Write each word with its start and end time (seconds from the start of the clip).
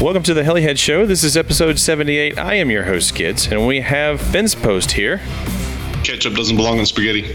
Welcome 0.00 0.22
to 0.24 0.34
the 0.34 0.42
Helihead 0.42 0.76
Show. 0.78 1.06
This 1.06 1.24
is 1.24 1.34
episode 1.36 1.78
78. 1.78 2.36
I 2.38 2.54
am 2.54 2.70
your 2.70 2.84
host, 2.84 3.14
Kids, 3.14 3.46
and 3.46 3.66
we 3.66 3.80
have 3.80 4.20
Finn's 4.20 4.54
Post 4.54 4.92
here. 4.92 5.18
Ketchup 6.02 6.34
doesn't 6.34 6.56
belong 6.56 6.78
in 6.78 6.84
spaghetti. 6.84 7.32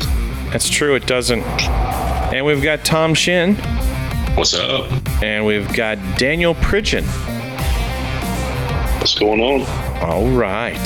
That's 0.52 0.70
true, 0.70 0.94
it 0.96 1.08
doesn't. 1.08 1.42
And 1.42 2.46
we've 2.46 2.62
got 2.62 2.86
Tom 2.86 3.16
Shin, 3.16 3.56
What's 4.36 4.54
up? 4.54 4.92
and 5.24 5.46
we've 5.46 5.72
got 5.74 5.98
Daniel 6.20 6.54
Pridgeon. 6.56 7.06
What's 9.00 9.16
going 9.18 9.40
on? 9.42 9.62
All 10.04 10.28
right. 10.30 10.78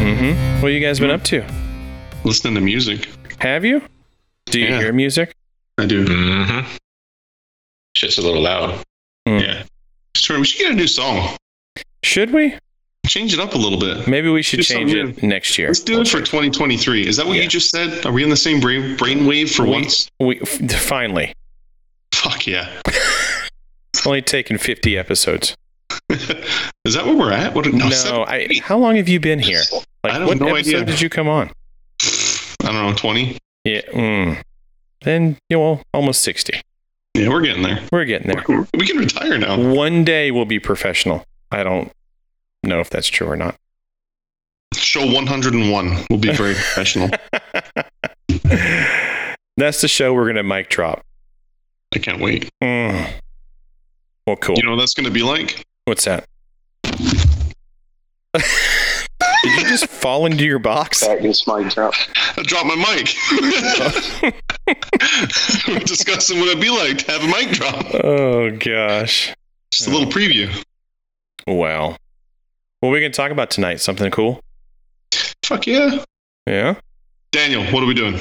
Mm-hmm. 0.00 0.62
What 0.62 0.68
you 0.68 0.80
guys 0.80 1.00
been 1.00 1.10
up 1.10 1.22
to? 1.24 1.44
Listening 2.24 2.54
to 2.54 2.60
music. 2.60 3.08
Have 3.46 3.64
you? 3.64 3.80
Do 4.46 4.58
you 4.58 4.66
Yeah. 4.66 4.80
hear 4.80 4.92
music? 4.92 5.32
I 5.78 5.86
do. 5.86 6.04
Mm-hmm. 6.04 6.66
Shit's 7.96 8.18
a 8.18 8.22
little 8.22 8.42
loud. 8.42 8.82
Mm. 9.28 9.40
Yeah. 9.40 9.62
Sure, 10.16 10.38
we 10.40 10.46
should 10.46 10.58
get 10.58 10.72
a 10.72 10.74
new 10.74 10.88
song. 10.88 11.36
Should 12.02 12.32
we? 12.32 12.54
Change 13.06 13.32
it 13.34 13.38
up 13.38 13.54
a 13.54 13.58
little 13.58 13.78
bit. 13.78 14.08
Maybe 14.08 14.28
we 14.28 14.42
should 14.42 14.56
Do 14.58 14.62
change 14.64 14.90
something 14.90 15.18
it 15.18 15.22
next 15.22 15.58
year. 15.58 15.68
Let's 15.68 15.78
do 15.80 16.00
it 16.00 16.08
for 16.08 16.18
2023. 16.18 17.06
Is 17.06 17.16
that 17.18 17.26
what 17.26 17.36
Yeah. 17.36 17.42
you 17.44 17.48
just 17.48 17.70
said? 17.70 18.04
Are 18.04 18.10
we 18.10 18.24
in 18.24 18.30
the 18.30 18.36
same 18.36 18.58
brain 18.58 18.96
brainwave 18.96 19.54
for 19.54 19.62
We- 19.62 19.70
once? 19.70 20.08
We 20.18 20.38
finally. 20.40 21.32
Fuck 22.12 22.48
yeah. 22.48 22.68
It's 23.94 24.04
only 24.06 24.22
taken 24.22 24.58
50 24.58 24.98
episodes. 24.98 25.54
Is 26.10 26.94
that 26.94 27.06
where 27.06 27.14
we're 27.16 27.32
at? 27.32 27.54
What? 27.54 27.66
No, 27.72 27.88
No, 27.88 28.24
I. 28.26 28.48
How 28.62 28.76
long 28.76 28.96
have 28.96 29.08
you 29.08 29.20
been 29.20 29.38
here? 29.38 29.62
Like, 29.72 29.84
I 30.04 30.18
have 30.18 30.26
what 30.26 30.38
no 30.40 30.48
episode 30.54 30.82
idea. 30.82 30.84
did 30.84 31.00
you 31.00 31.08
come 31.08 31.28
on? 31.28 31.50
I 32.86 32.94
20. 32.94 33.38
Yeah. 33.64 33.80
Mm. 33.92 34.42
Then 35.02 35.38
you 35.48 35.58
know, 35.58 35.82
almost 35.92 36.22
60. 36.22 36.60
Yeah, 37.14 37.28
we're 37.28 37.42
getting 37.42 37.62
there. 37.62 37.80
We're 37.90 38.04
getting 38.04 38.28
there. 38.28 38.44
We 38.74 38.86
can 38.86 38.98
retire 38.98 39.38
now. 39.38 39.58
One 39.58 40.04
day 40.04 40.30
we'll 40.30 40.44
be 40.44 40.58
professional. 40.58 41.24
I 41.50 41.62
don't 41.62 41.90
know 42.62 42.80
if 42.80 42.90
that's 42.90 43.08
true 43.08 43.26
or 43.26 43.36
not. 43.36 43.56
Show 44.74 45.06
101 45.06 46.04
will 46.10 46.18
be 46.18 46.32
very 46.32 46.54
professional. 46.54 47.08
That's 49.58 49.80
the 49.80 49.88
show 49.88 50.12
we're 50.12 50.26
gonna 50.26 50.42
mic 50.42 50.68
drop. 50.68 51.02
I 51.94 51.98
can't 51.98 52.20
wait. 52.20 52.50
Mm. 52.62 53.10
Well, 54.26 54.36
cool. 54.36 54.56
You 54.56 54.64
know 54.64 54.72
what 54.72 54.80
that's 54.80 54.94
going 54.94 55.04
to 55.04 55.12
be 55.12 55.22
like? 55.22 55.64
What's 55.84 56.04
that? 56.04 56.26
Did 59.48 59.62
you 59.62 59.68
just 59.68 59.86
fall 59.86 60.26
into 60.26 60.44
your 60.44 60.58
box? 60.58 61.06
Back 61.06 61.20
this 61.22 61.46
mic 61.46 61.70
drop. 61.72 61.94
I 62.36 62.42
dropped 62.42 62.66
my 62.66 62.74
mic. 62.76 63.14
we're 65.68 65.78
discussing 65.84 66.38
what 66.40 66.48
it'd 66.48 66.60
be 66.60 66.70
like 66.70 66.98
to 66.98 67.12
have 67.12 67.22
a 67.22 67.26
mic 67.28 67.50
drop. 67.50 67.86
oh 68.04 68.50
gosh. 68.56 69.34
Just 69.70 69.88
a 69.88 69.90
little 69.90 70.08
preview. 70.10 70.50
Wow. 71.46 71.96
What 72.80 72.88
are 72.88 72.92
we 72.92 73.00
gonna 73.00 73.10
talk 73.10 73.30
about 73.30 73.50
tonight? 73.50 73.80
Something 73.80 74.10
cool? 74.10 74.40
Fuck 75.44 75.66
yeah. 75.66 76.02
Yeah. 76.46 76.74
Daniel, 77.32 77.64
what 77.72 77.82
are 77.82 77.86
we 77.86 77.94
doing? 77.94 78.18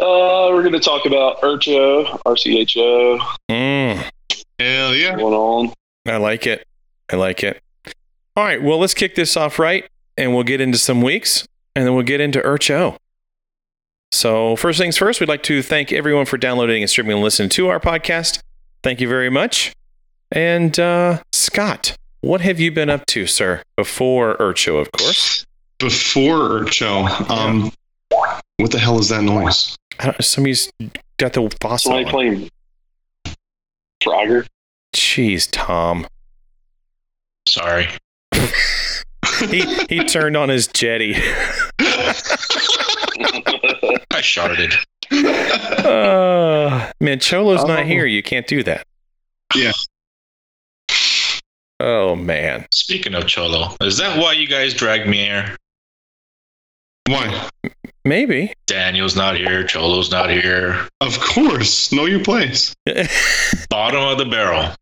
Uh, 0.00 0.48
we're 0.52 0.62
going 0.62 0.72
to 0.72 0.80
talk 0.80 1.04
about 1.06 1.40
Urcho, 1.42 2.06
RCHO, 2.22 3.18
Mm. 3.50 4.10
Hell 4.58 4.94
yeah. 4.94 5.16
going 5.16 5.34
on. 5.34 5.72
I 6.06 6.16
like 6.16 6.46
it. 6.46 6.66
I 7.12 7.16
like 7.16 7.42
it. 7.42 7.60
All 8.38 8.44
right. 8.44 8.62
Well, 8.62 8.78
let's 8.78 8.94
kick 8.94 9.16
this 9.16 9.36
off 9.36 9.58
right, 9.58 9.84
and 10.16 10.32
we'll 10.32 10.44
get 10.44 10.60
into 10.60 10.78
some 10.78 11.02
weeks, 11.02 11.44
and 11.74 11.84
then 11.84 11.94
we'll 11.94 12.04
get 12.04 12.20
into 12.20 12.38
Urcho. 12.38 12.96
So, 14.12 14.54
first 14.54 14.78
things 14.78 14.96
first, 14.96 15.18
we'd 15.18 15.28
like 15.28 15.42
to 15.42 15.60
thank 15.60 15.92
everyone 15.92 16.24
for 16.24 16.38
downloading 16.38 16.80
and 16.80 16.88
streaming 16.88 17.14
and 17.14 17.22
listening 17.24 17.48
to 17.48 17.66
our 17.66 17.80
podcast. 17.80 18.38
Thank 18.84 19.00
you 19.00 19.08
very 19.08 19.28
much. 19.28 19.72
And 20.30 20.78
uh, 20.78 21.20
Scott, 21.32 21.96
what 22.20 22.40
have 22.42 22.60
you 22.60 22.70
been 22.70 22.88
up 22.88 23.06
to, 23.06 23.26
sir? 23.26 23.60
Before 23.76 24.36
Urcho, 24.36 24.80
of 24.80 24.92
course. 24.92 25.44
Before 25.80 26.60
Urcho, 26.60 27.28
um, 27.28 27.72
what 28.58 28.70
the 28.70 28.78
hell 28.78 29.00
is 29.00 29.08
that 29.08 29.24
noise? 29.24 29.74
I 29.98 30.12
don't, 30.12 30.24
somebody's 30.24 30.70
got 31.16 31.32
the 31.32 31.52
fossil. 31.60 31.90
Somebody 31.90 32.04
on. 32.04 32.10
playing 32.12 32.50
Frogger. 34.00 34.46
Jeez, 34.94 35.48
Tom. 35.50 36.06
Sorry. 37.48 37.88
He 39.40 39.64
he 39.88 40.04
turned 40.04 40.36
on 40.36 40.48
his 40.48 40.66
jetty. 40.68 41.14
I 44.10 44.20
sharded. 44.20 44.74
Uh, 45.84 46.92
man, 47.00 47.18
Cholo's 47.20 47.64
not 47.64 47.80
Oh. 47.80 47.84
here. 47.84 48.04
You 48.06 48.22
can't 48.22 48.46
do 48.46 48.62
that. 48.64 48.86
Yeah. 49.54 49.72
Oh 51.80 52.16
man. 52.16 52.66
Speaking 52.72 53.14
of 53.14 53.26
Cholo, 53.26 53.76
is 53.80 53.96
that 53.98 54.18
why 54.18 54.32
you 54.32 54.46
guys 54.48 54.74
dragged 54.74 55.08
me 55.08 55.18
here? 55.18 55.56
Why? 57.06 57.48
Maybe. 58.04 58.52
Daniel's 58.66 59.16
not 59.16 59.36
here, 59.36 59.64
Cholo's 59.64 60.10
not 60.10 60.30
here. 60.30 60.86
Of 61.00 61.18
course. 61.20 61.92
Know 61.92 62.06
your 62.06 62.22
place. 62.22 62.74
Bottom 63.70 64.00
of 64.00 64.18
the 64.18 64.24
barrel. 64.24 64.74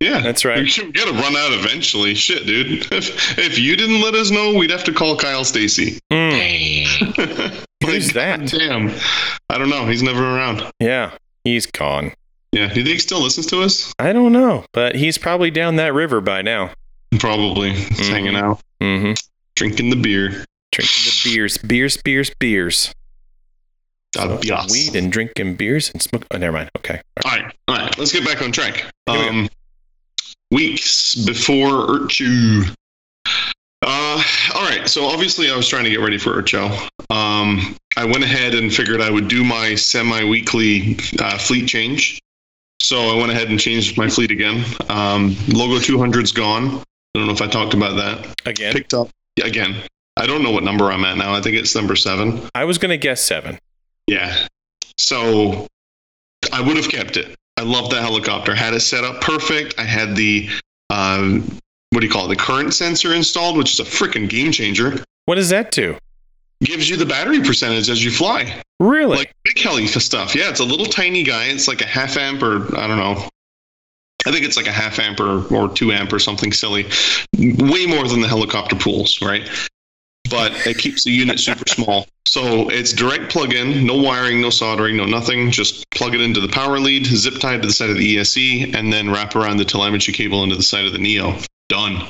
Yeah. 0.00 0.20
That's 0.20 0.44
right. 0.44 0.58
We 0.62 0.92
gotta 0.92 1.12
run 1.12 1.36
out 1.36 1.52
eventually. 1.52 2.14
Shit, 2.14 2.46
dude. 2.46 2.86
If 2.92 3.38
if 3.38 3.58
you 3.58 3.76
didn't 3.76 4.00
let 4.00 4.14
us 4.14 4.30
know, 4.30 4.54
we'd 4.54 4.70
have 4.70 4.84
to 4.84 4.92
call 4.92 5.16
Kyle 5.16 5.44
Stacy. 5.44 5.98
Mm, 6.12 6.30
Dang. 6.30 7.52
Who's 7.84 8.12
that? 8.12 8.46
Damn. 8.46 8.92
I 9.50 9.58
don't 9.58 9.70
know. 9.70 9.86
He's 9.86 10.02
never 10.02 10.22
around. 10.22 10.62
yeah, 10.78 11.12
he's 11.44 11.66
gone. 11.66 12.12
Yeah. 12.52 12.68
Do 12.68 12.80
you 12.80 12.84
think 12.84 12.94
he 12.94 12.98
still 12.98 13.22
listens 13.22 13.46
to 13.46 13.62
us? 13.62 13.92
I 13.98 14.12
don't 14.12 14.32
know, 14.32 14.64
but 14.72 14.94
he's 14.94 15.18
probably 15.18 15.50
down 15.50 15.76
that 15.76 15.94
river 15.94 16.20
by 16.20 16.42
now. 16.42 16.70
Probably. 17.18 17.72
He's 17.72 18.00
Mhm. 18.00 18.10
hanging 18.10 18.36
out, 18.36 18.60
Mm-hmm. 18.82 19.12
drinking 19.56 19.90
the 19.90 19.96
beer. 19.96 20.44
Drinking 20.72 21.04
the 21.04 21.20
beers, 21.24 21.58
beers, 21.58 21.96
beers, 21.96 22.30
beers. 22.38 22.94
Uh, 24.18 24.38
yes. 24.42 24.70
Weed 24.70 24.96
and 24.96 25.12
drinking 25.12 25.56
beers 25.56 25.90
and 25.90 26.00
smoke. 26.02 26.26
Oh, 26.30 26.38
never 26.38 26.52
mind. 26.52 26.70
Okay. 26.78 27.00
All 27.24 27.30
right, 27.30 27.54
all 27.68 27.76
right. 27.76 27.98
Let's 27.98 28.12
get 28.12 28.24
back 28.24 28.42
on 28.42 28.52
track. 28.52 28.84
We. 29.06 29.14
Um, 29.14 29.48
weeks 30.50 31.14
before 31.14 31.86
Urcho. 31.86 32.74
Uh, 33.82 34.22
all 34.54 34.62
right. 34.62 34.88
So 34.88 35.06
obviously, 35.06 35.50
I 35.50 35.56
was 35.56 35.68
trying 35.68 35.84
to 35.84 35.90
get 35.90 36.00
ready 36.00 36.18
for 36.18 36.30
Urcho. 36.40 36.70
Um, 37.10 37.76
I 37.96 38.04
went 38.04 38.24
ahead 38.24 38.54
and 38.54 38.74
figured 38.74 39.00
I 39.00 39.10
would 39.10 39.28
do 39.28 39.44
my 39.44 39.74
semi-weekly 39.74 40.96
uh, 41.20 41.38
fleet 41.38 41.66
change. 41.68 42.20
So 42.80 42.96
I 42.96 43.16
went 43.16 43.30
ahead 43.32 43.50
and 43.50 43.58
changed 43.58 43.96
my 43.96 44.08
fleet 44.08 44.30
again. 44.30 44.64
Um, 44.88 45.36
Logo 45.48 45.78
200's 45.78 46.32
gone. 46.32 46.78
I 46.78 46.84
don't 47.18 47.26
know 47.26 47.32
if 47.32 47.42
I 47.42 47.48
talked 47.48 47.74
about 47.74 47.96
that. 47.96 48.40
Again, 48.46 48.72
Picked 48.72 48.94
up 48.94 49.10
again. 49.42 49.76
I 50.18 50.26
don't 50.26 50.42
know 50.42 50.50
what 50.50 50.64
number 50.64 50.90
I'm 50.90 51.04
at 51.04 51.16
now. 51.16 51.32
I 51.32 51.40
think 51.40 51.56
it's 51.56 51.74
number 51.74 51.96
seven. 51.96 52.42
I 52.54 52.64
was 52.64 52.76
gonna 52.76 52.96
guess 52.96 53.22
seven. 53.22 53.58
Yeah. 54.06 54.46
So 54.98 55.66
I 56.52 56.60
would 56.60 56.76
have 56.76 56.88
kept 56.88 57.16
it. 57.16 57.36
I 57.56 57.62
love 57.62 57.90
that 57.90 58.02
helicopter. 58.02 58.54
Had 58.54 58.74
it 58.74 58.80
set 58.80 59.04
up 59.04 59.20
perfect. 59.20 59.78
I 59.78 59.84
had 59.84 60.16
the 60.16 60.48
um, 60.90 61.58
what 61.90 62.00
do 62.00 62.06
you 62.06 62.12
call 62.12 62.26
it? 62.26 62.36
The 62.36 62.42
current 62.42 62.74
sensor 62.74 63.14
installed, 63.14 63.56
which 63.56 63.72
is 63.72 63.80
a 63.80 63.84
freaking 63.84 64.28
game 64.28 64.52
changer. 64.52 65.02
What 65.26 65.36
does 65.36 65.50
that 65.50 65.70
do? 65.70 65.96
Gives 66.60 66.90
you 66.90 66.96
the 66.96 67.06
battery 67.06 67.40
percentage 67.40 67.88
as 67.88 68.04
you 68.04 68.10
fly. 68.10 68.62
Really? 68.80 69.18
Like 69.18 69.34
big 69.44 69.58
heli 69.58 69.86
stuff. 69.86 70.34
Yeah, 70.34 70.50
it's 70.50 70.60
a 70.60 70.64
little 70.64 70.86
tiny 70.86 71.22
guy. 71.22 71.44
It's 71.46 71.68
like 71.68 71.80
a 71.80 71.86
half 71.86 72.16
amp 72.16 72.42
or 72.42 72.76
I 72.76 72.86
don't 72.86 72.96
know. 72.98 73.28
I 74.26 74.32
think 74.32 74.44
it's 74.44 74.56
like 74.56 74.66
a 74.66 74.72
half 74.72 74.98
amp 74.98 75.20
or, 75.20 75.46
or 75.54 75.68
two 75.68 75.92
amp 75.92 76.12
or 76.12 76.18
something 76.18 76.52
silly. 76.52 76.86
Way 77.38 77.86
more 77.86 78.08
than 78.08 78.20
the 78.20 78.28
helicopter 78.28 78.74
pools, 78.74 79.22
right? 79.22 79.48
But 80.30 80.66
it 80.66 80.78
keeps 80.78 81.04
the 81.04 81.10
unit 81.10 81.38
super 81.38 81.68
small. 81.68 82.06
So 82.26 82.68
it's 82.68 82.92
direct 82.92 83.30
plug 83.30 83.54
in, 83.54 83.86
no 83.86 83.96
wiring, 83.96 84.40
no 84.40 84.50
soldering, 84.50 84.96
no 84.96 85.06
nothing. 85.06 85.50
Just 85.50 85.88
plug 85.90 86.14
it 86.14 86.20
into 86.20 86.40
the 86.40 86.48
power 86.48 86.78
lead, 86.78 87.06
zip 87.06 87.40
tied 87.40 87.62
to 87.62 87.68
the 87.68 87.72
side 87.72 87.90
of 87.90 87.96
the 87.96 88.16
ESC, 88.16 88.74
and 88.74 88.92
then 88.92 89.10
wrap 89.10 89.34
around 89.34 89.56
the 89.56 89.64
telemetry 89.64 90.12
cable 90.12 90.42
into 90.42 90.54
the 90.54 90.62
side 90.62 90.84
of 90.84 90.92
the 90.92 90.98
Neo. 90.98 91.38
Done. 91.68 92.08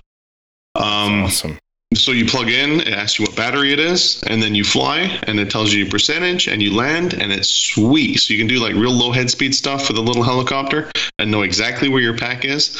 Um, 0.75 1.25
awesome. 1.25 1.59
so 1.95 2.13
you 2.13 2.27
plug 2.27 2.49
in, 2.49 2.81
it 2.81 2.89
asks 2.89 3.19
you 3.19 3.27
what 3.27 3.37
battery 3.37 3.73
it 3.73 3.79
is, 3.79 4.23
and 4.27 4.43
then 4.43 4.55
you 4.55 4.65
fly, 4.65 5.21
and 5.25 5.39
it 5.39 5.51
tells 5.51 5.73
you 5.73 5.83
your 5.83 5.91
percentage, 5.91 6.49
and 6.49 6.61
you 6.61 6.75
land, 6.75 7.15
and 7.15 7.31
it's 7.31 7.49
sweet. 7.49 8.19
So 8.19 8.35
you 8.35 8.41
can 8.41 8.49
do 8.49 8.61
like 8.61 8.75
real 8.75 8.93
low 8.93 9.13
head 9.13 9.31
speed 9.31 9.55
stuff 9.55 9.89
with 9.89 9.99
a 9.99 10.03
little 10.03 10.25
helicopter 10.25 10.91
and 11.19 11.31
know 11.31 11.43
exactly 11.43 11.89
where 11.89 12.03
your 12.03 12.17
pack 12.17 12.45
is. 12.45 12.77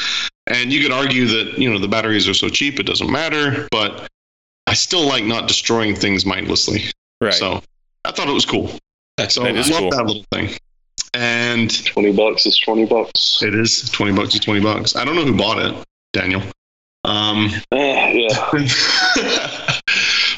And 0.47 0.73
you 0.73 0.81
could 0.81 0.91
argue 0.91 1.25
that 1.27 1.57
you 1.57 1.71
know 1.71 1.79
the 1.79 1.87
batteries 1.87 2.27
are 2.27 2.33
so 2.33 2.49
cheap 2.49 2.79
it 2.79 2.85
doesn't 2.85 3.09
matter, 3.09 3.67
but 3.71 4.08
I 4.69 4.73
still 4.73 5.05
like 5.07 5.23
not 5.25 5.47
destroying 5.47 5.95
things 5.95 6.25
mindlessly. 6.25 6.83
Right. 7.21 7.33
So 7.33 7.61
I 8.05 8.11
thought 8.11 8.27
it 8.29 8.33
was 8.33 8.45
cool. 8.45 8.71
That's 9.17 9.33
So 9.35 9.43
That 9.43 9.55
I 9.55 9.59
love 9.61 9.79
cool. 9.79 9.89
that 9.91 10.05
little 10.05 10.25
thing. 10.31 10.51
And 11.13 11.85
20 11.85 12.11
bucks 12.13 12.45
is 12.45 12.59
20 12.59 12.85
bucks. 12.85 13.41
it 13.41 13.55
is 13.55 13.89
twenty 13.89 14.13
bucks 14.13 14.35
is 14.35 14.41
twenty 14.41 14.61
bucks. 14.61 14.95
I 14.95 15.03
don't 15.03 15.15
know 15.15 15.25
who 15.25 15.35
bought 15.35 15.57
it, 15.57 15.75
Daniel. 16.13 16.43
Um, 17.03 17.49
Eh, 17.71 18.11
yeah. 18.29 18.49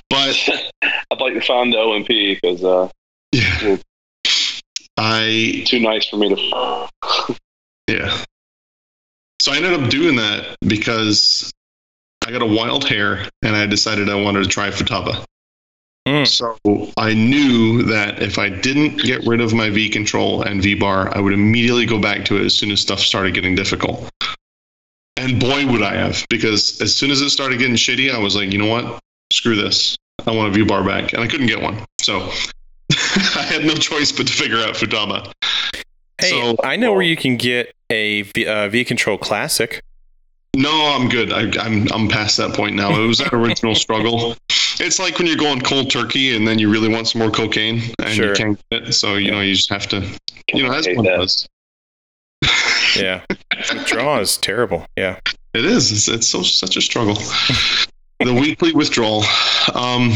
but 0.10 0.50
I'd 0.81 1.19
like 1.19 1.34
to 1.34 1.42
find 1.42 1.74
the 1.74 1.77
OMP 1.77 2.07
because 2.07 2.63
uh, 2.63 2.88
Yeah. 3.34 3.77
I 4.98 5.63
Too 5.66 5.80
nice 5.80 6.07
for 6.07 6.18
me 6.18 6.30
to. 6.30 6.88
Yeah. 7.88 8.24
So 9.42 9.51
I 9.51 9.57
ended 9.57 9.74
up 9.74 9.89
doing 9.89 10.16
that 10.18 10.56
because 10.66 11.51
I 12.26 12.32
got 12.32 12.42
a 12.42 12.46
wild 12.46 12.88
hair 12.88 13.28
and 13.42 13.56
I 13.56 13.66
decided 13.66 14.10
I 14.10 14.16
wanted 14.16 14.44
to 14.44 14.50
try 14.50 14.70
Futaba. 14.70 15.26
Mm. 16.08 16.28
So 16.28 16.58
I 16.98 17.14
knew 17.14 17.84
that 17.84 18.22
if 18.22 18.38
I 18.40 18.50
didn't 18.50 18.98
get 18.98 19.26
rid 19.26 19.40
of 19.42 19.54
my 19.54 19.70
V 19.70 19.90
control 19.90 20.42
and 20.44 20.62
V 20.62 20.76
bar, 20.76 21.16
I 21.16 21.20
would 21.20 21.34
immediately 21.34 21.86
go 21.86 22.00
back 22.00 22.26
to 22.26 22.38
it 22.38 22.46
as 22.46 22.56
soon 22.56 22.72
as 22.72 22.82
stuff 22.82 23.00
started 23.00 23.34
getting 23.34 23.56
difficult. 23.56 24.10
And 25.18 25.40
boy, 25.40 25.68
would 25.68 25.84
I 25.84 25.94
have, 25.94 26.26
because 26.30 26.82
as 26.82 26.96
soon 26.96 27.12
as 27.12 27.22
it 27.22 27.30
started 27.30 27.60
getting 27.60 27.76
shitty, 27.76 28.14
I 28.14 28.18
was 28.18 28.36
like, 28.36 28.52
you 28.52 28.58
know 28.58 28.68
what? 28.68 29.00
Screw 29.32 29.56
this. 29.56 29.96
I 30.26 30.32
want 30.32 30.50
a 30.50 30.52
V 30.52 30.64
bar 30.64 30.84
back. 30.84 31.14
And 31.14 31.22
I 31.22 31.28
couldn't 31.28 31.48
get 31.48 31.62
one. 31.62 31.86
So 32.02 32.20
I 32.92 33.44
had 33.44 33.64
no 33.66 33.76
choice 33.76 34.12
but 34.12 34.26
to 34.28 34.34
figure 34.34 34.58
out 34.58 34.76
Futaba. 34.76 35.32
Hey, 36.20 36.30
So- 36.30 36.56
I 36.64 36.76
know 36.76 36.94
where 36.94 37.02
you 37.04 37.16
can 37.16 37.38
get 37.38 37.74
a 37.90 38.24
V, 38.24 38.48
uh, 38.48 38.70
v 38.70 38.84
Control 38.84 39.18
Classic. 39.18 39.82
No, 40.56 40.69
I'm 40.94 41.07
good. 41.07 41.31
I, 41.31 41.50
I'm 41.63 41.88
I'm 41.94 42.07
past 42.09 42.38
that 42.38 42.53
point 42.53 42.75
now. 42.75 43.00
It 43.01 43.07
was 43.07 43.19
that 43.19 43.33
original 43.33 43.74
struggle. 43.86 44.36
It's 44.80 45.00
like 45.00 45.18
when 45.18 45.27
you're 45.27 45.38
going 45.38 45.62
cold 45.62 45.89
turkey 45.89 46.36
and 46.36 46.45
then 46.48 46.59
you 46.59 46.69
really 46.69 46.89
want 46.89 47.07
some 47.07 47.19
more 47.19 47.31
cocaine 47.31 47.81
and 48.00 48.09
Sure. 48.13 48.30
you 48.30 48.33
can't 48.33 48.59
get 48.69 48.89
it. 48.89 48.94
So 48.94 49.15
you 49.15 49.31
know 49.31 49.39
you 49.42 49.56
just 49.56 49.69
have 49.69 49.88
to. 49.89 50.06
You 50.53 50.63
know, 50.63 50.74
as 50.74 50.88
one 50.88 51.06
that. 51.06 51.18
does. 51.18 51.48
Yeah. 52.98 53.21
Withdrawal 53.74 54.19
is 54.19 54.38
terrible. 54.38 54.86
Yeah. 54.98 55.19
It 55.53 55.63
is. 55.65 55.92
It's, 55.92 56.07
it's 56.09 56.27
so 56.27 56.42
such 56.44 56.75
a 56.77 56.81
struggle. 56.81 57.13
the 58.19 58.33
weekly 58.33 58.74
withdrawal. 58.74 59.24
Um, 59.74 60.12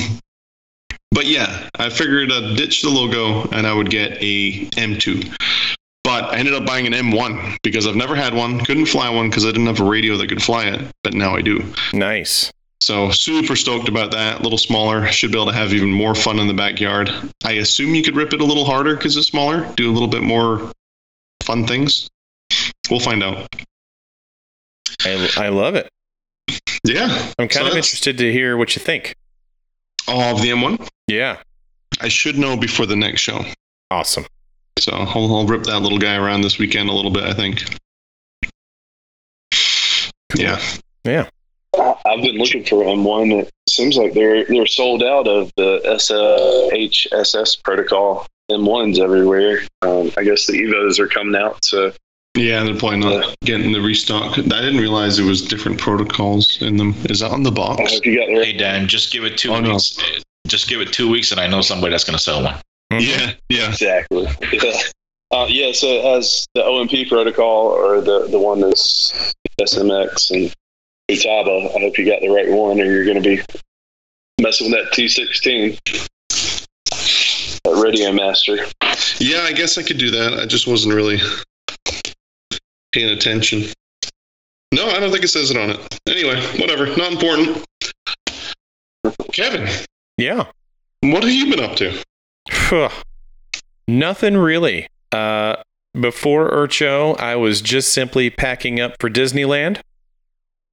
but 1.12 1.26
yeah, 1.28 1.70
I 1.76 1.90
figured 1.90 2.32
I'd 2.32 2.58
ditch 2.58 2.82
the 2.82 2.90
logo 2.90 3.48
and 3.52 3.66
I 3.66 3.74
would 3.74 3.90
get 3.90 4.18
a 4.22 4.66
M2. 4.72 5.34
But 6.16 6.34
I 6.34 6.38
ended 6.38 6.54
up 6.54 6.66
buying 6.66 6.88
an 6.88 6.94
M1 6.94 7.58
because 7.62 7.86
I've 7.86 7.98
never 7.98 8.16
had 8.16 8.34
one. 8.34 8.64
Couldn't 8.64 8.86
fly 8.86 9.10
one 9.10 9.30
because 9.30 9.44
I 9.44 9.50
didn't 9.50 9.68
have 9.68 9.82
a 9.82 9.84
radio 9.84 10.16
that 10.16 10.30
could 10.30 10.42
fly 10.42 10.64
it. 10.66 10.82
But 11.04 11.14
now 11.14 11.36
I 11.36 11.42
do. 11.42 11.62
Nice. 11.92 12.54
So 12.80 13.10
super 13.12 13.58
stoked 13.58 13.90
about 13.90 14.12
that. 14.12 14.40
A 14.40 14.44
little 14.44 14.58
smaller, 14.58 15.08
should 15.08 15.34
be 15.34 15.38
able 15.38 15.48
to 15.52 15.58
have 15.58 15.74
even 15.74 15.92
more 15.92 16.16
fun 16.16 16.40
in 16.40 16.48
the 16.48 16.54
backyard. 16.54 17.12
I 17.44 17.54
assume 17.54 17.96
you 17.96 18.02
could 18.02 18.16
rip 18.16 18.32
it 18.32 18.40
a 18.40 18.46
little 18.46 18.64
harder 18.64 18.96
because 18.96 19.18
it's 19.18 19.28
smaller, 19.28 19.70
do 19.76 19.92
a 19.92 19.94
little 19.94 20.08
bit 20.08 20.24
more 20.24 20.72
fun 21.44 21.68
things. 21.68 22.08
We'll 22.90 23.02
find 23.02 23.22
out. 23.22 23.54
I, 25.04 25.30
I 25.36 25.50
love 25.50 25.76
it. 25.76 25.90
Yeah. 26.86 27.08
I'm 27.38 27.50
kind 27.50 27.66
So 27.66 27.72
of 27.72 27.76
interested 27.76 28.18
to 28.20 28.32
hear 28.32 28.56
what 28.56 28.74
you 28.78 28.82
think. 28.82 29.16
Of 30.08 30.42
the 30.42 30.52
M1, 30.52 30.88
Yeah. 31.08 31.40
I 32.00 32.08
should 32.08 32.38
know 32.38 32.56
before 32.56 32.86
the 32.86 32.96
next 32.96 33.20
show. 33.20 33.44
Awesome. 33.92 34.26
So 34.80 34.92
I'll, 34.92 35.08
I'll 35.36 35.48
rip 35.48 35.64
that 35.64 35.80
little 35.80 35.98
guy 36.00 36.16
around 36.16 36.42
this 36.42 36.58
weekend 36.60 36.90
a 36.90 36.94
little 36.94 37.12
bit. 37.12 37.24
I 37.24 37.34
think. 37.34 37.64
Yeah. 40.36 40.60
Yeah. 41.04 41.30
I've 41.78 42.22
been 42.22 42.38
looking 42.38 42.64
for 42.64 42.84
M1. 42.84 43.42
It 43.44 43.52
seems 43.70 43.98
like 43.98 44.14
they're 44.14 44.46
they're 44.46 44.66
sold 44.68 45.04
out 45.04 45.28
of 45.28 45.52
the 45.58 45.82
SHSS 46.72 47.64
protocol 47.64 48.28
M1s 48.52 49.00
everywhere. 49.00 49.62
Um, 49.82 50.12
I 50.18 50.24
guess 50.24 50.46
the 50.48 50.54
Evos 50.54 51.00
are 51.00 51.08
coming 51.08 51.36
out, 51.42 51.64
so 51.66 51.92
Yeah, 52.36 52.64
they're 52.64 52.76
probably 52.78 53.00
not 53.00 53.36
getting 53.42 53.72
the 53.72 53.82
restock. 53.82 54.38
I 54.38 54.42
didn't 54.42 54.78
realize 54.80 55.18
there 55.18 55.26
was 55.26 55.42
different 55.42 55.80
protocols 55.80 56.62
in 56.62 56.78
them. 56.78 56.94
Is 57.10 57.20
that 57.22 57.32
on 57.32 57.44
the 57.44 57.52
I 57.52 57.56
box? 57.56 57.94
hope 57.94 58.06
you 58.06 58.18
got 58.20 58.28
Hey. 58.30 58.54
Dan, 58.54 58.88
just 58.88 59.12
give 59.12 59.24
it 59.24 59.38
two 59.38 59.52
Oh, 59.54 59.60
no. 59.60 59.72
weeks. 59.74 59.98
Just 60.48 60.70
give 60.70 60.80
it 60.82 60.94
two 60.94 61.10
weeks, 61.10 61.32
and 61.32 61.40
I 61.42 61.48
know 61.48 61.62
somebody 61.62 61.92
that's 61.92 62.04
gonna 62.04 62.20
sell 62.20 62.44
one. 62.44 62.56
Mhm. 62.94 63.02
Yeah, 63.02 63.34
yeah. 63.50 63.68
Exactly. 63.70 64.28
Yeah. 64.52 64.72
Uh, 65.32 65.48
yeah, 65.50 65.72
so 65.72 65.88
it 65.88 66.04
has 66.06 66.48
the 66.54 66.62
OMP 66.62 67.10
protocol 67.10 67.66
or 67.68 68.00
the, 68.00 68.28
the 68.28 68.40
one 68.40 68.62
that's 68.62 69.34
SMX 69.60 70.30
and 70.32 70.54
Futaba. 71.10 71.68
I 71.76 71.80
hope 71.80 71.98
you 71.98 72.06
got 72.06 72.22
the 72.22 72.30
right 72.30 72.48
one 72.48 72.80
or 72.80 72.86
you're 72.86 73.04
going 73.04 73.22
to 73.22 73.28
be 73.38 73.42
messing 74.40 74.72
with 74.72 74.80
that 74.80 74.94
T16. 74.94 75.78
That 77.64 77.84
Radio 77.84 78.14
Master. 78.14 78.58
Yeah, 79.20 79.42
I 79.42 79.52
guess 79.52 79.80
I 79.80 79.84
could 79.84 79.98
do 79.98 80.12
that. 80.12 80.40
I 80.40 80.46
just 80.46 80.68
wasn't 80.68 80.94
really 80.94 81.18
paying 82.94 83.10
attention. 83.10 83.64
No, 84.72 84.88
I 84.90 85.00
don't 85.00 85.12
think 85.12 85.24
it 85.24 85.30
says 85.30 85.50
it 85.50 85.58
on 85.58 85.72
it. 85.72 86.00
Anyway, 86.08 86.40
whatever. 86.60 86.86
Not 86.96 87.12
important. 87.12 87.66
Kevin, 89.34 89.68
Yeah. 90.18 90.46
what 91.02 91.24
have 91.24 91.32
you 91.34 91.50
been 91.50 91.64
up 91.64 91.76
to? 91.78 92.02
Nothing 93.88 94.38
really. 94.38 94.88
Uh, 95.12 95.58
before 96.00 96.50
Urcho, 96.50 97.20
I 97.20 97.36
was 97.36 97.62
just 97.62 97.94
simply 97.94 98.30
packing 98.30 98.80
up 98.80 98.96
for 99.00 99.10
Disneyland. 99.10 99.80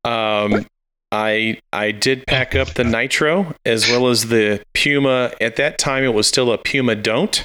Um, 0.04 0.66
I 1.12 1.60
I 1.72 1.92
did 1.92 2.26
pack 2.26 2.54
up 2.54 2.68
the 2.70 2.84
Nitro 2.84 3.54
as 3.64 3.88
well 3.88 4.08
as 4.08 4.28
the 4.28 4.62
Puma. 4.72 5.32
At 5.40 5.56
that 5.56 5.78
time, 5.78 6.04
it 6.04 6.14
was 6.14 6.26
still 6.26 6.50
a 6.52 6.58
Puma 6.58 6.96
Don't. 6.96 7.44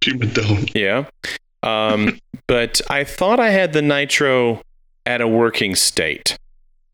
Puma 0.00 0.26
don't. 0.26 0.74
Yeah. 0.74 1.06
Um, 1.62 2.18
but 2.46 2.80
I 2.90 3.04
thought 3.04 3.40
I 3.40 3.50
had 3.50 3.72
the 3.72 3.82
Nitro 3.82 4.62
at 5.06 5.20
a 5.20 5.28
working 5.28 5.74
state, 5.74 6.36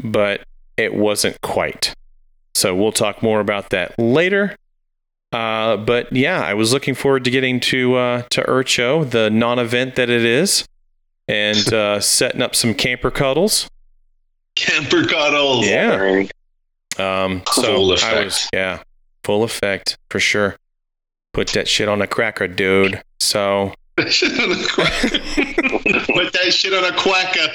but 0.03 0.43
it 0.77 0.95
wasn't 0.95 1.41
quite. 1.41 1.95
So 2.55 2.75
we'll 2.75 2.93
talk 2.93 3.23
more 3.23 3.41
about 3.41 3.71
that 3.71 3.99
later. 3.99 4.57
Uh, 5.33 5.77
but 5.77 6.13
yeah, 6.13 6.41
I 6.41 6.55
was 6.55 6.73
looking 6.73 6.95
forward 6.95 7.25
to 7.25 7.31
getting 7.31 7.61
to 7.61 7.97
uh, 7.97 8.23
to 8.31 8.43
Urcho, 8.43 9.09
the 9.09 9.29
non-event 9.31 9.97
that 9.97 10.09
it 10.09 10.25
is, 10.25 10.67
and 11.29 11.73
uh, 11.73 12.01
setting 12.01 12.43
up 12.43 12.55
some 12.55 12.75
camper 12.75 13.11
cuddles. 13.11 13.69
Camper 14.55 15.05
cuddles. 15.07 15.67
Yeah. 15.67 16.25
Um, 16.99 17.43
so 17.53 17.63
Full 17.63 17.93
I 18.05 18.25
was 18.25 18.49
yeah, 18.55 18.83
full 19.25 19.43
effect 19.45 19.99
for 20.11 20.19
sure. 20.21 20.57
Put 21.35 21.49
that 21.49 21.69
shit 21.69 21.89
on 21.89 22.01
a 22.01 22.07
cracker, 22.07 22.49
dude. 22.49 23.03
So 23.21 23.75
That 23.99 24.11
shit 24.11 24.33
on 24.41 24.53
a 24.53 24.67
quack- 24.69 26.07
Put 26.07 26.33
that 26.33 26.53
shit 26.55 26.73
on 26.73 26.85
a 26.85 26.97
quacker. 26.97 27.49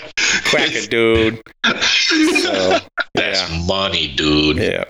cracker, 0.46 0.86
dude. 0.88 1.42
So 1.82 2.78
That's 3.16 3.50
yeah, 3.50 3.64
money, 3.66 4.14
dude. 4.16 4.58
yeah. 4.58 4.84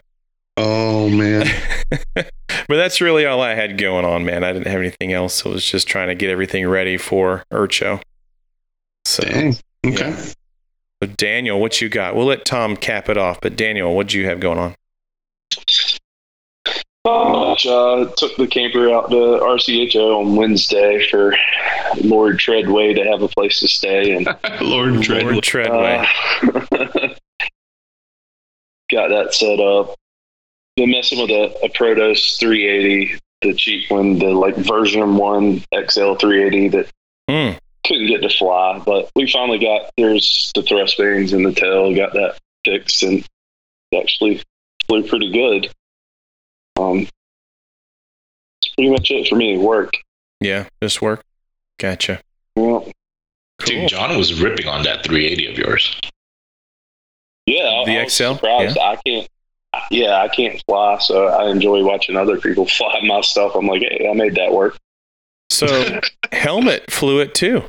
Oh 0.62 1.10
man. 1.10 1.46
but 2.16 2.32
that's 2.70 3.02
really 3.02 3.26
all 3.26 3.42
I 3.42 3.56
had 3.56 3.78
going 3.78 4.06
on, 4.06 4.26
man. 4.26 4.44
I 4.44 4.54
didn't 4.54 4.68
have 4.68 4.80
anything 4.80 5.14
else. 5.14 5.36
So 5.36 5.50
I 5.50 5.54
was 5.54 5.66
just 5.66 5.88
trying 5.88 6.08
to 6.08 6.16
get 6.16 6.30
everything 6.30 6.68
ready 6.68 6.98
for 6.98 7.44
Urcho. 7.52 8.02
So, 9.06 9.24
Dang. 9.24 9.56
Okay. 9.86 10.10
Yeah. 10.10 10.16
so 10.16 11.10
Daniel, 11.18 11.60
what 11.60 11.82
you 11.82 11.90
got? 11.90 12.16
We'll 12.16 12.28
let 12.28 12.46
Tom 12.46 12.76
cap 12.76 13.10
it 13.10 13.18
off, 13.18 13.42
but 13.42 13.56
Daniel, 13.56 13.96
what 13.96 14.08
do 14.10 14.20
you 14.20 14.28
have 14.28 14.40
going 14.40 14.60
on? 14.60 14.76
Not 17.04 17.32
much. 17.32 17.66
Uh, 17.66 18.12
took 18.16 18.36
the 18.38 18.46
camper 18.46 18.94
out 18.94 19.10
to 19.10 19.16
RCHO 19.16 20.20
on 20.20 20.36
Wednesday 20.36 21.08
for 21.10 21.36
Lord 22.04 22.38
Treadway 22.38 22.94
to 22.94 23.04
have 23.04 23.24
a 23.24 23.28
place 23.28 23.60
to 23.62 23.68
stay 23.68 24.16
and 24.16 24.28
Lord 24.62 25.02
Tread. 25.02 25.24
Lord 25.24 25.44
Treadway. 25.44 26.06
Uh, 26.44 26.68
got 28.92 29.08
that 29.08 29.34
set 29.34 29.60
up. 29.60 29.96
Been 30.78 30.92
messing 30.92 31.20
with 31.20 31.30
a, 31.32 31.54
a 31.66 31.70
Protos 31.70 32.40
380, 32.40 33.20
the 33.42 33.54
cheap 33.54 33.90
one, 33.92 34.20
the 34.20 34.28
like 34.30 34.56
version 34.56 35.16
one 35.18 35.64
XL 35.76 36.16
380 36.16 36.68
that 36.70 36.88
Hmm. 37.30 37.58
couldn't 37.86 38.08
get 38.08 38.22
to 38.22 38.30
fly, 38.30 38.82
but 38.86 39.10
we 39.16 39.30
finally 39.32 39.60
got 39.60 39.92
there's 39.98 40.52
the 40.56 40.64
thrust 40.64 40.98
bearings 40.98 41.34
in 41.34 41.44
the 41.44 41.54
tail, 41.54 41.94
got 41.96 42.14
that 42.14 42.38
fixed, 42.66 43.04
and 43.04 43.20
it 43.92 43.98
actually 44.02 44.42
flew 44.88 45.04
pretty 45.08 45.32
good. 45.32 45.72
Um, 46.80 47.00
that's 47.04 48.76
pretty 48.76 48.90
much 48.92 49.12
it 49.12 49.28
for 49.28 49.36
me. 49.36 49.58
Work. 49.58 49.94
Yeah, 50.40 50.68
just 50.82 51.02
work. 51.02 51.24
Gotcha. 51.80 52.22
Well, 52.56 52.92
Cool. 53.60 53.82
Dude, 53.82 53.90
John 53.90 54.18
was 54.18 54.42
ripping 54.42 54.68
on 54.68 54.84
that 54.84 55.04
380 55.06 55.52
of 55.52 55.58
yours. 55.58 55.96
yeah, 57.46 57.84
The 57.86 58.00
I 58.00 58.04
was 58.04 58.14
XL? 58.14 58.34
surprised. 58.34 58.78
I 58.80 58.98
can't. 59.06 59.28
Yeah, 59.90 60.22
I 60.22 60.28
can't 60.28 60.62
fly, 60.68 60.98
so 61.00 61.28
I 61.28 61.50
enjoy 61.50 61.84
watching 61.84 62.18
other 62.18 62.40
people 62.40 62.66
fly 62.78 63.00
my 63.06 63.22
stuff. 63.22 63.56
I'm 63.56 63.68
like, 63.68 63.82
hey, 63.82 64.08
I 64.10 64.14
made 64.14 64.36
that 64.36 64.52
work. 64.52 64.78
So 65.50 66.00
helmet 66.32 66.92
flew 66.92 67.20
it 67.20 67.34
too. 67.36 67.64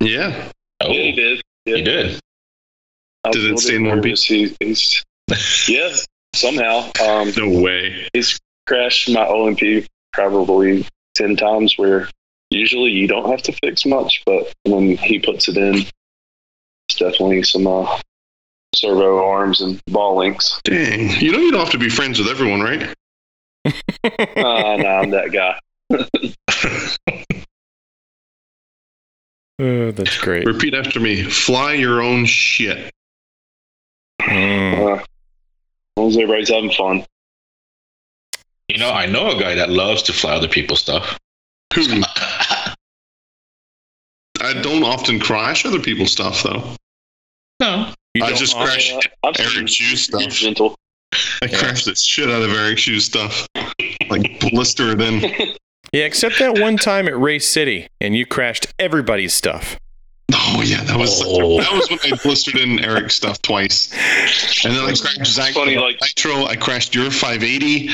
Yeah. 0.00 0.50
Oh, 0.80 0.90
Yeah, 0.90 1.02
he 1.02 1.12
did. 1.12 1.42
Yeah. 1.64 1.76
he 1.76 1.82
did. 1.82 2.20
I 3.24 3.30
Did 3.30 3.38
it 3.38 3.44
a 3.44 3.54
little 3.54 3.58
stay 3.58 3.78
bit 3.78 4.04
in. 4.04 4.16
He, 4.16 4.56
he's 4.60 5.04
yeah, 5.68 5.90
somehow 6.34 6.90
um, 7.06 7.32
No 7.36 7.60
way. 7.60 8.08
He's 8.12 8.38
crashed 8.66 9.10
my 9.10 9.26
OMP 9.26 9.86
probably 10.12 10.86
ten 11.14 11.36
times. 11.36 11.76
Where 11.76 12.08
usually 12.50 12.90
you 12.90 13.08
don't 13.08 13.30
have 13.30 13.42
to 13.42 13.52
fix 13.52 13.84
much, 13.84 14.22
but 14.24 14.52
when 14.64 14.96
he 14.96 15.18
puts 15.18 15.48
it 15.48 15.56
in, 15.56 15.84
it's 16.88 16.98
definitely 16.98 17.42
some 17.42 17.66
uh, 17.66 17.98
servo 18.74 19.24
arms 19.24 19.60
and 19.60 19.80
ball 19.86 20.18
links. 20.18 20.60
Dang. 20.64 21.10
You 21.20 21.32
know 21.32 21.38
you 21.38 21.50
don't 21.50 21.60
have 21.60 21.70
to 21.70 21.78
be 21.78 21.88
friends 21.88 22.18
with 22.18 22.28
everyone, 22.28 22.60
right? 22.60 22.94
Uh, 24.04 24.76
no, 24.76 24.88
I'm 24.88 25.10
that 25.10 25.32
guy. 25.32 25.58
Oh, 29.60 29.90
that's 29.90 30.16
great. 30.18 30.46
Repeat 30.46 30.74
after 30.74 31.00
me. 31.00 31.24
Fly 31.24 31.72
your 31.74 32.00
own 32.00 32.26
shit. 32.26 32.92
Mm. 34.22 34.78
Uh, 34.78 34.94
as 34.94 35.04
long 35.96 36.08
as 36.08 36.16
everybody's 36.16 36.48
having 36.50 36.70
fun. 36.70 37.04
You 38.68 38.78
know, 38.78 38.90
I 38.90 39.06
know 39.06 39.30
a 39.36 39.40
guy 39.40 39.56
that 39.56 39.70
loves 39.70 40.02
to 40.04 40.12
fly 40.12 40.34
other 40.34 40.46
people's 40.48 40.80
stuff. 40.80 41.18
I 41.74 42.74
don't 44.62 44.84
often 44.84 45.18
crash 45.18 45.66
other 45.66 45.80
people's 45.80 46.12
stuff 46.12 46.42
though. 46.42 46.76
no. 47.60 47.87
You 48.18 48.24
I 48.24 48.32
just 48.32 48.56
crashed 48.56 48.94
Uh, 48.94 49.00
I've 49.28 49.38
Eric 49.38 49.50
seen 49.52 49.66
Shoes 49.66 50.08
pretty 50.08 50.24
stuff. 50.30 50.32
gentle. 50.38 50.76
I 51.12 51.18
Yeah. 51.46 51.58
crashed 51.58 51.84
the 51.86 51.94
shit 51.94 52.28
out 52.30 52.42
of 52.42 52.50
Eric's 52.50 52.82
Shoes 52.82 53.04
stuff. 53.04 53.46
Like 54.08 54.40
blister 54.52 54.94
then. 54.94 55.22
Yeah, 55.90 56.04
except 56.04 56.38
that 56.40 56.58
one 56.58 56.76
time 56.76 57.08
at 57.08 57.18
Race 57.18 57.48
City, 57.48 57.88
and 57.98 58.14
you 58.14 58.26
crashed 58.26 58.66
everybody's 58.78 59.32
stuff. 59.32 59.78
Oh 60.34 60.60
yeah, 60.62 60.84
that 60.84 60.98
was 60.98 61.22
Oh. 61.24 61.58
that 61.62 61.72
was 61.72 61.88
when 61.88 61.98
I 62.12 62.14
blistered 62.22 62.56
in 62.56 62.78
Eric's 62.84 63.14
stuff 63.14 63.40
twice. 63.40 63.90
And 64.66 64.76
then 64.76 64.84
I 64.84 64.92
crashed 64.92 65.24
Zach 65.32 65.54
Funny, 65.54 65.76
like- 65.78 65.96
Nitro. 66.02 66.44
I 66.44 66.56
crashed 66.56 66.94
your 66.94 67.10
580. 67.10 67.88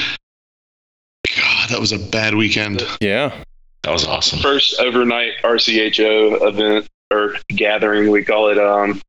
God, 1.37 1.71
that 1.71 1.79
was 1.79 1.93
a 1.93 1.99
bad 1.99 2.35
weekend. 2.35 2.83
Yeah. 3.01 3.33
That 3.85 3.93
was 3.93 4.05
awesome. 4.05 4.41
First 4.41 4.81
overnight 4.81 5.35
RCHO 5.45 6.49
event 6.49 6.89
or 7.13 7.37
gathering, 7.49 8.11
we 8.11 8.25
call 8.25 8.49
it. 8.49 8.59
Um, 8.59 9.01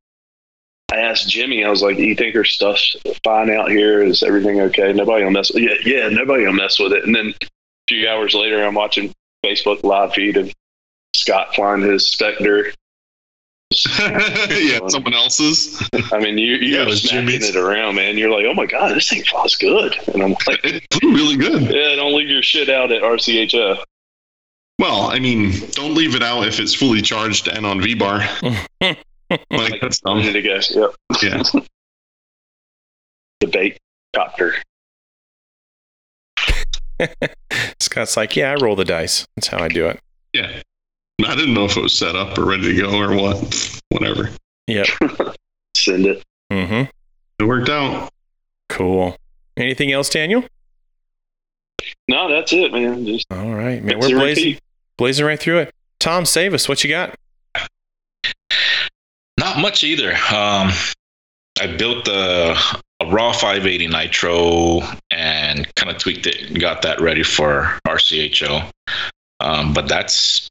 I 0.92 0.98
asked 0.98 1.28
Jimmy, 1.28 1.64
I 1.64 1.70
was 1.70 1.82
like, 1.82 1.98
"You 1.98 2.14
think 2.14 2.34
her 2.36 2.44
stuff's 2.44 2.96
fine 3.24 3.50
out 3.50 3.70
here? 3.70 4.02
Is 4.02 4.22
everything 4.22 4.60
okay? 4.62 4.92
Nobody 4.92 5.24
will 5.24 5.32
mess 5.32 5.52
with 5.52 5.62
Yeah, 5.62 5.74
yeah, 5.84 6.08
nobody 6.08 6.44
will 6.44 6.52
mess 6.52 6.78
with 6.78 6.92
it." 6.92 7.04
And 7.04 7.14
then 7.14 7.34
a 7.42 7.46
few 7.88 8.08
hours 8.08 8.34
later, 8.34 8.64
I'm 8.64 8.74
watching 8.74 9.12
Facebook 9.44 9.82
live 9.82 10.12
feed 10.14 10.36
of 10.36 10.52
Scott 11.14 11.54
flying 11.54 11.82
his 11.82 12.08
Spectre. 12.08 12.72
yeah, 13.98 14.78
someone 14.86 15.12
else's. 15.12 15.82
I 16.12 16.20
mean, 16.20 16.38
you 16.38 16.54
Yeah, 16.56 16.82
you're 16.82 16.88
it 16.90 16.96
smacking 16.98 17.26
Jimmy's. 17.28 17.48
it 17.50 17.56
around, 17.56 17.96
man. 17.96 18.16
You're 18.16 18.30
like, 18.30 18.46
"Oh 18.46 18.54
my 18.54 18.66
god, 18.66 18.94
this 18.94 19.08
thing 19.08 19.24
flies 19.24 19.56
good," 19.56 19.96
and 20.14 20.22
I'm 20.22 20.36
like, 20.46 20.64
It 20.64 20.84
flew 20.92 21.12
really 21.14 21.36
good. 21.36 21.62
"Yeah, 21.62 21.96
don't 21.96 22.14
leave 22.16 22.28
your 22.28 22.42
shit 22.42 22.68
out 22.70 22.92
at 22.92 23.02
RCHO." 23.02 23.82
Well, 24.78 25.10
I 25.10 25.18
mean, 25.18 25.52
don't 25.72 25.94
leave 25.94 26.14
it 26.14 26.22
out 26.22 26.46
if 26.46 26.60
it's 26.60 26.74
fully 26.74 27.02
charged 27.02 27.48
and 27.48 27.66
on 27.66 27.80
V 27.80 27.94
bar. 27.94 28.22
Like 29.30 29.80
that's 29.80 30.00
I'm 30.04 30.18
dumb. 30.18 30.26
gonna 30.26 30.42
guess. 30.42 30.74
Yep, 30.74 30.94
Yeah. 31.22 31.42
debate 33.40 33.78
copter. 34.14 34.54
Scott's 37.80 38.16
like, 38.16 38.36
yeah, 38.36 38.52
I 38.52 38.54
roll 38.54 38.76
the 38.76 38.84
dice. 38.84 39.26
That's 39.36 39.48
how 39.48 39.58
I 39.62 39.68
do 39.68 39.86
it. 39.86 40.00
Yeah. 40.32 40.62
I 41.26 41.34
didn't 41.34 41.54
know 41.54 41.64
if 41.64 41.76
it 41.76 41.82
was 41.82 41.94
set 41.94 42.14
up 42.14 42.36
or 42.38 42.44
ready 42.44 42.74
to 42.74 42.82
go 42.82 42.98
or 42.98 43.14
what. 43.14 43.80
Whatever. 43.90 44.30
Yep. 44.66 44.86
Send 45.76 46.06
it. 46.06 46.22
Mm-hmm. 46.52 46.90
It 47.38 47.44
worked 47.44 47.68
out. 47.68 48.10
Cool. 48.68 49.16
Anything 49.56 49.92
else, 49.92 50.08
Daniel? 50.08 50.44
No, 52.08 52.30
that's 52.30 52.52
it, 52.52 52.72
man. 52.72 53.06
Just 53.06 53.26
All 53.30 53.54
right, 53.54 53.82
man. 53.82 53.98
We're 53.98 54.08
blazing, 54.10 54.44
repeat. 54.44 54.60
blazing 54.96 55.26
right 55.26 55.38
through 55.38 55.58
it. 55.58 55.74
Tom, 55.98 56.24
save 56.24 56.54
us. 56.54 56.68
What 56.68 56.82
you 56.84 56.90
got? 56.90 57.14
Not 59.46 59.60
much 59.60 59.84
either. 59.84 60.10
Um, 60.12 60.72
I 61.60 61.68
built 61.78 62.04
the 62.04 62.56
a 62.98 63.06
raw 63.06 63.30
580 63.30 63.86
nitro 63.86 64.80
and 65.12 65.72
kind 65.76 65.88
of 65.88 65.98
tweaked 65.98 66.26
it 66.26 66.50
and 66.50 66.58
got 66.58 66.82
that 66.82 67.00
ready 67.00 67.22
for 67.22 67.78
RCHO. 67.86 68.68
Um, 69.38 69.72
but 69.72 69.86
that's 69.86 70.48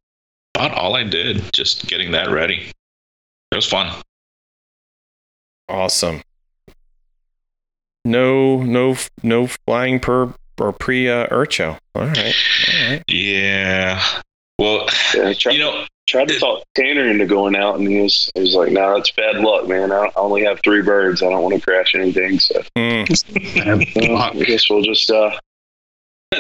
about 0.54 0.72
all 0.72 0.96
I 0.96 1.04
did. 1.04 1.44
Just 1.54 1.88
getting 1.88 2.12
that 2.12 2.30
ready. 2.30 2.72
It 3.52 3.56
was 3.56 3.66
fun. 3.66 3.94
Awesome. 5.68 6.22
No, 8.06 8.64
no, 8.64 8.96
no 9.24 9.48
flying 9.66 10.00
per 10.00 10.34
or 10.58 10.72
pre 10.72 11.10
uh, 11.10 11.28
Urcho. 11.28 11.78
All 11.96 12.06
right. 12.06 12.18
All 12.18 12.92
right. 12.92 13.04
Yeah. 13.10 14.02
Well, 14.58 14.88
Yeah, 15.14 15.28
I 15.28 15.34
tried, 15.34 15.52
you 15.52 15.60
know, 15.60 15.86
tried 16.08 16.28
to 16.28 16.40
talk 16.40 16.64
Tanner 16.76 17.08
into 17.10 17.26
going 17.26 17.56
out, 17.56 17.80
and 17.80 17.88
he 17.88 18.02
was, 18.02 18.32
he 18.36 18.42
was 18.42 18.54
like, 18.54 18.72
"No, 18.72 18.96
it's 18.96 19.12
bad 19.12 19.38
luck, 19.38 19.68
man. 19.68 19.92
I 19.92 20.06
I 20.06 20.12
only 20.16 20.44
have 20.44 20.60
three 20.64 20.82
birds. 20.82 21.22
I 21.24 21.30
don't 21.30 21.42
want 21.42 21.56
to 21.56 21.62
crash 21.62 21.96
anything." 21.96 22.40
So 22.40 22.62
Mm, 22.78 24.10
well, 24.10 24.18
I 24.18 24.44
guess 24.44 24.70
we'll 24.70 24.84
just. 24.84 25.10
uh 25.12 25.32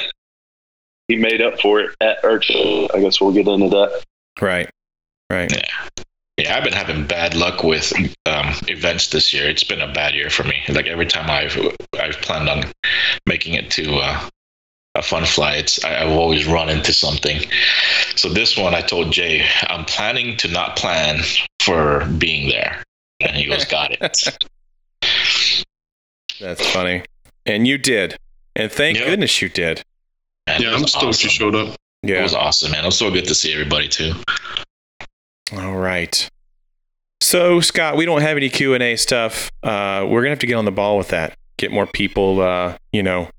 He 1.07 1.17
made 1.17 1.39
up 1.39 1.62
for 1.62 1.81
it 1.81 1.95
at 2.01 2.24
Urcho. 2.24 2.89
I 2.95 3.00
guess 3.00 3.22
we'll 3.22 3.31
get 3.31 3.48
into 3.48 3.69
that. 3.69 4.03
right. 4.41 4.67
Right. 5.29 5.51
Yeah, 6.38 6.57
I've 6.57 6.63
been 6.63 6.74
having 6.74 7.07
bad 7.07 7.34
luck 7.34 7.63
with 7.63 7.93
um, 8.25 8.53
events 8.67 9.10
this 9.10 9.34
year. 9.34 9.48
It's 9.50 9.63
been 9.63 9.81
a 9.81 9.91
bad 9.93 10.13
year 10.15 10.29
for 10.29 10.43
me. 10.43 10.62
Like 10.67 10.86
every 10.88 11.05
time 11.05 11.29
I've 11.29 11.57
I've 12.00 12.19
planned 12.22 12.50
on 12.50 12.63
making 13.25 13.53
it 13.53 13.72
to 13.72 13.95
uh, 13.95 14.29
a 14.96 15.02
fun 15.02 15.25
fly, 15.25 15.56
it's 15.56 15.84
I, 15.84 16.04
I've 16.04 16.12
always 16.12 16.46
run 16.46 16.70
into 16.70 16.94
something. 16.94 17.42
So 18.16 18.30
this 18.30 18.58
one, 18.58 18.74
I 18.74 18.82
told 18.82 19.12
Jay, 19.12 19.46
I'm 19.68 19.86
planning 19.86 20.38
to 20.38 20.48
not 20.48 20.75
plan 20.78 21.20
for 21.62 22.06
being 22.18 22.50
there, 22.50 22.84
and 23.20 23.36
he 23.36 23.46
goes, 23.46 23.66
"Got 23.66 23.92
it." 24.02 24.38
That's 26.40 26.66
funny. 26.72 27.04
And 27.46 27.68
you 27.68 27.78
did. 27.78 28.18
And 28.56 28.72
thank 28.72 28.98
Yep. 28.98 29.08
goodness 29.08 29.42
you 29.42 29.50
did. 29.50 29.84
And 30.48 30.64
Yeah, 30.64 30.74
I'm 30.74 30.82
was 30.82 30.92
stoked 30.92 31.06
awesome. 31.06 31.25
you 31.25 31.30
showed 31.30 31.56
up. 31.56 31.75
Yeah, 32.04 32.20
It 32.20 32.24
was 32.24 32.34
awesome, 32.36 32.72
man. 32.72 32.84
It 32.84 32.88
was 32.88 32.98
so 32.98 33.10
good 33.12 33.25
to 33.25 33.36
see 33.36 33.52
everybody 33.54 33.88
too. 33.88 34.14
All 35.54 35.75
right. 35.75 36.28
So 37.22 37.60
Scott, 37.62 37.96
we 37.98 38.06
don't 38.06 38.22
have 38.22 38.38
any 38.38 38.50
Q 38.50 38.74
and 38.74 38.84
A 38.84 38.96
stuff. 38.96 39.50
Uh, 39.64 40.06
we're 40.08 40.22
gonna 40.22 40.30
have 40.32 40.40
to 40.40 40.48
get 40.48 40.56
on 40.56 40.66
the 40.66 40.72
ball 40.72 40.98
with 40.98 41.08
that. 41.10 41.36
Get 41.58 41.72
more 41.72 41.88
people, 41.88 42.42
uh, 42.42 42.78
you 42.92 43.02
know, 43.02 43.30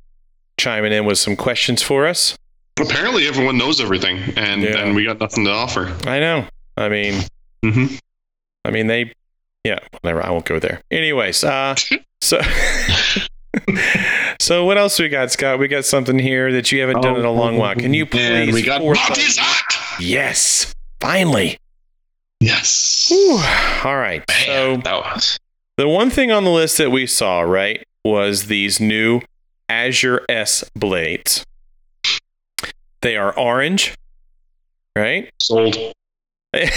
chiming 0.59 0.93
in 0.93 1.05
with 1.05 1.19
some 1.19 1.37
questions 1.37 1.83
for 1.83 2.07
us. 2.07 2.37
Apparently, 2.79 3.27
everyone 3.27 3.59
knows 3.59 3.81
everything, 3.81 4.19
and 4.37 4.63
Yeah. 4.63 4.79
and 4.79 4.95
we 4.95 5.05
got 5.05 5.21
nothing 5.21 5.45
to 5.45 5.51
offer. 5.53 5.95
I 6.07 6.21
know. 6.21 6.47
I 6.77 6.89
mean, 6.89 7.23
hmm 7.63 7.87
I 8.65 8.71
mean 8.71 8.87
they. 8.87 9.13
Yeah. 9.65 9.79
Whatever. 10.01 10.25
I 10.25 10.31
won't 10.31 10.45
go 10.45 10.59
there. 10.59 10.81
Anyways. 10.91 11.45
Uh. 11.45 11.75
So. 12.23 12.41
so 14.41 14.65
what 14.65 14.79
else 14.79 14.99
we 14.99 15.09
got, 15.09 15.31
Scott? 15.31 15.59
We 15.59 15.69
got 15.69 15.85
something 15.85 16.19
here 16.19 16.53
that 16.53 16.73
you 16.73 16.81
haven't 16.81 17.03
done 17.03 17.17
in 17.17 17.25
a 17.25 17.31
long 17.31 17.59
while. 17.59 17.75
Can 17.75 17.95
you 17.95 18.07
please? 18.07 18.21
And 18.23 18.53
we 18.53 18.63
got 18.63 18.83
is 18.83 19.39
hot. 19.39 20.01
Yes. 20.01 20.75
Finally. 21.01 21.59
Yes. 22.41 23.07
Whew. 23.11 23.39
All 23.85 23.97
right. 23.97 24.23
Man, 24.29 24.47
So 24.47 24.77
that 24.79 24.95
was 24.95 25.39
the 25.77 25.89
one 25.89 26.11
thing 26.11 26.33
on 26.33 26.45
the 26.45 26.51
list 26.51 26.79
that 26.79 26.91
we 26.91 27.07
saw, 27.07 27.41
right, 27.43 27.85
was 28.05 28.47
these 28.47 28.81
new 28.81 29.21
Azure 29.69 30.25
S 30.29 30.65
blades. 30.75 31.45
They 33.03 33.17
are 33.17 33.37
orange, 33.39 33.95
right? 34.97 35.31
Sold. 35.41 35.77
they 36.53 36.69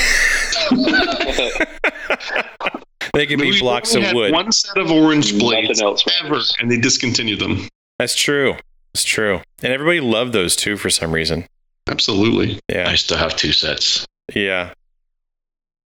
can 3.26 3.40
be 3.40 3.52
We 3.52 3.60
blocks 3.60 3.96
only 3.96 4.02
of 4.02 4.08
had 4.08 4.16
wood. 4.16 4.32
One 4.32 4.52
set 4.52 4.78
of 4.78 4.92
orange 4.92 5.38
blades 5.40 5.82
else 5.82 6.04
ever, 6.24 6.42
and 6.60 6.70
they 6.70 6.78
discontinued 6.78 7.40
them. 7.40 7.68
That's 7.98 8.16
true. 8.16 8.56
That's 8.94 9.04
true. 9.04 9.42
And 9.64 9.72
everybody 9.72 10.02
loved 10.02 10.34
those 10.34 10.56
too 10.56 10.78
for 10.78 10.90
some 10.90 11.12
reason. 11.12 11.46
Absolutely. 11.88 12.60
Yeah. 12.70 12.90
I 12.90 12.96
still 12.96 13.18
have 13.18 13.36
two 13.36 13.52
sets. 13.52 14.06
Yeah. 14.34 14.74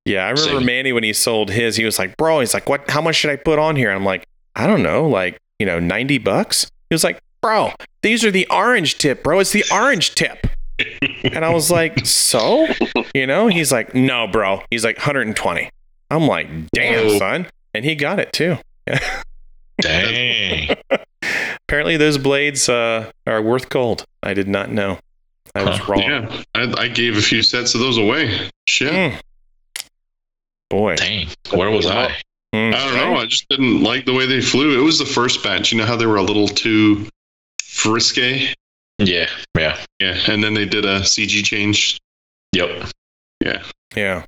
Yeah. 0.05 0.25
I 0.25 0.31
remember 0.31 0.59
Same. 0.59 0.65
Manny 0.65 0.93
when 0.93 1.03
he 1.03 1.13
sold 1.13 1.49
his, 1.49 1.75
he 1.75 1.85
was 1.85 1.97
like, 1.99 2.17
bro, 2.17 2.39
he's 2.39 2.53
like, 2.53 2.67
what, 2.67 2.89
how 2.89 3.01
much 3.01 3.15
should 3.15 3.31
I 3.31 3.35
put 3.35 3.59
on 3.59 3.75
here? 3.75 3.91
I'm 3.91 4.03
like, 4.03 4.25
I 4.55 4.67
don't 4.67 4.83
know, 4.83 5.07
like, 5.07 5.37
you 5.59 5.65
know, 5.65 5.79
90 5.79 6.17
bucks. 6.19 6.67
He 6.93 6.95
was 6.95 7.03
like, 7.03 7.19
bro, 7.41 7.71
these 8.03 8.23
are 8.23 8.29
the 8.29 8.45
orange 8.51 8.99
tip, 8.99 9.23
bro. 9.23 9.39
It's 9.39 9.51
the 9.51 9.65
orange 9.71 10.13
tip. 10.13 10.45
And 11.23 11.43
I 11.43 11.49
was 11.49 11.71
like, 11.71 11.99
so? 12.05 12.67
You 13.15 13.25
know, 13.25 13.47
he's 13.47 13.71
like, 13.71 13.95
no, 13.95 14.27
bro. 14.27 14.61
He's 14.69 14.83
like 14.85 14.97
120. 14.97 15.71
I'm 16.11 16.27
like, 16.27 16.47
damn, 16.71 17.07
Whoa. 17.07 17.17
son. 17.17 17.47
And 17.73 17.83
he 17.83 17.95
got 17.95 18.19
it 18.19 18.31
too. 18.31 18.57
Dang. 19.81 20.75
Apparently, 21.67 21.97
those 21.97 22.19
blades 22.19 22.69
uh, 22.69 23.11
are 23.25 23.41
worth 23.41 23.69
gold. 23.69 24.05
I 24.21 24.35
did 24.35 24.47
not 24.47 24.69
know. 24.71 24.99
I 25.55 25.63
was 25.63 25.79
Huh. 25.79 25.93
wrong. 25.93 26.01
Yeah, 26.03 26.43
I, 26.53 26.73
I 26.83 26.87
gave 26.89 27.17
a 27.17 27.21
few 27.23 27.41
sets 27.41 27.73
of 27.73 27.79
those 27.79 27.97
away. 27.97 28.51
Shit. 28.67 28.93
Mm. 28.93 29.19
Boy. 30.69 30.95
Dang. 30.97 31.27
Where 31.55 31.71
was 31.71 31.87
I? 31.87 32.15
Mm. 32.53 32.73
I 32.73 32.85
don't 32.85 32.95
know. 32.95 33.19
I 33.19 33.25
just 33.25 33.49
didn't 33.49 33.81
like 33.81 34.05
the 34.05 34.13
way 34.13 34.27
they 34.27 34.39
flew. 34.39 34.79
It 34.79 34.83
was 34.83 34.99
the 34.99 35.05
first 35.05 35.43
batch. 35.43 35.71
You 35.71 35.79
know 35.79 35.85
how 35.85 35.95
they 35.95 36.05
were 36.05 36.17
a 36.17 36.21
little 36.21 36.47
too 36.47 37.07
frisky? 37.63 38.53
Yeah. 38.99 39.27
Yeah. 39.57 39.79
Yeah. 39.99 40.19
And 40.27 40.43
then 40.43 40.53
they 40.53 40.65
did 40.65 40.85
a 40.85 41.01
CG 41.01 41.43
change. 41.43 41.99
Yep. 42.51 42.89
Yeah. 43.43 43.63
Yeah. 43.95 44.25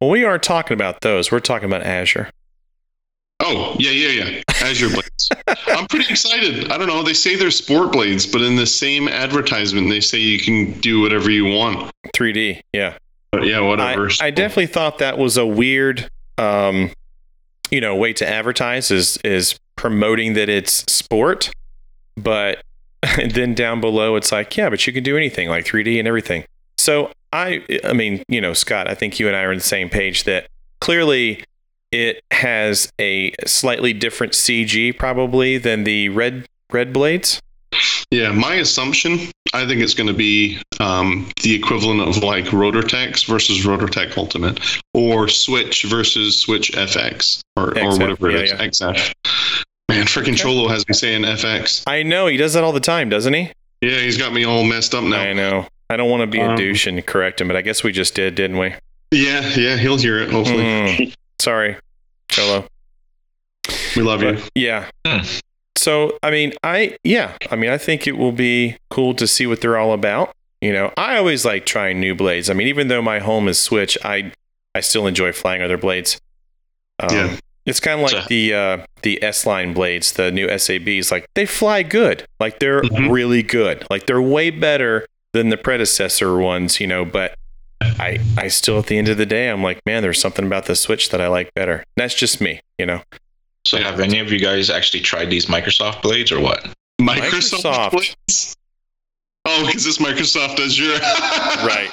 Well, 0.00 0.10
we 0.10 0.24
aren't 0.24 0.42
talking 0.42 0.74
about 0.74 1.00
those. 1.00 1.32
We're 1.32 1.40
talking 1.40 1.66
about 1.66 1.82
Azure. 1.82 2.30
Oh, 3.40 3.76
yeah, 3.78 3.92
yeah, 3.92 4.24
yeah. 4.24 4.42
Azure 4.60 4.90
blades. 4.90 5.30
I'm 5.68 5.86
pretty 5.86 6.10
excited. 6.10 6.70
I 6.70 6.76
don't 6.76 6.86
know. 6.86 7.02
They 7.02 7.14
say 7.14 7.36
they're 7.36 7.50
sport 7.50 7.92
blades, 7.92 8.26
but 8.26 8.42
in 8.42 8.56
the 8.56 8.66
same 8.66 9.08
advertisement, 9.08 9.88
they 9.88 10.00
say 10.00 10.18
you 10.18 10.38
can 10.38 10.78
do 10.80 11.00
whatever 11.00 11.30
you 11.30 11.46
want. 11.46 11.90
3D. 12.14 12.60
Yeah. 12.72 12.98
But 13.32 13.46
yeah, 13.46 13.58
I, 13.58 13.60
whatever. 13.60 14.10
I 14.20 14.30
definitely 14.30 14.66
thought 14.66 14.98
that 14.98 15.18
was 15.18 15.36
a 15.36 15.46
weird, 15.46 16.10
um, 16.36 16.90
you 17.70 17.80
know, 17.80 17.94
way 17.94 18.12
to 18.14 18.28
advertise 18.28 18.90
is 18.90 19.18
is 19.18 19.58
promoting 19.76 20.34
that 20.34 20.48
it's 20.48 20.84
sport, 20.92 21.50
but 22.16 22.60
then 23.30 23.54
down 23.54 23.80
below 23.80 24.16
it's 24.16 24.32
like, 24.32 24.56
yeah, 24.56 24.68
but 24.68 24.86
you 24.86 24.92
can 24.92 25.04
do 25.04 25.16
anything 25.16 25.48
like 25.48 25.64
3D 25.64 25.98
and 25.98 26.08
everything. 26.08 26.44
So 26.76 27.10
I, 27.32 27.64
I 27.84 27.92
mean, 27.92 28.22
you 28.28 28.40
know, 28.40 28.52
Scott, 28.52 28.88
I 28.88 28.94
think 28.94 29.18
you 29.20 29.28
and 29.28 29.36
I 29.36 29.42
are 29.42 29.50
on 29.50 29.56
the 29.56 29.62
same 29.62 29.88
page 29.88 30.24
that 30.24 30.46
clearly 30.80 31.44
it 31.90 32.20
has 32.30 32.90
a 33.00 33.32
slightly 33.46 33.92
different 33.92 34.32
CG 34.32 34.96
probably 34.98 35.58
than 35.58 35.84
the 35.84 36.08
red 36.10 36.46
red 36.70 36.92
blades. 36.92 37.40
Yeah, 38.10 38.32
my 38.32 38.54
assumption, 38.54 39.18
I 39.52 39.66
think 39.66 39.82
it's 39.82 39.92
going 39.94 40.06
to 40.06 40.14
be 40.14 40.60
um, 40.80 41.28
the 41.42 41.54
equivalent 41.54 42.00
of 42.08 42.22
like 42.22 42.46
RotorTech 42.46 43.26
versus 43.26 43.66
RotorTech 43.66 44.16
Ultimate, 44.16 44.60
or 44.94 45.28
Switch 45.28 45.84
versus 45.84 46.40
Switch 46.40 46.72
FX, 46.72 47.40
or, 47.56 47.78
or 47.78 47.90
whatever 47.98 48.30
it 48.30 48.48
yeah, 48.48 48.62
is. 48.62 48.80
XF. 48.80 49.12
Man, 49.90 50.06
freaking 50.06 50.36
Cholo 50.36 50.68
has 50.68 50.86
me 50.88 50.94
saying 50.94 51.22
FX. 51.22 51.82
I 51.86 52.02
know 52.02 52.26
he 52.26 52.36
does 52.38 52.54
that 52.54 52.64
all 52.64 52.72
the 52.72 52.80
time, 52.80 53.08
doesn't 53.10 53.32
he? 53.34 53.52
Yeah, 53.82 53.98
he's 54.00 54.16
got 54.18 54.32
me 54.32 54.44
all 54.44 54.64
messed 54.64 54.94
up 54.94 55.04
now. 55.04 55.20
I 55.20 55.32
know. 55.34 55.66
I 55.90 55.96
don't 55.96 56.10
want 56.10 56.22
to 56.22 56.26
be 56.26 56.40
a 56.40 56.50
Um, 56.50 56.56
douche 56.56 56.86
and 56.86 57.04
correct 57.06 57.40
him, 57.40 57.48
but 57.48 57.56
I 57.56 57.62
guess 57.62 57.82
we 57.84 57.92
just 57.92 58.14
did, 58.14 58.34
didn't 58.34 58.58
we? 58.58 58.74
Yeah, 59.10 59.46
yeah, 59.56 59.76
he'll 59.76 59.96
hear 59.98 60.18
it. 60.18 60.30
Hopefully, 60.30 60.58
Mm, 60.64 61.14
sorry, 61.40 61.76
Cholo. 62.30 62.66
we 63.96 64.02
love 64.02 64.22
you. 64.22 64.38
Yeah. 64.54 64.90
Hmm. 65.06 65.20
So, 65.78 66.18
I 66.22 66.30
mean, 66.30 66.52
I, 66.62 66.96
yeah, 67.04 67.36
I 67.50 67.56
mean, 67.56 67.70
I 67.70 67.78
think 67.78 68.06
it 68.06 68.16
will 68.18 68.32
be 68.32 68.76
cool 68.90 69.14
to 69.14 69.26
see 69.26 69.46
what 69.46 69.60
they're 69.60 69.78
all 69.78 69.92
about. 69.92 70.34
You 70.60 70.72
know, 70.72 70.92
I 70.96 71.16
always 71.16 71.44
like 71.44 71.66
trying 71.66 72.00
new 72.00 72.14
blades. 72.14 72.50
I 72.50 72.54
mean, 72.54 72.66
even 72.66 72.88
though 72.88 73.00
my 73.02 73.20
home 73.20 73.46
is 73.48 73.58
Switch, 73.60 73.96
I, 74.04 74.32
I 74.74 74.80
still 74.80 75.06
enjoy 75.06 75.32
flying 75.32 75.62
other 75.62 75.78
blades. 75.78 76.20
Um, 76.98 77.08
Yeah. 77.14 77.36
It's 77.64 77.80
kind 77.80 78.00
of 78.00 78.10
like 78.10 78.22
So- 78.22 78.28
the 78.30 78.54
uh, 78.54 78.78
the 79.02 79.22
S 79.22 79.44
line 79.44 79.74
blades, 79.74 80.12
the 80.14 80.30
new 80.32 80.48
SABs. 80.48 81.10
Like 81.12 81.26
they 81.34 81.44
fly 81.44 81.82
good. 81.82 82.24
Like 82.40 82.60
they're 82.60 82.80
Mhm. 82.80 83.10
really 83.12 83.42
good. 83.42 83.86
Like 83.90 84.06
they're 84.06 84.22
way 84.22 84.48
better 84.48 85.04
than 85.34 85.50
the 85.50 85.58
predecessor 85.58 86.38
ones. 86.38 86.80
You 86.80 86.86
know, 86.86 87.04
but 87.04 87.34
I 87.82 88.20
I 88.38 88.48
still 88.48 88.78
at 88.78 88.86
the 88.86 88.96
end 88.96 89.08
of 89.10 89.18
the 89.18 89.26
day, 89.26 89.48
I'm 89.50 89.62
like, 89.62 89.80
man, 89.84 90.02
there's 90.02 90.18
something 90.18 90.46
about 90.46 90.64
the 90.64 90.74
Switch 90.74 91.10
that 91.10 91.20
I 91.20 91.28
like 91.28 91.52
better. 91.54 91.84
That's 91.94 92.14
just 92.14 92.40
me. 92.40 92.60
You 92.78 92.86
know. 92.86 93.02
So 93.68 93.76
have 93.78 94.00
any 94.00 94.18
of 94.18 94.32
you 94.32 94.38
guys 94.38 94.70
actually 94.70 95.00
tried 95.00 95.28
these 95.28 95.44
Microsoft 95.46 96.00
blades 96.00 96.32
or 96.32 96.40
what? 96.40 96.64
Microsoft, 97.00 97.62
Microsoft. 97.62 97.90
blades? 97.92 98.56
Oh, 99.44 99.66
because 99.66 99.86
it's 99.86 99.98
Microsoft 99.98 100.58
Azure. 100.58 100.98
Right. 101.66 101.90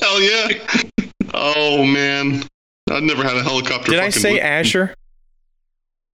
Hell 0.00 0.20
yeah. 0.22 0.48
Oh 1.34 1.84
man, 1.84 2.42
I've 2.90 3.02
never 3.02 3.22
had 3.22 3.36
a 3.36 3.42
helicopter. 3.42 3.90
Did 3.90 4.00
I 4.00 4.08
say 4.08 4.30
blade. 4.32 4.40
Azure? 4.42 4.94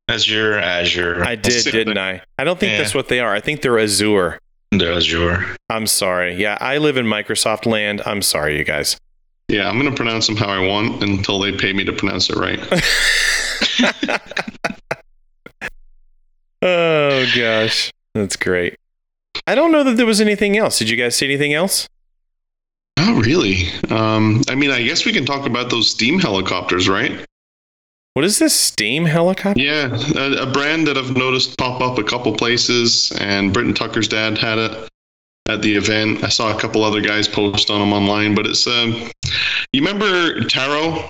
Azure, 0.09 0.59
Azure, 0.59 1.25
I 1.25 1.35
did, 1.37 1.52
Same 1.52 1.73
didn't 1.73 1.95
thing. 1.95 2.02
I? 2.02 2.21
I 2.38 2.45
don't 2.45 2.59
think 2.59 2.73
Yeah. 2.73 2.78
that's 2.78 2.95
what 2.95 3.09
they 3.09 3.21
are. 3.21 3.33
I 3.33 3.40
think 3.40 3.62
they're 3.62 3.78
Azure. 3.78 4.38
the 4.73 4.93
Azure. 4.93 5.57
I'm 5.71 5.87
sorry. 5.87 6.35
Yeah, 6.35 6.59
I 6.61 6.78
live 6.78 6.97
in 6.97 7.07
Microsoft 7.07 7.64
land. 7.64 8.02
I'm 8.04 8.23
sorry, 8.23 8.59
you 8.59 8.64
guys. 8.64 8.97
Yeah, 9.49 9.69
I'm 9.69 9.76
gonna 9.78 9.95
pronounce 9.95 10.26
them 10.26 10.37
how 10.37 10.49
I 10.49 10.66
want 10.66 11.02
until 11.02 11.38
they 11.38 11.52
pay 11.57 11.73
me 11.73 11.85
to 11.85 11.93
pronounce 11.93 12.28
it 12.28 12.37
right. 12.37 12.59
oh 16.62 17.26
gosh, 17.34 17.90
that's 18.14 18.37
great. 18.37 18.76
I 19.46 19.54
don't 19.54 19.73
know 19.73 19.84
that 19.84 19.96
there 19.96 20.06
was 20.06 20.20
anything 20.20 20.56
else. 20.56 20.78
Did 20.78 20.88
you 20.88 20.97
guys 20.97 21.17
see 21.17 21.26
anything 21.26 21.52
else? 21.52 21.88
Not 22.97 23.25
really. 23.25 23.69
Um, 23.90 24.43
I 24.49 24.54
mean, 24.54 24.71
I 24.71 24.82
guess 24.82 25.04
we 25.04 25.12
can 25.12 25.26
talk 25.26 25.47
about 25.47 25.71
those 25.71 25.90
steam 25.90 26.19
helicopters, 26.19 26.88
right? 26.88 27.26
What 28.14 28.25
is 28.25 28.38
this 28.38 28.54
steam 28.54 29.04
helicopter? 29.04 29.60
Yeah, 29.60 29.88
a, 30.14 30.45
a 30.45 30.47
brand 30.47 30.86
that 30.86 30.97
I've 30.97 31.17
noticed 31.17 31.58
pop 31.58 31.80
up 31.80 31.99
a 31.99 32.04
couple 32.04 32.32
places, 32.32 33.12
and 33.19 33.52
Britton 33.52 33.75
Tucker's 33.75 34.06
dad 34.06 34.38
had 34.38 34.58
it 34.58 34.88
at 35.49 35.62
the 35.62 35.75
event. 35.75 36.23
I 36.23 36.28
saw 36.28 36.56
a 36.56 36.60
couple 36.60 36.84
other 36.84 37.00
guys 37.00 37.26
post 37.26 37.71
on 37.71 37.80
them 37.80 37.93
online, 37.93 38.36
but 38.36 38.47
it's 38.47 38.69
um, 38.69 39.10
you 39.73 39.84
remember 39.84 40.40
Taro? 40.45 41.08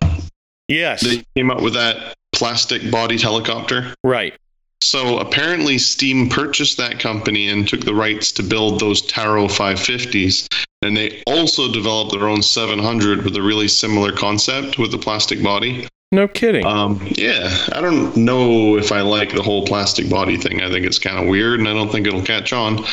Yes. 0.69 1.03
They 1.03 1.23
came 1.37 1.51
up 1.51 1.61
with 1.61 1.75
that 1.75 2.15
plastic-bodied 2.45 3.23
helicopter. 3.23 3.95
right. 4.05 4.35
So 4.83 5.19
apparently, 5.19 5.79
Steam 5.79 6.29
purchased 6.29 6.77
that 6.77 7.01
company 7.01 7.49
and 7.49 7.67
took 7.67 7.81
the 7.87 7.95
rights 7.95 8.31
to 8.33 8.43
build 8.43 8.81
those 8.81 9.01
Taro 9.01 9.47
550s. 9.47 10.47
And 10.83 10.95
they 10.95 11.23
also 11.27 11.73
developed 11.73 12.13
their 12.13 12.29
own 12.29 12.43
700 12.43 13.25
with 13.25 13.35
a 13.35 13.41
really 13.41 13.67
similar 13.67 14.13
concept 14.13 14.79
with 14.79 14.91
the 14.91 14.99
plastic 14.99 15.43
body. 15.43 15.89
No 16.13 16.29
kidding. 16.29 16.67
Um, 16.67 17.01
yeah, 17.13 17.67
I 17.73 17.81
don't 17.81 18.15
know 18.15 18.77
if 18.77 18.93
I 18.93 19.01
like 19.01 19.33
the 19.33 19.43
whole 19.43 19.67
plastic 19.67 20.11
body 20.11 20.37
thing. 20.37 20.61
I 20.61 20.71
think 20.71 20.85
it's 20.85 20.99
kind 20.99 21.19
of 21.19 21.27
weird, 21.27 21.61
and 21.61 21.69
I 21.69 21.73
don't 21.73 21.91
think 21.91 22.07
it'll 22.07 22.21
catch 22.21 22.53
on. 22.53 22.85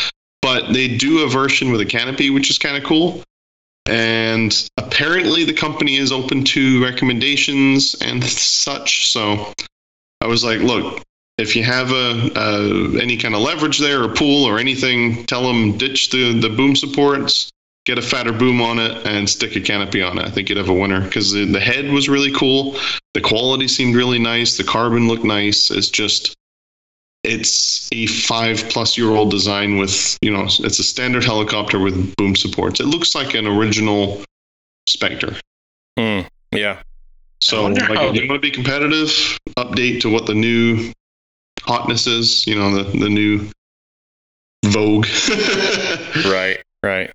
But 0.41 0.71
they 0.71 0.87
do 0.95 1.25
a 1.25 1.29
version 1.29 1.73
with 1.73 1.81
a 1.81 1.85
canopy, 1.85 2.29
which 2.29 2.49
is 2.49 2.57
kind 2.57 2.77
of 2.77 2.83
cool. 2.83 3.21
And 3.87 4.69
apparently, 4.77 5.43
the 5.43 5.53
company 5.53 5.97
is 5.97 6.11
open 6.11 6.43
to 6.45 6.83
recommendations 6.83 7.95
and 8.01 8.23
such. 8.23 9.11
So 9.11 9.53
I 10.21 10.27
was 10.27 10.43
like, 10.43 10.59
look, 10.59 11.03
if 11.37 11.55
you 11.55 11.63
have 11.63 11.91
a, 11.91 12.99
any 13.01 13.17
kind 13.17 13.33
of 13.33 13.41
leverage 13.41 13.79
there 13.79 14.03
or 14.03 14.09
pool 14.09 14.45
or 14.45 14.59
anything, 14.59 15.25
tell 15.25 15.47
them 15.47 15.77
ditch 15.77 16.11
the 16.11 16.39
the 16.39 16.49
boom 16.49 16.75
supports, 16.75 17.49
get 17.85 17.97
a 17.97 18.01
fatter 18.01 18.31
boom 18.31 18.61
on 18.61 18.79
it, 18.79 19.05
and 19.05 19.27
stick 19.27 19.55
a 19.55 19.61
canopy 19.61 20.01
on 20.01 20.19
it. 20.19 20.25
I 20.25 20.29
think 20.29 20.49
you'd 20.49 20.57
have 20.59 20.69
a 20.69 20.73
winner 20.73 21.01
because 21.01 21.31
the, 21.31 21.45
the 21.45 21.59
head 21.59 21.89
was 21.91 22.07
really 22.07 22.31
cool. 22.31 22.77
The 23.13 23.21
quality 23.21 23.67
seemed 23.67 23.95
really 23.95 24.19
nice. 24.19 24.57
The 24.57 24.63
carbon 24.63 25.07
looked 25.07 25.23
nice. 25.25 25.71
It's 25.71 25.89
just 25.89 26.35
it's 27.23 27.87
a 27.91 28.07
five 28.07 28.57
plus 28.69 28.97
year 28.97 29.11
old 29.11 29.31
design 29.31 29.77
with 29.77 30.17
you 30.21 30.31
know 30.31 30.43
it's 30.45 30.79
a 30.79 30.83
standard 30.83 31.23
helicopter 31.23 31.79
with 31.79 32.15
boom 32.15 32.35
supports. 32.35 32.79
It 32.79 32.85
looks 32.87 33.15
like 33.15 33.33
an 33.33 33.47
original 33.47 34.23
Spectre. 34.87 35.35
Hmm. 35.97 36.21
yeah. 36.51 36.81
So 37.41 37.65
like 37.67 37.79
if 37.89 38.15
you 38.15 38.27
want 38.29 38.41
to 38.41 38.47
be 38.47 38.51
competitive, 38.51 39.09
update 39.57 40.01
to 40.01 40.09
what 40.09 40.25
the 40.25 40.33
new 40.33 40.91
hotness 41.61 42.07
is. 42.07 42.45
You 42.47 42.55
know 42.55 42.83
the 42.83 42.97
the 42.97 43.09
new 43.09 43.49
Vogue. 44.65 45.07
Right. 46.25 46.61
Right. 46.83 47.11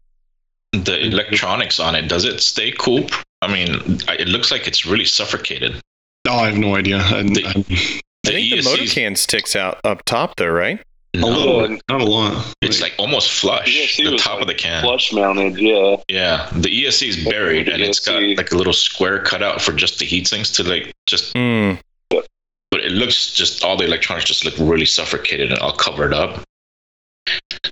The 0.72 0.98
electronics 1.06 1.78
on 1.80 1.94
it, 1.94 2.08
does 2.08 2.24
it 2.24 2.40
stay 2.40 2.72
cool? 2.72 3.06
I 3.42 3.52
mean, 3.52 4.00
it 4.08 4.28
looks 4.28 4.50
like 4.50 4.66
it's 4.66 4.86
really 4.86 5.04
suffocated. 5.04 5.80
Oh, 6.28 6.36
I 6.38 6.46
have 6.46 6.58
no 6.58 6.74
idea. 6.76 6.98
I, 6.98 7.22
The- 7.22 8.02
I, 8.28 8.30
I 8.30 8.34
think 8.34 8.62
the 8.62 8.62
motor 8.62 8.82
ESC's 8.82 8.94
can 8.94 9.16
sticks 9.16 9.56
out 9.56 9.80
up 9.84 10.04
top 10.04 10.36
though, 10.36 10.48
right? 10.48 10.80
a 11.14 11.26
little, 11.26 11.78
not 11.88 12.00
a 12.00 12.04
lot. 12.04 12.54
It's 12.60 12.80
like 12.80 12.94
almost 12.98 13.30
flush. 13.30 13.66
ESC 13.68 14.04
the 14.04 14.12
was 14.12 14.22
top 14.22 14.40
of 14.40 14.46
the 14.46 14.54
can. 14.54 14.82
Flush 14.82 15.12
mounted, 15.12 15.58
yeah. 15.58 15.96
Yeah, 16.08 16.50
the 16.54 16.68
ESC 16.68 17.08
is 17.08 17.24
buried, 17.24 17.68
and 17.68 17.82
it's 17.82 18.00
got 18.00 18.22
like 18.22 18.52
a 18.52 18.56
little 18.56 18.72
square 18.72 19.22
cut 19.22 19.42
out 19.42 19.60
for 19.60 19.72
just 19.72 19.98
the 19.98 20.04
heat 20.04 20.26
sinks 20.26 20.50
to 20.52 20.64
like 20.64 20.92
just. 21.06 21.32
Hmm. 21.36 21.74
But 22.10 22.80
it 22.84 22.92
looks 22.92 23.32
just 23.32 23.64
all 23.64 23.76
the 23.76 23.84
electronics 23.84 24.26
just 24.26 24.44
look 24.44 24.54
really 24.58 24.84
suffocated 24.86 25.50
and 25.50 25.58
all 25.60 25.72
covered 25.72 26.12
up. 26.12 26.42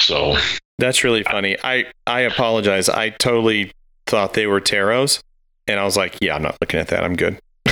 So 0.01 0.37
That's 0.79 1.05
really 1.05 1.23
funny. 1.25 1.57
I 1.63 1.87
I 2.07 2.21
apologize. 2.21 2.89
I 2.89 3.11
totally 3.11 3.73
thought 4.07 4.35
they 4.35 4.47
were 4.47 4.61
taros, 4.61 5.21
and 5.67 5.79
I 5.81 5.85
was 5.85 5.97
like, 5.97 6.17
yeah, 6.21 6.37
I'm 6.37 6.43
not 6.43 6.57
looking 6.61 6.81
at 6.81 6.89
that. 6.89 7.05
I'm 7.05 7.17
good. 7.17 7.39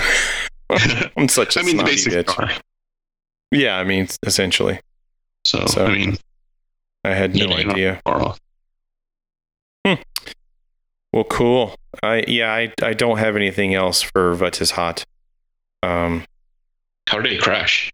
I'm 1.17 1.29
such 1.29 1.57
a 1.57 1.61
I 1.61 1.63
mean, 1.63 1.77
the 1.77 1.83
snotty 1.83 1.93
basic 1.93 2.13
bitch. 2.13 2.27
car. 2.27 2.51
Yeah, 3.53 3.77
I 3.79 3.85
mean, 3.85 4.09
essentially, 4.27 4.81
So, 5.45 5.67
So- 5.67 5.87
I 5.87 5.93
mean, 5.93 6.17
I 7.05 7.11
had 7.15 7.35
no 7.35 7.43
You 7.43 7.47
know, 7.49 7.57
you're 7.57 7.67
not 7.67 7.75
idea. 7.75 8.01
far 8.05 8.23
off. 8.23 8.39
Well, 11.15 11.25
cool. 11.25 11.75
I 12.03 12.25
yeah, 12.27 12.51
I 12.55 12.73
I 12.83 12.95
don't 12.95 13.19
have 13.19 13.37
anything 13.37 13.75
else 13.75 14.01
for 14.01 14.35
What 14.35 14.63
is 14.63 14.71
hot. 14.71 15.05
Um, 15.83 16.25
how 17.09 17.21
did 17.21 17.33
it 17.35 17.43
crash? 17.43 17.91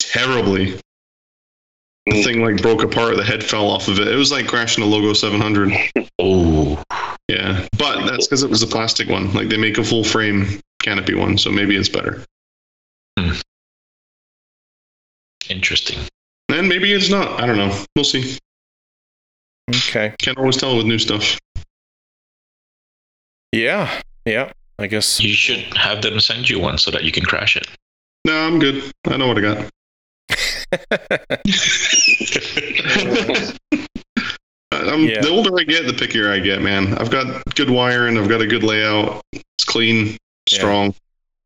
terribly. 0.00 0.78
The 2.06 2.22
thing 2.24 2.40
like 2.42 2.60
broke 2.62 2.82
apart. 2.82 3.16
The 3.16 3.22
head 3.24 3.44
fell 3.44 3.68
off 3.70 3.86
of 3.88 3.98
it. 4.00 4.08
It 4.08 4.16
was 4.16 4.32
like 4.32 4.46
crashing 4.48 4.82
a 4.82 4.86
Logo 4.86 5.12
700. 5.12 5.72
Oh, 6.18 6.82
Yeah, 7.28 7.66
but 7.78 8.06
that's 8.06 8.26
because 8.26 8.42
it 8.42 8.50
was 8.50 8.62
a 8.62 8.66
plastic 8.66 9.08
one. 9.08 9.32
Like 9.34 9.48
they 9.48 9.56
make 9.58 9.78
a 9.78 9.84
full 9.84 10.02
frame 10.02 10.60
canopy 10.82 11.14
one, 11.14 11.36
so 11.38 11.50
maybe 11.52 11.76
it's 11.76 11.88
better. 11.88 12.24
Interesting. 15.50 15.98
And 16.48 16.68
maybe 16.68 16.92
it's 16.92 17.08
not. 17.10 17.40
I 17.40 17.46
don't 17.46 17.56
know. 17.56 17.76
We'll 17.94 18.04
see. 18.04 18.38
okay. 19.70 20.14
Can't 20.18 20.38
always 20.38 20.56
tell 20.56 20.76
with 20.76 20.86
new 20.86 20.98
stuff. 20.98 21.38
Yeah. 23.52 24.00
Yeah. 24.24 24.52
I 24.78 24.86
guess. 24.86 25.20
You 25.20 25.34
should 25.34 25.60
have 25.76 26.02
them 26.02 26.20
send 26.20 26.48
you 26.50 26.58
one 26.60 26.78
so 26.78 26.90
that 26.90 27.04
you 27.04 27.12
can 27.12 27.24
crash 27.24 27.56
it. 27.56 27.66
No, 28.24 28.46
I'm 28.46 28.58
good. 28.58 28.90
I 29.06 29.16
know 29.16 29.28
what 29.28 29.38
I 29.38 29.40
got. 29.40 29.70
I'm, 34.72 35.04
Yeah. 35.04 35.20
The 35.20 35.28
older 35.30 35.50
I 35.58 35.64
get, 35.64 35.86
the 35.86 35.92
pickier 35.92 36.30
I 36.30 36.38
get, 36.40 36.62
man. 36.62 36.94
I've 36.98 37.10
got 37.10 37.42
good 37.54 37.70
wiring. 37.70 38.18
I've 38.18 38.28
got 38.28 38.40
a 38.40 38.46
good 38.46 38.62
layout. 38.62 39.22
It's 39.32 39.64
clean, 39.64 40.06
Yeah. 40.08 40.16
strong. 40.58 40.94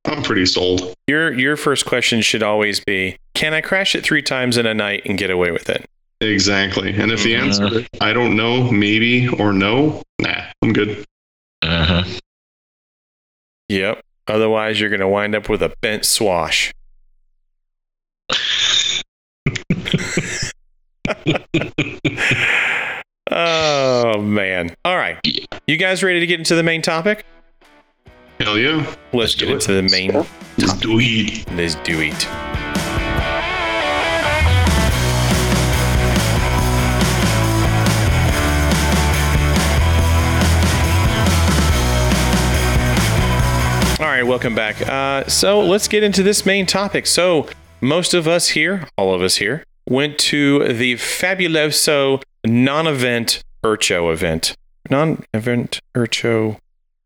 I'm 0.07 0.23
pretty 0.23 0.47
sold. 0.47 0.95
Your 1.07 1.33
your 1.33 1.57
first 1.57 1.85
question 1.87 2.21
should 2.23 2.43
always 2.43 2.81
be, 2.81 3.17
can 3.35 3.55
I 3.55 3.61
crash 3.61 3.95
it 3.95 4.03
three 4.05 4.23
times 4.23 4.57
in 4.57 4.67
a 4.67 4.75
night 4.75 5.03
and 5.05 5.19
get 5.19 5.31
away 5.31 5.51
with 5.51 5.69
it? 5.69 5.85
Exactly. 6.23 6.93
And 6.95 7.11
if 7.13 7.23
the 7.23 7.35
Mhm. 7.35 7.43
answer 7.43 7.79
is 7.81 7.87
I 8.01 8.13
don't 8.13 8.37
know, 8.37 8.71
maybe, 8.71 9.29
or 9.29 9.53
no, 9.53 10.03
nah, 10.19 10.43
I'm 10.63 10.73
good. 10.73 11.05
Uh-huh. 11.63 12.05
Yep. 13.69 14.01
Otherwise, 14.27 14.81
you're 14.81 14.91
going 14.91 15.01
to 15.01 15.09
wind 15.09 15.35
up 15.35 15.49
with 15.49 15.63
a 15.63 15.73
bent 15.81 16.05
swash. 16.05 16.73
oh 23.31 24.21
man! 24.21 24.75
All 24.85 24.97
right, 24.97 25.19
you 25.67 25.77
guys 25.77 26.03
ready 26.03 26.21
to 26.21 26.27
get 26.27 26.39
into 26.39 26.55
the 26.55 26.63
main 26.63 26.83
topic? 26.83 27.25
Hell 28.41 28.57
yeah. 28.57 28.77
Let's 29.13 29.13
Let's 29.13 29.35
get 29.35 29.47
do 29.47 29.53
it. 29.53 29.55
into 29.57 29.73
the 29.75 29.83
main. 29.83 30.13
Let's 30.57 30.73
do 30.73 30.99
it. 30.99 31.51
Let's 31.53 31.75
do 31.75 32.01
it. 32.01 32.27
All 44.01 44.07
right, 44.07 44.23
welcome 44.23 44.55
back. 44.55 44.81
Uh, 44.89 45.29
so 45.29 45.61
let's 45.61 45.87
get 45.87 46.03
into 46.03 46.23
this 46.23 46.47
main 46.47 46.65
topic. 46.65 47.07
So 47.07 47.47
most 47.83 48.15
of 48.15 48.27
us 48.27 48.49
here, 48.49 48.89
all 48.97 49.13
of 49.13 49.21
us 49.21 49.37
here, 49.37 49.65
went 49.87 50.19
to 50.19 50.73
the 50.73 50.95
Fabuloso 50.95 52.23
non-event 52.47 53.43
Urcho 53.63 54.11
event. 54.11 54.55
Non-event 54.89 55.81
Urcho, 55.95 56.57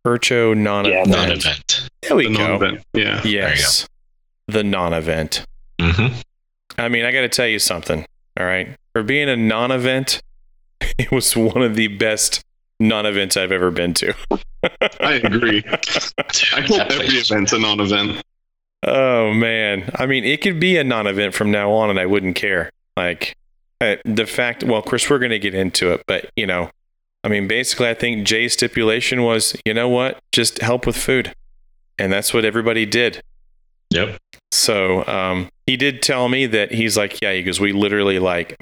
Urcho 0.07 0.57
non-event. 0.57 1.09
Yeah, 1.09 1.17
Non-event. 1.17 1.89
There 2.03 2.17
we 2.17 2.29
The 2.29 2.35
go. 2.37 2.47
non-event. 2.47 2.83
Yeah. 2.93 3.23
Yes. 3.25 3.89
The 4.49 4.63
non 4.63 4.93
event. 4.93 5.45
Mm-hmm. 5.81 6.19
I 6.79 6.89
mean, 6.89 7.05
I 7.05 7.13
got 7.13 7.23
to 7.23 7.29
tell 7.29 7.47
you 7.47 7.59
something. 7.59 8.05
All 8.39 8.47
right. 8.47 8.69
For 8.93 9.03
being 9.03 9.29
a 9.29 9.37
non 9.37 9.71
event, 9.71 10.21
it 10.99 11.11
was 11.11 11.35
one 11.37 11.63
of 11.63 11.77
the 11.77 11.89
best 11.89 12.43
non 12.79 13.07
events 13.07 13.37
I've 13.37 13.53
ever 13.53 13.71
been 13.71 13.95
to. 13.95 14.15
I 15.01 15.15
agree. 15.15 15.63
I 15.69 16.61
hope 16.61 16.91
every 16.91 17.07
event's 17.17 17.53
a 17.53 17.59
non-event. 17.59 18.23
Oh, 18.87 19.33
man. 19.33 19.91
I 19.95 20.05
mean, 20.07 20.25
it 20.25 20.43
could 20.43 20.61
be 20.61 20.77
a 20.77 20.85
non 20.85 21.07
event 21.07 21.35
from 21.35 21.51
now 21.51 21.71
on, 21.73 21.89
and 21.91 21.99
I 21.99 22.05
wouldn't 22.07 22.37
care. 22.37 22.71
Like, 22.97 23.35
uh, 23.81 23.97
the 24.05 24.27
fact, 24.27 24.63
well, 24.65 24.77
of 24.79 24.85
course, 24.85 25.09
we're 25.09 25.19
going 25.19 25.31
to 25.31 25.39
get 25.39 25.55
into 25.55 25.91
it, 25.93 26.03
but, 26.07 26.31
you 26.37 26.47
know, 26.47 26.71
I 27.25 27.29
mean, 27.29 27.49
basically, 27.49 27.89
I 27.89 27.95
think 27.95 28.27
Jay's 28.27 28.53
stipulation 28.53 29.23
was, 29.23 29.57
you 29.65 29.73
know 29.73 29.89
what? 29.89 30.19
Just 30.31 30.61
help 30.61 30.87
with 30.87 30.97
food. 30.97 31.33
And 31.99 32.13
that's 32.13 32.35
what 32.35 32.45
everybody 32.45 32.85
did. 32.85 33.23
Yep. 33.91 34.19
So 34.53 35.07
um, 35.07 35.49
he 35.67 35.77
did 35.77 36.03
tell 36.03 36.29
me 36.29 36.47
that 36.47 36.73
he's 36.73 36.97
like, 36.99 37.21
yeah, 37.23 37.33
he 37.33 37.43
goes, 37.43 37.59
we 37.59 37.73
literally 37.73 38.19
like 38.19 38.57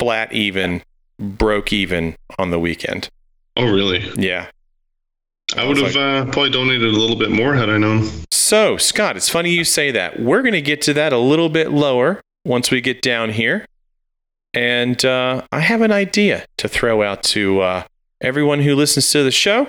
flat 0.00 0.32
even, 0.32 0.82
broke 1.20 1.72
even 1.72 2.16
on 2.38 2.50
the 2.50 2.58
weekend. 2.58 3.08
Oh, 3.56 3.70
really? 3.70 4.10
Yeah. 4.16 4.48
I 5.56 5.64
would 5.64 5.78
have 5.78 5.96
uh, 5.96 6.24
probably 6.24 6.50
donated 6.50 6.92
a 6.92 6.98
little 6.98 7.16
bit 7.16 7.30
more 7.30 7.54
had 7.54 7.70
I 7.70 7.78
known. 7.78 8.08
So, 8.32 8.76
Scott, 8.76 9.16
it's 9.16 9.28
funny 9.28 9.50
you 9.50 9.64
say 9.64 9.90
that. 9.92 10.20
We're 10.20 10.42
going 10.42 10.52
to 10.52 10.60
get 10.60 10.82
to 10.82 10.94
that 10.94 11.12
a 11.12 11.18
little 11.18 11.48
bit 11.48 11.70
lower 11.70 12.20
once 12.44 12.70
we 12.70 12.80
get 12.80 13.00
down 13.00 13.30
here. 13.30 13.64
And 14.54 15.04
uh, 15.04 15.42
I 15.52 15.60
have 15.60 15.82
an 15.82 15.92
idea 15.92 16.46
to 16.56 16.68
throw 16.68 17.02
out 17.02 17.22
to 17.24 17.60
uh, 17.60 17.82
everyone 18.20 18.60
who 18.60 18.74
listens 18.74 19.10
to 19.12 19.22
the 19.22 19.30
show. 19.30 19.68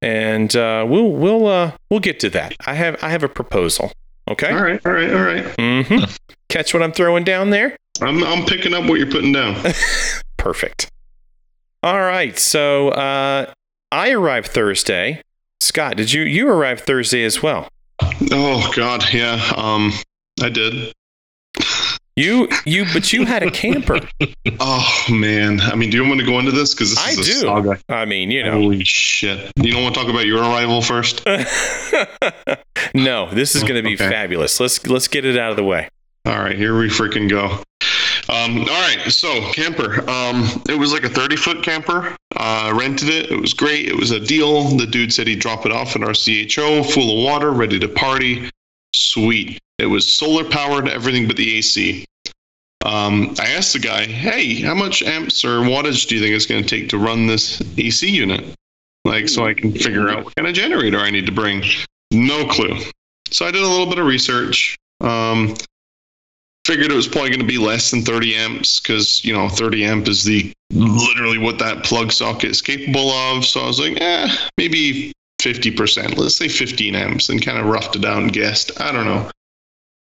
And 0.00 0.54
uh, 0.54 0.86
we'll 0.88 1.10
we'll 1.10 1.46
uh, 1.48 1.72
we'll 1.90 2.00
get 2.00 2.20
to 2.20 2.30
that. 2.30 2.54
I 2.66 2.74
have 2.74 3.02
I 3.02 3.08
have 3.10 3.24
a 3.24 3.28
proposal. 3.28 3.92
Okay. 4.30 4.50
All 4.50 4.62
right, 4.62 4.80
all 4.86 4.92
right, 4.92 5.12
all 5.12 5.22
right. 5.22 5.44
Mm-hmm. 5.56 6.04
Catch 6.48 6.72
what 6.72 6.82
I'm 6.82 6.92
throwing 6.92 7.24
down 7.24 7.50
there. 7.50 7.76
I'm 8.00 8.22
I'm 8.22 8.44
picking 8.46 8.74
up 8.74 8.84
what 8.84 8.98
you're 8.98 9.10
putting 9.10 9.32
down. 9.32 9.56
Perfect. 10.36 10.88
All 11.82 11.98
right. 11.98 12.38
So 12.38 12.90
uh, 12.90 13.52
I 13.90 14.10
arrived 14.10 14.48
Thursday. 14.48 15.22
Scott, 15.60 15.96
did 15.96 16.12
you 16.12 16.22
you 16.22 16.48
arrive 16.48 16.80
Thursday 16.80 17.24
as 17.24 17.42
well? 17.42 17.68
Oh 18.30 18.72
God, 18.76 19.04
yeah. 19.12 19.52
Um, 19.56 19.92
I 20.40 20.48
did. 20.48 20.92
You 22.18 22.48
you 22.66 22.84
but 22.92 23.12
you 23.12 23.24
had 23.24 23.42
a 23.42 23.50
camper. 23.50 24.00
Oh 24.60 25.04
man. 25.10 25.60
I 25.60 25.74
mean, 25.76 25.90
do 25.90 25.96
you 25.98 26.02
want 26.02 26.16
me 26.18 26.24
to 26.24 26.30
go 26.30 26.38
into 26.38 26.50
this? 26.50 26.74
Because 26.74 26.90
this 26.90 26.98
I 27.06 27.10
is 27.10 27.18
a 27.18 27.22
do. 27.24 27.32
saga. 27.40 27.78
I 27.88 28.06
mean, 28.06 28.30
you 28.30 28.42
know. 28.42 28.52
Holy 28.52 28.82
shit! 28.82 29.52
You 29.56 29.70
don't 29.72 29.82
want 29.84 29.94
to 29.94 30.00
talk 30.00 30.10
about 30.10 30.26
your 30.26 30.38
arrival 30.40 30.82
first? 30.82 31.22
no, 32.94 33.30
this 33.32 33.54
is 33.54 33.62
going 33.62 33.76
to 33.76 33.82
be 33.82 33.94
Okay. 33.94 34.08
fabulous. 34.08 34.58
Let's 34.58 34.84
let's 34.86 35.06
get 35.08 35.24
it 35.24 35.36
out 35.38 35.50
of 35.50 35.56
the 35.56 35.64
way. 35.64 35.88
All 36.26 36.38
right, 36.38 36.56
here 36.56 36.78
we 36.78 36.88
freaking 36.88 37.28
go. 37.28 37.62
Um, 38.30 38.58
all 38.60 38.66
right, 38.66 38.98
so 39.08 39.52
camper. 39.52 40.00
Um, 40.10 40.62
it 40.68 40.78
was 40.78 40.92
like 40.92 41.04
a 41.04 41.08
30 41.08 41.36
foot 41.36 41.62
camper. 41.62 42.16
Uh, 42.36 42.74
rented 42.78 43.08
it. 43.08 43.30
It 43.30 43.40
was 43.40 43.54
great. 43.54 43.86
It 43.88 43.96
was 43.96 44.10
a 44.10 44.20
deal. 44.20 44.64
The 44.76 44.86
dude 44.86 45.12
said 45.12 45.26
he'd 45.26 45.38
drop 45.40 45.64
it 45.66 45.72
off 45.72 45.94
at 45.96 46.02
RCHO, 46.02 46.90
full 46.92 47.18
of 47.18 47.24
water, 47.24 47.50
ready 47.52 47.78
to 47.78 47.88
party. 47.88 48.50
Sweet. 48.94 49.58
It 49.78 49.86
was 49.86 50.10
solar 50.10 50.44
powered, 50.44 50.88
everything 50.88 51.26
but 51.26 51.36
the 51.36 51.58
AC. 51.58 52.04
Um, 52.84 53.34
I 53.38 53.48
asked 53.50 53.72
the 53.72 53.78
guy, 53.78 54.06
"Hey, 54.06 54.54
how 54.56 54.74
much 54.74 55.02
amps 55.02 55.44
or 55.44 55.60
wattage 55.60 56.08
do 56.08 56.14
you 56.14 56.20
think 56.20 56.34
it's 56.34 56.46
going 56.46 56.62
to 56.62 56.68
take 56.68 56.88
to 56.90 56.98
run 56.98 57.26
this 57.26 57.62
AC 57.76 58.08
unit? 58.08 58.44
Like, 59.04 59.28
so 59.28 59.46
I 59.46 59.54
can 59.54 59.72
figure 59.72 60.08
out 60.08 60.24
what 60.24 60.34
kind 60.36 60.48
of 60.48 60.54
generator 60.54 60.98
I 60.98 61.10
need 61.10 61.26
to 61.26 61.32
bring." 61.32 61.64
No 62.10 62.46
clue. 62.46 62.78
So 63.30 63.46
I 63.46 63.50
did 63.50 63.62
a 63.62 63.68
little 63.68 63.86
bit 63.86 63.98
of 63.98 64.06
research. 64.06 64.76
Um, 65.00 65.54
figured 66.66 66.90
it 66.90 66.96
was 66.96 67.08
probably 67.08 67.30
going 67.30 67.40
to 67.40 67.46
be 67.46 67.58
less 67.58 67.90
than 67.90 68.02
30 68.02 68.34
amps 68.34 68.80
because 68.80 69.24
you 69.24 69.32
know 69.32 69.48
30 69.48 69.84
amp 69.84 70.08
is 70.08 70.24
the 70.24 70.52
literally 70.70 71.38
what 71.38 71.58
that 71.58 71.82
plug 71.84 72.12
socket 72.12 72.50
is 72.50 72.60
capable 72.60 73.10
of. 73.10 73.44
So 73.44 73.60
I 73.60 73.66
was 73.66 73.80
like, 73.80 73.98
eh, 74.00 74.28
maybe 74.58 75.12
50%. 75.40 76.18
Let's 76.18 76.36
say 76.36 76.48
15 76.48 76.94
amps, 76.94 77.28
and 77.28 77.42
kind 77.42 77.58
of 77.58 77.66
roughed 77.66 77.96
it 77.96 78.04
out 78.04 78.22
and 78.22 78.32
guessed. 78.32 78.80
I 78.80 78.92
don't 78.92 79.06
know. 79.06 79.30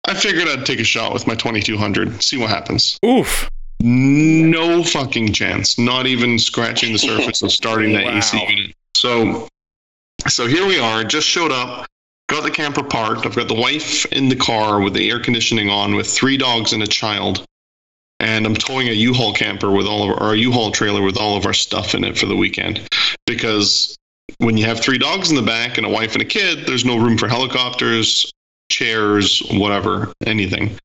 I 0.08 0.14
figured 0.14 0.48
I'd 0.48 0.64
take 0.64 0.80
a 0.80 0.84
shot 0.84 1.12
with 1.12 1.26
my 1.26 1.34
2200, 1.34 2.22
see 2.22 2.38
what 2.38 2.48
happens. 2.48 2.98
Oof. 3.04 3.50
No 3.80 4.82
fucking 4.82 5.34
chance. 5.34 5.78
Not 5.78 6.06
even 6.06 6.38
scratching 6.38 6.94
the 6.94 6.98
surface 6.98 7.42
of 7.42 7.52
starting 7.52 7.92
that 7.92 8.06
AC 8.06 8.40
unit. 8.48 8.74
So, 8.96 9.46
so 10.26 10.46
here 10.46 10.66
we 10.66 10.80
are. 10.80 11.04
Just 11.04 11.28
showed 11.28 11.52
up. 11.52 11.86
Got 12.30 12.42
the 12.42 12.50
camper 12.50 12.82
parked. 12.82 13.26
I've 13.26 13.36
got 13.36 13.48
the 13.48 13.54
wife 13.54 14.06
in 14.06 14.30
the 14.30 14.36
car 14.36 14.80
with 14.80 14.94
the 14.94 15.10
air 15.10 15.20
conditioning 15.20 15.68
on, 15.68 15.94
with 15.94 16.08
three 16.08 16.38
dogs 16.38 16.72
and 16.72 16.82
a 16.82 16.86
child. 16.86 17.44
And 18.18 18.46
I'm 18.46 18.56
towing 18.56 18.88
a 18.88 18.92
U-Haul 18.92 19.34
camper 19.34 19.70
with 19.70 19.86
all 19.86 20.04
of 20.04 20.10
our, 20.10 20.30
or 20.30 20.34
a 20.34 20.38
U-Haul 20.38 20.72
trailer 20.72 21.02
with 21.02 21.18
all 21.18 21.36
of 21.36 21.44
our 21.44 21.52
stuff 21.52 21.94
in 21.94 22.02
it 22.02 22.18
for 22.18 22.24
the 22.24 22.34
weekend. 22.34 22.88
Because 23.26 23.94
when 24.38 24.56
you 24.56 24.64
have 24.64 24.80
three 24.80 24.98
dogs 24.98 25.28
in 25.28 25.36
the 25.36 25.42
back 25.42 25.76
and 25.76 25.86
a 25.86 25.90
wife 25.90 26.14
and 26.14 26.22
a 26.22 26.26
kid, 26.26 26.66
there's 26.66 26.84
no 26.86 26.98
room 26.98 27.18
for 27.18 27.28
helicopters, 27.28 28.32
chairs, 28.70 29.42
whatever, 29.50 30.12
anything. 30.26 30.78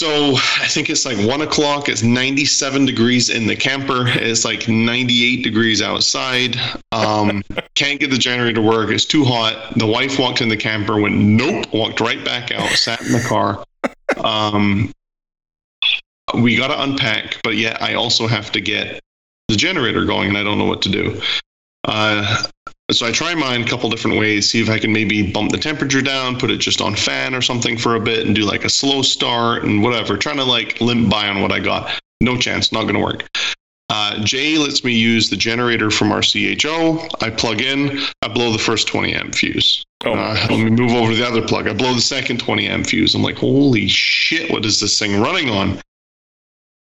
So 0.00 0.34
I 0.34 0.66
think 0.66 0.88
it's 0.88 1.04
like 1.04 1.18
one 1.26 1.42
o'clock. 1.42 1.88
It's 1.88 2.02
97 2.02 2.86
degrees 2.86 3.28
in 3.28 3.46
the 3.46 3.56
camper. 3.56 4.04
It's 4.06 4.44
like 4.44 4.68
98 4.68 5.42
degrees 5.42 5.82
outside. 5.82 6.56
Um, 6.92 7.42
can't 7.74 8.00
get 8.00 8.10
the 8.10 8.18
generator 8.18 8.54
to 8.54 8.62
work. 8.62 8.90
It's 8.90 9.04
too 9.04 9.24
hot. 9.24 9.78
The 9.78 9.86
wife 9.86 10.18
walked 10.18 10.40
in 10.40 10.48
the 10.48 10.56
camper, 10.56 11.00
went 11.00 11.16
nope, 11.16 11.72
walked 11.72 12.00
right 12.00 12.24
back 12.24 12.50
out, 12.50 12.70
sat 12.70 13.00
in 13.02 13.12
the 13.12 13.20
car. 13.20 13.64
Um, 14.24 14.92
we 16.34 16.56
got 16.56 16.68
to 16.68 16.82
unpack, 16.82 17.40
but 17.42 17.56
yet 17.56 17.82
I 17.82 17.94
also 17.94 18.26
have 18.26 18.52
to 18.52 18.60
get 18.60 19.00
the 19.48 19.56
generator 19.56 20.04
going, 20.04 20.28
and 20.28 20.38
I 20.38 20.42
don't 20.42 20.58
know 20.58 20.66
what 20.66 20.82
to 20.82 20.88
do. 20.88 21.20
Uh, 21.84 22.44
so 22.92 23.06
I 23.06 23.12
try 23.12 23.34
mine 23.34 23.62
a 23.62 23.66
couple 23.66 23.88
different 23.90 24.18
ways, 24.18 24.50
see 24.50 24.60
if 24.60 24.68
I 24.68 24.78
can 24.78 24.92
maybe 24.92 25.30
bump 25.30 25.50
the 25.50 25.58
temperature 25.58 26.02
down, 26.02 26.38
put 26.38 26.50
it 26.50 26.58
just 26.58 26.80
on 26.80 26.94
fan 26.94 27.34
or 27.34 27.42
something 27.42 27.76
for 27.76 27.94
a 27.94 28.00
bit, 28.00 28.26
and 28.26 28.34
do 28.34 28.42
like 28.42 28.64
a 28.64 28.70
slow 28.70 29.02
start 29.02 29.64
and 29.64 29.82
whatever. 29.82 30.16
Trying 30.16 30.36
to 30.36 30.44
like 30.44 30.80
limp 30.80 31.10
by 31.10 31.28
on 31.28 31.42
what 31.42 31.52
I 31.52 31.60
got. 31.60 32.00
No 32.20 32.36
chance, 32.36 32.72
not 32.72 32.82
going 32.82 32.94
to 32.94 33.00
work. 33.00 33.24
Uh, 33.90 34.22
Jay 34.22 34.56
lets 34.56 34.84
me 34.84 34.92
use 34.92 35.30
the 35.30 35.36
generator 35.36 35.90
from 35.90 36.10
RCHO. 36.10 37.10
I 37.22 37.30
plug 37.30 37.60
in, 37.60 37.98
I 38.22 38.28
blow 38.28 38.52
the 38.52 38.58
first 38.58 38.86
20 38.86 39.12
amp 39.14 39.34
fuse. 39.34 39.84
Oh, 40.04 40.12
Uh, 40.12 40.46
let 40.48 40.58
me 40.58 40.70
move 40.70 40.92
over 40.92 41.10
to 41.10 41.18
the 41.18 41.26
other 41.26 41.42
plug. 41.42 41.66
I 41.66 41.72
blow 41.72 41.92
the 41.92 42.00
second 42.00 42.38
20 42.38 42.68
amp 42.68 42.86
fuse. 42.86 43.14
I'm 43.14 43.22
like, 43.22 43.36
holy 43.36 43.88
shit, 43.88 44.50
what 44.50 44.64
is 44.64 44.78
this 44.78 44.96
thing 44.98 45.20
running 45.20 45.50
on? 45.50 45.80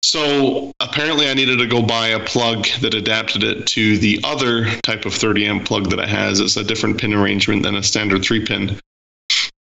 So 0.05 0.71
apparently, 0.81 1.27
I 1.27 1.33
needed 1.33 1.57
to 1.57 1.65
go 1.65 1.81
buy 1.81 2.09
a 2.09 2.19
plug 2.19 2.67
that 2.81 2.93
adapted 2.93 3.43
it 3.43 3.65
to 3.65 3.97
the 3.97 4.19
other 4.23 4.69
type 4.81 5.03
of 5.05 5.15
30 5.15 5.47
amp 5.47 5.65
plug 5.65 5.89
that 5.89 5.97
it 5.97 6.07
has. 6.07 6.39
It's 6.39 6.57
a 6.57 6.63
different 6.63 6.99
pin 6.99 7.11
arrangement 7.11 7.63
than 7.63 7.73
a 7.73 7.81
standard 7.81 8.23
three 8.23 8.45
pin. 8.45 8.79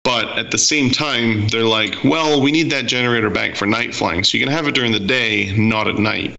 But 0.03 0.37
at 0.37 0.51
the 0.51 0.57
same 0.57 0.89
time, 0.91 1.47
they're 1.47 1.63
like, 1.63 1.95
well, 2.03 2.41
we 2.41 2.51
need 2.51 2.69
that 2.71 2.85
generator 2.85 3.29
back 3.29 3.55
for 3.55 3.65
night 3.65 3.95
flying. 3.95 4.25
So 4.25 4.37
you 4.37 4.43
can 4.43 4.51
have 4.51 4.67
it 4.67 4.75
during 4.75 4.91
the 4.91 4.99
day, 4.99 5.55
not 5.57 5.87
at 5.87 5.95
night. 5.95 6.35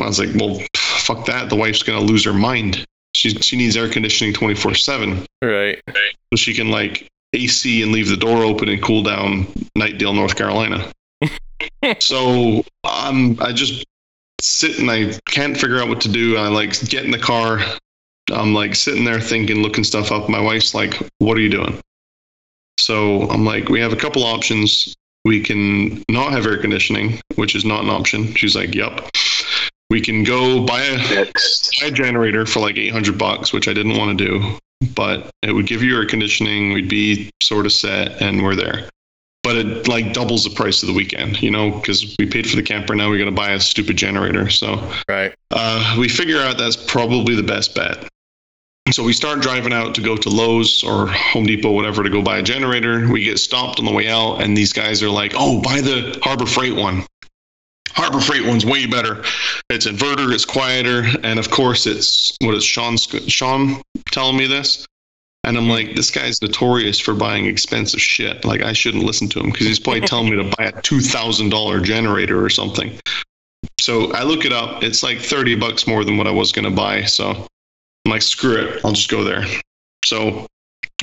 I 0.00 0.06
was 0.06 0.20
like, 0.20 0.30
well, 0.36 0.62
fuck 0.76 1.26
that. 1.26 1.48
The 1.48 1.56
wife's 1.56 1.82
going 1.82 1.98
to 1.98 2.04
lose 2.04 2.24
her 2.24 2.32
mind. 2.32 2.84
She, 3.16 3.30
she 3.30 3.56
needs 3.56 3.76
air 3.76 3.88
conditioning 3.88 4.34
24 4.34 4.76
7. 4.76 5.26
Right. 5.42 5.82
So 5.88 6.36
she 6.36 6.54
can 6.54 6.70
like 6.70 7.08
AC 7.32 7.82
and 7.82 7.90
leave 7.90 8.08
the 8.08 8.16
door 8.16 8.44
open 8.44 8.68
and 8.68 8.80
cool 8.80 9.02
down 9.02 9.46
Knightdale, 9.76 10.14
North 10.14 10.36
Carolina. 10.36 10.92
So 12.00 12.64
um, 12.84 13.38
I 13.40 13.52
just 13.52 13.84
sit 14.40 14.78
and 14.78 14.90
I 14.90 15.18
can't 15.26 15.56
figure 15.56 15.78
out 15.78 15.88
what 15.88 16.00
to 16.02 16.08
do. 16.08 16.36
I 16.36 16.48
like 16.48 16.78
get 16.88 17.04
in 17.04 17.10
the 17.10 17.18
car. 17.18 17.60
I'm 18.32 18.54
like 18.54 18.74
sitting 18.74 19.04
there 19.04 19.20
thinking, 19.20 19.62
looking 19.62 19.84
stuff 19.84 20.10
up. 20.10 20.28
My 20.28 20.40
wife's 20.40 20.74
like, 20.74 20.94
"What 21.18 21.36
are 21.36 21.40
you 21.40 21.50
doing?" 21.50 21.80
So 22.78 23.28
I'm 23.30 23.44
like, 23.44 23.68
"We 23.68 23.80
have 23.80 23.92
a 23.92 23.96
couple 23.96 24.24
options. 24.24 24.94
We 25.24 25.40
can 25.40 26.02
not 26.08 26.32
have 26.32 26.46
air 26.46 26.58
conditioning, 26.58 27.20
which 27.36 27.54
is 27.54 27.64
not 27.64 27.84
an 27.84 27.90
option." 27.90 28.34
She's 28.34 28.56
like, 28.56 28.74
"Yep." 28.74 29.08
We 29.88 30.00
can 30.00 30.24
go 30.24 30.66
buy 30.66 30.82
a, 30.82 31.24
buy 31.24 31.86
a 31.86 31.90
generator 31.92 32.44
for 32.44 32.58
like 32.58 32.76
800 32.76 33.16
bucks, 33.16 33.52
which 33.52 33.68
I 33.68 33.72
didn't 33.72 33.96
want 33.96 34.18
to 34.18 34.24
do, 34.24 34.58
but 34.96 35.30
it 35.42 35.52
would 35.52 35.68
give 35.68 35.80
you 35.80 35.96
air 35.96 36.06
conditioning. 36.06 36.72
We'd 36.72 36.88
be 36.88 37.30
sort 37.40 37.66
of 37.66 37.72
set, 37.72 38.20
and 38.20 38.42
we're 38.42 38.56
there. 38.56 38.88
But 39.46 39.54
it 39.54 39.86
like 39.86 40.12
doubles 40.12 40.42
the 40.42 40.50
price 40.50 40.82
of 40.82 40.88
the 40.88 40.92
weekend, 40.92 41.40
you 41.40 41.52
know, 41.52 41.70
because 41.70 42.16
we 42.18 42.26
paid 42.26 42.50
for 42.50 42.56
the 42.56 42.64
camper. 42.64 42.96
Now 42.96 43.08
we're 43.08 43.18
going 43.18 43.30
to 43.30 43.40
buy 43.40 43.52
a 43.52 43.60
stupid 43.60 43.96
generator. 43.96 44.50
So 44.50 44.90
Right. 45.08 45.32
uh, 45.52 45.94
we 45.96 46.08
figure 46.08 46.40
out 46.40 46.58
that's 46.58 46.74
probably 46.74 47.36
the 47.36 47.44
best 47.44 47.72
bet. 47.72 48.08
So 48.90 49.04
we 49.04 49.12
start 49.12 49.42
driving 49.42 49.72
out 49.72 49.94
to 49.94 50.00
go 50.00 50.16
to 50.16 50.28
Lowe's 50.28 50.82
or 50.82 51.06
Home 51.06 51.46
Depot, 51.46 51.70
whatever, 51.70 52.02
to 52.02 52.10
go 52.10 52.22
buy 52.22 52.38
a 52.38 52.42
generator. 52.42 53.08
We 53.08 53.22
get 53.22 53.38
stopped 53.38 53.78
on 53.78 53.84
the 53.84 53.92
way 53.92 54.08
out, 54.08 54.42
and 54.42 54.56
these 54.56 54.72
guys 54.72 55.00
are 55.00 55.10
like, 55.10 55.32
"Oh, 55.36 55.60
buy 55.60 55.80
the 55.80 56.18
Harbor 56.24 56.46
Freight 56.46 56.74
one. 56.74 57.04
Harbor 57.90 58.20
Freight 58.20 58.44
one's 58.44 58.66
way 58.66 58.86
better. 58.86 59.22
It's 59.70 59.86
inverter, 59.86 60.32
it's 60.32 60.44
quieter, 60.44 61.06
and 61.22 61.38
of 61.38 61.50
course, 61.50 61.86
it's 61.86 62.36
what 62.40 62.54
is 62.56 62.64
Sean 62.64 62.96
Sean 62.96 63.80
telling 64.10 64.36
me 64.36 64.48
this." 64.48 64.86
And 65.46 65.56
I'm 65.56 65.68
like, 65.68 65.94
this 65.94 66.10
guy's 66.10 66.42
notorious 66.42 66.98
for 66.98 67.14
buying 67.14 67.46
expensive 67.46 68.00
shit. 68.00 68.44
Like, 68.44 68.62
I 68.62 68.72
shouldn't 68.72 69.04
listen 69.04 69.28
to 69.28 69.40
him 69.40 69.50
because 69.52 69.68
he's 69.68 69.78
probably 69.78 70.00
telling 70.00 70.28
me 70.28 70.36
to 70.36 70.56
buy 70.56 70.64
a 70.64 70.82
two 70.82 71.00
thousand 71.00 71.50
dollar 71.50 71.80
generator 71.80 72.44
or 72.44 72.50
something. 72.50 72.98
So 73.80 74.12
I 74.12 74.24
look 74.24 74.44
it 74.44 74.52
up. 74.52 74.82
It's 74.82 75.04
like 75.04 75.20
30 75.20 75.54
bucks 75.54 75.86
more 75.86 76.04
than 76.04 76.16
what 76.16 76.26
I 76.26 76.32
was 76.32 76.50
going 76.50 76.64
to 76.64 76.70
buy. 76.70 77.04
So 77.04 77.30
I'm 77.30 78.10
like, 78.10 78.22
screw 78.22 78.56
it. 78.56 78.84
I'll 78.84 78.92
just 78.92 79.08
go 79.08 79.22
there. 79.22 79.44
So 80.04 80.46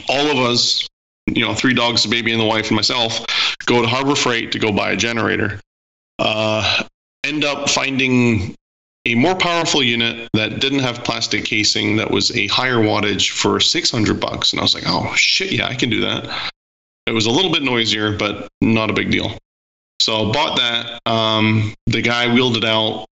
all 0.10 0.32
of 0.32 0.38
us, 0.38 0.88
you 1.28 1.46
know, 1.46 1.54
three 1.54 1.74
dogs, 1.74 2.04
a 2.04 2.10
baby, 2.10 2.34
and 2.34 2.42
the 2.42 2.46
wife 2.46 2.68
and 2.68 2.76
myself, 2.76 3.26
go 3.66 3.82
to 3.82 3.88
Harbor 3.88 4.16
Freight 4.16 4.52
to 4.52 4.60
go 4.60 4.74
buy 4.74 4.92
a 4.92 4.98
generator. 4.98 5.60
Uh, 6.20 6.84
end 7.24 7.46
up 7.46 7.70
finding 7.70 8.56
a 9.06 9.16
more 9.16 9.36
powerful 9.36 9.84
unit 9.84 10.30
that 10.34 10.60
didn't 10.60 10.80
have 10.80 11.04
plastic 11.04 11.44
casing 11.44 11.98
that 11.98 12.10
was 12.10 12.36
a 12.38 12.48
higher 12.48 12.78
wattage 12.78 13.32
for 13.32 13.60
600 13.60 14.20
bucks. 14.20 14.52
And 14.54 14.60
I 14.60 14.64
was 14.64 14.74
like, 14.74 14.86
oh, 14.88 15.14
shit, 15.16 15.52
yeah, 15.52 15.68
I 15.68 15.76
can 15.76 15.90
do 15.90 16.02
that. 16.02 16.52
It 17.06 17.12
was 17.12 17.26
a 17.26 17.32
little 17.32 17.52
bit 17.52 17.64
noisier, 17.64 18.18
but 18.18 18.48
not 18.62 18.90
a 18.90 18.94
big 18.94 19.12
deal. 19.12 19.38
So 20.02 20.30
I 20.30 20.32
bought 20.32 20.58
that. 20.58 21.02
Um, 21.06 21.74
the 21.86 22.02
guy 22.02 22.34
wheeled 22.34 22.58
it 22.58 22.66
out. 22.66 23.06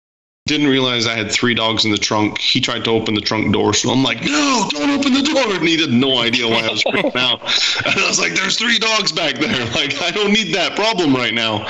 Didn't 0.47 0.69
realize 0.69 1.07
I 1.07 1.15
had 1.15 1.31
three 1.31 1.55
dogs 1.55 1.85
in 1.85 1.91
the 1.91 1.99
trunk. 1.99 2.39
He 2.39 2.61
tried 2.61 2.85
to 2.85 2.91
open 2.91 3.15
the 3.15 3.21
trunk 3.21 3.53
door, 3.53 3.75
so 3.75 3.91
I'm 3.91 4.03
like, 4.03 4.25
"No, 4.25 4.67
don't 4.71 4.91
open 4.91 5.13
the 5.13 5.23
door!" 5.23 5.55
And 5.55 5.69
he 5.69 5.81
had 5.81 5.93
no 5.93 6.19
idea 6.19 6.49
why 6.49 6.67
I 6.67 6.71
was 6.71 6.83
freaking 6.83 7.15
out. 7.15 7.41
And 7.87 8.01
I 8.01 8.09
was 8.09 8.19
like, 8.19 8.35
"There's 8.35 8.57
three 8.57 8.79
dogs 8.79 9.13
back 9.13 9.37
there. 9.37 9.65
Like, 9.75 10.01
I 10.03 10.11
don't 10.11 10.33
need 10.33 10.53
that 10.55 10.75
problem 10.75 11.15
right 11.15 11.35
now." 11.35 11.69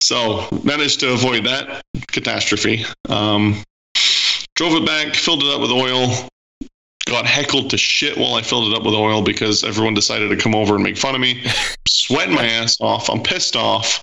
So 0.00 0.46
managed 0.62 1.00
to 1.00 1.12
avoid 1.12 1.44
that 1.44 1.82
catastrophe. 2.08 2.84
Um, 3.08 3.62
drove 4.54 4.74
it 4.74 4.86
back, 4.86 5.14
filled 5.14 5.42
it 5.42 5.54
up 5.54 5.60
with 5.60 5.70
oil. 5.70 6.28
Got 7.06 7.24
heckled 7.26 7.70
to 7.70 7.78
shit 7.78 8.18
while 8.18 8.34
I 8.34 8.42
filled 8.42 8.72
it 8.72 8.76
up 8.76 8.84
with 8.84 8.94
oil 8.94 9.22
because 9.22 9.62
everyone 9.62 9.94
decided 9.94 10.28
to 10.28 10.36
come 10.36 10.54
over 10.54 10.74
and 10.74 10.82
make 10.82 10.96
fun 10.96 11.14
of 11.14 11.20
me. 11.20 11.44
Sweating 11.88 12.34
my 12.34 12.44
ass 12.44 12.80
off. 12.80 13.08
I'm 13.08 13.22
pissed 13.22 13.56
off. 13.56 14.02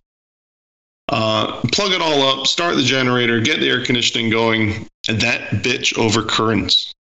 Uh, 1.10 1.60
plug 1.74 1.92
it 1.92 2.02
all 2.02 2.22
up, 2.22 2.48
start 2.48 2.76
the 2.76 2.82
generator, 2.82 3.42
get 3.42 3.60
the 3.60 3.70
air 3.70 3.84
conditioning 3.84 4.30
going, 4.30 4.88
and 5.10 5.20
that 5.20 5.50
bitch 5.62 5.94
overcurrents. 5.96 6.94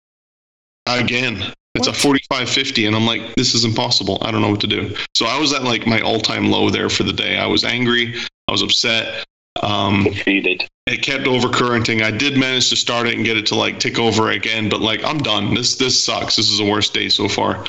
Again, 0.86 1.36
it's 1.74 1.86
a 1.86 1.90
What? 1.90 1.96
4550, 2.00 2.86
and 2.86 2.96
I'm 2.96 3.06
like, 3.06 3.34
this 3.36 3.54
is 3.54 3.64
impossible. 3.64 4.18
I 4.20 4.30
don't 4.30 4.42
know 4.42 4.50
what 4.50 4.60
to 4.62 4.66
do. 4.66 4.94
So 5.14 5.26
I 5.26 5.38
was 5.38 5.52
at 5.52 5.62
like 5.62 5.86
my 5.86 6.00
all 6.00 6.20
time 6.20 6.50
low 6.50 6.68
there 6.68 6.90
for 6.90 7.04
the 7.04 7.12
day. 7.12 7.38
I 7.38 7.46
was 7.46 7.64
angry. 7.64 8.14
I 8.48 8.52
was 8.52 8.62
upset. 8.62 9.24
Um, 9.62 10.04
Defeated. 10.04 10.66
it 10.86 11.02
kept 11.02 11.24
overcurrenting. 11.24 12.02
I 12.02 12.10
did 12.10 12.36
manage 12.38 12.70
to 12.70 12.76
start 12.76 13.06
it 13.06 13.14
and 13.16 13.24
get 13.24 13.36
it 13.36 13.46
to 13.46 13.54
like 13.54 13.78
tick 13.78 13.98
over 13.98 14.30
again, 14.30 14.68
but 14.68 14.80
like 14.80 15.04
I'm 15.04 15.18
done. 15.18 15.54
This 15.54 15.76
this 15.76 16.02
sucks. 16.02 16.36
This 16.36 16.50
is 16.50 16.58
the 16.58 16.68
worst 16.68 16.94
day 16.94 17.08
so 17.08 17.28
far. 17.28 17.64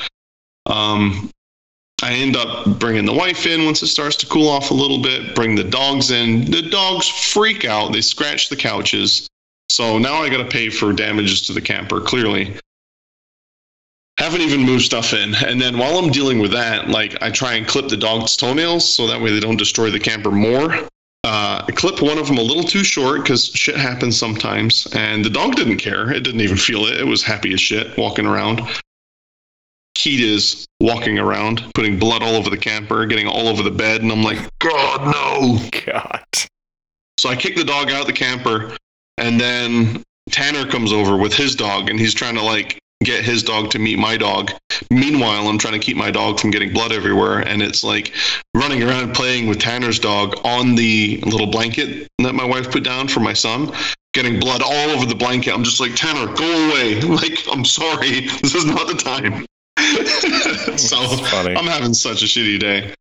Um, 0.66 1.30
I 2.02 2.12
end 2.12 2.36
up 2.36 2.78
bringing 2.78 3.04
the 3.04 3.12
wife 3.12 3.46
in 3.46 3.64
once 3.64 3.82
it 3.82 3.86
starts 3.88 4.16
to 4.16 4.26
cool 4.26 4.48
off 4.48 4.70
a 4.70 4.74
little 4.74 4.98
bit. 5.00 5.34
Bring 5.34 5.54
the 5.54 5.64
dogs 5.64 6.10
in. 6.10 6.50
The 6.50 6.62
dogs 6.62 7.08
freak 7.08 7.64
out. 7.64 7.92
They 7.92 8.00
scratch 8.00 8.48
the 8.48 8.56
couches. 8.56 9.28
So 9.70 9.98
now 9.98 10.22
I 10.22 10.28
got 10.28 10.38
to 10.38 10.48
pay 10.48 10.70
for 10.70 10.92
damages 10.92 11.42
to 11.46 11.52
the 11.52 11.60
camper. 11.60 12.00
Clearly, 12.00 12.56
haven't 14.18 14.42
even 14.42 14.60
moved 14.60 14.84
stuff 14.84 15.12
in. 15.12 15.34
And 15.34 15.60
then 15.60 15.78
while 15.78 15.98
I'm 15.98 16.10
dealing 16.10 16.38
with 16.38 16.52
that, 16.52 16.88
like 16.88 17.20
I 17.22 17.30
try 17.30 17.54
and 17.54 17.66
clip 17.66 17.88
the 17.88 17.96
dog's 17.96 18.36
toenails 18.36 18.88
so 18.88 19.06
that 19.06 19.20
way 19.20 19.32
they 19.32 19.40
don't 19.40 19.56
destroy 19.56 19.90
the 19.90 20.00
camper 20.00 20.30
more. 20.30 20.72
Uh, 21.24 21.64
I 21.66 21.72
clip 21.72 22.02
one 22.02 22.18
of 22.18 22.26
them 22.26 22.36
a 22.36 22.42
little 22.42 22.62
too 22.62 22.84
short 22.84 23.22
because 23.22 23.46
shit 23.46 23.76
happens 23.76 24.18
sometimes, 24.18 24.86
and 24.94 25.24
the 25.24 25.30
dog 25.30 25.56
didn't 25.56 25.78
care. 25.78 26.12
It 26.12 26.22
didn't 26.22 26.42
even 26.42 26.58
feel 26.58 26.84
it. 26.84 27.00
It 27.00 27.06
was 27.06 27.22
happy 27.22 27.54
as 27.54 27.60
shit 27.60 27.96
walking 27.96 28.26
around. 28.26 28.60
Keat 29.94 30.20
is 30.20 30.66
walking 30.80 31.18
around, 31.18 31.64
putting 31.74 31.98
blood 31.98 32.22
all 32.22 32.34
over 32.34 32.50
the 32.50 32.58
camper, 32.58 33.06
getting 33.06 33.26
all 33.26 33.48
over 33.48 33.62
the 33.62 33.70
bed, 33.70 34.02
and 34.02 34.12
I'm 34.12 34.22
like, 34.22 34.38
God, 34.58 35.14
no. 35.14 35.58
God. 35.86 36.26
So 37.18 37.30
I 37.30 37.36
kick 37.36 37.56
the 37.56 37.64
dog 37.64 37.90
out 37.90 38.02
of 38.02 38.06
the 38.06 38.12
camper, 38.12 38.76
and 39.16 39.40
then 39.40 40.02
Tanner 40.30 40.70
comes 40.70 40.92
over 40.92 41.16
with 41.16 41.32
his 41.32 41.56
dog, 41.56 41.88
and 41.88 41.98
he's 41.98 42.12
trying 42.12 42.34
to 42.34 42.42
like 42.42 42.78
get 43.04 43.24
his 43.24 43.42
dog 43.42 43.70
to 43.70 43.78
meet 43.78 43.98
my 43.98 44.16
dog. 44.16 44.50
Meanwhile, 44.90 45.48
I'm 45.48 45.58
trying 45.58 45.74
to 45.74 45.78
keep 45.78 45.96
my 45.96 46.10
dog 46.10 46.40
from 46.40 46.50
getting 46.50 46.72
blood 46.72 46.92
everywhere, 46.92 47.38
and 47.40 47.62
it's 47.62 47.84
like 47.84 48.12
running 48.54 48.82
around 48.82 49.14
playing 49.14 49.46
with 49.46 49.60
Tanner's 49.60 49.98
dog 49.98 50.34
on 50.44 50.74
the 50.74 51.20
little 51.24 51.46
blanket 51.46 52.08
that 52.18 52.34
my 52.34 52.44
wife 52.44 52.70
put 52.70 52.84
down 52.84 53.08
for 53.08 53.20
my 53.20 53.32
son, 53.32 53.72
getting 54.12 54.40
blood 54.40 54.62
all 54.62 54.90
over 54.90 55.06
the 55.06 55.14
blanket. 55.14 55.54
I'm 55.54 55.64
just 55.64 55.80
like, 55.80 55.94
Tanner, 55.94 56.32
go 56.34 56.70
away. 56.70 57.00
Like, 57.14 57.38
I'm 57.50 57.64
sorry, 57.64 58.20
this 58.42 58.54
is 58.54 58.64
not 58.64 58.88
the 58.88 58.94
time. 58.94 59.46
so. 60.78 60.98
I'm 61.56 61.66
having 61.66 61.94
such 61.94 62.22
a 62.22 62.26
shitty 62.26 62.58
day. 62.58 62.94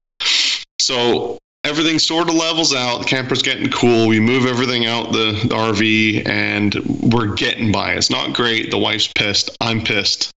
So 0.79 1.39
everything 1.63 1.99
sort 1.99 2.29
of 2.29 2.35
levels 2.35 2.73
out. 2.73 2.99
The 2.99 3.05
camper's 3.05 3.41
getting 3.41 3.69
cool. 3.69 4.07
We 4.07 4.19
move 4.19 4.45
everything 4.45 4.85
out 4.85 5.11
the, 5.11 5.31
the 5.43 5.55
RV 5.55 6.27
and 6.27 6.75
we're 7.13 7.33
getting 7.33 7.71
by. 7.71 7.93
It's 7.93 8.09
not 8.09 8.33
great. 8.33 8.71
The 8.71 8.77
wife's 8.77 9.11
pissed. 9.15 9.55
I'm 9.61 9.81
pissed. 9.81 10.31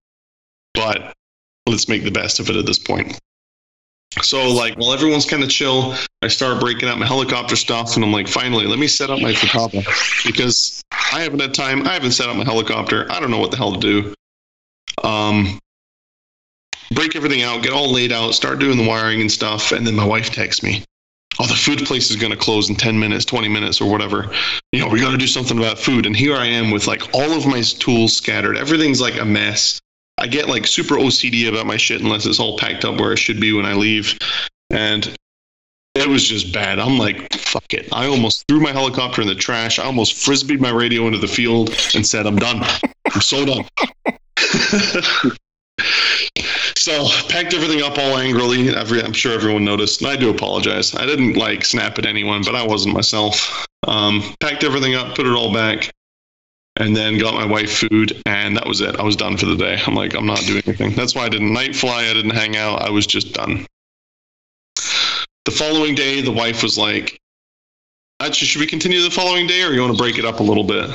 But 0.73 1.13
let's 1.67 1.89
make 1.89 2.03
the 2.03 2.11
best 2.11 2.39
of 2.39 2.49
it 2.49 2.55
at 2.55 2.65
this 2.65 2.79
point. 2.79 3.19
So, 4.21 4.51
like, 4.51 4.75
while 4.77 4.93
everyone's 4.93 5.25
kind 5.25 5.43
of 5.43 5.49
chill, 5.49 5.93
I 6.21 6.27
start 6.27 6.59
breaking 6.59 6.89
out 6.89 6.97
my 6.97 7.05
helicopter 7.05 7.55
stuff, 7.55 7.95
and 7.95 8.03
I'm 8.03 8.11
like, 8.11 8.27
finally, 8.27 8.65
let 8.65 8.79
me 8.79 8.87
set 8.87 9.09
up 9.09 9.19
my 9.21 9.33
Futaba 9.33 9.83
because 10.25 10.81
I 10.91 11.21
haven't 11.21 11.39
had 11.39 11.53
time. 11.53 11.85
I 11.85 11.93
haven't 11.93 12.11
set 12.11 12.27
up 12.27 12.35
my 12.35 12.43
helicopter. 12.43 13.05
I 13.11 13.19
don't 13.19 13.29
know 13.29 13.37
what 13.37 13.51
the 13.51 13.57
hell 13.57 13.73
to 13.73 13.79
do. 13.79 14.13
Um, 15.03 15.59
break 16.91 17.15
everything 17.15 17.43
out, 17.43 17.61
get 17.61 17.73
all 17.73 17.91
laid 17.91 18.11
out, 18.11 18.33
start 18.33 18.59
doing 18.59 18.77
the 18.77 18.87
wiring 18.87 19.21
and 19.21 19.31
stuff, 19.31 19.71
and 19.71 19.85
then 19.85 19.95
my 19.95 20.05
wife 20.05 20.31
texts 20.31 20.63
me. 20.63 20.83
Oh, 21.39 21.45
the 21.45 21.53
food 21.53 21.85
place 21.85 22.09
is 22.09 22.15
going 22.15 22.31
to 22.31 22.37
close 22.37 22.69
in 22.69 22.75
10 22.75 22.99
minutes, 22.99 23.23
20 23.25 23.47
minutes, 23.47 23.79
or 23.79 23.89
whatever. 23.89 24.31
You 24.71 24.79
know, 24.79 24.87
we 24.87 24.99
got 24.99 25.11
to 25.11 25.17
do 25.17 25.27
something 25.27 25.57
about 25.57 25.77
food. 25.77 26.05
And 26.05 26.15
here 26.15 26.35
I 26.35 26.45
am 26.45 26.71
with 26.71 26.87
like 26.87 27.13
all 27.13 27.31
of 27.31 27.45
my 27.45 27.61
tools 27.61 28.15
scattered. 28.15 28.57
Everything's 28.57 29.01
like 29.01 29.19
a 29.19 29.25
mess. 29.25 29.79
I 30.17 30.25
get 30.25 30.49
like 30.49 30.65
super 30.65 30.95
OCD 30.95 31.47
about 31.47 31.67
my 31.67 31.77
shit 31.77 32.01
unless 32.01 32.25
it's 32.25 32.39
all 32.39 32.57
packed 32.57 32.85
up 32.85 32.99
where 32.99 33.13
it 33.13 33.17
should 33.17 33.39
be 33.39 33.53
when 33.53 33.65
I 33.65 33.73
leave. 33.73 34.17
And 34.71 35.15
it 35.93 36.07
was 36.07 36.27
just 36.27 36.51
bad. 36.53 36.79
I'm 36.79 36.97
like, 36.97 37.31
fuck 37.33 37.71
it. 37.73 37.87
I 37.93 38.07
almost 38.07 38.43
threw 38.47 38.59
my 38.59 38.71
helicopter 38.71 39.21
in 39.21 39.27
the 39.27 39.35
trash. 39.35 39.77
I 39.77 39.83
almost 39.83 40.15
frisbeed 40.15 40.59
my 40.59 40.71
radio 40.71 41.05
into 41.05 41.19
the 41.19 41.27
field 41.27 41.69
and 41.93 42.05
said, 42.05 42.25
I'm 42.25 42.37
done. 42.37 42.63
I'm 43.13 43.21
so 43.21 43.45
done. 43.45 43.65
so 46.87 47.09
packed 47.27 47.53
everything 47.53 47.81
up 47.81 47.97
all 47.97 48.17
angrily. 48.17 48.69
Every, 48.69 49.03
I'm 49.03 49.11
sure 49.11 49.33
everyone 49.33 49.65
noticed, 49.65 50.01
and 50.01 50.09
I 50.09 50.15
do 50.15 50.29
apologize. 50.29 50.95
I 50.95 51.05
didn't 51.05 51.33
like 51.33 51.65
snap 51.65 51.99
at 51.99 52.05
anyone, 52.05 52.43
but 52.45 52.55
I 52.55 52.65
wasn't 52.65 52.95
myself. 52.95 53.65
Um, 53.85 54.23
packed 54.39 54.63
everything 54.63 54.95
up, 54.95 55.13
put 55.13 55.25
it 55.25 55.33
all 55.33 55.53
back, 55.53 55.91
and 56.77 56.95
then 56.95 57.17
got 57.17 57.33
my 57.33 57.45
wife 57.45 57.79
food, 57.79 58.21
and 58.25 58.55
that 58.55 58.65
was 58.65 58.79
it. 58.79 58.95
I 58.95 59.03
was 59.03 59.17
done 59.17 59.35
for 59.35 59.47
the 59.47 59.57
day. 59.57 59.77
I'm 59.85 59.95
like, 59.95 60.15
I'm 60.15 60.25
not 60.25 60.39
doing 60.39 60.63
anything. 60.65 60.93
That's 60.93 61.13
why 61.13 61.23
I 61.23 61.29
didn't 61.29 61.51
night 61.51 61.75
fly. 61.75 62.05
I 62.05 62.13
didn't 62.13 62.31
hang 62.31 62.55
out. 62.55 62.81
I 62.81 62.89
was 62.89 63.05
just 63.05 63.33
done. 63.33 63.65
the 65.43 65.51
following 65.51 65.93
day, 65.93 66.21
the 66.21 66.31
wife 66.31 66.63
was 66.63 66.77
like, 66.77 67.19
"Actually, 68.21 68.47
should 68.47 68.61
we 68.61 68.67
continue 68.67 69.01
the 69.01 69.11
following 69.11 69.45
day, 69.45 69.61
or 69.61 69.73
you 69.73 69.81
want 69.81 69.91
to 69.91 70.01
break 70.01 70.17
it 70.17 70.23
up 70.23 70.39
a 70.39 70.43
little 70.43 70.63
bit?" 70.63 70.89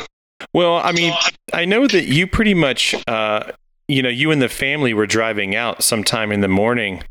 Well, 0.54 0.76
I 0.78 0.92
mean, 0.92 1.12
I 1.52 1.66
know 1.66 1.86
that 1.86 2.06
you 2.06 2.26
pretty 2.26 2.54
much, 2.54 2.94
uh, 3.06 3.52
you 3.88 4.02
know, 4.02 4.08
you 4.08 4.30
and 4.30 4.40
the 4.40 4.48
family 4.48 4.94
were 4.94 5.06
driving 5.06 5.54
out 5.54 5.82
sometime 5.82 6.32
in 6.32 6.40
the 6.40 6.48
morning, 6.48 7.02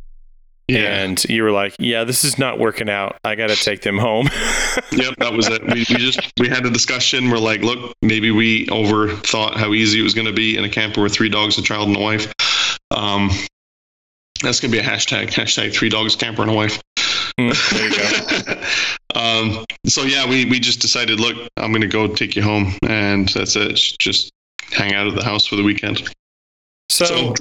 and 0.70 1.24
you 1.26 1.44
were 1.44 1.52
like, 1.52 1.76
"Yeah, 1.80 2.04
this 2.04 2.24
is 2.24 2.38
not 2.38 2.60
working 2.60 2.90
out. 2.90 3.18
I 3.24 3.36
got 3.36 3.50
to 3.50 3.56
take 3.56 3.82
them 3.82 3.98
home." 3.98 4.28
yep, 4.92 5.16
that 5.18 5.34
was 5.34 5.48
it. 5.48 5.64
We, 5.64 5.86
we 5.90 5.98
just 5.98 6.32
we 6.40 6.48
had 6.48 6.66
a 6.66 6.70
discussion. 6.70 7.30
We're 7.30 7.40
like, 7.40 7.62
look, 7.62 7.94
maybe 8.02 8.32
we 8.32 8.68
overthought 8.68 9.56
how 9.56 9.74
easy 9.74 10.00
it 10.00 10.04
was 10.04 10.14
going 10.14 10.28
to 10.28 10.34
be 10.34 10.58
in 10.58 10.64
a 10.64 10.70
camper 10.70 11.02
with 11.02 11.14
three 11.14 11.30
dogs, 11.30 11.58
a 11.58 11.62
child, 11.62 11.90
and 11.90 11.98
a 11.98 12.00
wife. 12.00 12.34
Um, 12.92 13.32
that's 14.42 14.60
gonna 14.60 14.72
be 14.72 14.80
a 14.80 14.84
hashtag. 14.84 15.28
Hashtag 15.28 15.74
three 15.74 15.90
dogs, 15.90 16.16
camper, 16.16 16.42
and 16.42 16.52
a 16.52 16.54
wife. 16.54 16.82
Mm, 17.40 17.72
there 17.72 17.90
you 17.90 18.46
go. 18.46 19.20
um, 19.20 19.66
so 19.86 20.04
yeah, 20.04 20.28
we 20.28 20.46
we 20.46 20.60
just 20.60 20.80
decided, 20.80 21.20
look, 21.20 21.38
I'm 21.58 21.72
gonna 21.72 21.88
go 21.88 22.08
take 22.08 22.36
you 22.36 22.42
home, 22.42 22.74
and 22.88 23.30
that's 23.30 23.56
it. 23.56 23.76
Just 24.00 24.32
hang 24.72 24.94
out 24.94 25.08
at 25.08 25.16
the 25.16 25.24
house 25.24 25.46
for 25.46 25.56
the 25.56 25.64
weekend. 25.64 26.10
So, 26.92 27.34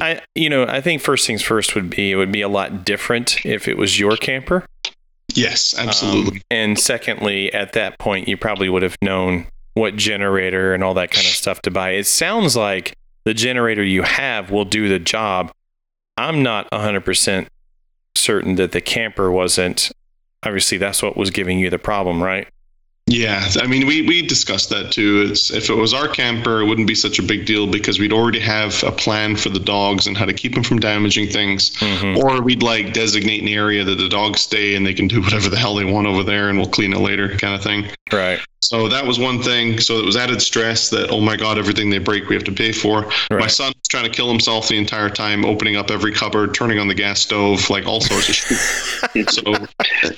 I, 0.00 0.20
you 0.34 0.50
know, 0.50 0.64
I 0.66 0.80
think 0.80 1.00
first 1.02 1.26
things 1.26 1.42
first 1.42 1.74
would 1.74 1.88
be 1.90 2.12
it 2.12 2.16
would 2.16 2.30
be 2.32 2.42
a 2.42 2.48
lot 2.48 2.84
different 2.84 3.44
if 3.46 3.66
it 3.66 3.78
was 3.78 3.98
your 3.98 4.16
camper. 4.16 4.66
Yes, 5.34 5.78
Um, 5.78 5.88
absolutely. 5.88 6.42
and 6.50 6.78
secondly, 6.78 7.52
at 7.52 7.72
that 7.72 7.98
point, 7.98 8.28
you 8.28 8.36
probably 8.36 8.68
would 8.68 8.82
have 8.82 8.96
known 9.02 9.46
what 9.74 9.96
generator 9.96 10.74
and 10.74 10.82
all 10.82 10.94
that 10.94 11.10
kind 11.10 11.26
of 11.26 11.32
stuff 11.32 11.62
to 11.62 11.70
buy. 11.70 11.90
It 11.90 12.06
sounds 12.06 12.56
like 12.56 12.94
the 13.24 13.34
generator 13.34 13.82
you 13.84 14.02
have 14.02 14.50
will 14.50 14.64
do 14.64 14.88
the 14.88 14.98
job. 14.98 15.52
I'm 16.16 16.42
not 16.42 16.68
100% 16.70 17.46
certain 18.14 18.56
that 18.56 18.72
the 18.72 18.80
camper 18.80 19.30
wasn't. 19.30 19.92
Obviously, 20.42 20.78
that's 20.78 21.02
what 21.02 21.16
was 21.16 21.30
giving 21.30 21.58
you 21.58 21.70
the 21.70 21.78
problem, 21.78 22.22
right? 22.22 22.48
Yeah, 23.10 23.48
I 23.56 23.66
mean, 23.66 23.86
we, 23.86 24.02
we 24.02 24.22
discussed 24.22 24.68
that 24.70 24.92
too. 24.92 25.26
It's 25.30 25.50
if 25.50 25.70
it 25.70 25.74
was 25.74 25.94
our 25.94 26.08
camper, 26.08 26.60
it 26.60 26.66
wouldn't 26.66 26.86
be 26.86 26.94
such 26.94 27.18
a 27.18 27.22
big 27.22 27.46
deal 27.46 27.66
because 27.66 27.98
we'd 27.98 28.12
already 28.12 28.40
have 28.40 28.82
a 28.84 28.92
plan 28.92 29.34
for 29.34 29.48
the 29.48 29.58
dogs 29.58 30.06
and 30.06 30.16
how 30.16 30.26
to 30.26 30.34
keep 30.34 30.54
them 30.54 30.62
from 30.62 30.78
damaging 30.78 31.28
things. 31.28 31.70
Mhm. 31.76 32.18
Or 32.18 32.42
we'd 32.42 32.62
like 32.62 32.92
designate 32.92 33.42
an 33.42 33.48
area 33.48 33.82
that 33.84 33.96
the 33.96 34.08
dogs 34.08 34.40
stay 34.42 34.74
and 34.74 34.86
they 34.86 34.94
can 34.94 35.08
do 35.08 35.20
whatever 35.22 35.48
the 35.48 35.56
hell 35.56 35.74
they 35.74 35.84
want 35.84 36.06
over 36.06 36.22
there, 36.22 36.48
and 36.48 36.58
we'll 36.58 36.68
clean 36.68 36.92
it 36.92 36.98
later, 36.98 37.28
kind 37.36 37.54
of 37.54 37.62
thing. 37.62 37.86
Right. 38.12 38.40
So 38.60 38.88
that 38.88 39.06
was 39.06 39.18
one 39.18 39.40
thing. 39.42 39.78
So 39.80 39.98
it 39.98 40.04
was 40.04 40.16
added 40.16 40.42
stress 40.42 40.90
that 40.90 41.10
oh 41.10 41.20
my 41.20 41.36
god, 41.36 41.58
everything 41.58 41.90
they 41.90 41.98
break 41.98 42.28
we 42.28 42.34
have 42.34 42.44
to 42.44 42.52
pay 42.52 42.72
for. 42.72 43.02
My 43.30 43.36
Right. 43.36 43.50
son 43.50 43.68
was 43.68 43.88
trying 43.88 44.04
to 44.04 44.10
kill 44.10 44.28
himself 44.28 44.68
the 44.68 44.76
entire 44.76 45.08
time, 45.10 45.44
opening 45.44 45.76
up 45.76 45.90
every 45.90 46.12
cupboard, 46.12 46.54
turning 46.54 46.78
on 46.78 46.88
the 46.88 46.94
gas 46.94 47.20
stove, 47.20 47.70
like 47.70 47.86
all 47.86 48.00
sorts 48.00 48.28
of 48.28 48.34
shit. 49.14 49.30
so 49.30 49.42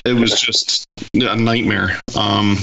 it 0.04 0.14
was 0.18 0.40
just 0.40 0.86
a 1.14 1.36
nightmare. 1.36 2.00
Um, 2.16 2.56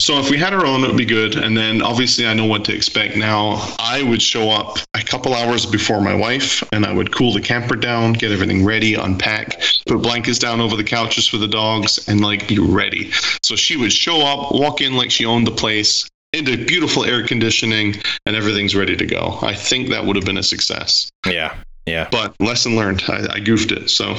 so 0.00 0.18
if 0.18 0.30
we 0.30 0.38
had 0.38 0.52
our 0.52 0.64
own, 0.64 0.84
it 0.84 0.88
would 0.88 0.96
be 0.96 1.04
good. 1.04 1.36
And 1.36 1.56
then 1.56 1.82
obviously 1.82 2.26
I 2.26 2.34
know 2.34 2.46
what 2.46 2.64
to 2.66 2.74
expect 2.74 3.16
now. 3.16 3.74
I 3.78 4.02
would 4.02 4.22
show 4.22 4.50
up 4.50 4.78
a 4.94 5.02
couple 5.02 5.34
hours 5.34 5.66
before 5.66 6.00
my 6.00 6.14
wife, 6.14 6.62
and 6.72 6.84
I 6.86 6.92
would 6.92 7.14
cool 7.14 7.32
the 7.32 7.40
camper 7.40 7.76
down, 7.76 8.12
get 8.12 8.32
everything 8.32 8.64
ready, 8.64 8.94
unpack, 8.94 9.60
put 9.86 10.02
blankets 10.02 10.38
down 10.38 10.60
over 10.60 10.76
the 10.76 10.84
couches 10.84 11.26
for 11.26 11.38
the 11.38 11.48
dogs, 11.48 12.06
and 12.08 12.20
like 12.20 12.48
be 12.48 12.58
ready. 12.58 13.10
So 13.42 13.56
she 13.56 13.76
would 13.76 13.92
show 13.92 14.20
up, 14.20 14.52
walk 14.52 14.80
in 14.80 14.94
like 14.96 15.10
she 15.10 15.24
owned 15.24 15.46
the 15.46 15.52
place, 15.52 16.08
into 16.32 16.56
beautiful 16.66 17.04
air 17.04 17.26
conditioning, 17.26 17.94
and 18.26 18.36
everything's 18.36 18.74
ready 18.76 18.96
to 18.96 19.06
go. 19.06 19.38
I 19.42 19.54
think 19.54 19.88
that 19.90 20.04
would 20.04 20.16
have 20.16 20.24
been 20.24 20.38
a 20.38 20.42
success. 20.42 21.10
Yeah. 21.26 21.54
Yeah. 21.86 22.08
But 22.10 22.34
lesson 22.40 22.76
learned. 22.76 23.02
I, 23.08 23.26
I 23.34 23.40
goofed 23.40 23.72
it. 23.72 23.88
So 23.90 24.16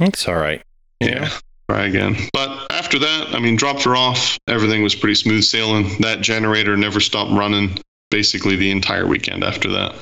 It's 0.00 0.26
all 0.28 0.34
right. 0.34 0.62
yeah. 1.00 1.30
Try 1.70 1.86
again. 1.86 2.16
But 2.32 2.66
after 2.92 3.06
that, 3.06 3.34
I 3.34 3.38
mean, 3.38 3.56
dropped 3.56 3.84
her 3.84 3.96
off. 3.96 4.38
Everything 4.46 4.82
was 4.82 4.94
pretty 4.94 5.14
smooth 5.14 5.44
sailing. 5.44 5.88
That 6.00 6.20
generator 6.20 6.76
never 6.76 7.00
stopped 7.00 7.32
running 7.32 7.78
basically 8.10 8.56
the 8.56 8.70
entire 8.70 9.06
weekend 9.06 9.42
after 9.44 9.70
that. 9.70 9.94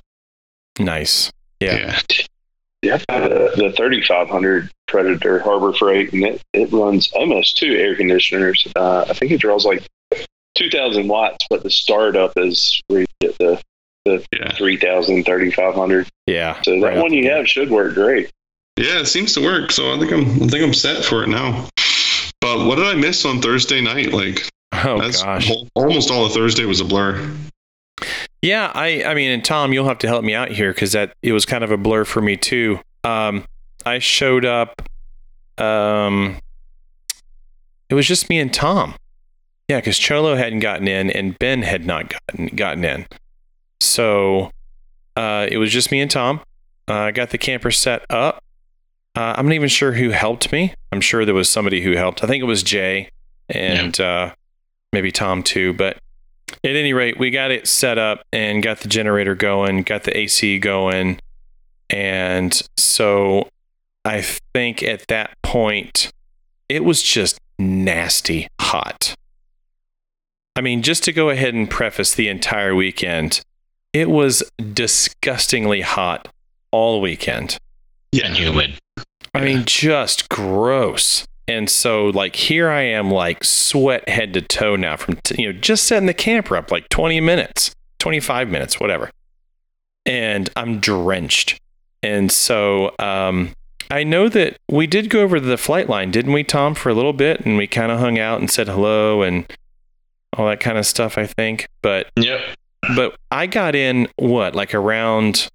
Nice. 0.80 1.30
Yeah. 1.60 2.00
Yeah, 2.82 2.96
the, 3.08 3.52
the 3.56 3.72
3500 3.76 4.70
Predator 4.88 5.38
Harbor 5.38 5.72
Freight, 5.72 6.12
and 6.12 6.24
it, 6.24 6.42
it 6.52 6.72
runs 6.72 7.12
almost 7.12 7.58
two 7.58 7.74
air 7.74 7.94
conditioners. 7.94 8.66
Uh, 8.74 9.04
I 9.08 9.12
think 9.12 9.30
it 9.30 9.38
draws 9.40 9.64
like 9.64 9.86
2,000 10.56 11.06
watts, 11.06 11.46
but 11.48 11.62
the 11.62 11.70
startup 11.70 12.32
is 12.36 12.82
where 12.88 13.00
you 13.00 13.06
get 13.20 13.38
the, 13.38 13.62
the 14.04 14.24
Yeah. 14.32 14.50
3000, 14.52 15.24
3500. 15.24 16.08
Yeah. 16.26 16.60
So 16.62 16.80
that 16.80 16.86
Right 16.86 16.96
one 16.96 17.12
you 17.12 17.30
have 17.30 17.46
should 17.46 17.70
work 17.70 17.94
great. 17.94 18.30
Yeah, 18.76 19.00
it 19.00 19.06
seems 19.06 19.34
to 19.34 19.42
work. 19.42 19.70
So 19.70 19.92
I 19.94 19.98
think 19.98 20.10
I'm 20.10 20.42
I 20.42 20.46
think 20.46 20.64
I'm 20.64 20.72
set 20.72 21.04
for 21.04 21.22
it 21.22 21.28
now. 21.28 21.68
But 22.40 22.66
what 22.66 22.76
did 22.76 22.86
I 22.86 22.94
miss 22.94 23.24
on 23.24 23.40
Thursday 23.40 23.80
night? 23.80 24.12
Like 24.12 24.48
Oh, 24.72 25.00
that's 25.00 25.22
gosh. 25.22 25.50
al- 25.50 25.68
almost 25.74 26.10
all 26.10 26.24
of 26.24 26.32
Thursday 26.32 26.64
was 26.64 26.80
a 26.80 26.84
blur. 26.84 27.28
Yeah, 28.42 28.70
I 28.74 29.04
I 29.04 29.14
mean, 29.14 29.30
and 29.30 29.44
Tom, 29.44 29.72
you'll 29.72 29.88
have 29.88 29.98
to 29.98 30.06
help 30.08 30.24
me 30.24 30.34
out 30.34 30.50
here 30.50 30.72
because 30.72 30.92
that 30.92 31.12
it 31.22 31.32
was 31.32 31.44
kind 31.44 31.62
of 31.64 31.70
a 31.70 31.76
blur 31.76 32.04
for 32.04 32.22
me 32.22 32.36
too. 32.36 32.80
Um, 33.04 33.44
I 33.84 33.98
showed 33.98 34.44
up. 34.44 34.82
Um, 35.58 36.38
it 37.90 37.94
was 37.94 38.06
just 38.06 38.30
me 38.30 38.38
and 38.38 38.52
Tom. 38.54 38.94
Yeah, 39.68 39.78
because 39.78 39.98
Cholo 39.98 40.36
hadn't 40.36 40.60
gotten 40.60 40.88
in 40.88 41.10
and 41.10 41.38
Ben 41.38 41.62
had 41.62 41.84
not 41.84 42.10
gotten 42.28 42.46
gotten 42.56 42.84
in. 42.84 43.06
So 43.80 44.50
uh, 45.16 45.46
it 45.50 45.58
was 45.58 45.70
just 45.70 45.90
me 45.92 46.00
and 46.00 46.10
Tom. 46.10 46.40
Uh, 46.88 46.94
I 46.94 47.10
got 47.10 47.30
the 47.30 47.38
camper 47.38 47.70
set 47.70 48.04
up. 48.10 48.42
Uh, 49.16 49.34
I'm 49.36 49.46
not 49.46 49.54
even 49.54 49.68
sure 49.68 49.92
who 49.92 50.10
helped 50.10 50.52
me. 50.52 50.74
I'm 50.92 51.00
sure 51.00 51.24
there 51.24 51.34
was 51.34 51.48
somebody 51.48 51.82
who 51.82 51.92
helped. 51.92 52.22
I 52.22 52.26
think 52.26 52.42
it 52.42 52.46
was 52.46 52.62
Jay 52.62 53.10
and 53.48 53.98
uh, 54.00 54.34
maybe 54.92 55.10
Tom 55.10 55.42
too. 55.42 55.72
But 55.72 55.98
at 56.64 56.76
any 56.76 56.92
rate, 56.92 57.18
we 57.18 57.30
got 57.30 57.50
it 57.50 57.66
set 57.66 57.98
up 57.98 58.22
and 58.32 58.62
got 58.62 58.80
the 58.80 58.88
generator 58.88 59.34
going, 59.34 59.82
got 59.82 60.04
the 60.04 60.16
AC 60.16 60.58
going. 60.58 61.18
And 61.88 62.60
so 62.76 63.48
I 64.04 64.22
think 64.54 64.82
at 64.82 65.08
that 65.08 65.36
point, 65.42 66.12
it 66.68 66.84
was 66.84 67.02
just 67.02 67.38
nasty 67.58 68.46
hot. 68.60 69.14
I 70.56 70.60
mean, 70.60 70.82
just 70.82 71.04
to 71.04 71.12
go 71.12 71.30
ahead 71.30 71.54
and 71.54 71.68
preface 71.68 72.14
the 72.14 72.28
entire 72.28 72.74
weekend, 72.74 73.40
it 73.92 74.08
was 74.08 74.42
disgustingly 74.72 75.80
hot 75.80 76.28
all 76.70 77.00
weekend. 77.00 77.58
Yeah, 78.12 78.26
and 78.26 78.36
humid. 78.36 78.78
I 79.34 79.44
mean, 79.44 79.64
just 79.64 80.28
gross. 80.28 81.24
And 81.46 81.68
so, 81.68 82.06
like, 82.06 82.36
here 82.36 82.68
I 82.70 82.82
am, 82.82 83.10
like, 83.10 83.42
sweat 83.44 84.08
head 84.08 84.34
to 84.34 84.40
toe 84.40 84.76
now 84.76 84.96
from, 84.96 85.16
t- 85.24 85.42
you 85.42 85.52
know, 85.52 85.58
just 85.58 85.84
setting 85.84 86.06
the 86.06 86.14
camper 86.14 86.56
up 86.56 86.70
like 86.70 86.88
20 86.90 87.20
minutes, 87.20 87.72
25 87.98 88.48
minutes, 88.48 88.78
whatever. 88.78 89.10
And 90.06 90.48
I'm 90.56 90.78
drenched. 90.80 91.58
And 92.02 92.30
so, 92.30 92.94
um, 92.98 93.50
I 93.90 94.04
know 94.04 94.28
that 94.28 94.56
we 94.70 94.86
did 94.86 95.10
go 95.10 95.20
over 95.22 95.40
to 95.40 95.44
the 95.44 95.58
flight 95.58 95.88
line, 95.88 96.10
didn't 96.12 96.32
we, 96.32 96.44
Tom, 96.44 96.74
for 96.74 96.88
a 96.88 96.94
little 96.94 97.12
bit? 97.12 97.40
And 97.44 97.56
we 97.56 97.66
kind 97.66 97.90
of 97.90 97.98
hung 97.98 98.18
out 98.18 98.38
and 98.40 98.48
said 98.50 98.68
hello 98.68 99.22
and 99.22 99.44
all 100.36 100.46
that 100.46 100.60
kind 100.60 100.78
of 100.78 100.86
stuff, 100.86 101.18
I 101.18 101.26
think. 101.26 101.66
But 101.82 102.08
Yep. 102.16 102.40
but 102.94 103.16
I 103.32 103.46
got 103.48 103.74
in 103.74 104.06
what 104.16 104.54
like 104.54 104.74
around 104.74 105.48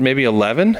maybe 0.00 0.24
11 0.24 0.78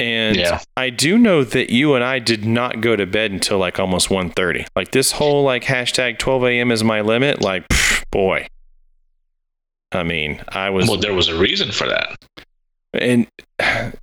and 0.00 0.36
Yeah. 0.36 0.60
I 0.76 0.90
do 0.90 1.18
know 1.18 1.44
that 1.44 1.70
you 1.70 1.94
and 1.94 2.02
I 2.04 2.18
did 2.18 2.44
not 2.44 2.80
go 2.80 2.96
to 2.96 3.06
bed 3.06 3.30
until 3.30 3.58
like 3.58 3.78
almost 3.78 4.08
1.30 4.08 4.66
like 4.76 4.90
this 4.90 5.12
whole 5.12 5.44
like 5.44 5.64
hashtag 5.64 6.18
12 6.18 6.44
a.m. 6.44 6.70
is 6.72 6.82
my 6.82 7.00
limit 7.00 7.40
like 7.40 7.68
pff, 7.68 8.04
boy 8.10 8.46
I 9.92 10.02
mean 10.02 10.42
I 10.48 10.70
was 10.70 10.88
Well, 10.88 10.98
there 10.98 11.14
was 11.14 11.28
a 11.28 11.38
reason 11.38 11.70
for 11.70 11.86
that. 11.88 12.16
and 12.92 13.26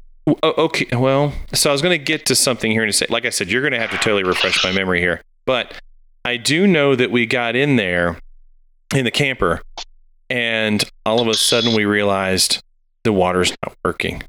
okay, 0.43 0.87
well, 0.95 1.33
so 1.53 1.69
I 1.69 1.73
was 1.73 1.81
going 1.81 1.97
to 1.99 2.03
get 2.03 2.25
to 2.27 2.35
something 2.35 2.71
here 2.71 2.83
in 2.83 2.89
a 2.89 2.93
second. 2.93 3.11
Like 3.11 3.25
I 3.25 3.29
said, 3.31 3.49
you're 3.51 3.61
going 3.61 3.73
to 3.73 3.79
have 3.79 3.89
to 3.91 3.97
totally 3.97 4.23
refresh 4.23 4.63
my 4.63 4.71
memory 4.71 4.99
here. 5.01 5.21
But 5.45 5.73
I 6.23 6.37
do 6.37 6.67
know 6.67 6.95
that 6.95 7.09
we 7.11 7.25
got 7.25 7.55
in 7.55 7.75
there 7.75 8.19
in 8.95 9.03
the 9.03 9.11
camper, 9.11 9.61
and 10.29 10.83
all 11.05 11.19
of 11.19 11.27
a 11.27 11.33
sudden 11.33 11.75
we 11.75 11.85
realized 11.85 12.61
the 13.03 13.11
water's 13.11 13.51
not 13.65 13.75
working. 13.83 14.21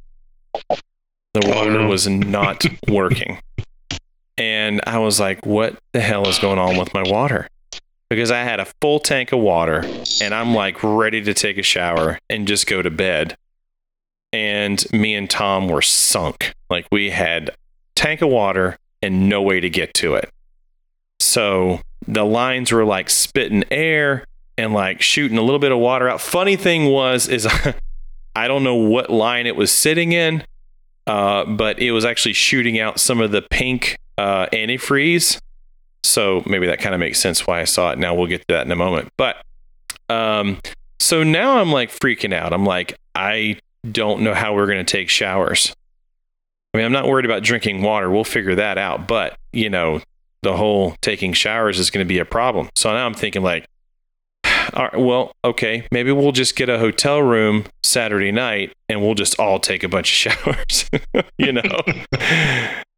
The 1.34 1.46
Oh, 1.46 1.56
water 1.56 1.70
no. 1.72 1.88
was 1.88 2.06
not 2.08 2.64
working. 2.88 3.38
And 4.38 4.80
I 4.86 4.98
was 4.98 5.20
like, 5.20 5.44
what 5.46 5.76
the 5.92 6.00
hell 6.00 6.26
is 6.28 6.38
going 6.38 6.58
on 6.58 6.76
with 6.76 6.92
my 6.94 7.02
water? 7.02 7.48
Because 8.10 8.30
I 8.30 8.42
had 8.42 8.60
a 8.60 8.66
full 8.80 8.98
tank 9.00 9.32
of 9.32 9.38
water 9.40 9.82
and 10.20 10.34
I'm 10.34 10.54
like 10.54 10.82
ready 10.82 11.22
to 11.22 11.32
take 11.32 11.56
a 11.58 11.62
shower 11.62 12.18
and 12.28 12.46
just 12.46 12.66
go 12.66 12.82
to 12.82 12.90
bed 12.90 13.34
and 14.32 14.84
me 14.92 15.14
and 15.14 15.28
Tom 15.30 15.68
were 15.68 15.80
sunk. 15.82 16.52
Like 16.68 16.86
we 16.90 17.10
had 17.10 17.54
tank 17.94 18.20
of 18.20 18.28
water 18.28 18.76
and 19.00 19.28
no 19.28 19.40
way 19.40 19.60
to 19.60 19.70
get 19.70 19.94
to 19.94 20.14
it. 20.14 20.28
So 21.20 21.80
the 22.06 22.24
lines 22.24 22.72
were 22.72 22.84
like 22.84 23.08
spitting 23.08 23.64
air 23.70 24.24
and 24.58 24.74
like 24.74 25.00
shooting 25.00 25.38
a 25.38 25.42
little 25.42 25.58
bit 25.58 25.72
of 25.72 25.78
water 25.78 26.08
out. 26.08 26.20
Funny 26.20 26.56
thing 26.56 26.86
was 26.86 27.28
is 27.28 27.46
I 28.36 28.48
don't 28.48 28.64
know 28.64 28.74
what 28.74 29.08
line 29.10 29.46
it 29.46 29.56
was 29.56 29.72
sitting 29.72 30.12
in, 30.12 30.44
uh, 31.06 31.44
but 31.44 31.78
it 31.78 31.92
was 31.92 32.04
actually 32.04 32.32
shooting 32.34 32.78
out 32.78 33.00
some 33.00 33.20
of 33.20 33.30
the 33.30 33.42
pink 33.42 33.96
uh, 34.18 34.46
antifreeze. 34.52 35.38
So 36.04 36.42
maybe 36.46 36.66
that 36.66 36.80
kind 36.80 36.94
of 36.94 37.00
makes 37.00 37.20
sense 37.20 37.46
why 37.46 37.60
I 37.60 37.64
saw 37.64 37.92
it. 37.92 37.98
Now 37.98 38.14
we'll 38.14 38.26
get 38.26 38.40
to 38.40 38.54
that 38.54 38.66
in 38.66 38.72
a 38.72 38.76
moment. 38.76 39.08
But 39.16 39.36
um, 40.08 40.58
so 41.00 41.22
now 41.22 41.58
I'm 41.58 41.72
like 41.72 41.90
freaking 41.90 42.34
out. 42.34 42.52
I'm 42.52 42.66
like, 42.66 42.96
I 43.14 43.58
don't 43.90 44.22
know 44.22 44.34
how 44.34 44.54
we're 44.54 44.66
going 44.66 44.84
to 44.84 44.90
take 44.90 45.08
showers. 45.08 45.74
I 46.74 46.78
mean, 46.78 46.86
I'm 46.86 46.92
not 46.92 47.06
worried 47.06 47.24
about 47.24 47.42
drinking 47.42 47.82
water. 47.82 48.10
We'll 48.10 48.24
figure 48.24 48.54
that 48.54 48.78
out. 48.78 49.06
But, 49.06 49.36
you 49.52 49.68
know, 49.68 50.00
the 50.42 50.56
whole 50.56 50.96
taking 51.02 51.32
showers 51.32 51.78
is 51.78 51.90
going 51.90 52.04
to 52.04 52.08
be 52.08 52.18
a 52.18 52.24
problem. 52.24 52.70
So 52.76 52.90
now 52.92 53.04
I'm 53.04 53.14
thinking, 53.14 53.42
like, 53.42 53.66
all 54.74 54.84
right, 54.84 54.98
well, 54.98 55.32
okay, 55.44 55.86
maybe 55.90 56.12
we'll 56.12 56.32
just 56.32 56.56
get 56.56 56.68
a 56.68 56.78
hotel 56.78 57.20
room 57.20 57.64
Saturday 57.82 58.32
night 58.32 58.72
and 58.88 59.00
we'll 59.00 59.14
just 59.14 59.38
all 59.38 59.58
take 59.58 59.82
a 59.82 59.88
bunch 59.88 60.10
of 60.10 60.32
showers, 60.32 60.90
you 61.38 61.52
know? 61.52 61.80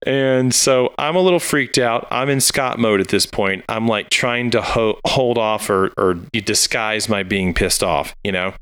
and 0.07 0.55
so 0.55 0.93
I'm 0.99 1.17
a 1.17 1.21
little 1.21 1.41
freaked 1.41 1.79
out. 1.79 2.07
I'm 2.11 2.29
in 2.29 2.41
Scott 2.41 2.79
mode 2.79 3.01
at 3.01 3.09
this 3.09 3.27
point. 3.27 3.65
I'm 3.69 3.87
like 3.87 4.11
trying 4.11 4.51
to 4.53 4.63
ho- 4.63 5.01
hold 5.07 5.39
off 5.39 5.69
or, 5.71 5.93
or 5.97 6.15
disguise 6.15 7.09
my 7.09 7.23
being 7.23 7.55
pissed 7.55 7.83
off, 7.83 8.15
you 8.25 8.33
know? 8.33 8.55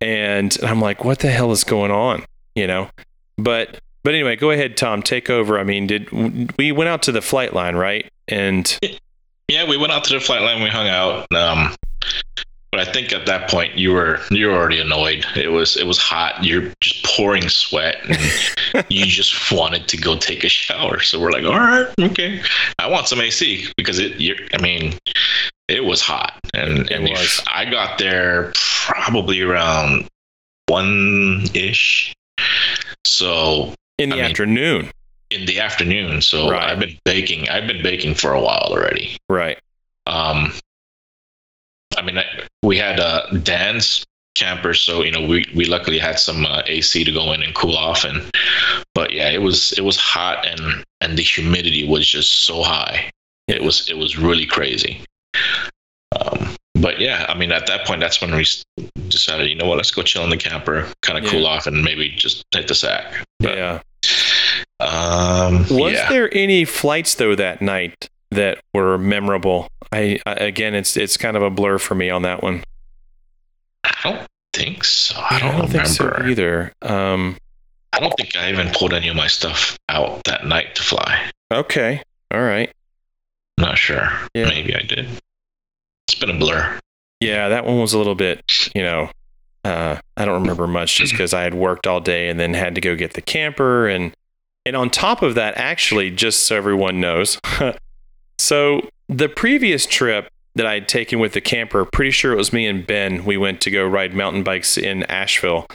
And 0.00 0.56
I'm 0.62 0.80
like, 0.80 1.04
what 1.04 1.20
the 1.20 1.30
hell 1.30 1.52
is 1.52 1.64
going 1.64 1.90
on, 1.90 2.24
you 2.54 2.66
know? 2.66 2.88
But 3.38 3.78
but 4.04 4.14
anyway, 4.14 4.36
go 4.36 4.50
ahead, 4.50 4.76
Tom. 4.76 5.02
Take 5.02 5.30
over. 5.30 5.58
I 5.58 5.64
mean, 5.64 5.86
did 5.86 6.10
we 6.58 6.72
went 6.72 6.88
out 6.88 7.02
to 7.04 7.12
the 7.12 7.22
flight 7.22 7.54
line, 7.54 7.76
right? 7.76 8.10
And 8.26 8.78
yeah, 9.48 9.68
we 9.68 9.76
went 9.76 9.92
out 9.92 10.04
to 10.04 10.14
the 10.14 10.20
flight 10.20 10.42
line. 10.42 10.62
We 10.62 10.68
hung 10.68 10.88
out. 10.88 11.26
Um, 11.32 11.74
but 12.70 12.80
I 12.88 12.90
think 12.90 13.12
at 13.12 13.26
that 13.26 13.50
point 13.50 13.76
you 13.76 13.92
were 13.92 14.18
you 14.30 14.46
were 14.48 14.54
already 14.54 14.80
annoyed. 14.80 15.26
It 15.36 15.48
was 15.48 15.76
it 15.76 15.86
was 15.86 15.98
hot. 15.98 16.42
You're 16.42 16.72
just 16.80 17.04
pouring 17.04 17.48
sweat, 17.48 17.96
and 18.08 18.86
you 18.88 19.04
just 19.06 19.52
wanted 19.52 19.88
to 19.88 19.96
go 19.96 20.16
take 20.16 20.42
a 20.44 20.48
shower. 20.48 21.00
So 21.00 21.20
we're 21.20 21.32
like, 21.32 21.44
all 21.44 21.58
right, 21.58 21.86
okay. 22.00 22.42
I 22.78 22.88
want 22.88 23.08
some 23.08 23.20
AC 23.20 23.66
because 23.76 23.98
it. 23.98 24.18
You're, 24.20 24.36
I 24.54 24.62
mean, 24.62 24.94
it 25.68 25.84
was 25.84 26.00
hot, 26.00 26.38
and 26.54 26.90
and 26.90 27.04
was. 27.04 27.42
I 27.46 27.66
got 27.66 27.98
there 27.98 28.52
probably 28.54 29.42
around 29.42 30.08
one 30.66 31.44
ish. 31.54 32.14
So 33.04 33.74
in 33.98 34.08
the 34.10 34.16
I 34.16 34.22
mean, 34.22 34.30
afternoon, 34.30 34.90
in 35.30 35.44
the 35.46 35.60
afternoon. 35.60 36.22
So 36.22 36.50
Right. 36.50 36.70
I've 36.70 36.78
been 36.80 36.98
baking. 37.04 37.48
I've 37.50 37.66
been 37.66 37.82
baking 37.82 38.14
for 38.14 38.32
a 38.32 38.40
while 38.40 38.68
already. 38.70 39.16
right? 39.28 39.58
Um, 40.06 40.52
I 42.02 42.04
mean, 42.04 42.18
I, 42.18 42.24
we 42.62 42.76
had 42.76 42.98
uh, 42.98 43.26
Dan's 43.42 44.04
camper, 44.34 44.74
so 44.74 45.02
you 45.02 45.12
know, 45.12 45.24
we 45.26 45.46
we 45.54 45.64
luckily 45.66 45.98
had 45.98 46.18
some 46.18 46.44
uh, 46.46 46.62
AC 46.66 47.04
to 47.04 47.12
go 47.12 47.32
in 47.32 47.42
and 47.42 47.54
cool 47.54 47.76
off, 47.76 48.04
and 48.04 48.28
but 48.94 49.12
yeah, 49.12 49.30
it 49.30 49.42
was 49.42 49.72
it 49.72 49.82
was 49.82 49.96
hot 49.96 50.44
and 50.46 50.84
and 51.00 51.16
the 51.16 51.22
humidity 51.22 51.86
was 51.86 52.08
just 52.08 52.44
so 52.44 52.62
high. 52.62 53.10
It 53.48 53.62
was 53.62 53.88
it 53.88 53.96
was 53.98 54.18
really 54.18 54.46
crazy. 54.46 55.04
Um, 56.20 56.56
but 56.74 56.98
yeah, 57.00 57.26
I 57.28 57.34
mean, 57.38 57.52
at 57.52 57.66
that 57.68 57.86
point, 57.86 58.00
that's 58.00 58.20
when 58.20 58.34
we 58.34 58.44
decided, 59.08 59.48
you 59.48 59.54
know 59.54 59.66
what, 59.66 59.76
let's 59.76 59.90
go 59.90 60.02
chill 60.02 60.24
in 60.24 60.30
the 60.30 60.36
camper, 60.36 60.88
kind 61.02 61.16
of 61.18 61.24
Yeah. 61.24 61.30
cool 61.30 61.46
off, 61.46 61.66
and 61.66 61.82
maybe 61.82 62.08
just 62.10 62.44
hit 62.52 62.68
the 62.68 62.74
sack. 62.74 63.26
But, 63.40 63.56
yeah. 63.56 63.80
Um, 64.80 65.60
Was 65.70 65.92
yeah. 65.92 66.08
there 66.08 66.34
any 66.34 66.64
flights 66.64 67.14
though 67.14 67.34
that 67.36 67.62
night 67.62 68.08
that 68.32 68.58
were 68.74 68.98
memorable? 68.98 69.68
I, 69.92 70.20
I 70.26 70.32
again, 70.34 70.74
it's 70.74 70.96
it's 70.96 71.16
kind 71.16 71.36
of 71.36 71.42
a 71.42 71.50
blur 71.50 71.78
for 71.78 71.94
me 71.94 72.10
on 72.10 72.22
that 72.22 72.42
one. 72.42 72.64
I 73.84 73.94
don't 74.02 74.26
think 74.52 74.84
so. 74.84 75.16
I 75.18 75.38
don't, 75.38 75.68
think 75.68 75.86
so 75.86 76.04
remember. 76.04 76.28
either. 76.28 76.72
Um, 76.82 77.36
I 77.92 78.00
don't 78.00 78.14
think 78.16 78.36
I 78.36 78.50
even 78.50 78.70
pulled 78.70 78.92
any 78.92 79.08
of 79.08 79.16
my 79.16 79.26
stuff 79.26 79.76
out 79.88 80.22
that 80.24 80.46
night 80.46 80.74
to 80.76 80.82
fly. 80.82 81.30
okay, 81.52 82.02
all 82.32 82.42
right. 82.42 82.72
Not 83.58 83.76
sure. 83.76 84.08
Yeah. 84.34 84.48
Maybe 84.48 84.74
I 84.74 84.80
did. 84.80 85.06
It's 86.08 86.18
been 86.18 86.30
a 86.30 86.38
blur. 86.38 86.78
Yeah, 87.20 87.48
that 87.50 87.64
one 87.64 87.78
was 87.78 87.92
a 87.92 87.98
little 87.98 88.14
bit, 88.14 88.42
you 88.74 88.82
know, 88.82 89.10
uh, 89.64 89.98
I 90.16 90.24
don't 90.24 90.40
remember 90.40 90.66
much 90.66 90.96
just 90.96 91.12
because 91.12 91.32
I 91.32 91.42
had 91.42 91.54
worked 91.54 91.86
all 91.86 92.00
day 92.00 92.28
and 92.28 92.40
then 92.40 92.54
had 92.54 92.74
to 92.74 92.80
go 92.80 92.96
get 92.96 93.12
the 93.12 93.22
camper 93.22 93.86
and 93.86 94.12
and 94.64 94.76
on 94.76 94.90
top 94.90 95.22
of 95.22 95.34
that, 95.34 95.56
actually, 95.56 96.10
just 96.12 96.46
so 96.46 96.56
everyone 96.56 97.00
knows, 97.00 97.38
so 98.38 98.88
the 99.08 99.28
previous 99.28 99.86
trip 99.86 100.28
that 100.54 100.66
I 100.66 100.74
had 100.74 100.88
taken 100.88 101.18
with 101.18 101.32
the 101.32 101.40
camper, 101.40 101.84
pretty 101.84 102.10
sure 102.10 102.32
it 102.32 102.36
was 102.36 102.52
me 102.52 102.66
and 102.66 102.86
Ben. 102.86 103.24
We 103.24 103.36
went 103.36 103.60
to 103.62 103.70
go 103.70 103.86
ride 103.86 104.14
mountain 104.14 104.42
bikes 104.42 104.76
in 104.76 105.02
Asheville. 105.04 105.66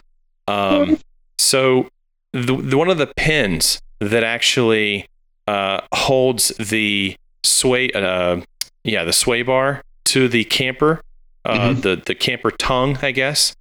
Um, 0.48 1.00
so 1.40 1.90
the, 2.34 2.56
the 2.56 2.78
one 2.78 2.90
of 2.90 2.98
the 2.98 3.12
pins 3.16 3.80
that 4.00 4.24
actually 4.24 5.08
uh, 5.48 5.82
holds 5.94 6.50
the 6.58 7.16
sway, 7.44 7.92
uh, 7.92 8.42
yeah, 8.84 9.04
the 9.04 9.14
sway 9.14 9.42
bar 9.42 9.82
to 10.06 10.28
the 10.28 10.44
camper, 10.46 11.02
uh, 11.46 11.74
the 11.74 12.02
the 12.06 12.16
camper 12.16 12.52
tongue, 12.52 12.98
I 13.02 13.12
guess. 13.12 13.56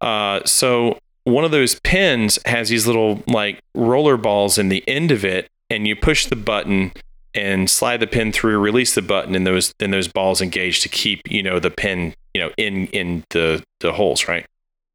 Uh, 0.00 0.40
so 0.44 0.98
one 1.24 1.44
of 1.44 1.50
those 1.50 1.78
pins 1.80 2.38
has 2.46 2.68
these 2.68 2.86
little 2.86 3.22
like 3.26 3.60
roller 3.74 4.16
balls 4.16 4.58
in 4.58 4.68
the 4.70 4.82
end 4.88 5.10
of 5.10 5.24
it, 5.24 5.48
and 5.68 5.86
you 5.86 5.94
push 5.94 6.26
the 6.26 6.36
button 6.36 6.92
and 7.34 7.68
slide 7.68 7.98
the 7.98 8.06
pin 8.06 8.32
through, 8.32 8.58
release 8.58 8.94
the 8.94 9.02
button, 9.02 9.34
and 9.34 9.46
those 9.46 9.72
then 9.78 9.90
those 9.90 10.08
balls 10.08 10.40
engage 10.40 10.80
to 10.82 10.88
keep 10.88 11.30
you 11.30 11.42
know 11.42 11.58
the 11.58 11.70
pin 11.70 12.14
you 12.34 12.40
know 12.40 12.50
in 12.56 12.86
in 12.88 13.24
the 13.30 13.62
the 13.80 13.92
holes, 13.92 14.28
right? 14.28 14.46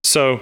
So 0.03 0.41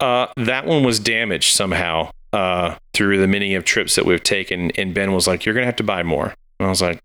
uh, 0.00 0.26
that 0.36 0.66
one 0.66 0.84
was 0.84 0.98
damaged 0.98 1.54
somehow 1.54 2.10
uh, 2.32 2.76
through 2.92 3.20
the 3.20 3.28
many 3.28 3.54
of 3.54 3.64
trips 3.64 3.94
that 3.96 4.04
we've 4.04 4.22
taken, 4.22 4.70
and 4.72 4.94
Ben 4.94 5.12
was 5.12 5.26
like, 5.26 5.44
"You're 5.44 5.54
gonna 5.54 5.66
have 5.66 5.76
to 5.76 5.84
buy 5.84 6.02
more," 6.02 6.34
and 6.58 6.66
I 6.66 6.68
was 6.68 6.82
like, 6.82 7.00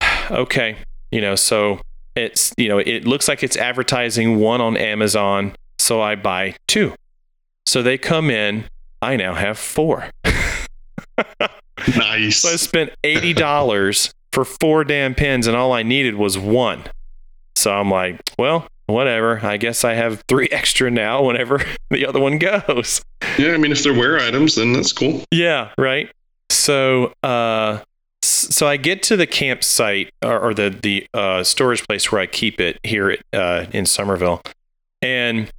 "Okay," 0.30 0.76
you 1.10 1.20
know, 1.20 1.34
so 1.34 1.80
it's 2.16 2.52
you 2.56 2.68
know 2.68 2.78
it 2.78 3.06
looks 3.06 3.28
like 3.28 3.42
it's 3.42 3.56
advertising 3.56 4.38
one 4.38 4.60
on 4.60 4.76
Amazon, 4.76 5.54
so 5.78 6.00
I 6.00 6.14
buy 6.14 6.56
two. 6.66 6.94
So 7.66 7.82
they 7.82 7.98
come 7.98 8.30
in. 8.30 8.64
I 9.00 9.16
now 9.16 9.34
have 9.34 9.58
four. 9.58 10.10
Nice. 11.96 12.38
So 12.38 12.50
I 12.50 12.56
spent 12.56 12.92
eighty 13.04 13.32
dollars 13.32 14.12
for 14.32 14.44
four 14.44 14.84
damn 14.84 15.14
pins, 15.14 15.46
and 15.46 15.56
all 15.56 15.72
I 15.72 15.82
needed 15.82 16.14
was 16.14 16.38
one. 16.38 16.84
So 17.56 17.72
I'm 17.72 17.90
like, 17.90 18.20
well, 18.38 18.66
whatever. 18.86 19.40
I 19.44 19.56
guess 19.56 19.84
I 19.84 19.94
have 19.94 20.22
three 20.28 20.48
extra 20.52 20.90
now. 20.90 21.24
Whenever 21.24 21.60
the 21.90 22.06
other 22.06 22.20
one 22.20 22.38
goes. 22.38 23.02
Yeah, 23.38 23.52
I 23.52 23.56
mean, 23.56 23.72
if 23.72 23.82
they're 23.82 23.94
wear 23.94 24.18
items, 24.18 24.56
then 24.56 24.72
that's 24.72 24.92
cool. 24.92 25.22
Yeah, 25.30 25.70
right. 25.78 26.10
So, 26.50 27.12
uh, 27.22 27.80
so 28.22 28.66
I 28.66 28.76
get 28.76 29.02
to 29.04 29.16
the 29.16 29.26
campsite 29.26 30.10
or, 30.24 30.38
or 30.38 30.54
the 30.54 30.70
the 30.70 31.06
uh, 31.14 31.44
storage 31.44 31.86
place 31.86 32.10
where 32.10 32.20
I 32.20 32.26
keep 32.26 32.60
it 32.60 32.78
here 32.82 33.10
at, 33.10 33.20
uh, 33.32 33.66
in 33.72 33.86
Somerville, 33.86 34.42
and 35.02 35.50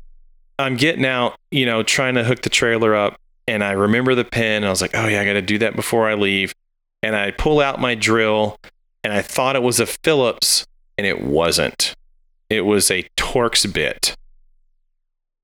I'm 0.58 0.76
getting 0.76 1.06
out, 1.06 1.36
you 1.52 1.66
know, 1.66 1.84
trying 1.84 2.16
to 2.16 2.24
hook 2.24 2.42
the 2.42 2.50
trailer 2.50 2.96
up, 2.96 3.20
and 3.50 3.64
I 3.64 3.72
remember 3.72 4.16
the 4.16 4.24
pin. 4.24 4.58
And 4.58 4.66
I 4.66 4.70
was 4.70 4.82
like, 4.82 4.92
oh 4.94 5.08
yeah, 5.08 5.22
I 5.22 5.26
got 5.26 5.34
to 5.34 5.42
do 5.42 5.58
that 5.60 5.76
before 5.76 6.08
I 6.08 6.14
leave, 6.14 6.54
and 7.02 7.16
I 7.16 7.32
pull 7.32 7.60
out 7.60 7.80
my 7.80 7.96
drill, 7.96 8.58
and 9.04 9.12
I 9.12 9.22
thought 9.22 9.56
it 9.56 9.64
was 9.64 9.80
a 9.80 9.86
Phillips, 9.86 10.66
and 10.98 11.06
it 11.06 11.22
wasn't. 11.22 11.94
It 12.50 12.62
was 12.62 12.90
a 12.90 13.08
Torx 13.18 13.72
bit, 13.72 14.16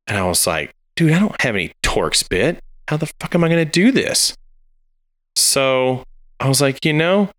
and 0.08 0.18
I 0.18 0.28
was 0.28 0.48
like, 0.48 0.72
dude, 0.96 1.12
I 1.12 1.20
don't 1.20 1.40
have 1.42 1.56
any 1.56 1.72
Torx 1.84 2.28
bit. 2.28 2.60
How 2.88 2.98
the 2.98 3.12
fuck 3.20 3.34
am 3.36 3.44
I 3.44 3.50
going 3.50 3.66
to 3.66 3.72
do 3.72 3.92
this? 3.92 4.36
So 5.36 6.04
I 6.40 6.48
was 6.48 6.62
like, 6.62 6.86
you 6.86 6.94
know, 6.94 7.30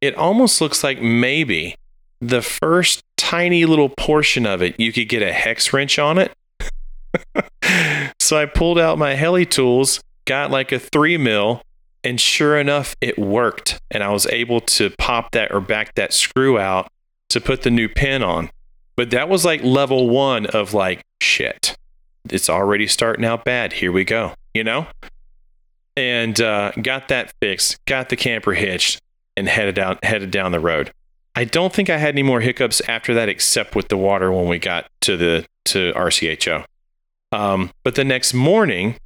it 0.00 0.14
almost 0.16 0.60
looks 0.60 0.82
like 0.82 1.00
maybe 1.00 1.76
the 2.20 2.42
first 2.42 3.02
tiny 3.16 3.64
little 3.64 3.88
portion 3.88 4.46
of 4.46 4.62
it, 4.62 4.78
you 4.78 4.92
could 4.92 5.08
get 5.08 5.22
a 5.22 5.32
hex 5.32 5.72
wrench 5.72 5.98
on 5.98 6.18
it. 6.18 6.32
so 8.20 8.36
I 8.36 8.46
pulled 8.46 8.78
out 8.78 8.98
my 8.98 9.14
heli 9.14 9.46
tools, 9.46 10.00
got 10.26 10.50
like 10.50 10.72
a 10.72 10.78
three 10.78 11.16
mil, 11.16 11.62
and 12.02 12.20
sure 12.20 12.58
enough, 12.58 12.94
it 13.00 13.18
worked. 13.18 13.80
And 13.90 14.02
I 14.02 14.10
was 14.10 14.26
able 14.26 14.60
to 14.60 14.90
pop 14.98 15.32
that 15.32 15.52
or 15.52 15.60
back 15.60 15.94
that 15.94 16.12
screw 16.12 16.58
out 16.58 16.88
to 17.30 17.40
put 17.40 17.62
the 17.62 17.70
new 17.70 17.88
pin 17.88 18.22
on. 18.22 18.50
But 18.96 19.10
that 19.10 19.28
was 19.28 19.44
like 19.44 19.62
level 19.62 20.08
one 20.08 20.46
of 20.46 20.72
like, 20.74 21.02
shit, 21.20 21.76
it's 22.28 22.48
already 22.48 22.86
starting 22.86 23.24
out 23.24 23.44
bad. 23.44 23.74
Here 23.74 23.90
we 23.90 24.04
go, 24.04 24.34
you 24.54 24.62
know? 24.62 24.86
and 25.96 26.40
uh, 26.40 26.72
got 26.82 27.08
that 27.08 27.32
fixed, 27.40 27.84
got 27.86 28.08
the 28.08 28.16
camper 28.16 28.52
hitched, 28.52 29.00
and 29.36 29.48
headed 29.48 29.78
out 29.78 30.04
headed 30.04 30.30
down 30.30 30.52
the 30.52 30.60
road. 30.60 30.90
I 31.34 31.44
don't 31.44 31.72
think 31.72 31.90
I 31.90 31.96
had 31.96 32.14
any 32.14 32.22
more 32.22 32.40
hiccups 32.40 32.80
after 32.88 33.14
that, 33.14 33.28
except 33.28 33.74
with 33.74 33.88
the 33.88 33.96
water 33.96 34.32
when 34.32 34.48
we 34.48 34.58
got 34.58 34.86
to 35.02 35.16
the 35.16 35.46
to 35.66 35.92
RCHO. 35.94 36.64
Um, 37.32 37.70
but 37.82 37.96
the 37.96 38.04
next 38.04 38.34
morning, 38.34 38.96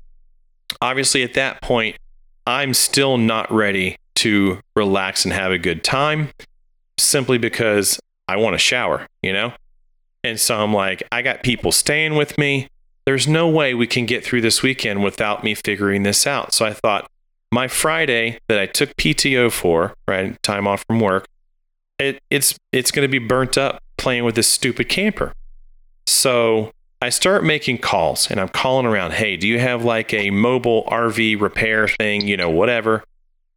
obviously 0.81 1.23
at 1.23 1.35
that 1.35 1.61
point, 1.63 1.97
I'm 2.47 2.75
still 2.75 3.19
not 3.19 3.51
ready 3.53 3.97
to 4.17 4.61
relax 4.75 5.25
and 5.25 5.33
have 5.33 5.53
a 5.53 5.59
good 5.59 5.85
time, 5.85 6.31
simply 6.99 7.39
because 7.39 8.01
I 8.27 8.37
want 8.37 8.55
to 8.55 8.59
shower, 8.59 9.07
you 9.23 9.33
know. 9.33 9.53
And 10.25 10.41
so 10.41 10.59
I'm 10.59 10.75
like, 10.75 11.03
I 11.13 11.23
got 11.23 11.43
people 11.43 11.73
staying 11.73 12.15
with 12.15 12.37
me 12.39 12.69
there's 13.09 13.27
no 13.27 13.49
way 13.49 13.73
we 13.73 13.87
can 13.87 14.05
get 14.05 14.23
through 14.23 14.43
this 14.43 14.63
weekend 14.63 15.03
without 15.03 15.43
me 15.43 15.55
figuring 15.55 16.03
this 16.03 16.27
out. 16.27 16.53
So 16.53 16.67
I 16.67 16.75
thought 16.75 17.11
my 17.51 17.67
Friday 17.67 18.39
that 18.49 18.59
I 18.59 18.67
took 18.67 18.95
PTO 18.97 19.51
for, 19.51 19.95
right, 20.07 20.37
time 20.43 20.67
off 20.67 20.85
from 20.87 21.01
work, 21.01 21.25
it, 21.99 22.21
it's 22.29 22.59
it's 22.71 22.91
going 22.91 23.09
to 23.09 23.11
be 23.11 23.19
burnt 23.19 23.57
up 23.57 23.81
playing 23.97 24.25
with 24.25 24.35
this 24.35 24.47
stupid 24.47 24.91
camper. 24.91 25.33
So 26.07 26.71
I 27.01 27.11
start 27.11 27.45
making 27.45 27.79
calls 27.79 28.31
and 28.31 28.41
I'm 28.41 28.49
calling 28.49 28.87
around, 28.87 29.13
hey, 29.13 29.37
do 29.37 29.47
you 29.47 29.59
have 29.61 29.85
like 29.85 30.13
a 30.13 30.31
mobile 30.31 30.85
RV 30.85 31.41
repair 31.41 31.87
thing, 31.87 32.27
you 32.27 32.37
know, 32.37 32.51
whatever? 32.51 33.05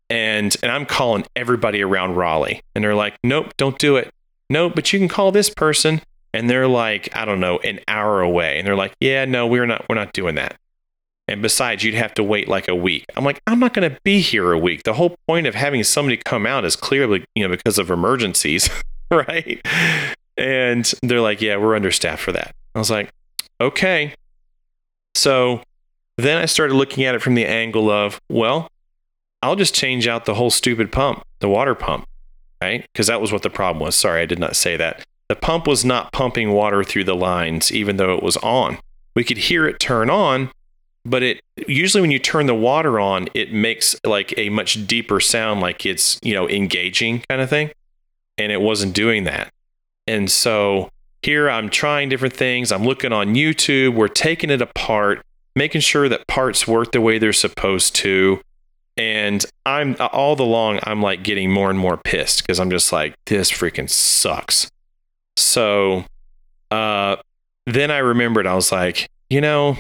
And 0.10 0.56
and 0.62 0.72
I'm 0.72 0.86
calling 0.86 1.26
everybody 1.36 1.82
around 1.82 2.16
Raleigh. 2.16 2.62
And 2.76 2.84
they're 2.84 2.96
like, 2.96 3.18
nope, 3.24 3.54
don't 3.58 3.80
do 3.80 3.96
it. 3.96 4.12
Nope, 4.50 4.74
but 4.76 4.92
you 4.94 5.00
can 5.00 5.08
call 5.08 5.32
this 5.32 5.50
person. 5.50 6.02
And 6.34 6.50
they're 6.50 6.68
like, 6.68 7.10
I 7.16 7.26
don't 7.26 7.40
know, 7.40 7.58
an 7.60 7.80
hour 7.88 8.22
away. 8.22 8.58
And 8.58 8.68
they're 8.68 8.76
like, 8.76 8.94
yeah, 9.00 9.26
no, 9.26 9.48
we're 9.48 9.66
not 9.66 9.86
we're 9.90 9.96
not 9.96 10.14
doing 10.14 10.36
that. 10.36 10.58
And 11.28 11.42
besides, 11.42 11.84
you'd 11.84 11.96
have 11.96 12.14
to 12.16 12.24
wait 12.24 12.48
like 12.50 12.68
a 12.68 12.76
week. 12.76 13.06
I'm 13.16 13.24
like, 13.24 13.42
I'm 13.48 13.60
not 13.60 13.74
going 13.74 13.90
to 13.90 13.98
be 14.04 14.20
here 14.20 14.52
a 14.52 14.58
week. 14.58 14.84
The 14.84 14.94
whole 14.94 15.16
point 15.28 15.48
of 15.48 15.56
having 15.56 15.82
somebody 15.84 16.18
come 16.18 16.46
out 16.46 16.66
is 16.66 16.76
clearly, 16.76 17.24
you 17.36 17.48
know, 17.48 17.56
because 17.56 17.78
of 17.78 17.90
emergencies, 17.90 18.70
right? 19.12 19.66
And 20.36 20.92
they're 21.02 21.22
like, 21.22 21.42
yeah, 21.42 21.56
we're 21.56 21.76
understaffed 21.76 22.22
for 22.22 22.34
that. 22.34 22.54
I 22.76 22.80
was 22.80 22.92
like, 22.92 23.12
okay. 23.62 24.14
So 25.16 25.62
then 26.18 26.38
I 26.38 26.46
started 26.46 26.76
looking 26.76 27.04
at 27.04 27.16
it 27.16 27.22
from 27.22 27.36
the 27.36 27.46
angle 27.46 27.90
of, 27.90 28.20
well, 28.30 28.68
I'll 29.42 29.56
just 29.56 29.74
change 29.74 30.08
out 30.08 30.26
the 30.26 30.36
whole 30.36 30.52
stupid 30.52 30.92
pump, 30.92 31.24
the 31.40 31.50
water 31.50 31.76
pump, 31.76 32.06
right? 32.62 32.86
Because 32.94 33.08
that 33.08 33.22
was 33.22 33.32
what 33.32 33.42
the 33.42 33.50
problem 33.50 33.84
was. 33.84 33.96
Sorry, 33.96 34.22
I 34.22 34.26
did 34.26 34.40
not 34.40 34.56
say 34.56 34.78
that. 34.78 35.04
The 35.30 35.36
pump 35.36 35.66
was 35.66 35.84
not 35.84 36.12
pumping 36.12 36.52
water 36.52 36.84
through 36.84 37.06
the 37.06 37.16
lines, 37.16 37.72
even 37.72 37.98
though 37.98 38.14
it 38.14 38.24
was 38.24 38.38
on. 38.38 38.78
We 39.16 39.24
could 39.24 39.38
hear 39.38 39.68
it 39.68 39.80
turn 39.80 40.10
on, 40.10 40.52
but 41.04 41.24
it 41.24 41.42
usually 41.68 42.02
when 42.02 42.12
you 42.12 42.20
turn 42.20 42.46
the 42.46 42.56
water 42.56 43.00
on, 43.00 43.28
it 43.34 43.52
makes 43.52 43.96
like 44.06 44.34
a 44.38 44.50
much 44.50 44.86
deeper 44.86 45.20
sound, 45.20 45.60
like 45.62 45.86
it's, 45.86 46.20
you 46.22 46.34
know, 46.34 46.48
engaging 46.50 47.24
kind 47.30 47.42
of 47.42 47.50
thing. 47.50 47.72
And 48.38 48.52
it 48.52 48.62
wasn't 48.62 48.94
doing 48.94 49.24
that. 49.24 49.52
And 50.08 50.30
so 50.30 50.90
here 51.24 51.50
I'm 51.50 51.70
trying 51.70 52.10
different 52.10 52.36
things. 52.36 52.72
I'm 52.72 52.84
looking 52.84 53.14
on 53.14 53.36
YouTube. 53.36 53.94
We're 53.94 54.08
taking 54.08 54.50
it 54.50 54.62
apart, 54.62 55.22
making 55.56 55.82
sure 55.82 56.10
that 56.10 56.28
parts 56.28 56.68
work 56.68 56.92
the 56.92 57.02
way 57.02 57.20
they're 57.20 57.34
supposed 57.34 57.96
to. 57.96 58.42
And 58.98 59.46
I'm 59.66 59.96
all 60.00 60.36
the 60.36 60.44
long, 60.44 60.80
I'm 60.84 61.02
like 61.02 61.24
getting 61.24 61.52
more 61.52 61.70
and 61.70 61.80
more 61.80 61.98
pissed 61.98 62.42
because 62.42 62.60
I'm 62.60 62.70
just 62.70 62.92
like, 62.92 63.16
this 63.26 63.52
freaking 63.52 63.90
sucks. 63.90 64.70
So 65.38 66.06
uh, 66.70 67.18
then 67.66 67.90
I 67.90 68.00
remembered, 68.00 68.46
I 68.46 68.54
was 68.54 68.72
like, 68.72 69.08
you 69.30 69.42
know, 69.42 69.78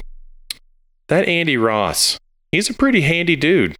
that 1.07 1.27
Andy 1.27 1.57
Ross, 1.57 2.17
he's 2.51 2.69
a 2.69 2.73
pretty 2.73 3.01
handy 3.01 3.35
dude. 3.35 3.75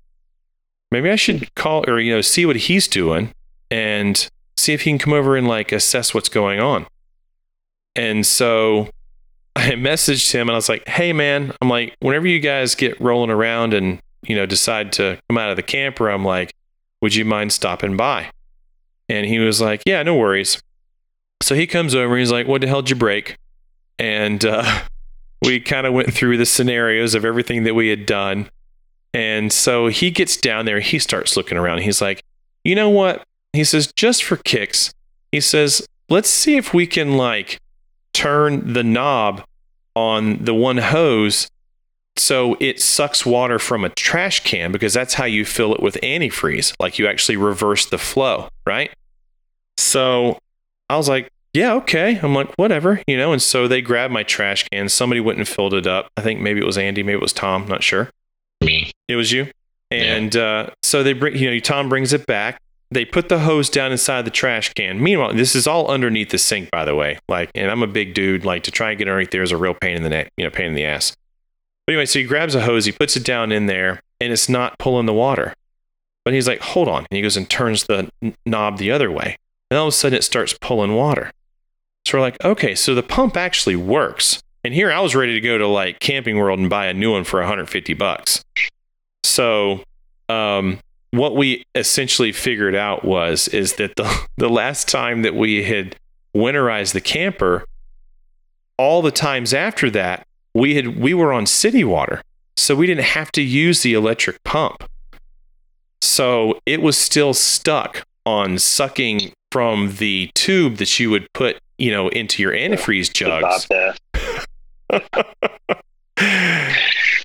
Maybe 0.92 1.10
I 1.10 1.16
should 1.16 1.54
call 1.56 1.90
or, 1.90 2.00
you 2.00 2.14
know, 2.14 2.22
see 2.22 2.46
what 2.46 2.58
he's 2.58 2.88
doing 2.88 3.32
and 3.70 4.28
see 4.58 4.74
if 4.74 4.82
he 4.82 4.92
can 4.92 5.00
come 5.00 5.14
over 5.14 5.38
and 5.38 5.48
like 5.48 5.72
assess 5.72 6.14
what's 6.14 6.30
going 6.30 6.60
on. 6.60 6.86
And 7.96 8.26
so 8.26 8.90
I 9.56 9.72
messaged 9.72 10.32
him 10.32 10.48
and 10.48 10.52
I 10.52 10.56
was 10.56 10.70
like, 10.70 10.88
hey, 10.88 11.14
man, 11.14 11.54
I'm 11.62 11.70
like, 11.70 11.96
whenever 12.00 12.28
you 12.28 12.40
guys 12.40 12.76
get 12.76 13.00
rolling 13.02 13.30
around 13.30 13.74
and, 13.74 14.00
you 14.24 14.36
know, 14.36 14.46
decide 14.46 14.92
to 14.94 15.20
come 15.30 15.38
out 15.38 15.50
of 15.50 15.58
the 15.58 15.64
camper, 15.64 16.10
I'm 16.10 16.24
like, 16.24 16.54
would 17.02 17.16
you 17.16 17.26
mind 17.26 17.52
stopping 17.52 17.98
by? 17.98 18.32
And 19.10 19.26
he 19.26 19.40
was 19.40 19.60
like, 19.60 19.84
yeah, 19.86 20.04
no 20.04 20.16
worries. 20.16 20.62
So 21.42 21.56
he 21.56 21.68
comes 21.68 21.96
over 21.96 22.14
and 22.14 22.20
he's 22.20 22.32
like, 22.32 22.48
what 22.48 22.62
the 22.62 22.68
hell 22.68 22.82
did 22.82 22.92
you 22.92 22.96
break? 22.96 23.36
And 24.00 24.44
uh, 24.46 24.84
we 25.42 25.60
kind 25.60 25.86
of 25.86 25.94
went 25.94 26.14
through 26.14 26.38
the 26.38 26.46
scenarios 26.46 27.14
of 27.14 27.26
everything 27.26 27.64
that 27.64 27.74
we 27.74 27.90
had 27.90 28.06
done. 28.06 28.50
And 29.14 29.52
so 29.52 29.88
he 29.88 30.12
gets 30.12 30.38
down 30.38 30.66
there, 30.66 30.80
he 30.80 30.98
starts 30.98 31.36
looking 31.36 31.58
around. 31.58 31.80
He's 31.80 32.02
like, 32.02 32.24
you 32.64 32.76
know 32.76 32.90
what? 32.90 33.24
He 33.52 33.66
says, 33.66 33.92
just 33.98 34.24
for 34.24 34.38
kicks, 34.38 34.94
he 35.34 35.42
says, 35.42 35.86
let's 36.10 36.30
see 36.30 36.56
if 36.56 36.74
we 36.74 36.88
can 36.88 37.18
like 37.18 37.60
turn 38.22 38.74
the 38.74 38.84
knob 38.84 39.44
on 39.96 40.44
the 40.44 40.54
one 40.54 40.78
hose 40.78 41.50
so 42.18 42.56
it 42.60 42.80
sucks 42.82 43.26
water 43.26 43.58
from 43.58 43.84
a 43.84 43.90
trash 43.90 44.42
can 44.42 44.72
because 44.72 44.94
that's 44.94 45.16
how 45.16 45.26
you 45.26 45.46
fill 45.46 45.74
it 45.74 45.82
with 45.82 45.96
antifreeze. 46.04 46.74
Like 46.80 47.00
you 47.00 47.08
actually 47.08 47.38
reverse 47.38 47.86
the 47.86 47.98
flow, 47.98 48.50
right? 48.68 48.92
So 49.78 50.38
I 50.90 50.98
was 50.98 51.10
like, 51.10 51.30
yeah, 51.54 51.74
okay. 51.76 52.20
I'm 52.22 52.36
like, 52.36 52.54
whatever, 52.56 53.02
you 53.08 53.18
know. 53.18 53.32
And 53.32 53.42
so 53.42 53.68
they 53.68 53.82
grabbed 53.82 54.14
my 54.14 54.24
trash 54.24 54.68
can. 54.70 54.90
Somebody 54.90 55.20
went 55.20 55.40
and 55.40 55.48
filled 55.48 55.74
it 55.74 55.88
up. 55.88 56.10
I 56.16 56.22
think 56.22 56.42
maybe 56.42 56.60
it 56.60 56.66
was 56.66 56.78
Andy, 56.78 57.02
maybe 57.02 57.16
it 57.16 57.22
was 57.22 57.34
Tom, 57.34 57.68
not 57.68 57.82
sure. 57.82 58.10
Me. 58.62 58.92
It 59.08 59.16
was 59.16 59.32
you. 59.32 59.48
And 59.90 60.36
yeah. 60.36 60.42
uh, 60.44 60.70
so 60.84 61.02
they 61.04 61.14
bring, 61.14 61.36
you 61.36 61.50
know, 61.50 61.60
Tom 61.60 61.90
brings 61.90 62.14
it 62.14 62.26
back 62.28 62.62
they 62.92 63.06
put 63.06 63.30
the 63.30 63.40
hose 63.40 63.70
down 63.70 63.92
inside 63.92 64.26
the 64.26 64.32
trash 64.32 64.74
can. 64.74 65.02
Meanwhile, 65.02 65.34
this 65.34 65.56
is 65.56 65.66
all 65.66 65.88
underneath 65.88 66.30
the 66.30 66.38
sink, 66.38 66.70
by 66.72 66.84
the 66.84 66.94
way. 66.94 67.18
Like, 67.30 67.50
and 67.56 67.72
I'm 67.72 67.82
a 67.82 67.88
big 67.88 68.14
dude. 68.14 68.44
Like 68.44 68.64
to 68.64 68.72
try 68.72 68.92
and 68.92 69.00
get 69.00 69.08
underneath 69.08 69.32
there 69.32 69.42
is 69.42 69.52
a 69.52 69.58
real 69.58 69.74
pain 69.74 69.96
in 69.96 70.04
the 70.04 70.10
neck, 70.10 70.30
you 70.36 70.44
know, 70.44 70.52
pain 70.52 70.68
in 70.68 70.74
the 70.76 70.86
ass. 70.86 71.16
But 71.88 71.94
anyway, 71.94 72.06
so 72.06 72.20
he 72.20 72.26
grabs 72.26 72.54
a 72.54 72.62
hose, 72.62 72.86
he 72.86 72.92
puts 72.92 73.16
it 73.16 73.24
down 73.24 73.52
in 73.52 73.66
there, 73.66 74.02
and 74.20 74.32
it's 74.32 74.50
not 74.50 74.78
pulling 74.78 75.06
the 75.06 75.14
water. 75.14 75.54
But 76.26 76.34
he's 76.34 76.48
like, 76.48 76.60
hold 76.60 76.88
on. 76.88 77.06
And 77.10 77.16
he 77.16 77.22
goes 77.22 77.38
and 77.38 77.50
turns 77.50 77.86
the 77.86 78.12
knob 78.46 78.78
the 78.78 78.92
other 78.92 79.10
way. 79.10 79.38
And 79.72 79.78
all 79.78 79.88
of 79.88 79.94
a 79.94 79.96
sudden 79.96 80.18
it 80.18 80.24
starts 80.24 80.56
pulling 80.60 80.94
water. 80.94 81.32
So 82.06 82.18
we're 82.18 82.22
like, 82.22 82.44
okay, 82.44 82.76
so 82.76 82.94
the 82.94 83.04
pump 83.04 83.38
actually 83.38 83.76
works. 83.76 84.42
And 84.64 84.74
here 84.74 84.92
I 84.92 85.00
was 85.00 85.16
ready 85.16 85.34
to 85.34 85.42
go 85.42 85.58
to 85.58 85.66
like 85.66 86.00
Camping 86.00 86.38
World 86.38 86.60
and 86.60 86.70
buy 86.70 86.88
a 86.88 86.94
new 86.94 87.14
one 87.14 87.24
for 87.24 87.40
150 87.40 87.94
bucks. 87.94 88.44
So 89.24 89.84
um, 90.30 90.80
what 91.12 91.36
we 91.36 91.66
essentially 91.76 92.32
figured 92.32 92.76
out 92.76 93.06
was 93.06 93.48
is 93.50 93.74
that 93.74 93.96
the 93.96 94.28
the 94.38 94.50
last 94.50 94.88
time 94.88 95.22
that 95.22 95.36
we 95.36 95.64
had 95.64 95.96
winterized 96.36 96.94
the 96.94 97.02
camper, 97.02 97.66
all 98.78 99.02
the 99.02 99.12
times 99.12 99.54
after 99.54 99.90
that, 99.92 100.26
we 100.54 100.76
had 100.76 101.00
we 101.00 101.14
were 101.14 101.32
on 101.32 101.46
city 101.46 101.84
water. 101.84 102.22
So 102.58 102.76
we 102.76 102.86
didn't 102.86 103.06
have 103.06 103.32
to 103.34 103.42
use 103.42 103.82
the 103.82 103.94
electric 103.94 104.44
pump. 104.44 104.84
So 106.02 106.60
it 106.66 106.82
was 106.82 106.98
still 106.98 107.34
stuck 107.34 108.04
on 108.26 108.58
sucking 108.58 109.34
from 109.52 109.96
the 109.96 110.30
tube 110.36 110.78
that 110.78 111.00
you 111.00 111.10
would 111.10 111.32
put, 111.34 111.60
you 111.78 111.92
know, 111.92 112.10
into 112.10 112.44
your 112.44 112.52
antifreeze 112.52 113.12
jugs. 113.12 113.68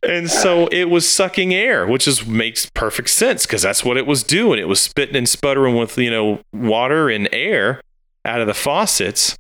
and 0.03 0.31
so 0.31 0.67
it 0.69 0.85
was 0.85 1.09
sucking 1.09 1.55
air, 1.55 1.87
which 1.87 2.07
is 2.07 2.27
makes 2.27 2.71
perfect 2.75 3.11
sense 3.11 3.47
because 3.47 3.62
that's 3.62 3.85
what 3.85 3.97
it 3.97 4.07
was 4.07 4.23
doing. 4.23 4.59
It 4.59 4.69
was 4.69 4.81
spitting 4.81 5.17
and 5.17 5.29
sputtering 5.29 5.77
with 5.77 5.97
you 5.99 6.11
know 6.11 6.41
water 6.53 7.09
and 7.09 7.29
air 7.33 7.81
out 8.25 8.41
of 8.41 8.47
the 8.47 8.55
faucets. 8.55 9.37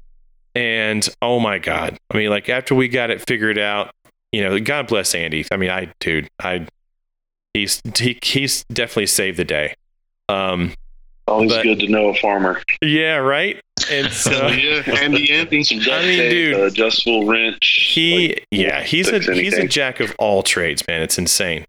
And 0.54 1.06
oh 1.20 1.38
my 1.38 1.58
god, 1.58 1.98
I 2.10 2.16
mean, 2.16 2.30
like 2.30 2.48
after 2.48 2.74
we 2.74 2.88
got 2.88 3.10
it 3.10 3.22
figured 3.26 3.58
out, 3.58 3.90
you 4.32 4.42
know, 4.42 4.58
God 4.58 4.86
bless 4.86 5.14
Andy. 5.14 5.44
I 5.50 5.56
mean, 5.56 5.70
I 5.70 5.92
dude, 6.00 6.28
I 6.40 6.66
he's 7.52 7.80
he, 7.96 8.18
he's 8.22 8.64
definitely 8.64 9.06
saved 9.06 9.38
the 9.38 9.44
day. 9.44 9.74
Um, 10.28 10.72
Always 11.28 11.52
but, 11.52 11.62
good 11.64 11.80
to 11.80 11.88
know 11.88 12.08
a 12.08 12.14
farmer. 12.14 12.62
Yeah, 12.80 13.16
right. 13.16 13.60
And 13.90 14.12
so, 14.12 14.48
yeah, 14.48 14.82
Andy, 15.00 15.32
Andy. 15.32 15.64
I 15.90 16.02
mean, 16.02 16.30
dude, 16.30 16.58
adjustable 16.58 17.26
wrench. 17.26 17.90
He, 17.92 18.28
like, 18.28 18.46
yeah, 18.50 18.82
he's 18.82 19.08
a 19.08 19.16
anything. 19.16 19.34
he's 19.36 19.54
a 19.54 19.66
jack 19.66 20.00
of 20.00 20.14
all 20.18 20.42
trades, 20.42 20.86
man. 20.86 21.02
It's 21.02 21.18
insane. 21.18 21.64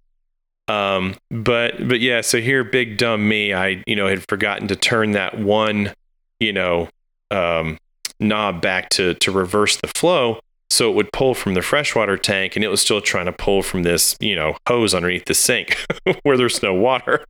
Um, 0.68 1.15
but 1.30 1.88
but 1.88 2.01
yeah, 2.01 2.22
so 2.22 2.41
here, 2.41 2.63
big 2.63 2.97
dumb 2.97 3.28
me, 3.28 3.53
I 3.53 3.84
you 3.88 3.95
know 3.95 4.07
had 4.07 4.28
forgotten 4.28 4.68
to 4.68 4.76
turn 4.76 5.11
that 5.11 5.39
one, 5.39 5.93
you 6.39 6.51
know, 6.51 6.89
um, 7.32 7.78
knob 8.20 8.61
back 8.61 8.89
to 8.91 9.13
to 9.15 9.32
reverse 9.32 9.78
the 9.78 9.88
flow, 9.95 10.39
so 10.70 10.89
it 10.89 10.95
would 10.95 11.11
pull 11.13 11.34
from 11.34 11.53
the 11.53 11.61
freshwater 11.61 12.18
tank, 12.18 12.55
and 12.55 12.65
it 12.65 12.70
was 12.70 12.82
still 12.82 12.99
trying 13.01 13.28
to 13.28 13.32
pull 13.32 13.61
from 13.61 13.84
this 13.84 14.18
you 14.20 14.36
know 14.36 14.57
hose 14.68 14.93
underneath 14.93 15.26
the 15.26 15.34
sink 15.34 15.86
where 16.24 16.38
there's 16.38 16.61
no 16.61 16.74
water. 16.74 17.24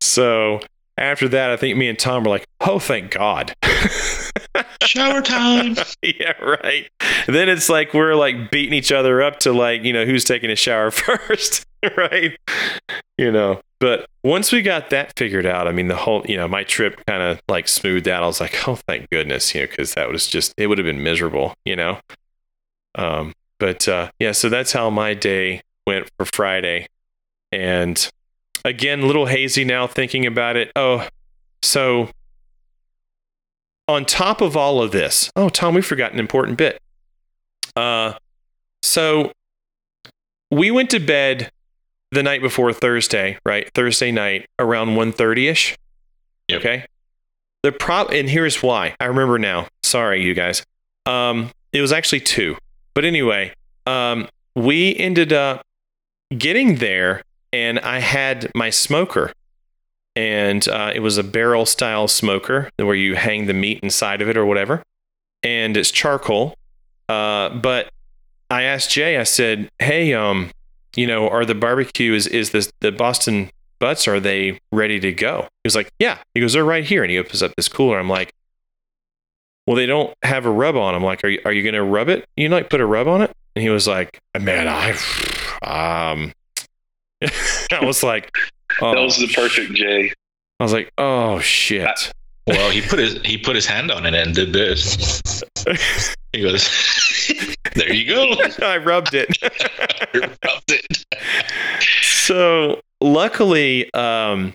So 0.00 0.60
after 0.96 1.28
that, 1.28 1.50
I 1.50 1.56
think 1.56 1.76
me 1.76 1.88
and 1.88 1.98
Tom 1.98 2.22
were 2.24 2.30
like, 2.30 2.46
oh, 2.60 2.78
thank 2.78 3.10
God. 3.10 3.54
Shower 4.82 5.22
time. 5.22 5.76
yeah, 6.02 6.32
right. 6.42 6.88
Then 7.26 7.48
it's 7.48 7.68
like 7.68 7.94
we're 7.94 8.14
like 8.14 8.50
beating 8.50 8.74
each 8.74 8.92
other 8.92 9.22
up 9.22 9.40
to 9.40 9.52
like, 9.52 9.82
you 9.82 9.92
know, 9.92 10.04
who's 10.04 10.24
taking 10.24 10.50
a 10.50 10.56
shower 10.56 10.90
first, 10.92 11.64
right? 11.96 12.36
You 13.18 13.30
know, 13.32 13.60
but 13.80 14.06
once 14.22 14.52
we 14.52 14.62
got 14.62 14.90
that 14.90 15.12
figured 15.16 15.46
out, 15.46 15.66
I 15.68 15.72
mean, 15.72 15.88
the 15.88 15.96
whole, 15.96 16.24
you 16.26 16.36
know, 16.36 16.48
my 16.48 16.64
trip 16.64 17.04
kind 17.06 17.22
of 17.22 17.40
like 17.48 17.68
smoothed 17.68 18.08
out. 18.08 18.22
I 18.22 18.26
was 18.26 18.40
like, 18.40 18.66
oh, 18.68 18.76
thank 18.76 19.10
goodness, 19.10 19.54
you 19.54 19.62
know, 19.62 19.66
because 19.66 19.94
that 19.94 20.08
was 20.08 20.26
just, 20.26 20.54
it 20.56 20.68
would 20.68 20.78
have 20.78 20.86
been 20.86 21.02
miserable, 21.02 21.54
you 21.64 21.76
know? 21.76 21.98
Um, 22.94 23.34
but 23.58 23.88
uh, 23.88 24.10
yeah, 24.18 24.32
so 24.32 24.48
that's 24.48 24.72
how 24.72 24.90
my 24.90 25.14
day 25.14 25.62
went 25.86 26.08
for 26.16 26.26
Friday. 26.26 26.86
And 27.52 28.08
again, 28.64 29.00
a 29.00 29.06
little 29.06 29.26
hazy 29.26 29.64
now 29.64 29.86
thinking 29.86 30.26
about 30.26 30.56
it. 30.56 30.72
Oh, 30.76 31.06
so 31.62 32.10
on 33.88 34.04
top 34.04 34.40
of 34.40 34.56
all 34.56 34.82
of 34.82 34.92
this, 34.92 35.30
oh, 35.36 35.48
Tom, 35.48 35.74
we 35.74 35.82
forgot 35.82 36.12
an 36.12 36.18
important 36.18 36.58
bit. 36.58 36.80
Uh, 37.76 38.14
so 38.82 39.32
we 40.50 40.70
went 40.70 40.90
to 40.90 41.00
bed 41.00 41.50
the 42.10 42.22
night 42.22 42.40
before 42.40 42.72
Thursday, 42.72 43.38
right? 43.44 43.70
Thursday 43.74 44.12
night 44.12 44.46
around 44.58 44.94
1:30 44.94 45.48
ish. 45.48 45.76
Yep. 46.48 46.60
Okay. 46.60 46.86
The 47.62 47.72
prop, 47.72 48.10
and 48.10 48.28
here's 48.28 48.62
why. 48.62 48.94
I 49.00 49.06
remember 49.06 49.38
now. 49.38 49.68
Sorry, 49.82 50.22
you 50.22 50.34
guys. 50.34 50.62
Um, 51.06 51.50
it 51.72 51.80
was 51.80 51.92
actually 51.92 52.20
two, 52.20 52.56
but 52.94 53.04
anyway, 53.04 53.52
um, 53.86 54.28
we 54.54 54.94
ended 54.96 55.32
up 55.32 55.62
getting 56.36 56.76
there, 56.76 57.22
and 57.52 57.78
I 57.80 58.00
had 58.00 58.50
my 58.54 58.70
smoker, 58.70 59.32
and 60.16 60.66
uh, 60.68 60.92
it 60.94 61.00
was 61.00 61.18
a 61.18 61.24
barrel 61.24 61.66
style 61.66 62.08
smoker 62.08 62.70
where 62.76 62.94
you 62.94 63.16
hang 63.16 63.46
the 63.46 63.54
meat 63.54 63.80
inside 63.82 64.22
of 64.22 64.28
it 64.28 64.36
or 64.36 64.46
whatever, 64.46 64.82
and 65.42 65.76
it's 65.76 65.90
charcoal. 65.90 66.54
Uh, 67.08 67.50
but 67.50 67.90
I 68.50 68.62
asked 68.62 68.90
Jay. 68.90 69.18
I 69.18 69.24
said, 69.24 69.68
"Hey, 69.78 70.14
um, 70.14 70.50
you 70.96 71.06
know, 71.06 71.28
are 71.28 71.44
the 71.44 71.54
barbecue 71.54 72.14
is 72.14 72.26
is 72.26 72.50
this 72.50 72.72
the 72.80 72.92
Boston 72.92 73.50
butts? 73.80 74.06
Are 74.06 74.20
they 74.20 74.58
ready 74.72 75.00
to 75.00 75.12
go?" 75.12 75.48
He 75.62 75.66
was 75.66 75.74
like, 75.74 75.90
"Yeah." 75.98 76.18
He 76.34 76.40
goes, 76.40 76.52
"They're 76.52 76.64
right 76.64 76.84
here," 76.84 77.02
and 77.02 77.10
he 77.10 77.18
opens 77.18 77.42
up 77.42 77.52
this 77.56 77.68
cooler. 77.68 77.98
I'm 77.98 78.08
like, 78.08 78.32
"Well, 79.66 79.76
they 79.76 79.86
don't 79.86 80.14
have 80.22 80.46
a 80.46 80.50
rub 80.50 80.76
on." 80.76 80.94
I'm 80.94 81.02
like, 81.02 81.24
"Are 81.24 81.28
you 81.28 81.40
are 81.44 81.52
you 81.52 81.64
gonna 81.64 81.84
rub 81.84 82.08
it? 82.08 82.24
You 82.36 82.48
know, 82.48 82.56
like 82.56 82.70
put 82.70 82.80
a 82.80 82.86
rub 82.86 83.08
on 83.08 83.22
it?" 83.22 83.32
And 83.56 83.62
he 83.62 83.70
was 83.70 83.88
like, 83.88 84.20
"Man, 84.38 84.68
I 84.68 84.92
um." 86.16 86.32
I 87.72 87.84
was 87.84 88.02
like, 88.02 88.36
oh, 88.80 88.94
that 88.94 89.00
was 89.00 89.18
the 89.18 89.28
perfect 89.28 89.72
Jay. 89.74 90.12
I 90.60 90.64
was 90.64 90.72
like, 90.72 90.92
oh 90.98 91.40
shit. 91.40 92.12
Well, 92.46 92.70
he 92.70 92.82
put 92.82 92.98
his 92.98 93.20
he 93.22 93.38
put 93.38 93.56
his 93.56 93.66
hand 93.66 93.90
on 93.90 94.04
it 94.06 94.14
and 94.14 94.34
did 94.34 94.52
this. 94.52 95.20
He 96.32 96.42
goes, 96.42 96.68
"There 97.74 97.92
you 97.92 98.06
go." 98.06 98.34
I 98.62 98.76
rubbed 98.78 99.14
it. 99.14 99.28
Rubbed 100.14 100.70
it. 100.70 101.04
so 102.02 102.80
luckily, 103.00 103.92
um, 103.94 104.52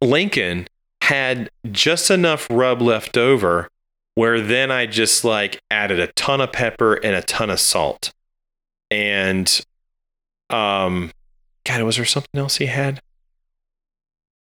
Lincoln 0.00 0.66
had 1.02 1.50
just 1.70 2.10
enough 2.10 2.46
rub 2.50 2.82
left 2.82 3.16
over 3.16 3.68
where 4.14 4.40
then 4.40 4.70
I 4.70 4.86
just 4.86 5.24
like 5.24 5.60
added 5.70 6.00
a 6.00 6.08
ton 6.08 6.40
of 6.40 6.52
pepper 6.52 6.94
and 6.94 7.14
a 7.14 7.22
ton 7.22 7.50
of 7.50 7.60
salt. 7.60 8.12
And 8.90 9.64
um 10.50 11.10
God, 11.66 11.82
was 11.82 11.96
there 11.96 12.04
something 12.04 12.38
else 12.38 12.56
he 12.56 12.66
had? 12.66 13.00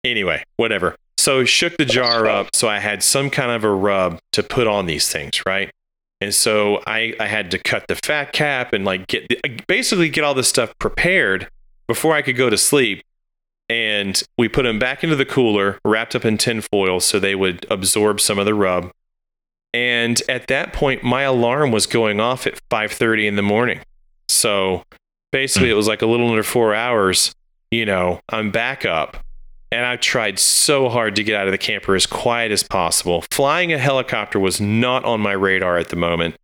Anyway, 0.05 0.43
whatever. 0.57 0.97
So 1.19 1.45
shook 1.45 1.77
the 1.77 1.85
jar 1.85 2.27
up 2.27 2.55
so 2.55 2.69
I 2.69 2.79
had 2.79 3.03
some 3.03 3.31
kind 3.31 3.51
of 3.51 3.65
a 3.65 3.71
rub 3.71 4.19
to 4.33 4.43
put 4.43 4.67
on 4.67 4.87
these 4.87 5.11
things, 5.11 5.45
right? 5.47 5.71
And 6.21 6.35
so 6.35 6.83
I, 6.87 7.15
I 7.21 7.27
had 7.27 7.51
to 7.51 7.59
cut 7.59 7.87
the 7.89 7.97
fat 7.97 8.33
cap 8.33 8.73
and 8.73 8.85
like 8.85 9.07
get 9.07 9.27
basically 9.67 10.09
get 10.09 10.25
all 10.25 10.35
this 10.35 10.49
stuff 10.49 10.73
prepared 10.79 11.49
before 11.87 12.15
I 12.15 12.23
could 12.23 12.37
go 12.37 12.51
to 12.51 12.57
sleep. 12.57 13.03
And 13.69 14.23
we 14.39 14.49
put 14.49 14.63
them 14.63 14.79
back 14.79 15.03
into 15.03 15.17
the 15.17 15.25
cooler, 15.25 15.79
wrapped 15.85 16.15
up 16.15 16.25
in 16.25 16.39
tin 16.39 16.61
foil 16.61 17.01
so 17.01 17.19
they 17.19 17.35
would 17.35 17.67
absorb 17.69 18.21
some 18.21 18.39
of 18.39 18.47
the 18.47 18.55
rub. 18.55 18.93
And 19.75 20.23
at 20.29 20.47
that 20.47 20.73
point, 20.73 21.03
my 21.03 21.23
alarm 21.23 21.73
was 21.73 21.87
going 21.87 22.21
off 22.21 22.47
at 22.47 22.61
5:30 22.71 23.27
in 23.27 23.37
the 23.37 23.43
morning. 23.43 23.81
So 24.29 24.85
basically, 25.33 25.69
hmm. 25.69 25.73
it 25.73 25.77
was 25.77 25.89
like 25.89 26.03
a 26.03 26.07
little 26.07 26.29
under 26.29 26.43
four 26.43 26.75
hours. 26.75 27.33
You 27.71 27.85
know, 27.85 28.21
I'm 28.29 28.51
back 28.51 28.85
up, 28.85 29.19
and 29.73 29.85
I 29.85 29.97
tried 29.97 30.39
so 30.39 30.89
hard 30.89 31.17
to 31.17 31.25
get 31.25 31.35
out 31.35 31.49
of 31.49 31.53
the 31.53 31.59
camper 31.59 31.95
as 31.95 32.07
quiet 32.07 32.53
as 32.53 32.63
possible. 32.63 33.25
Flying 33.31 33.73
a 33.73 33.79
helicopter 33.79 34.39
was 34.39 34.61
not 34.61 35.05
on 35.05 35.21
my 35.21 35.33
radar 35.33 35.79
at 35.79 35.89
the 35.89 35.97
moment, 35.97 36.37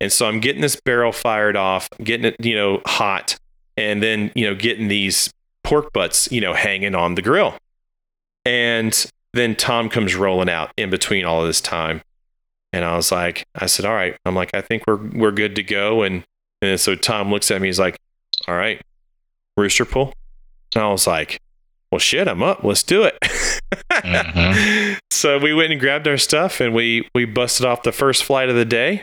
and 0.00 0.12
so 0.12 0.26
I'm 0.26 0.40
getting 0.40 0.62
this 0.62 0.76
barrel 0.76 1.12
fired 1.12 1.56
off, 1.56 1.88
getting 2.02 2.26
it, 2.26 2.36
you 2.38 2.54
know, 2.54 2.80
hot, 2.86 3.36
and 3.76 4.02
then 4.02 4.30
you 4.34 4.46
know, 4.46 4.54
getting 4.54 4.88
these 4.88 5.32
pork 5.64 5.92
butts, 5.92 6.30
you 6.30 6.40
know, 6.40 6.54
hanging 6.54 6.94
on 6.94 7.16
the 7.16 7.22
grill, 7.22 7.56
and 8.44 9.10
then 9.34 9.54
Tom 9.54 9.88
comes 9.88 10.14
rolling 10.14 10.48
out 10.48 10.70
in 10.76 10.90
between 10.90 11.24
all 11.24 11.40
of 11.40 11.46
this 11.46 11.60
time. 11.60 12.02
And 12.72 12.84
I 12.84 12.96
was 12.96 13.10
like, 13.10 13.46
I 13.54 13.66
said, 13.66 13.86
all 13.86 13.94
right. 13.94 14.16
I'm 14.24 14.34
like, 14.34 14.50
I 14.54 14.60
think 14.60 14.84
we're 14.86 14.96
we're 14.96 15.32
good 15.32 15.56
to 15.56 15.62
go. 15.62 16.02
And 16.02 16.24
and 16.60 16.78
so 16.78 16.94
Tom 16.94 17.30
looks 17.30 17.50
at 17.50 17.60
me. 17.60 17.68
He's 17.68 17.78
like, 17.78 17.98
all 18.48 18.54
right, 18.56 18.80
rooster 19.56 19.84
pull. 19.84 20.12
And 20.74 20.82
I 20.84 20.88
was 20.88 21.06
like, 21.06 21.40
well, 21.92 21.98
shit, 21.98 22.26
I'm 22.28 22.42
up. 22.42 22.64
Let's 22.64 22.82
do 22.82 23.04
it. 23.04 23.18
Mhm. 23.92 24.98
So 25.10 25.36
we 25.36 25.52
went 25.52 25.72
and 25.72 25.80
grabbed 25.80 26.06
our 26.06 26.16
stuff 26.16 26.60
and 26.60 26.72
we 26.72 27.08
we 27.12 27.24
busted 27.24 27.66
off 27.66 27.82
the 27.82 27.90
first 27.90 28.22
flight 28.22 28.48
of 28.48 28.54
the 28.54 28.64
day. 28.64 29.02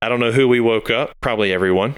I 0.00 0.08
don't 0.08 0.18
know 0.18 0.32
who 0.32 0.48
we 0.48 0.60
woke 0.60 0.88
up. 0.88 1.12
Probably 1.20 1.52
everyone. 1.52 1.96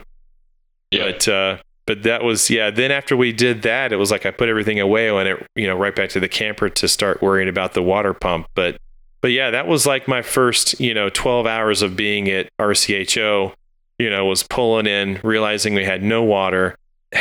Yeah. 0.91 1.13
But 1.13 1.29
uh, 1.29 1.57
but 1.87 2.03
that 2.03 2.25
was 2.25 2.51
yeah. 2.51 2.71
Then 2.71 2.91
after 2.91 3.17
we 3.17 3.31
did 3.33 3.63
that, 3.63 3.93
it 3.93 3.97
was 3.97 4.11
like 4.11 4.27
I 4.27 4.33
put 4.33 4.49
everything 4.49 4.81
away 4.81 5.09
and 5.09 5.29
it 5.29 5.47
you 5.55 5.69
know 5.69 5.77
right 5.77 5.95
back 5.95 6.09
to 6.11 6.21
the 6.21 6.29
camper 6.29 6.69
to 6.69 6.89
start 6.89 7.23
worrying 7.23 7.49
about 7.49 7.75
the 7.75 7.83
water 7.83 8.13
pump. 8.13 8.49
But 8.57 8.77
but 9.21 9.31
yeah, 9.31 9.51
that 9.53 9.69
was 9.69 9.87
like 9.87 10.09
my 10.09 10.21
first 10.23 10.81
you 10.81 10.93
know 10.95 11.09
12 11.11 11.47
hours 11.47 11.81
of 11.81 11.95
being 11.95 12.29
at 12.29 12.49
RCHO. 12.61 13.53
You 13.99 14.11
know, 14.11 14.25
was 14.27 14.43
pulling 14.43 14.87
in, 14.87 15.21
realizing 15.23 15.75
we 15.75 15.85
had 15.85 16.03
no 16.03 16.23
water. 16.23 16.77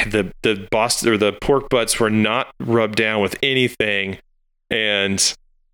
The 0.07 0.31
the 0.41 0.67
Boston 0.71 1.13
or 1.13 1.17
the 1.17 1.33
pork 1.33 1.69
butts 1.69 1.99
were 1.99 2.09
not 2.09 2.53
rubbed 2.59 2.95
down 2.95 3.21
with 3.21 3.35
anything, 3.43 4.17
and 4.71 5.19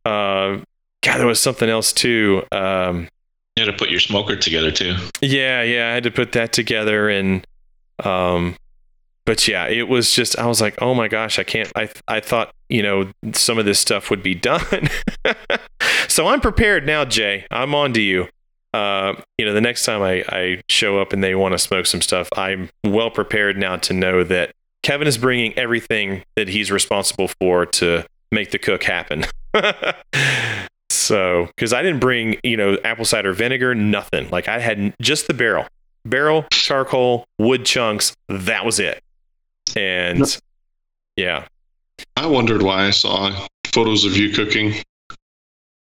uh, 0.05 0.57
God, 1.01 1.17
there 1.17 1.27
was 1.27 1.39
something 1.39 1.69
else 1.69 1.93
too. 1.93 2.43
Um, 2.51 3.07
You 3.55 3.65
had 3.65 3.71
to 3.71 3.77
put 3.77 3.89
your 3.89 4.01
smoker 4.01 4.35
together 4.35 4.71
too. 4.71 4.95
yeah, 5.21 5.63
yeah, 5.63 5.89
I 5.89 5.93
had 5.93 6.03
to 6.03 6.11
put 6.11 6.33
that 6.33 6.51
together 6.51 7.09
and 7.09 7.45
um 8.03 8.55
but 9.25 9.47
yeah, 9.47 9.67
it 9.67 9.87
was 9.87 10.11
just 10.13 10.39
I 10.39 10.47
was 10.47 10.59
like, 10.59 10.81
"Oh 10.81 10.95
my 10.95 11.07
gosh, 11.07 11.37
I 11.37 11.43
can't 11.43 11.71
I 11.75 11.89
I 12.07 12.19
thought, 12.19 12.51
you 12.67 12.81
know, 12.81 13.11
some 13.33 13.59
of 13.59 13.65
this 13.65 13.79
stuff 13.79 14.09
would 14.09 14.23
be 14.23 14.33
done." 14.33 14.89
so 16.07 16.27
I'm 16.27 16.41
prepared 16.41 16.85
now, 16.85 17.05
Jay. 17.05 17.45
I'm 17.51 17.75
on 17.75 17.93
to 17.93 18.01
you. 18.01 18.27
Uh, 18.73 19.15
you 19.37 19.45
know, 19.45 19.53
the 19.53 19.61
next 19.61 19.83
time 19.83 20.01
I, 20.01 20.23
I 20.29 20.61
show 20.69 20.99
up 20.99 21.13
and 21.13 21.23
they 21.23 21.35
want 21.35 21.53
to 21.53 21.57
smoke 21.57 21.85
some 21.85 22.01
stuff, 22.01 22.29
I'm 22.35 22.69
well 22.85 23.09
prepared 23.09 23.57
now 23.57 23.77
to 23.77 23.93
know 23.93 24.23
that 24.23 24.51
Kevin 24.83 25.07
is 25.07 25.17
bringing 25.17 25.57
everything 25.57 26.23
that 26.35 26.47
he's 26.47 26.71
responsible 26.71 27.29
for 27.39 27.65
to 27.65 28.05
make 28.31 28.51
the 28.51 28.59
cook 28.59 28.83
happen. 28.83 29.25
so, 30.89 31.47
because 31.47 31.73
I 31.73 31.81
didn't 31.81 31.99
bring, 31.99 32.37
you 32.43 32.57
know, 32.57 32.77
apple 32.83 33.05
cider 33.05 33.33
vinegar, 33.33 33.73
nothing. 33.73 34.29
Like 34.29 34.47
I 34.47 34.59
had 34.59 34.93
just 35.01 35.27
the 35.27 35.33
barrel, 35.33 35.65
barrel, 36.05 36.45
charcoal, 36.51 37.25
wood 37.39 37.65
chunks. 37.65 38.15
That 38.27 38.65
was 38.65 38.79
it. 38.79 39.01
And 39.75 40.39
yeah, 41.15 41.47
I 42.15 42.27
wondered 42.27 42.61
why 42.61 42.85
I 42.85 42.91
saw 42.91 43.47
photos 43.73 44.05
of 44.05 44.15
you 44.15 44.31
cooking. 44.31 44.73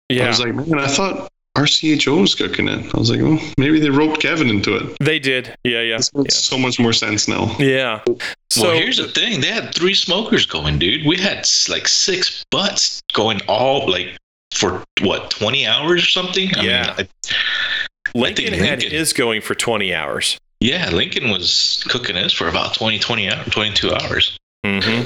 Yeah. 0.09 0.25
I 0.25 0.27
was 0.29 0.39
like, 0.39 0.55
man, 0.55 0.79
I 0.79 0.88
thought 0.88 1.29
RCHO 1.56 2.22
was 2.22 2.36
cooking 2.36 2.68
it. 2.68 2.93
I 2.93 2.97
was 2.97 3.10
like, 3.10 3.22
well, 3.22 3.39
maybe 3.58 3.80
they 3.80 3.89
roped 3.89 4.20
Kevin 4.22 4.49
into 4.49 4.76
it. 4.76 4.97
they 4.99 5.20
did. 5.20 5.56
Yeah, 5.64 5.82
yeah, 5.82 5.97
This 5.97 6.14
makes 6.14 6.36
so 6.36 6.58
much 6.58 6.80
more 6.80 6.91
sense 6.93 7.28
now. 7.28 7.56
yeah. 7.60 8.01
So 8.49 8.64
well, 8.64 8.72
here's 8.76 8.97
the 8.97 9.08
thing: 9.08 9.41
they 9.41 9.51
had 9.51 9.74
three 9.74 9.93
smokers 9.93 10.45
going, 10.45 10.80
dude. 10.80 11.06
We 11.06 11.18
had 11.18 11.45
like 11.70 11.88
six 11.88 12.43
butts 12.51 13.01
going 13.14 13.41
all 13.47 13.89
like 13.89 14.18
for 14.53 14.84
what 15.01 15.30
twenty 15.32 15.66
hours 15.66 16.03
or 16.03 16.08
something. 16.08 16.49
I 16.56 16.62
Yeah. 16.64 16.95
mean, 16.97 17.08
I, 17.28 18.18
Lincoln, 18.18 18.45
think 18.45 18.58
had 18.62 18.80
Lincoln- 18.80 18.91
his 18.97 19.12
going 19.14 19.41
for 19.41 19.56
20 19.56 19.93
hours. 19.93 20.38
yeah, 20.62 20.89
Lincoln 20.89 21.30
was 21.32 21.84
cooking 21.89 22.16
his 22.16 22.32
for 22.32 22.47
about 22.47 22.74
20, 22.76 22.97
20 22.99 23.30
hours, 23.30 23.47
twenty-two 23.49 23.91
hours. 23.93 24.38
Mm-hmm. 24.66 25.03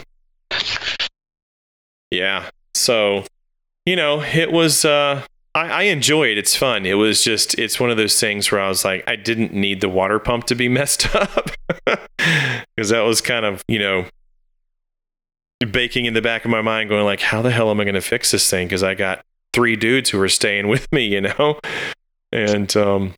Yeah. 2.12 2.50
So, 2.76 3.26
you 3.86 3.96
know, 3.96 4.22
it 4.22 4.52
was. 4.52 4.86
Uh, 4.86 5.24
I, 5.56 5.70
I 5.70 5.82
enjoy 5.84 6.28
it. 6.28 6.38
It's 6.38 6.56
fun. 6.56 6.86
It 6.86 6.94
was 6.96 7.24
just. 7.24 7.58
It's 7.58 7.80
one 7.80 7.90
of 7.90 7.98
those 7.98 8.20
things 8.20 8.52
where 8.52 8.62
I 8.62 8.70
was 8.70 8.86
like, 8.86 9.04
I 9.08 9.16
didn't 9.16 9.54
need 9.54 9.82
the 9.82 9.90
water 9.90 10.20
pump 10.20 10.46
to 10.46 10.56
be 10.56 10.70
messed 10.70 11.14
up 11.16 11.52
because 11.86 12.90
that 12.90 13.02
was 13.02 13.22
kind 13.22 13.46
of 13.46 13.64
you 13.68 13.80
know 13.80 14.06
baking 15.72 16.06
in 16.06 16.14
the 16.14 16.22
back 16.22 16.46
of 16.46 16.52
my 16.52 16.62
mind, 16.62 16.90
going 16.90 17.04
like, 17.04 17.22
how 17.22 17.42
the 17.42 17.52
hell 17.52 17.70
am 17.70 17.80
I 17.80 17.84
going 17.84 17.96
to 17.96 18.02
fix 18.02 18.32
this 18.32 18.50
thing? 18.50 18.68
Because 18.68 18.84
I 18.84 18.96
got 18.96 19.24
three 19.54 19.76
dudes 19.76 20.10
who 20.10 20.22
are 20.22 20.30
staying 20.30 20.68
with 20.68 20.88
me, 20.92 21.06
you 21.08 21.22
know, 21.22 21.60
and 22.32 22.76
um, 22.78 23.16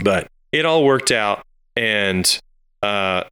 but 0.00 0.28
it 0.50 0.66
all 0.66 0.84
worked 0.84 1.10
out, 1.10 1.44
and 1.76 2.40
uh, 2.82 3.24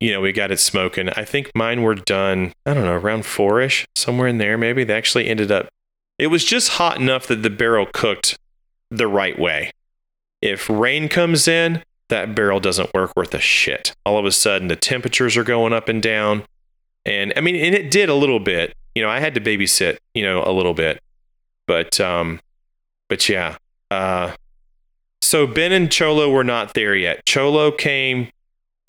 you 0.00 0.12
know, 0.12 0.20
we 0.20 0.32
got 0.32 0.50
it 0.50 0.60
smoking. 0.60 1.08
I 1.10 1.24
think 1.24 1.50
mine 1.54 1.82
were 1.82 1.94
done, 1.94 2.52
I 2.66 2.74
don't 2.74 2.84
know, 2.84 2.92
around 2.92 3.24
four 3.24 3.60
ish, 3.60 3.86
somewhere 3.96 4.28
in 4.28 4.38
there, 4.38 4.58
maybe. 4.58 4.84
They 4.84 4.94
actually 4.94 5.28
ended 5.28 5.50
up, 5.50 5.68
it 6.18 6.28
was 6.28 6.44
just 6.44 6.70
hot 6.70 6.98
enough 6.98 7.26
that 7.26 7.42
the 7.42 7.50
barrel 7.50 7.86
cooked 7.92 8.36
the 8.90 9.08
right 9.08 9.38
way. 9.38 9.70
If 10.40 10.68
rain 10.68 11.08
comes 11.08 11.48
in, 11.48 11.82
that 12.08 12.34
barrel 12.34 12.60
doesn't 12.60 12.92
work 12.94 13.12
worth 13.16 13.34
a 13.34 13.40
shit. 13.40 13.94
All 14.04 14.18
of 14.18 14.24
a 14.24 14.32
sudden, 14.32 14.68
the 14.68 14.76
temperatures 14.76 15.36
are 15.36 15.44
going 15.44 15.72
up 15.72 15.88
and 15.88 16.02
down. 16.02 16.44
And 17.04 17.32
I 17.36 17.40
mean, 17.40 17.56
and 17.56 17.74
it 17.74 17.90
did 17.90 18.08
a 18.08 18.14
little 18.14 18.40
bit. 18.40 18.74
You 18.94 19.02
know, 19.02 19.08
I 19.08 19.20
had 19.20 19.34
to 19.34 19.40
babysit, 19.40 19.98
you 20.14 20.22
know, 20.22 20.42
a 20.44 20.52
little 20.52 20.74
bit. 20.74 21.00
But, 21.66 21.98
um, 22.00 22.40
but 23.08 23.28
yeah. 23.28 23.56
Uh, 23.90 24.34
so 25.22 25.46
Ben 25.46 25.72
and 25.72 25.90
Cholo 25.90 26.30
were 26.30 26.44
not 26.44 26.74
there 26.74 26.94
yet. 26.94 27.24
Cholo 27.26 27.72
came 27.72 28.28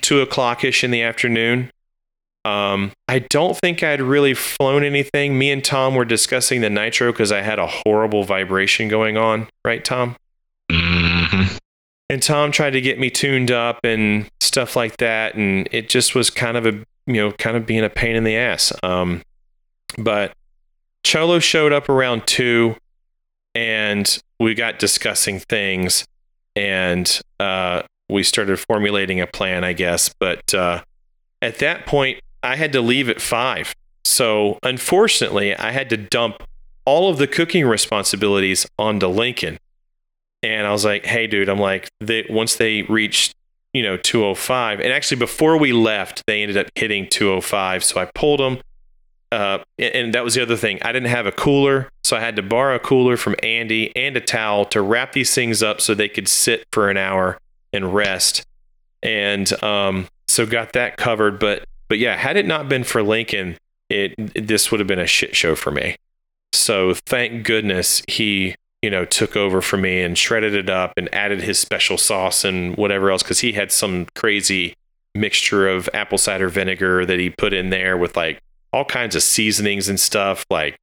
two 0.01 0.21
o'clock 0.21 0.63
ish 0.63 0.83
in 0.83 0.91
the 0.91 1.01
afternoon. 1.01 1.71
Um, 2.45 2.91
I 3.07 3.19
don't 3.19 3.57
think 3.57 3.81
I'd 3.81 4.01
really 4.01 4.35
flown 4.35 4.83
anything. 4.83 5.37
Me 5.37 5.51
and 5.51 5.63
Tom 5.63 5.95
were 5.95 6.05
discussing 6.05 6.61
the 6.61 6.69
nitro 6.69 7.11
because 7.11 7.31
I 7.31 7.41
had 7.41 7.57
a 7.57 7.65
horrible 7.65 8.23
vibration 8.23 8.87
going 8.87 9.17
on, 9.17 9.47
right, 9.65 9.83
Tom? 9.83 10.15
hmm 10.71 11.57
And 12.07 12.21
Tom 12.21 12.51
tried 12.51 12.71
to 12.71 12.81
get 12.81 12.99
me 12.99 13.09
tuned 13.09 13.49
up 13.49 13.79
and 13.83 14.29
stuff 14.39 14.75
like 14.75 14.97
that, 14.97 15.33
and 15.33 15.67
it 15.71 15.89
just 15.89 16.13
was 16.13 16.29
kind 16.29 16.55
of 16.55 16.67
a 16.67 16.71
you 17.07 17.15
know 17.15 17.31
kind 17.31 17.57
of 17.57 17.65
being 17.65 17.83
a 17.83 17.89
pain 17.89 18.15
in 18.15 18.23
the 18.23 18.37
ass. 18.37 18.71
Um, 18.83 19.23
but 19.97 20.33
Cholo 21.03 21.39
showed 21.39 21.73
up 21.73 21.89
around 21.89 22.27
two, 22.27 22.75
and 23.55 24.19
we 24.39 24.53
got 24.53 24.77
discussing 24.77 25.39
things, 25.39 26.05
and 26.55 27.21
uh, 27.39 27.81
we 28.07 28.21
started 28.21 28.59
formulating 28.59 29.19
a 29.19 29.25
plan, 29.25 29.63
I 29.63 29.73
guess. 29.73 30.13
But 30.19 30.53
uh, 30.53 30.83
at 31.41 31.57
that 31.59 31.87
point, 31.87 32.19
I 32.45 32.55
had 32.55 32.71
to 32.73 32.81
leave 32.81 33.09
at 33.09 33.21
five. 33.21 33.73
So 34.03 34.59
unfortunately, 34.63 35.55
I 35.55 35.71
had 35.71 35.89
to 35.89 35.97
dump 35.97 36.43
all 36.85 37.09
of 37.09 37.17
the 37.17 37.27
cooking 37.27 37.65
responsibilities 37.65 38.67
onto 38.77 39.07
Lincoln. 39.07 39.57
And 40.43 40.67
I 40.67 40.71
was 40.71 40.85
like, 40.85 41.05
hey, 41.05 41.25
dude, 41.25 41.49
I'm 41.49 41.59
like, 41.59 41.89
they, 41.99 42.25
once 42.29 42.55
they 42.55 42.83
reached, 42.83 43.33
you 43.73 43.81
know, 43.81 43.97
205, 43.97 44.79
and 44.79 44.93
actually 44.93 45.17
before 45.17 45.57
we 45.57 45.73
left, 45.73 46.21
they 46.27 46.43
ended 46.43 46.57
up 46.57 46.67
hitting 46.75 47.09
205. 47.09 47.83
So 47.83 47.99
I 47.99 48.05
pulled 48.13 48.39
them. 48.39 48.59
Uh, 49.31 49.57
and, 49.79 50.13
that 50.13 50.23
was 50.23 50.35
the 50.35 50.41
other 50.41 50.55
thing. 50.55 50.79
I 50.83 50.91
didn't 50.91 51.09
have 51.09 51.25
a 51.25 51.31
cooler. 51.31 51.89
So 52.03 52.15
I 52.15 52.19
had 52.19 52.35
to 52.35 52.43
borrow 52.43 52.75
a 52.75 52.79
cooler 52.79 53.17
from 53.17 53.35
Andy 53.41 53.93
and 53.95 54.15
a 54.15 54.21
towel 54.21 54.65
to 54.65 54.81
wrap 54.81 55.13
these 55.13 55.33
things 55.33 55.63
up 55.63 55.81
so 55.81 55.93
they 55.93 56.07
could 56.07 56.27
sit 56.27 56.63
for 56.71 56.89
an 56.89 56.95
hour 56.95 57.39
and 57.73 57.93
rest. 57.93 58.45
And 59.01 59.51
um, 59.63 60.07
so 60.27 60.45
got 60.45 60.73
that 60.73 60.95
covered. 60.95 61.39
But 61.39 61.65
but 61.87 61.99
yeah, 61.99 62.15
had 62.15 62.37
it 62.37 62.45
not 62.45 62.69
been 62.69 62.83
for 62.83 63.03
Lincoln, 63.03 63.57
it, 63.89 64.13
this 64.47 64.71
would 64.71 64.79
have 64.79 64.87
been 64.87 64.99
a 64.99 65.07
shit 65.07 65.35
show 65.35 65.55
for 65.55 65.71
me. 65.71 65.95
So 66.53 66.93
thank 67.05 67.45
goodness 67.45 68.01
he 68.07 68.55
you 68.85 68.91
know 68.91 69.03
took 69.03 69.35
over 69.35 69.61
for 69.61 69.77
me 69.77 70.03
and 70.03 70.15
shredded 70.15 70.53
it 70.53 70.69
up 70.69 70.93
and 70.95 71.11
added 71.11 71.41
his 71.41 71.57
special 71.57 71.97
sauce 71.97 72.45
and 72.45 72.77
whatever 72.77 73.09
else 73.09 73.23
because 73.23 73.39
he 73.39 73.53
had 73.53 73.71
some 73.71 74.05
crazy 74.13 74.75
mixture 75.15 75.67
of 75.67 75.89
apple 75.91 76.19
cider 76.19 76.49
vinegar 76.49 77.03
that 77.03 77.17
he 77.17 77.31
put 77.31 77.51
in 77.51 77.71
there 77.71 77.97
with 77.97 78.15
like 78.15 78.39
all 78.71 78.85
kinds 78.85 79.15
of 79.15 79.23
seasonings 79.23 79.89
and 79.89 79.99
stuff 79.99 80.45
like 80.51 80.77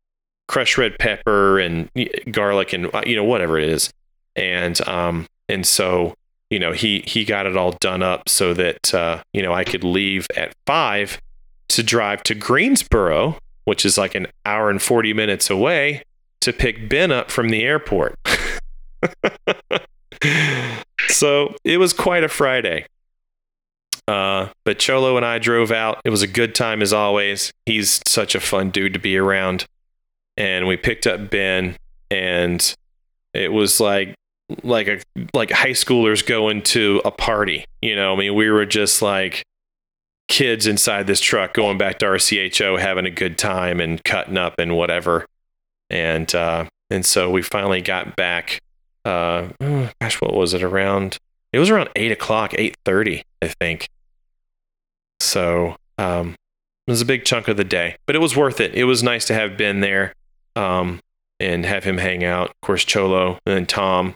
crushed 0.48 0.76
red 0.76 0.98
pepper 0.98 1.61
and 1.61 1.88
garlic 2.32 2.72
and 2.72 2.92
uh, 2.92 3.03
you 3.07 3.14
know 3.14 3.22
whatever 3.22 3.57
it 3.57 3.68
is 3.68 3.92
and 4.34 4.80
um 4.88 5.24
and 5.48 5.64
so 5.64 6.12
you 6.53 6.59
know 6.59 6.72
he 6.72 7.03
he 7.07 7.24
got 7.24 7.46
it 7.46 7.57
all 7.57 7.72
done 7.80 8.03
up 8.03 8.28
so 8.28 8.53
that 8.53 8.92
uh, 8.92 9.22
you 9.32 9.40
know 9.40 9.55
I 9.55 9.64
could 9.64 9.82
leave 9.82 10.26
at 10.36 10.53
five 10.66 11.18
to 11.70 11.82
drive 11.82 12.22
to 12.24 12.34
Greensboro, 12.34 13.38
which 13.64 13.86
is 13.86 13.96
like 13.96 14.14
an 14.14 14.26
hour 14.44 14.68
and 14.68 14.80
forty 14.80 15.14
minutes 15.14 15.48
away, 15.48 16.03
to 16.42 16.53
pick 16.53 16.90
Ben 16.90 17.11
up 17.11 17.30
from 17.30 17.48
the 17.48 17.62
airport. 17.62 18.16
so 21.09 21.57
it 21.64 21.78
was 21.78 21.94
quite 21.94 22.22
a 22.22 22.28
Friday. 22.28 22.84
Uh, 24.07 24.48
but 24.66 24.78
Cholo 24.78 25.16
and 25.16 25.24
I 25.24 25.38
drove 25.38 25.70
out. 25.70 26.03
It 26.05 26.11
was 26.11 26.20
a 26.20 26.26
good 26.26 26.55
time 26.55 26.82
as 26.82 26.92
always. 26.92 27.50
He's 27.64 28.03
such 28.07 28.34
a 28.34 28.40
fun 28.40 28.70
dude 28.70 28.92
to 28.92 28.98
be 28.98 29.16
around. 29.16 29.64
And 30.36 30.66
we 30.66 30.76
picked 30.76 31.07
up 31.07 31.30
Ben, 31.30 31.76
and 32.11 32.74
it 33.32 33.53
was 33.53 33.80
like 33.80 34.14
like 34.62 34.88
a 34.88 35.00
like 35.34 35.50
high 35.50 35.70
schoolers 35.70 36.24
going 36.24 36.62
to 36.62 37.00
a 37.05 37.11
party. 37.11 37.64
You 37.80 37.96
know, 37.96 38.12
I 38.12 38.16
mean, 38.16 38.34
we 38.34 38.50
were 38.50 38.66
just 38.66 39.03
like 39.03 39.42
kids 40.28 40.66
inside 40.66 41.07
this 41.07 41.20
truck 41.20 41.55
going 41.55 41.78
back 41.78 41.98
to 41.98 42.07
RCHO, 42.07 42.78
having 42.78 43.07
a 43.07 43.11
good 43.11 43.36
time 43.38 43.80
and 43.80 44.03
cutting 44.05 44.38
up 44.38 44.55
and 44.59 44.76
whatever. 44.76 45.26
And 45.90 46.32
uh, 46.34 46.66
and 46.90 47.05
so 47.05 47.30
we 47.30 47.42
finally 47.42 47.82
got 47.82 48.16
back. 48.16 48.59
Uh, 49.05 49.48
oh, 49.61 49.90
gosh, 50.00 50.20
what 50.20 50.34
was 50.34 50.55
it 50.55 50.62
around? 50.62 51.18
It 51.53 51.59
was 51.59 51.70
around 51.70 51.90
eight 51.96 52.12
o'clock, 52.12 52.55
eight 52.57 52.76
thirty, 52.84 53.22
I 53.42 53.48
think. 53.48 53.88
So 55.20 55.76
um, 55.98 56.34
it 56.86 56.90
was 56.90 57.00
a 57.00 57.07
big 57.07 57.24
chunk 57.24 57.48
of 57.48 57.57
the 57.57 57.64
day, 57.64 57.96
but 58.07 58.16
it 58.16 58.20
was 58.20 58.36
worth 58.36 58.61
it. 58.61 58.74
It 58.74 58.84
was 58.84 59.03
nice 59.03 59.26
to 59.26 59.34
have 59.34 59.57
Ben 59.57 59.80
there 59.80 60.14
um, 60.57 61.00
and 61.38 61.64
have 61.64 61.84
him 61.84 61.98
hang 61.98 62.24
out. 62.24 62.50
Of 62.50 62.61
course, 62.62 62.84
Cholo 62.84 63.38
and 63.46 63.68
Tom. 63.68 64.14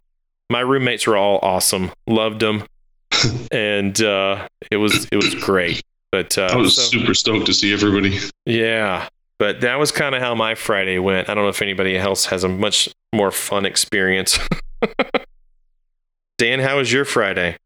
My 0.50 0.60
roommates 0.60 1.06
were 1.06 1.16
all 1.16 1.38
awesome. 1.42 1.90
Loved 2.06 2.40
them, 2.40 2.64
and 3.50 4.00
uh, 4.00 4.46
it 4.70 4.76
was 4.76 5.06
it 5.10 5.16
was 5.16 5.34
great. 5.34 5.82
But 6.12 6.38
uh, 6.38 6.48
I 6.52 6.56
was 6.56 6.76
so- 6.76 6.82
super 6.82 7.14
stoked 7.14 7.46
to 7.46 7.54
see 7.54 7.72
everybody. 7.72 8.18
yeah, 8.44 9.08
but 9.38 9.60
that 9.62 9.78
was 9.78 9.90
kind 9.92 10.14
of 10.14 10.22
how 10.22 10.34
my 10.34 10.54
Friday 10.54 10.98
went. 10.98 11.28
I 11.28 11.34
don't 11.34 11.44
know 11.44 11.50
if 11.50 11.62
anybody 11.62 11.96
else 11.98 12.26
has 12.26 12.44
a 12.44 12.48
much 12.48 12.88
more 13.12 13.30
fun 13.30 13.66
experience. 13.66 14.38
Dan, 16.38 16.60
how 16.60 16.76
was 16.78 16.92
your 16.92 17.04
Friday? 17.04 17.56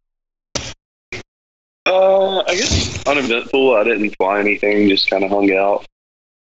Uh, 1.87 2.39
I 2.41 2.55
guess 2.55 3.05
uneventful. 3.07 3.75
I 3.77 3.85
didn't 3.85 4.15
fly 4.17 4.41
anything. 4.41 4.89
Just 4.89 5.11
kind 5.11 5.25
of 5.25 5.31
hung 5.31 5.53
out, 5.53 5.87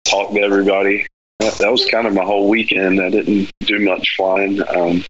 talked 0.04 0.34
to 0.34 0.40
everybody. 0.40 1.06
That, 1.40 1.54
that 1.54 1.70
was 1.72 1.86
kind 1.86 2.06
of 2.06 2.14
my 2.14 2.24
whole 2.24 2.48
weekend. 2.48 3.00
I 3.00 3.08
didn't 3.10 3.50
do 3.60 3.78
much 3.80 4.14
flying. 4.16 4.60
Um, 4.68 5.04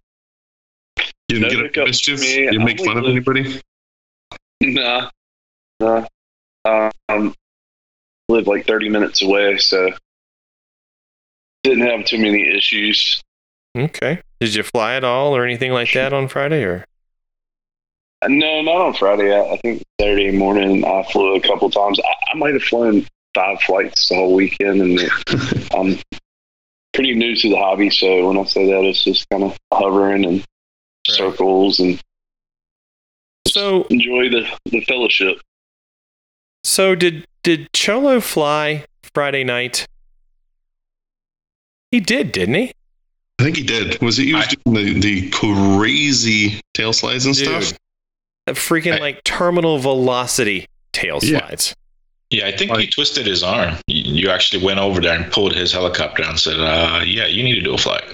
You 1.29 1.41
No 1.41 1.49
didn't 1.49 1.73
get 1.75 1.83
up 1.83 1.87
to 1.87 1.91
mischief? 1.91 2.21
me. 2.21 2.35
You 2.45 2.51
didn't 2.53 2.65
make 2.65 2.85
fun 2.85 2.97
of 2.97 3.05
anybody? 3.05 3.61
nah, 4.63 5.11
nah. 5.81 6.07
Um, 7.09 7.35
live 8.29 8.47
like 8.47 8.67
30 8.67 8.89
minutes 8.89 9.23
away, 9.23 9.59
so 9.59 9.91
didn't 11.65 11.87
have 11.87 12.05
too 12.07 12.19
many 12.19 12.49
issues. 12.57 13.23
Okay. 13.77 14.21
Did 14.41 14.55
you 14.55 14.63
fly 14.63 14.95
at 14.95 15.05
all 15.05 15.35
or 15.37 15.45
anything 15.45 15.73
like 15.73 15.93
that 15.93 16.13
on 16.13 16.29
Friday 16.29 16.65
or? 16.65 16.85
Uh, 18.23 18.29
No, 18.29 18.63
not 18.63 18.81
on 18.81 18.95
Friday. 18.95 19.33
I, 19.35 19.53
I 19.53 19.57
think 19.59 19.83
Saturday 20.01 20.31
morning 20.33 20.85
I 20.85 21.05
flew 21.13 21.35
a 21.37 21.41
couple 21.41 21.71
times. 21.71 22.01
I, 22.01 22.15
I 22.33 22.37
might 22.37 22.55
have 22.55 22.63
flown 22.63 23.07
five 23.35 23.61
flights 23.63 24.09
the 24.09 24.15
whole 24.17 24.35
weekend, 24.35 24.81
and 24.81 25.01
I'm 25.75 25.99
pretty 26.95 27.15
new 27.15 27.37
to 27.37 27.49
the 27.51 27.57
hobby. 27.57 27.91
So 27.91 28.27
when 28.29 28.39
I 28.39 28.45
say 28.45 28.67
that, 28.67 28.85
it's 28.85 29.05
just 29.05 29.29
kind 29.31 29.45
of 29.45 29.57
hovering 29.73 30.25
and 30.25 30.35
Right. 30.39 30.45
Circles 31.19 31.81
and 31.81 32.01
So 33.47 33.85
enjoy 33.91 34.31
the, 34.31 34.49
the 34.67 34.81
fellowship. 34.83 35.41
so 36.65 36.95
did 36.95 37.27
did 37.43 37.73
Cholo 37.73 38.21
fly 38.21 38.85
Friday 39.15 39.45
night? 39.45 39.87
He 41.91 42.01
did, 42.01 42.33
didn't 42.33 42.55
he? 42.55 42.73
I 43.39 43.45
think 43.45 43.57
he 43.57 43.63
did. 43.63 44.01
Was 44.03 44.19
it 44.19 44.25
he 44.25 44.35
was 44.35 44.47
I- 44.47 44.55
doing 44.71 45.01
the, 45.01 45.01
the 45.01 45.31
crazy 45.31 46.61
tail 46.75 46.93
slides 46.93 47.25
and 47.27 47.35
stuff? 47.37 47.73
A 48.47 48.53
freaking 48.53 48.95
I- 48.97 48.99
like 48.99 49.25
terminal 49.25 49.79
velocity 49.79 50.67
tail 50.93 51.19
Yeah. 51.23 51.39
slides. 51.41 51.75
Yeah, 52.31 52.47
I 52.47 52.53
think 52.57 52.77
he 52.77 52.87
twisted 52.89 53.27
his 53.27 53.43
arm. 53.43 53.77
You 54.09 54.31
actually 54.31 54.65
went 54.65 54.81
over 54.81 55.01
there 55.01 55.17
and 55.17 55.31
pulled 55.31 55.55
his 55.55 55.73
helicopter 55.73 56.23
and 56.23 56.39
said, 56.39 56.59
uh, 56.59 57.03
"Yeah, 57.05 57.27
you 57.27 57.43
need 57.43 57.55
to 57.55 57.61
do 57.61 57.75
a 57.75 57.79
flight." 57.79 58.05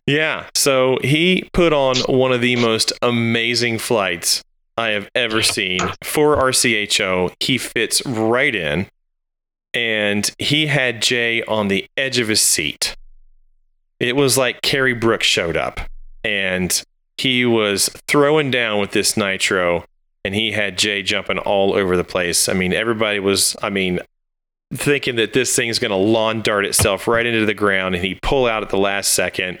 yeah. 0.06 0.46
So 0.54 0.98
he 1.02 1.48
put 1.52 1.72
on 1.72 1.96
one 2.08 2.32
of 2.32 2.40
the 2.40 2.56
most 2.56 2.92
amazing 3.02 3.78
flights 3.78 4.42
I 4.76 4.88
have 4.88 5.08
ever 5.14 5.42
seen 5.42 5.80
for 6.02 6.36
RCHO. 6.36 7.34
He 7.40 7.58
fits 7.58 8.04
right 8.06 8.54
in, 8.54 8.86
and 9.74 10.30
he 10.38 10.66
had 10.66 11.02
Jay 11.02 11.42
on 11.44 11.68
the 11.68 11.86
edge 11.96 12.18
of 12.18 12.28
his 12.28 12.40
seat. 12.40 12.96
It 14.00 14.16
was 14.16 14.36
like 14.36 14.62
Carrie 14.62 14.94
Brooks 14.94 15.26
showed 15.26 15.56
up, 15.56 15.80
and 16.24 16.82
he 17.18 17.44
was 17.44 17.88
throwing 18.08 18.50
down 18.50 18.80
with 18.80 18.92
this 18.92 19.16
nitro, 19.16 19.84
and 20.24 20.34
he 20.34 20.52
had 20.52 20.78
Jay 20.78 21.02
jumping 21.02 21.38
all 21.38 21.74
over 21.74 21.96
the 21.96 22.04
place. 22.04 22.48
I 22.48 22.52
mean, 22.52 22.72
everybody 22.72 23.18
was, 23.18 23.56
I 23.62 23.70
mean, 23.70 24.00
thinking 24.72 25.16
that 25.16 25.32
this 25.32 25.54
thing's 25.54 25.78
going 25.78 25.90
to 25.90 25.96
lawn 25.96 26.42
dart 26.42 26.64
itself 26.64 27.06
right 27.08 27.26
into 27.26 27.44
the 27.46 27.54
ground, 27.54 27.94
and 27.94 28.04
he 28.04 28.18
pull 28.22 28.46
out 28.46 28.62
at 28.62 28.70
the 28.70 28.78
last 28.78 29.12
second. 29.14 29.60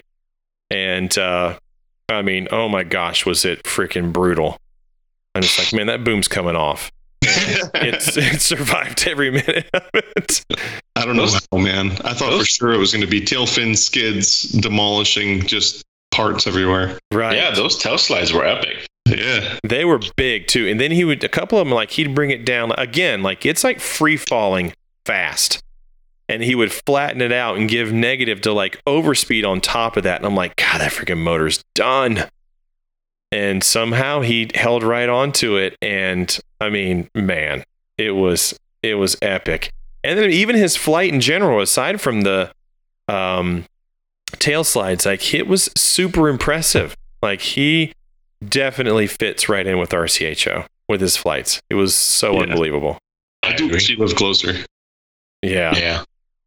And 0.70 1.16
uh, 1.18 1.58
I 2.08 2.22
mean, 2.22 2.48
oh 2.50 2.68
my 2.68 2.82
gosh, 2.84 3.26
was 3.26 3.44
it 3.44 3.62
freaking 3.64 4.12
brutal? 4.12 4.56
I'm 5.34 5.42
just 5.42 5.58
like, 5.58 5.72
man, 5.72 5.86
that 5.88 6.04
boom's 6.04 6.28
coming 6.28 6.56
off. 6.56 6.90
It's 7.74 8.16
it 8.16 8.40
survived 8.40 9.06
every 9.08 9.30
minute 9.30 9.68
of 9.74 9.82
it. 9.94 10.44
I 10.94 11.04
don't 11.04 11.16
know 11.16 11.22
Those- 11.26 11.46
how, 11.50 11.58
man. 11.58 11.90
I 12.04 12.14
thought 12.14 12.38
for 12.38 12.44
sure 12.44 12.72
it 12.72 12.78
was 12.78 12.92
going 12.92 13.04
to 13.04 13.10
be 13.10 13.20
tail 13.24 13.46
fin 13.46 13.74
skids 13.74 14.42
demolishing 14.42 15.46
just 15.46 15.82
parts 16.12 16.46
everywhere. 16.46 16.98
Right. 17.10 17.36
Yeah, 17.36 17.50
those 17.52 17.76
tail 17.78 17.98
slides 17.98 18.32
were 18.32 18.44
epic. 18.44 18.86
Yeah. 19.12 19.58
They 19.62 19.84
were 19.84 20.00
big 20.16 20.46
too. 20.46 20.68
And 20.68 20.80
then 20.80 20.90
he 20.90 21.04
would 21.04 21.22
a 21.24 21.28
couple 21.28 21.58
of 21.58 21.66
them 21.66 21.74
like 21.74 21.90
he'd 21.92 22.14
bring 22.14 22.30
it 22.30 22.44
down 22.44 22.72
again, 22.78 23.22
like 23.22 23.44
it's 23.46 23.62
like 23.64 23.80
free 23.80 24.16
falling 24.16 24.72
fast. 25.06 25.62
And 26.28 26.42
he 26.42 26.54
would 26.54 26.72
flatten 26.72 27.20
it 27.20 27.32
out 27.32 27.58
and 27.58 27.68
give 27.68 27.92
negative 27.92 28.40
to 28.42 28.52
like 28.52 28.82
overspeed 28.86 29.46
on 29.46 29.60
top 29.60 29.96
of 29.96 30.04
that. 30.04 30.16
And 30.16 30.26
I'm 30.26 30.34
like, 30.34 30.56
God, 30.56 30.80
that 30.80 30.92
freaking 30.92 31.18
motor's 31.18 31.62
done. 31.74 32.24
and 33.32 33.64
somehow 33.64 34.20
he 34.20 34.50
held 34.54 34.82
right 34.82 35.08
onto 35.08 35.56
it. 35.56 35.76
And 35.82 36.38
I 36.60 36.68
mean, 36.68 37.08
man, 37.14 37.64
it 37.98 38.12
was 38.12 38.56
it 38.82 38.94
was 38.94 39.16
epic. 39.22 39.72
And 40.04 40.18
then 40.18 40.30
even 40.30 40.56
his 40.56 40.76
flight 40.76 41.12
in 41.12 41.20
general, 41.20 41.60
aside 41.60 42.00
from 42.00 42.22
the 42.22 42.52
um, 43.08 43.64
tail 44.38 44.64
slides, 44.64 45.06
like 45.06 45.32
it 45.34 45.46
was 45.46 45.70
super 45.76 46.28
impressive. 46.28 46.94
Like 47.22 47.40
he 47.40 47.92
definitely 48.48 49.06
fits 49.06 49.48
right 49.48 49.66
in 49.66 49.78
with 49.78 49.90
RCHO 49.90 50.66
with 50.88 51.00
his 51.00 51.16
flights. 51.16 51.60
It 51.70 51.74
was 51.74 51.94
so 51.94 52.34
Yeah. 52.34 52.40
unbelievable. 52.42 52.98
I 53.42 53.52
do 53.54 53.64
agree. 53.64 53.76
wish 53.76 53.88
he 53.88 53.96
lived 53.96 54.16
closer. 54.16 54.64
Yeah. 55.42 55.76
Yeah. 55.76 56.04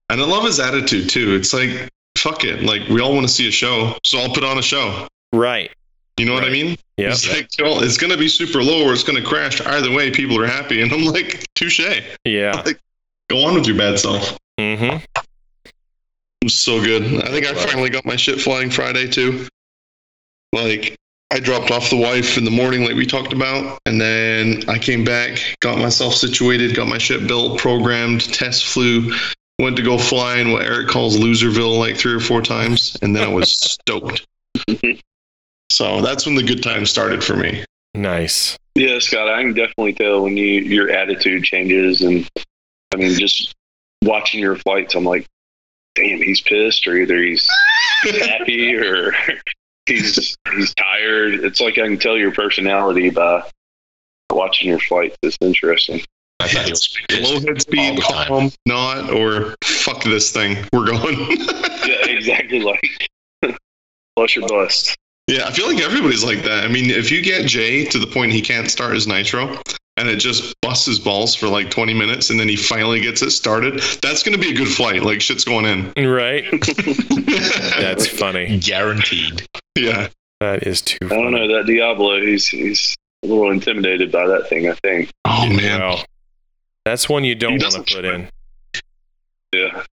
And 0.10 0.22
I 0.22 0.26
love 0.26 0.44
his 0.46 0.60
attitude 0.60 1.10
too. 1.10 1.36
It's 1.36 1.54
like, 1.54 1.90
fuck 2.18 2.44
it. 2.44 2.62
Like, 2.64 2.88
we 2.90 3.02
all 3.02 3.14
want 3.14 3.28
to 3.28 3.34
see 3.34 3.48
a 3.48 3.52
show, 3.52 3.98
so 4.04 4.20
I'll 4.20 4.34
put 4.34 4.44
on 4.44 4.58
a 4.58 4.62
show. 4.62 5.08
Right. 5.34 5.72
You 6.18 6.26
know 6.26 6.34
what 6.34 6.46
I 6.46 6.50
mean? 6.50 6.78
Yeah. 6.98 7.10
It's 7.10 7.30
like, 7.30 7.50
well, 7.60 7.84
it's 7.84 7.98
going 7.98 8.12
to 8.12 8.18
be 8.18 8.30
super 8.30 8.64
low 8.64 8.86
or 8.88 8.94
it's 8.94 9.04
going 9.04 9.22
to 9.22 9.28
crash. 9.28 9.60
Either 9.60 9.92
way, 9.92 10.12
people 10.12 10.40
are 10.42 10.48
happy. 10.48 10.82
And 10.82 10.92
I'm 10.94 11.04
like, 11.04 11.44
touche. 11.56 11.82
Yeah. 12.24 12.64
Go 13.30 13.44
on 13.44 13.56
with 13.56 13.68
your 13.68 13.76
bad 13.78 14.00
self. 14.00 14.38
Mm-hmm. 14.60 14.98
It 15.66 15.74
was 16.44 16.54
so 16.54 16.82
good. 16.82 17.04
I 17.24 17.28
think 17.32 17.46
I 17.48 17.54
finally 17.66 17.90
got 17.90 18.06
my 18.06 18.16
shit 18.16 18.40
flying 18.40 18.70
Friday 18.70 19.08
too. 19.10 19.48
Like, 20.54 20.96
I 21.32 21.40
dropped 21.40 21.72
off 21.72 21.90
the 21.90 21.98
wife 21.98 22.38
in 22.38 22.46
the 22.46 22.52
morning, 22.52 22.84
like 22.84 22.96
we 22.96 23.06
talked 23.06 23.34
about, 23.34 23.80
and 23.86 24.00
then 24.00 24.64
I 24.70 24.78
came 24.78 25.04
back, 25.04 25.40
got 25.60 25.78
myself 25.80 26.14
situated, 26.14 26.76
got 26.76 26.88
my 26.88 27.00
ship 27.00 27.28
built, 27.28 27.60
programmed, 27.60 28.22
test 28.34 28.66
flew, 28.66 29.14
went 29.60 29.76
to 29.78 29.84
go 29.84 29.98
fly 29.98 30.38
in 30.38 30.52
what 30.52 30.64
Eric 30.64 30.88
calls 30.88 31.18
Loserville 31.18 31.80
like 31.80 31.98
three 31.98 32.14
or 32.14 32.20
four 32.20 32.42
times, 32.42 32.96
and 33.02 33.16
then 33.16 33.24
I 33.24 33.28
was 33.28 33.52
stoked. 33.60 34.26
So 35.72 36.02
that's 36.02 36.26
when 36.26 36.36
the 36.36 36.44
good 36.44 36.62
times 36.62 36.90
started 36.90 37.24
for 37.24 37.36
me. 37.36 37.66
Nice. 37.96 38.58
Yeah, 38.76 39.00
Scott, 39.00 39.28
I 39.30 39.42
can 39.42 39.54
definitely 39.54 39.94
tell 39.94 40.22
when 40.22 40.38
you 40.38 40.46
your 40.46 40.92
attitude 40.92 41.44
changes, 41.44 42.02
and 42.02 42.30
I 42.94 42.98
mean, 42.98 43.18
just 43.18 43.56
watching 44.04 44.42
your 44.42 44.58
flights, 44.58 44.96
I'm 44.96 45.06
like, 45.06 45.26
damn, 45.96 46.22
he's 46.22 46.42
pissed, 46.42 46.86
or 46.88 46.96
either 46.96 47.18
he's 47.18 47.50
happy, 48.04 48.76
or 48.76 49.14
he's 49.86 50.38
he's 50.52 50.74
tired. 50.76 51.36
It's 51.36 51.60
like 51.60 51.78
I 51.78 51.88
can 51.88 51.98
tell 51.98 52.18
your 52.18 52.32
personality 52.32 53.10
by 53.10 53.44
watching 54.32 54.70
your 54.70 54.80
flights. 54.80 55.18
It's 55.22 55.38
interesting. 55.42 56.02
I 56.40 56.48
thought 56.48 56.66
he 56.66 56.72
was 56.72 56.98
pissed. 57.10 57.34
Low 57.34 57.40
head 57.40 57.62
speed, 57.62 58.02
calm, 58.02 58.52
not, 58.66 59.12
or 59.12 59.56
fuck 59.64 60.04
this 60.04 60.32
thing. 60.32 60.58
We're 60.74 60.86
going. 60.86 61.38
Yeah, 61.86 62.08
exactly. 62.08 62.62
Like, 62.62 63.10
plus 64.16 64.36
your 64.36 64.48
bust. 64.48 64.96
Yeah, 65.28 65.46
I 65.46 65.52
feel 65.52 65.68
like 65.68 65.80
everybody's 65.84 66.24
like 66.24 66.42
that. 66.42 66.64
I 66.64 66.68
mean, 66.68 66.90
if 66.90 67.12
you 67.12 67.22
get 67.22 67.46
Jay 67.46 67.86
to 67.86 68.00
the 68.00 68.08
point 68.08 68.32
he 68.32 68.42
can't 68.42 68.72
start 68.72 68.96
his 68.96 69.06
nitro 69.06 69.60
and 69.98 70.10
it 70.10 70.18
just 70.18 70.56
busts 70.62 70.86
his 70.86 71.00
balls 71.00 71.36
for 71.36 71.48
like 71.48 71.70
20 71.70 71.94
minutes 71.94 72.30
and 72.30 72.40
then 72.40 72.50
he 72.50 72.56
finally 72.56 73.00
gets 73.00 73.22
it 73.22 73.32
started, 73.32 73.80
that's 74.02 74.24
going 74.24 74.38
to 74.38 74.42
be 74.42 74.52
a 74.52 74.56
good 74.56 74.68
flight. 74.68 75.04
Like 75.04 75.22
shit's 75.22 75.46
going 75.46 75.66
in. 75.66 76.08
Right. 76.10 76.44
That's 77.80 78.08
funny. 78.08 78.60
Guaranteed. 78.60 79.48
yeah. 79.78 80.10
That 80.42 80.64
is 80.68 80.82
too 80.82 80.98
I 81.06 81.16
don't 81.16 81.32
know 81.32 81.48
that 81.56 81.66
Diablo. 81.66 82.20
He's 82.20 82.48
he's 82.48 82.96
a 83.24 83.28
little 83.28 83.52
intimidated 83.52 84.12
by 84.12 84.28
that 84.28 84.50
thing. 84.50 84.68
I 84.70 84.74
think. 84.74 85.10
Oh 85.24 85.48
man. 85.48 85.80
Well, 85.80 86.04
that's 86.84 87.08
one 87.08 87.24
you 87.24 87.36
don't 87.36 87.62
want 87.62 87.74
to 87.88 87.96
put 87.96 88.06
in. 88.06 88.30
Yeah, 89.54 89.84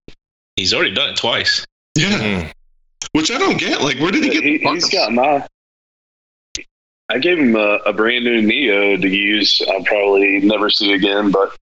He's 0.56 0.74
already 0.74 0.92
done 0.92 1.10
it 1.10 1.16
twice. 1.16 1.64
Yeah. 1.94 2.18
Mm. 2.18 2.52
Which 3.12 3.30
I 3.30 3.38
don't 3.38 3.58
get. 3.58 3.82
Like, 3.82 3.98
where 4.00 4.10
did 4.10 4.24
he 4.24 4.30
get 4.30 4.42
he, 4.42 4.58
the 4.58 4.58
he's 4.58 4.82
parts? 4.82 4.88
got 4.90 5.12
my. 5.12 5.46
I 7.12 7.18
gave 7.18 7.38
him 7.38 7.54
a, 7.56 7.76
a 7.86 7.92
brand 7.92 8.24
new 8.24 8.40
Neo 8.40 8.96
to 8.96 9.08
use. 9.08 9.60
I'll 9.70 9.84
probably 9.84 10.40
never 10.40 10.70
see 10.70 10.92
again, 10.94 11.30
but 11.30 11.54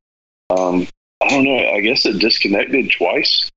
um, 0.50 0.86
I 1.20 1.28
don't 1.28 1.44
know. 1.44 1.58
I 1.70 1.80
guess 1.80 2.06
it 2.06 2.20
disconnected 2.20 2.92
twice. 2.96 3.50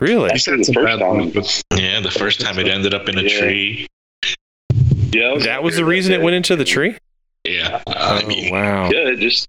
Really? 0.00 0.30
He 0.32 0.38
said 0.38 0.58
the 0.60 0.72
first 0.72 0.98
time. 1.00 1.16
one, 1.16 1.32
Yeah, 1.80 2.00
the 2.00 2.10
first 2.10 2.40
time 2.40 2.58
it 2.58 2.68
ended 2.68 2.94
up 2.94 3.08
in 3.08 3.18
a 3.18 3.22
Yeah. 3.22 3.38
tree. 3.40 3.86
Yeah, 5.12 5.32
I 5.32 5.38
That 5.40 5.62
was 5.62 5.76
the 5.76 5.84
reason 5.84 6.12
it 6.12 6.22
went 6.22 6.36
into 6.36 6.56
the 6.56 6.64
tree? 6.64 6.96
Yeah. 7.44 7.82
I 7.86 8.20
Oh, 8.22 8.26
mean, 8.26 8.52
wow. 8.52 8.90
Yeah, 8.90 9.08
it 9.10 9.18
just 9.18 9.48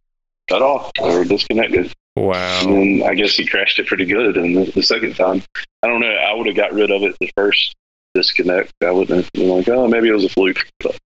cut 0.49 0.61
off 0.61 0.91
or 0.99 1.23
disconnected, 1.25 1.91
Wow. 2.15 2.61
and 2.61 3.01
then 3.01 3.09
I 3.09 3.13
guess 3.15 3.35
he 3.35 3.45
crashed 3.45 3.79
it 3.79 3.87
pretty 3.87 4.05
good. 4.05 4.37
And 4.37 4.55
the, 4.57 4.71
the 4.71 4.83
second 4.83 5.15
time, 5.15 5.43
I 5.83 5.87
don't 5.87 5.99
know. 6.01 6.07
I 6.07 6.33
would 6.33 6.47
have 6.47 6.55
got 6.55 6.73
rid 6.73 6.91
of 6.91 7.01
it 7.03 7.15
the 7.19 7.31
first 7.37 7.73
disconnect. 8.13 8.71
I 8.83 8.91
wouldn't 8.91 9.23
have 9.23 9.31
been 9.33 9.49
like, 9.49 9.67
oh, 9.69 9.87
maybe 9.87 10.09
it 10.09 10.13
was 10.13 10.25
a 10.25 10.29
fluke. 10.29 10.67
But 10.79 10.97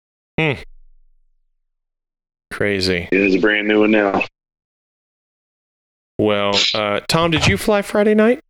Crazy. 2.50 3.08
it 3.10 3.20
is 3.20 3.34
a 3.34 3.38
brand 3.38 3.68
new 3.68 3.80
one 3.80 3.90
now. 3.90 4.22
Well, 6.18 6.52
uh, 6.74 7.00
Tom, 7.08 7.30
did 7.30 7.46
you 7.46 7.56
fly 7.56 7.82
Friday 7.82 8.14
night? 8.14 8.40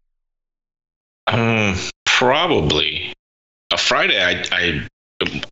Um, 1.27 1.75
probably. 2.07 3.13
A 3.73 3.77
Friday, 3.77 4.23
I, 4.23 4.43
I, 4.51 4.87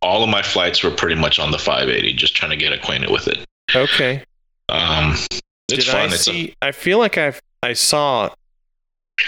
all 0.01 0.23
of 0.23 0.29
my 0.29 0.41
flights 0.41 0.83
were 0.83 0.89
pretty 0.91 1.15
much 1.15 1.37
on 1.37 1.51
the 1.51 1.59
580, 1.59 2.13
just 2.13 2.35
trying 2.35 2.51
to 2.51 2.57
get 2.57 2.73
acquainted 2.73 3.11
with 3.11 3.27
it. 3.27 3.45
Okay. 3.75 4.23
Um, 4.69 5.13
it's 5.13 5.39
Did 5.67 5.83
fun. 5.83 5.95
I 6.01 6.05
it's 6.05 6.23
see? 6.25 6.55
I 6.61 6.71
feel 6.71 6.97
like 6.97 7.17
I 7.17 7.33
I 7.61 7.73
saw. 7.73 8.29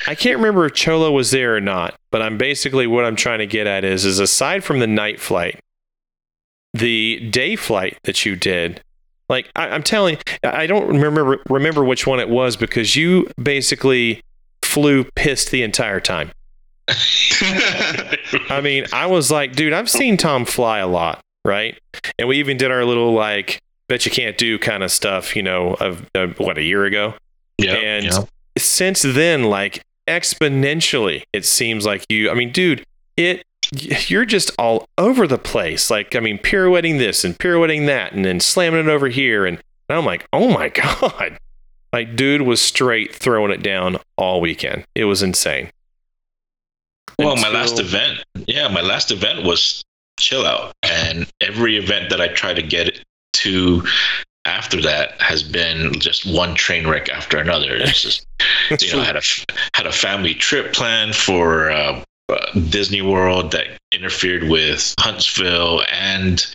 I 0.07 0.15
can't 0.15 0.37
remember 0.37 0.65
if 0.65 0.73
Cholo 0.73 1.11
was 1.11 1.31
there 1.31 1.55
or 1.55 1.61
not, 1.61 1.95
but 2.11 2.21
I'm 2.21 2.37
basically 2.37 2.87
what 2.87 3.05
I'm 3.05 3.15
trying 3.15 3.39
to 3.39 3.47
get 3.47 3.67
at 3.67 3.83
is 3.83 4.05
is 4.05 4.19
aside 4.19 4.63
from 4.63 4.79
the 4.79 4.87
night 4.87 5.19
flight, 5.19 5.59
the 6.73 7.19
day 7.29 7.55
flight 7.55 7.97
that 8.03 8.25
you 8.25 8.35
did, 8.35 8.81
like 9.27 9.49
I, 9.55 9.69
I'm 9.69 9.83
telling, 9.83 10.17
I 10.43 10.67
don't 10.67 10.87
remember 10.87 11.39
remember 11.49 11.83
which 11.83 12.07
one 12.07 12.19
it 12.19 12.29
was 12.29 12.55
because 12.55 12.95
you 12.95 13.29
basically 13.41 14.21
flew 14.63 15.03
pissed 15.15 15.51
the 15.51 15.63
entire 15.63 15.99
time. 15.99 16.31
I 18.49 18.61
mean, 18.63 18.85
I 18.91 19.05
was 19.05 19.29
like, 19.29 19.53
dude, 19.53 19.73
I've 19.73 19.89
seen 19.89 20.17
Tom 20.17 20.45
fly 20.45 20.79
a 20.79 20.87
lot, 20.87 21.21
right? 21.45 21.79
And 22.17 22.27
we 22.27 22.37
even 22.37 22.57
did 22.57 22.71
our 22.71 22.83
little 22.83 23.13
like 23.13 23.59
bet 23.87 24.05
you 24.05 24.11
can't 24.11 24.37
do 24.37 24.57
kind 24.57 24.83
of 24.83 24.91
stuff, 24.91 25.35
you 25.35 25.43
know, 25.43 25.73
of, 25.75 26.07
of 26.15 26.39
what 26.39 26.57
a 26.57 26.63
year 26.63 26.85
ago. 26.85 27.13
yeah, 27.57 27.73
and 27.73 28.05
yeah. 28.05 28.23
since 28.57 29.01
then, 29.01 29.43
like 29.43 29.83
exponentially, 30.07 31.23
it 31.33 31.45
seems 31.45 31.85
like 31.85 32.05
you. 32.09 32.31
I 32.31 32.33
mean, 32.33 32.51
dude, 32.51 32.83
it 33.17 33.43
you're 33.71 34.25
just 34.25 34.51
all 34.57 34.87
over 34.97 35.27
the 35.27 35.37
place. 35.37 35.89
Like, 35.89 36.15
I 36.15 36.19
mean, 36.19 36.37
pirouetting 36.37 36.97
this 36.97 37.23
and 37.23 37.37
pirouetting 37.37 37.85
that, 37.85 38.13
and 38.13 38.25
then 38.25 38.39
slamming 38.39 38.81
it 38.81 38.87
over 38.87 39.09
here, 39.09 39.45
and, 39.45 39.57
and 39.87 39.97
I'm 39.97 40.05
like, 40.05 40.27
oh 40.33 40.49
my 40.49 40.69
god, 41.01 41.37
like, 41.93 42.15
dude 42.15 42.41
was 42.41 42.61
straight 42.61 43.15
throwing 43.15 43.51
it 43.51 43.63
down 43.63 43.97
all 44.17 44.41
weekend. 44.41 44.85
It 44.95 45.05
was 45.05 45.21
insane. 45.21 45.69
Well, 47.17 47.35
my 47.35 47.49
last 47.49 47.79
event, 47.79 48.23
yeah, 48.47 48.69
my 48.69 48.81
last 48.81 49.11
event 49.11 49.43
was 49.43 49.83
chill 50.19 50.45
out, 50.45 50.73
and 50.83 51.27
every 51.41 51.77
event 51.77 52.09
that 52.11 52.21
I 52.21 52.29
try 52.29 52.53
to 52.53 52.61
get 52.61 53.03
to 53.33 53.83
after 54.45 54.81
that 54.81 55.21
has 55.21 55.43
been 55.43 55.93
just 55.99 56.25
one 56.25 56.55
train 56.55 56.87
wreck 56.87 57.09
after 57.09 57.37
another. 57.37 57.75
It's 57.75 58.01
just 58.01 58.25
you 58.81 58.93
know, 58.93 59.01
I 59.01 59.05
had 59.05 59.15
a 59.17 59.21
had 59.73 59.85
a 59.85 59.91
family 59.91 60.33
trip 60.33 60.73
planned 60.73 61.15
for 61.15 61.69
uh, 61.69 62.03
uh, 62.29 62.59
Disney 62.69 63.01
World 63.01 63.51
that 63.51 63.67
interfered 63.91 64.43
with 64.43 64.93
Huntsville 64.99 65.83
and 65.91 66.45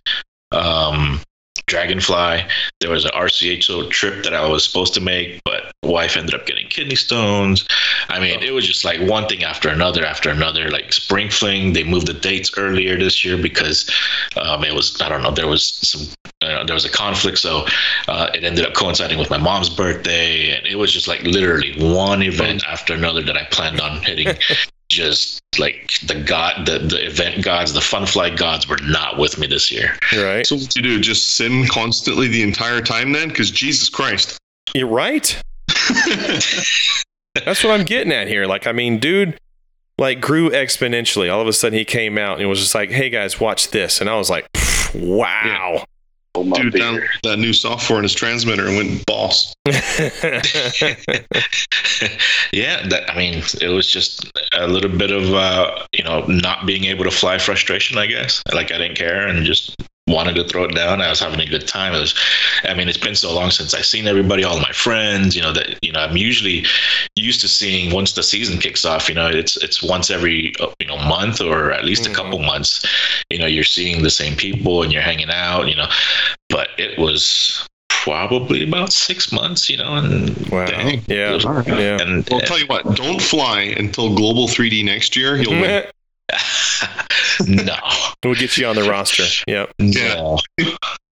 um, 0.52 1.20
Dragonfly. 1.66 2.44
There 2.80 2.90
was 2.90 3.04
an 3.04 3.12
RCHO 3.12 3.90
trip 3.90 4.22
that 4.24 4.34
I 4.34 4.46
was 4.46 4.64
supposed 4.64 4.94
to 4.94 5.00
make, 5.00 5.40
but 5.44 5.72
wife 5.82 6.16
ended 6.16 6.34
up 6.34 6.46
getting 6.46 6.68
kidney 6.68 6.94
stones. 6.94 7.66
I 8.08 8.20
mean, 8.20 8.42
it 8.42 8.52
was 8.52 8.66
just 8.66 8.84
like 8.84 9.00
one 9.00 9.28
thing 9.28 9.44
after 9.44 9.68
another 9.68 10.04
after 10.04 10.30
another. 10.30 10.70
Like 10.70 10.92
Spring 10.92 11.30
Fling, 11.30 11.72
they 11.72 11.84
moved 11.84 12.06
the 12.06 12.14
dates 12.14 12.52
earlier 12.56 12.98
this 12.98 13.24
year 13.24 13.38
because 13.40 13.90
um, 14.36 14.64
it 14.64 14.74
was 14.74 15.00
I 15.00 15.08
don't 15.08 15.22
know 15.22 15.30
there 15.30 15.48
was 15.48 15.64
some 15.64 16.06
uh, 16.42 16.64
there 16.64 16.74
was 16.74 16.84
a 16.84 16.90
conflict, 16.90 17.38
so 17.38 17.66
uh, 18.08 18.30
it 18.34 18.44
ended 18.44 18.66
up 18.66 18.74
coinciding 18.74 19.18
with 19.18 19.30
my 19.30 19.38
mom's 19.38 19.70
birthday, 19.70 20.50
and 20.50 20.66
it 20.66 20.76
was 20.76 20.92
just 20.92 21.08
like 21.08 21.22
literally 21.22 21.72
one 21.78 22.22
event 22.22 22.62
after 22.68 22.92
another 22.92 23.22
that 23.22 23.36
I 23.36 23.44
planned 23.44 23.80
on 23.80 24.02
hitting. 24.02 24.28
just 24.90 25.40
like 25.58 25.98
the 26.06 26.14
god, 26.14 26.66
the 26.66 26.78
the 26.78 27.06
event 27.06 27.44
gods, 27.44 27.72
the 27.72 27.80
fun 27.80 28.06
flight 28.06 28.36
gods 28.36 28.68
were 28.68 28.78
not 28.82 29.18
with 29.18 29.38
me 29.38 29.46
this 29.46 29.70
year. 29.70 29.96
Right? 30.12 30.46
so 30.46 30.56
what 30.56 30.74
you 30.76 30.82
do? 30.82 31.00
Just 31.00 31.36
sin 31.36 31.66
constantly 31.66 32.28
the 32.28 32.42
entire 32.42 32.80
time 32.80 33.12
then? 33.12 33.28
Because 33.28 33.50
Jesus 33.50 33.88
Christ. 33.88 34.38
You're 34.74 34.88
right. 34.88 35.40
That's 37.44 37.64
what 37.64 37.72
I'm 37.72 37.84
getting 37.84 38.12
at 38.12 38.28
here. 38.28 38.46
Like, 38.46 38.66
I 38.66 38.72
mean, 38.72 38.98
dude, 38.98 39.38
like 39.98 40.20
grew 40.20 40.50
exponentially. 40.50 41.32
All 41.32 41.40
of 41.40 41.48
a 41.48 41.52
sudden, 41.52 41.78
he 41.78 41.84
came 41.84 42.18
out 42.18 42.40
and 42.40 42.48
was 42.48 42.60
just 42.60 42.74
like, 42.74 42.90
"Hey 42.90 43.10
guys, 43.10 43.40
watch 43.40 43.70
this," 43.70 44.00
and 44.00 44.08
I 44.10 44.16
was 44.16 44.30
like, 44.30 44.46
"Wow." 44.94 45.78
My 45.78 45.93
Dude 46.34 46.72
beer. 46.72 46.82
downloaded 46.82 47.06
that 47.22 47.38
new 47.38 47.52
software 47.52 47.98
in 47.98 48.02
his 48.02 48.14
transmitter 48.14 48.66
and 48.66 48.76
went 48.76 49.06
boss. 49.06 49.54
yeah, 52.52 52.86
that 52.88 53.04
I 53.08 53.16
mean, 53.16 53.42
it 53.60 53.68
was 53.68 53.86
just 53.86 54.30
a 54.52 54.66
little 54.66 54.90
bit 54.90 55.12
of 55.12 55.32
uh, 55.32 55.86
you 55.92 56.02
know 56.02 56.24
not 56.26 56.66
being 56.66 56.84
able 56.84 57.04
to 57.04 57.10
fly 57.10 57.38
frustration, 57.38 57.98
I 57.98 58.06
guess. 58.06 58.42
Like 58.52 58.72
I 58.72 58.78
didn't 58.78 58.96
care 58.96 59.26
and 59.26 59.46
just 59.46 59.76
wanted 60.06 60.34
to 60.34 60.44
throw 60.44 60.64
it 60.64 60.74
down. 60.74 61.00
I 61.00 61.08
was 61.08 61.20
having 61.20 61.40
a 61.40 61.46
good 61.46 61.66
time. 61.66 61.94
It 61.94 62.00
was, 62.00 62.14
I 62.64 62.74
mean, 62.74 62.88
it's 62.88 62.98
been 62.98 63.14
so 63.14 63.34
long 63.34 63.50
since 63.50 63.72
I've 63.72 63.86
seen 63.86 64.06
everybody, 64.06 64.44
all 64.44 64.60
my 64.60 64.70
friends. 64.72 65.34
You 65.34 65.42
know 65.42 65.52
that 65.52 65.78
you 65.82 65.92
know 65.92 66.00
I'm 66.00 66.16
usually 66.16 66.64
used 67.16 67.40
to 67.40 67.48
seeing 67.48 67.92
once 67.92 68.12
the 68.12 68.22
season 68.22 68.58
kicks 68.58 68.84
off. 68.84 69.08
You 69.08 69.14
know, 69.14 69.26
it's 69.28 69.56
it's 69.58 69.82
once 69.82 70.10
every 70.10 70.52
uh, 70.60 70.68
you 70.80 70.86
know 70.86 70.98
month 70.98 71.40
or 71.40 71.72
at 71.72 71.84
least 71.84 72.04
Mhm. 72.04 72.12
a 72.12 72.14
couple 72.14 72.38
months. 72.40 72.84
You 73.30 73.38
know, 73.38 73.46
you're 73.46 73.64
seeing 73.64 74.02
the 74.02 74.10
same 74.10 74.36
people 74.36 74.82
and 74.82 74.92
you're 74.92 75.02
hanging 75.02 75.30
out. 75.30 75.68
You 75.68 75.76
know, 75.76 75.88
but 76.50 76.68
it 76.78 76.98
was 76.98 77.66
probably 77.88 78.62
about 78.62 78.92
six 78.92 79.32
months. 79.32 79.70
You 79.70 79.78
know, 79.78 79.94
and 79.94 80.36
Wow. 80.48 80.66
Dang. 80.66 81.02
Yeah. 81.08 81.32
was- 81.32 81.44
Yeah. 81.44 81.98
and 82.02 82.28
Well, 82.28 82.40
I'll 82.40 82.46
tell 82.46 82.58
you 82.58 82.66
what, 82.66 82.94
don't 82.96 83.22
fly 83.22 83.62
until 83.78 84.14
Global 84.14 84.48
3D 84.48 84.84
next 84.84 85.16
year. 85.16 85.36
You'll 85.36 85.52
win. 85.60 85.84
no, 87.46 87.76
we'll 88.24 88.34
get 88.34 88.56
you 88.56 88.66
on 88.66 88.76
the 88.76 88.88
roster. 88.88 89.24
Yep. 89.46 89.74
no, 89.78 90.38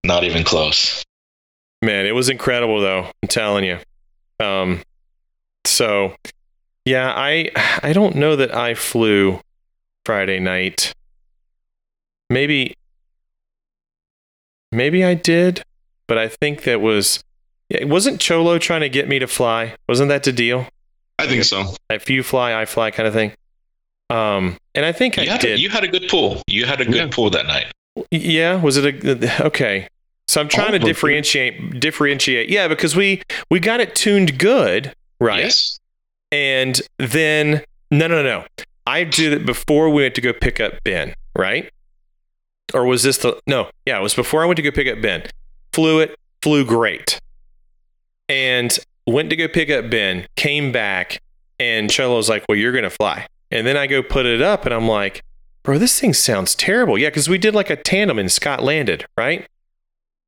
not 0.05 0.25
even 0.25 0.45
close. 0.45 1.05
Man, 1.83 2.07
it 2.07 2.15
was 2.15 2.29
incredible 2.29 2.81
though. 2.81 3.11
I'm 3.23 3.29
telling 3.29 3.65
you. 3.65 3.79
Um, 4.41 4.83
so 5.65 6.15
yeah, 6.85 7.13
I 7.15 7.51
I 7.83 7.93
don't 7.93 8.17
know 8.17 8.37
that 8.37 8.55
I 8.55 8.75
flew 8.75 9.41
Friday 10.07 10.41
night. 10.41 10.93
Maybe 12.31 12.75
maybe 14.71 15.05
I 15.05 15.15
did, 15.15 15.63
but 16.09 16.19
I 16.19 16.29
think 16.29 16.63
that 16.63 16.81
was 16.81 17.23
yeah, 17.69 17.85
wasn't 17.85 18.21
Cholo 18.21 18.59
trying 18.59 18.81
to 18.83 18.89
get 18.89 19.09
me 19.09 19.19
to 19.19 19.27
fly? 19.27 19.77
Wasn't 19.89 20.09
that 20.09 20.23
the 20.25 20.33
deal? 20.33 20.67
I 21.19 21.27
think 21.27 21.45
so. 21.45 21.75
If 21.91 22.11
you 22.11 22.23
fly, 22.23 22.55
I 22.61 22.65
fly 22.65 22.91
kind 22.91 23.07
of 23.07 23.15
thing. 23.15 23.33
Um, 24.11 24.57
and 24.75 24.85
I 24.85 24.93
think 24.93 25.17
You 25.17 25.23
I 25.25 25.27
had, 25.27 25.41
did. 25.41 25.59
A, 25.59 25.61
you 25.61 25.71
had 25.71 25.85
a 25.85 25.89
good 25.89 26.09
pool. 26.09 26.43
You 26.47 26.67
had 26.67 26.81
a 26.81 26.85
good 26.85 26.95
Yeah. 26.95 27.09
pool 27.11 27.31
that 27.31 27.47
night. 27.47 27.67
Yeah, 28.11 28.57
was 28.61 28.77
it 28.77 29.05
a 29.05 29.45
okay? 29.47 29.89
So 30.29 30.41
I'm 30.41 30.49
trying 30.49 30.69
to 30.69 30.75
Almost. 30.75 30.87
differentiate 30.87 31.81
differentiate. 31.81 32.49
Yeah, 32.49 32.69
because 32.69 32.95
we 32.97 33.23
we 33.51 33.61
got 33.61 33.81
it 33.81 33.95
tuned 33.95 34.39
good, 34.39 34.95
right? 35.21 35.41
Yes. 35.45 35.79
And 36.31 36.81
then 36.99 37.63
no 37.91 38.07
no 38.07 38.23
no. 38.23 38.45
I 38.87 39.05
did 39.05 39.33
it 39.33 39.45
before 39.47 39.89
we 39.91 40.03
went 40.03 40.15
to 40.17 40.21
go 40.21 40.33
pick 40.33 40.59
up 40.61 40.73
Ben, 40.85 41.15
right? 41.37 41.71
Or 42.75 42.87
was 42.87 43.03
this 43.03 43.19
the 43.19 43.39
no, 43.47 43.69
yeah, 43.87 43.99
it 43.99 44.03
was 44.03 44.15
before 44.15 44.43
I 44.43 44.47
went 44.47 44.57
to 44.57 44.63
go 44.63 44.71
pick 44.71 44.89
up 44.89 45.03
Ben. 45.03 45.25
Flew 45.73 46.01
it, 46.01 46.17
flew 46.43 46.65
great. 46.65 47.19
And 48.29 48.77
went 49.07 49.31
to 49.31 49.37
go 49.37 49.49
pick 49.49 49.69
up 49.71 49.91
Ben, 49.91 50.27
came 50.37 50.73
back, 50.73 51.21
and 51.59 51.91
Cholo's 51.91 52.29
like, 52.29 52.45
Well, 52.49 52.57
you're 52.57 52.73
gonna 52.73 52.91
fly. 52.91 53.27
And 53.53 53.67
then 53.67 53.77
I 53.77 53.87
go 53.87 54.03
put 54.03 54.27
it 54.27 54.41
up 54.43 54.65
and 54.65 54.75
I'm 54.75 54.89
like, 54.89 55.23
bro, 55.63 55.79
this 55.79 56.01
thing 56.01 56.15
sounds 56.15 56.55
terrible. 56.55 56.99
Yeah, 56.99 57.09
because 57.11 57.29
we 57.29 57.39
did 57.39 57.55
like 57.55 57.71
a 57.71 57.77
tandem 57.77 58.19
and 58.19 58.31
Scott 58.33 58.63
landed, 58.63 59.05
right? 59.17 59.47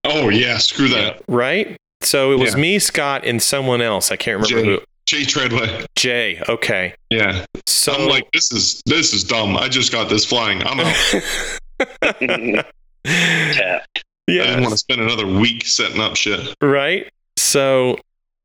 Oh 0.05 0.29
yeah, 0.29 0.59
screw 0.59 0.89
that. 0.89 1.23
Right? 1.29 1.77
So 2.03 2.33
it 2.33 2.37
was 2.39 2.53
Yeah. 2.55 2.61
me, 2.61 2.79
Scott, 2.79 3.25
and 3.25 3.43
someone 3.43 3.81
else. 3.81 4.13
I 4.13 4.17
can't 4.17 4.41
remember 4.43 4.63
Jay. 4.63 4.77
who. 4.77 4.83
Jay 5.07 5.25
Treadway. 5.25 5.85
Jay. 5.97 6.43
Okay. 6.49 6.95
Yeah. 7.11 7.45
So 7.67 7.93
I'm 7.95 8.09
like, 8.09 8.27
this 8.33 8.51
is 8.53 8.83
this 8.87 9.13
is 9.13 9.25
dumb. 9.25 9.57
I 9.57 9.69
just 9.69 9.93
got 9.93 10.09
this 10.09 10.25
flying. 10.25 10.63
I'm 10.63 10.81
out. 10.81 10.95
Tap. 13.05 13.87
I 14.27 14.33
didn't 14.33 14.63
want 14.63 14.73
to 14.73 14.79
spend 14.79 15.01
another 15.03 15.27
week 15.27 15.67
setting 15.67 16.01
up 16.01 16.17
shit. 16.17 16.55
Right. 16.63 17.11
So, 17.37 17.99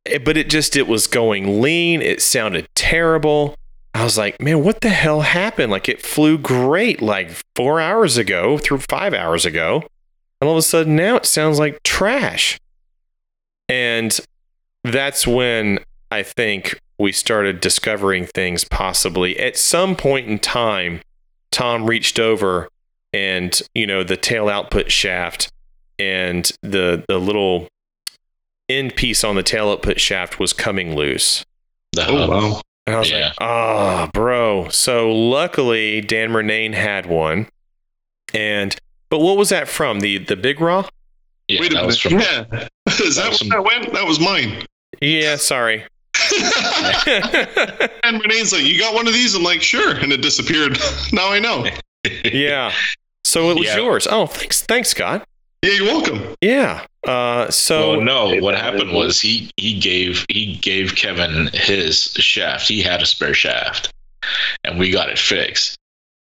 eh, 0.05 0.17
but 0.17 0.35
it 0.37 0.49
just 0.49 0.75
it 0.75 0.87
was 0.87 1.07
going 1.07 1.61
lean. 1.61 2.01
It 2.01 2.21
sounded 2.21 2.67
terrible. 2.75 3.55
I 3.93 4.03
was 4.03 4.17
like, 4.17 4.41
man, 4.41 4.63
what 4.63 4.81
the 4.81 4.89
hell 4.89 5.21
happened? 5.21 5.71
Like 5.71 5.89
it 5.89 6.01
flew 6.01 6.37
great 6.37 7.01
like 7.01 7.31
four 7.55 7.81
hours 7.81 8.17
ago, 8.17 8.57
through 8.57 8.79
five 8.79 9.13
hours 9.13 9.45
ago, 9.45 9.83
and 10.39 10.47
all 10.47 10.55
of 10.55 10.59
a 10.59 10.61
sudden 10.61 10.95
now 10.95 11.17
it 11.17 11.25
sounds 11.25 11.59
like 11.59 11.81
trash. 11.83 12.59
And 13.67 14.17
that's 14.83 15.27
when 15.27 15.79
I 16.11 16.23
think 16.23 16.79
we 16.97 17.11
started 17.11 17.61
discovering 17.61 18.25
things 18.25 18.63
possibly 18.63 19.39
at 19.39 19.57
some 19.57 19.95
point 19.95 20.27
in 20.27 20.39
time. 20.39 21.01
Tom 21.51 21.85
reached 21.85 22.19
over 22.19 22.67
and, 23.11 23.59
you 23.73 23.87
know, 23.87 24.03
the 24.03 24.17
tail 24.17 24.49
output 24.49 24.91
shaft 24.91 25.49
and 25.97 26.51
the 26.61 27.03
the 27.07 27.19
little 27.19 27.67
end 28.69 28.95
piece 28.95 29.23
on 29.23 29.35
the 29.35 29.43
tail 29.43 29.69
output 29.69 29.99
shaft 29.99 30.39
was 30.39 30.53
coming 30.53 30.95
loose. 30.95 31.43
The 31.93 32.07
Oh 32.07 32.29
wow. 32.29 32.61
And 32.89 32.95
I 32.95 32.99
was 32.99 33.11
Yeah. 33.11 33.25
like, 33.27 33.33
oh, 33.39 34.09
bro. 34.13 34.67
So 34.69 35.11
luckily 35.11 36.01
Dan 36.01 36.31
Murnane 36.31 36.73
had 36.73 37.05
one. 37.05 37.47
And 38.33 38.75
but 39.09 39.19
what 39.19 39.37
was 39.37 39.49
that 39.49 39.67
from? 39.67 39.99
The 39.99 40.17
the 40.17 40.35
big 40.35 40.59
raw? 40.59 40.87
Yeah, 41.47 41.61
Wait 41.61 41.71
a 41.71 41.75
that 41.75 41.85
was 41.85 42.03
minute. 42.05 42.47
from 42.47 42.59
yeah. 42.59 42.67
Is 43.07 43.15
that 43.17 43.29
was 43.29 43.41
where 43.41 43.49
that 43.51 43.63
went? 43.63 43.93
That 43.93 44.05
was 44.07 44.19
mine. 44.19 44.65
Yeah, 45.01 45.35
sorry. 45.35 45.83
and 48.03 48.21
Renee's 48.21 48.51
like, 48.53 48.63
"You 48.63 48.79
got 48.79 48.93
one 48.93 49.07
of 49.07 49.13
these?" 49.13 49.35
I'm 49.35 49.43
like, 49.43 49.61
"Sure," 49.61 49.95
and 49.95 50.11
it 50.11 50.21
disappeared. 50.21 50.77
now 51.11 51.29
I 51.31 51.39
know. 51.39 51.65
yeah. 52.25 52.71
So 53.23 53.51
it 53.51 53.55
was 53.57 53.67
Yeah. 53.67 53.77
yours. 53.77 54.07
Oh, 54.09 54.25
thanks, 54.25 54.61
thanks, 54.63 54.89
Scott. 54.89 55.27
Yeah, 55.61 55.71
you're 55.73 55.85
welcome. 55.85 56.35
Yeah. 56.41 56.85
Uh, 57.05 57.49
so 57.49 57.91
well, 57.97 58.01
no. 58.01 58.35
What 58.41 58.55
happened 58.55 58.91
was 58.91 59.19
he 59.19 59.51
he 59.57 59.77
gave 59.79 60.25
he 60.29 60.55
gave 60.55 60.95
Kevin 60.95 61.47
his 61.53 62.11
shaft. 62.13 62.67
He 62.67 62.81
had 62.81 63.01
a 63.01 63.05
spare 63.05 63.33
shaft, 63.33 63.91
and 64.63 64.79
we 64.79 64.89
got 64.91 65.09
it 65.09 65.19
fixed. 65.19 65.75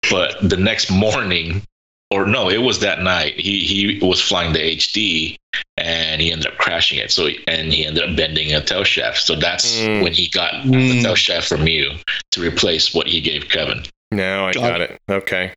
But 0.10 0.36
the 0.42 0.58
next 0.58 0.90
morning, 0.92 1.64
or 2.12 2.26
no, 2.26 2.50
it 2.50 2.58
was 2.62 2.80
that 2.82 3.02
night. 3.02 3.40
He 3.40 3.60
he 3.60 4.00
was 4.06 4.20
flying 4.22 4.52
the 4.52 4.60
HD, 4.60 5.38
and 5.78 6.20
he 6.20 6.32
ended 6.32 6.48
up 6.48 6.58
crashing 6.58 6.98
it. 7.00 7.10
So 7.12 7.30
and 7.48 7.72
he 7.72 7.86
ended 7.86 8.10
up 8.10 8.16
bending 8.18 8.54
a 8.54 8.62
tail 8.62 8.84
shaft. 8.84 9.22
So 9.22 9.36
that's 9.36 9.80
Mm. 9.80 10.04
when 10.04 10.14
he 10.14 10.28
got 10.30 10.64
the 10.66 10.70
Mm. 10.70 11.02
tail 11.04 11.16
shaft 11.16 11.48
from 11.48 11.66
you 11.68 11.92
to 12.32 12.42
replace 12.42 12.94
what 12.94 13.08
he 13.08 13.22
gave 13.22 13.48
Kevin. 13.50 13.84
now 14.12 14.48
I 14.48 14.52
Got 14.52 14.62
got 14.70 14.82
it. 14.82 15.00
Okay. 15.10 15.54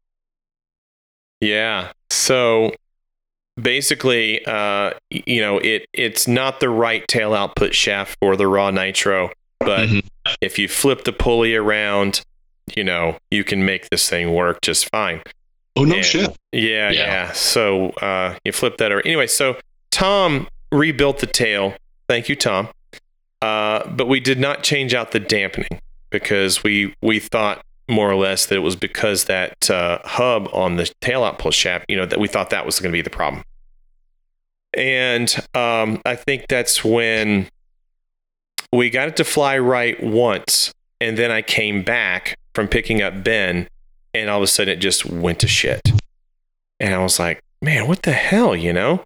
Yeah. 1.41 1.91
So 2.11 2.73
basically, 3.61 4.45
uh, 4.47 4.93
you 5.11 5.41
know, 5.41 5.59
it 5.59 5.87
it's 5.93 6.29
not 6.29 6.61
the 6.61 6.69
right 6.69 7.07
tail 7.09 7.35
output 7.35 7.75
shaft 7.75 8.17
for 8.21 8.37
the 8.37 8.47
raw 8.47 8.71
nitro, 8.71 9.31
but 9.61 9.89
Mhm. 9.89 10.05
if 10.41 10.59
you 10.59 10.69
flip 10.69 11.05
the 11.05 11.13
pulley 11.13 11.55
around, 11.55 12.21
you 12.75 12.85
know, 12.85 13.19
you 13.31 13.45
can 13.45 13.65
make 13.65 13.89
this 13.91 14.09
thing 14.09 14.33
work 14.33 14.61
just 14.63 14.89
fine. 14.91 15.23
Oh 15.77 15.85
no 15.85 15.97
Yeah. 15.97 16.03
shit. 16.03 16.37
Yeah, 16.53 16.91
yeah. 16.91 16.91
Yeah. 16.91 17.33
So 17.33 17.91
uh, 18.03 18.37
you 18.45 18.53
flip 18.53 18.77
that 18.79 18.93
over. 18.93 19.03
Anyway, 19.05 19.27
so 19.27 19.57
Tom 19.91 20.49
rebuilt 20.73 21.19
the 21.19 21.27
tail. 21.27 21.75
Thank 22.09 22.29
you, 22.29 22.37
Tom. 22.37 22.69
Uh, 23.43 23.87
but 23.89 24.09
we 24.09 24.19
did 24.21 24.39
not 24.39 24.63
change 24.63 24.95
out 24.95 25.13
the 25.13 25.21
dampening 25.21 25.81
because 26.11 26.63
we 26.65 26.95
we 27.03 27.19
thought 27.21 27.63
more 27.89 28.11
or 28.11 28.17
less 28.17 28.47
that 28.47 28.57
it 28.57 28.61
was 28.61 28.77
because 28.77 29.25
that 29.25 29.71
uh, 29.71 29.99
hub 30.05 30.49
on 30.53 30.77
the 30.77 30.91
tail 31.01 31.25
output 31.25 31.55
shaft, 31.55 31.85
you 31.89 31.97
know, 31.97 32.07
that 32.07 32.19
we 32.19 32.29
thought 32.29 32.51
that 32.51 32.67
was 32.67 32.81
going 32.81 32.91
to 32.91 32.97
be 32.97 33.03
the 33.03 33.11
problem. 33.11 33.43
And 34.75 35.35
um, 35.55 36.03
I 36.05 36.17
think 36.17 36.47
that's 36.49 36.85
when 36.85 37.49
we 38.73 38.91
got 38.91 39.09
it 39.09 39.17
to 39.17 39.25
fly 39.25 39.57
right 39.59 40.03
once, 40.03 40.73
and 41.01 41.17
then 41.17 41.31
I 41.31 41.43
came 41.43 41.83
back 41.83 42.37
from 42.55 42.69
picking 42.69 43.03
up 43.03 43.23
Ben, 43.23 43.69
and 44.13 44.29
all 44.29 44.39
of 44.39 44.43
a 44.43 44.47
sudden 44.47 44.75
it 44.75 44.81
just 44.81 45.07
went 45.07 45.39
to 45.41 45.49
shit. 45.49 45.83
And 46.81 46.95
I 46.95 46.99
was 46.99 47.19
like, 47.19 47.41
man, 47.63 47.89
what 47.89 48.03
the 48.03 48.13
hell, 48.13 48.55
you 48.55 48.73
know? 48.73 49.05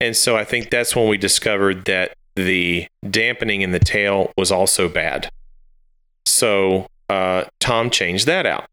And 0.00 0.16
so 0.16 0.36
I 0.36 0.44
think 0.44 0.70
that's 0.70 0.94
when 0.94 1.08
we 1.08 1.18
discovered 1.18 1.86
that 1.86 2.14
the 2.36 2.86
dampening 3.08 3.62
in 3.62 3.72
the 3.72 3.78
tail 3.78 4.32
was 4.36 4.52
also 4.52 4.88
bad. 4.88 5.30
So 6.24 6.86
uh, 7.10 7.44
Tom 7.58 7.90
changed 7.90 8.26
that 8.26 8.46
out. 8.46 8.66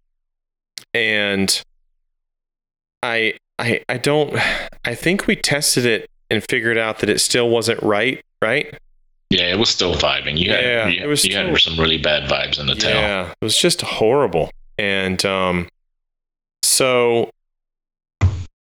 And 0.93 1.61
I, 3.03 3.33
I, 3.59 3.81
I 3.89 3.97
don't, 3.97 4.35
I 4.85 4.95
think 4.95 5.27
we 5.27 5.35
tested 5.35 5.85
it 5.85 6.09
and 6.29 6.43
figured 6.49 6.77
out 6.77 6.99
that 6.99 7.09
it 7.09 7.19
still 7.19 7.49
wasn't 7.49 7.81
right, 7.81 8.21
right? 8.41 8.77
Yeah, 9.29 9.51
it 9.51 9.57
was 9.59 9.69
still 9.69 9.93
vibing. 9.95 10.38
You 10.38 10.51
had 10.51 10.63
Yeah, 10.63 10.88
you, 10.88 11.03
it 11.03 11.07
was 11.07 11.23
you 11.25 11.31
still- 11.31 11.47
had 11.49 11.59
some 11.59 11.79
really 11.79 11.97
bad 11.97 12.29
vibes 12.29 12.59
in 12.59 12.67
the 12.67 12.75
tail. 12.75 12.95
Yeah, 12.95 13.29
it 13.31 13.45
was 13.45 13.57
just 13.57 13.81
horrible. 13.81 14.49
And 14.77 15.23
um, 15.25 15.67
so 16.63 17.29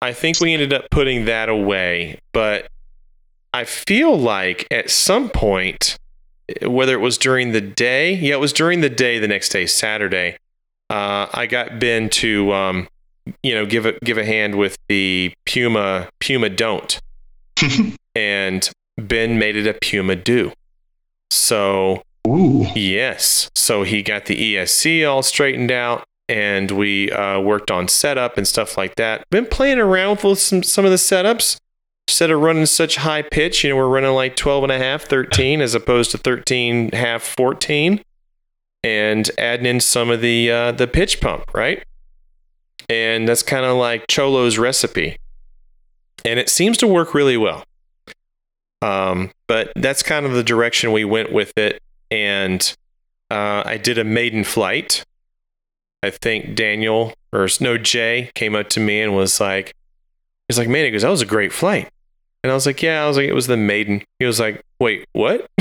I 0.01 0.13
think 0.13 0.39
we 0.39 0.53
ended 0.53 0.73
up 0.73 0.85
putting 0.91 1.25
that 1.25 1.47
away. 1.49 2.19
But 2.33 2.67
I 3.53 3.63
feel 3.65 4.17
like 4.17 4.67
at 4.71 4.89
some 4.89 5.29
point, 5.29 5.97
whether 6.61 6.93
it 6.93 7.01
was 7.01 7.17
during 7.17 7.51
the 7.51 7.61
day, 7.61 8.13
yeah, 8.13 8.33
it 8.33 8.39
was 8.39 8.53
during 8.53 8.81
the 8.81 8.89
day 8.89 9.19
the 9.19 9.27
next 9.27 9.49
day, 9.49 9.65
Saturday, 9.65 10.37
uh, 10.89 11.27
I 11.33 11.47
got 11.47 11.79
Ben 11.79 12.09
to, 12.09 12.53
um, 12.53 12.87
you 13.43 13.53
know, 13.53 13.65
give 13.65 13.85
a, 13.85 13.93
give 14.03 14.17
a 14.17 14.25
hand 14.25 14.55
with 14.55 14.77
the 14.89 15.33
Puma, 15.45 16.09
Puma 16.19 16.49
Don't. 16.49 16.99
and 18.15 18.69
Ben 18.97 19.37
made 19.39 19.55
it 19.55 19.67
a 19.67 19.73
Puma 19.73 20.15
Do. 20.15 20.51
So 21.29 22.03
Ooh. 22.27 22.67
Yes. 22.75 23.49
So 23.55 23.83
he 23.83 24.03
got 24.03 24.25
the 24.25 24.55
ESC 24.55 25.09
all 25.09 25.23
straightened 25.23 25.71
out 25.71 26.03
and 26.29 26.71
we 26.71 27.11
uh, 27.11 27.39
worked 27.39 27.71
on 27.71 27.87
setup 27.87 28.37
and 28.37 28.47
stuff 28.47 28.77
like 28.77 28.95
that. 28.95 29.23
Been 29.29 29.45
playing 29.45 29.79
around 29.79 30.21
with 30.21 30.39
some, 30.39 30.63
some 30.63 30.85
of 30.85 30.91
the 30.91 30.97
setups. 30.97 31.57
Instead 32.11 32.29
of 32.29 32.41
running 32.41 32.65
such 32.65 32.97
high 32.97 33.21
pitch, 33.21 33.63
you 33.63 33.69
know, 33.69 33.77
we're 33.77 33.87
running 33.87 34.11
like 34.11 34.35
12 34.35 34.63
and 34.63 34.71
a 34.73 34.77
half, 34.77 35.03
13, 35.03 35.61
as 35.61 35.73
opposed 35.73 36.11
to 36.11 36.17
13, 36.17 36.91
half, 36.91 37.23
14, 37.23 38.01
and 38.83 39.31
adding 39.37 39.65
in 39.65 39.79
some 39.79 40.09
of 40.09 40.19
the 40.19 40.51
uh, 40.51 40.73
the 40.73 40.87
pitch 40.87 41.21
pump, 41.21 41.45
right? 41.53 41.85
And 42.89 43.29
that's 43.29 43.41
kind 43.41 43.63
of 43.63 43.77
like 43.77 44.07
Cholo's 44.07 44.57
recipe. 44.57 45.15
And 46.25 46.37
it 46.37 46.49
seems 46.49 46.75
to 46.79 46.87
work 46.87 47.13
really 47.13 47.37
well. 47.37 47.63
Um, 48.81 49.31
but 49.47 49.71
that's 49.77 50.03
kind 50.03 50.25
of 50.25 50.33
the 50.33 50.43
direction 50.43 50.91
we 50.91 51.05
went 51.05 51.31
with 51.31 51.57
it. 51.57 51.81
And 52.11 52.61
uh, 53.29 53.63
I 53.65 53.77
did 53.77 53.97
a 53.97 54.03
maiden 54.03 54.43
flight. 54.43 55.05
I 56.03 56.09
think 56.09 56.55
Daniel 56.55 57.13
or 57.31 57.47
no 57.61 57.77
Jay 57.77 58.31
came 58.35 58.53
up 58.53 58.67
to 58.71 58.81
me 58.81 58.99
and 58.99 59.15
was 59.15 59.39
like, 59.39 59.73
he's 60.49 60.57
like, 60.57 60.67
man, 60.67 60.83
he 60.83 60.91
goes, 60.91 61.03
that 61.03 61.09
was 61.09 61.21
a 61.21 61.25
great 61.25 61.53
flight. 61.53 61.87
And 62.43 62.51
I 62.51 62.55
was 62.55 62.65
like, 62.65 62.81
yeah, 62.81 63.03
I 63.03 63.07
was 63.07 63.17
like, 63.17 63.27
it 63.27 63.33
was 63.33 63.47
the 63.47 63.57
maiden. 63.57 64.03
He 64.19 64.25
was 64.25 64.39
like, 64.39 64.63
wait, 64.79 65.05
what? 65.13 65.47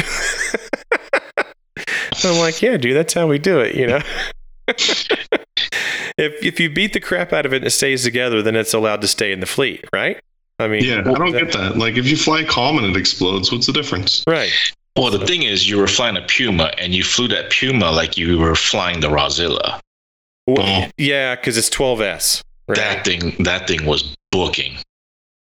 I'm 2.25 2.39
like, 2.39 2.61
yeah, 2.63 2.77
dude, 2.77 2.97
that's 2.97 3.15
how 3.15 3.27
we 3.27 3.39
do 3.39 3.61
it, 3.61 3.75
you 3.75 3.87
know? 3.87 4.01
if 4.69 6.45
if 6.45 6.61
you 6.61 6.71
beat 6.71 6.93
the 6.93 7.01
crap 7.01 7.33
out 7.33 7.47
of 7.47 7.53
it 7.53 7.59
and 7.59 7.67
it 7.67 7.71
stays 7.71 8.05
together, 8.05 8.43
then 8.43 8.57
it's 8.57 8.75
allowed 8.75 9.01
to 9.01 9.09
stay 9.09 9.33
in 9.33 9.41
the 9.41 9.47
fleet, 9.47 9.85
right? 9.93 10.21
I 10.59 10.69
mean, 10.69 10.85
Yeah, 10.85 11.01
I 11.01 11.15
don't 11.15 11.33
get 11.33 11.53
that. 11.53 11.79
Like, 11.79 11.97
if 11.97 12.07
you 12.07 12.17
fly 12.17 12.45
calm 12.45 12.77
and 12.79 12.87
it 12.87 12.97
explodes, 12.99 13.51
what's 13.51 13.67
the 13.67 13.73
difference? 13.73 14.23
Right. 14.27 14.53
Well, 14.97 15.11
the 15.11 15.25
thing 15.25 15.43
is, 15.45 15.69
you 15.69 15.79
were 15.79 15.87
flying 15.87 16.17
a 16.17 16.23
Puma, 16.23 16.73
and 16.77 16.95
you 16.95 17.03
flew 17.05 17.29
that 17.29 17.51
Puma 17.51 17.91
like 17.91 18.19
you 18.19 18.39
were 18.39 18.55
flying 18.55 19.01
the 19.01 19.09
Rawzilla. 19.09 19.81
Well, 20.47 20.91
yeah, 20.99 21.37
because 21.37 21.57
it's 21.57 21.71
12S. 21.71 22.43
Right. 22.69 22.77
That 22.77 23.05
thing, 23.05 23.37
that 23.45 23.67
thing 23.67 23.87
was 23.87 24.15
booking. 24.31 24.77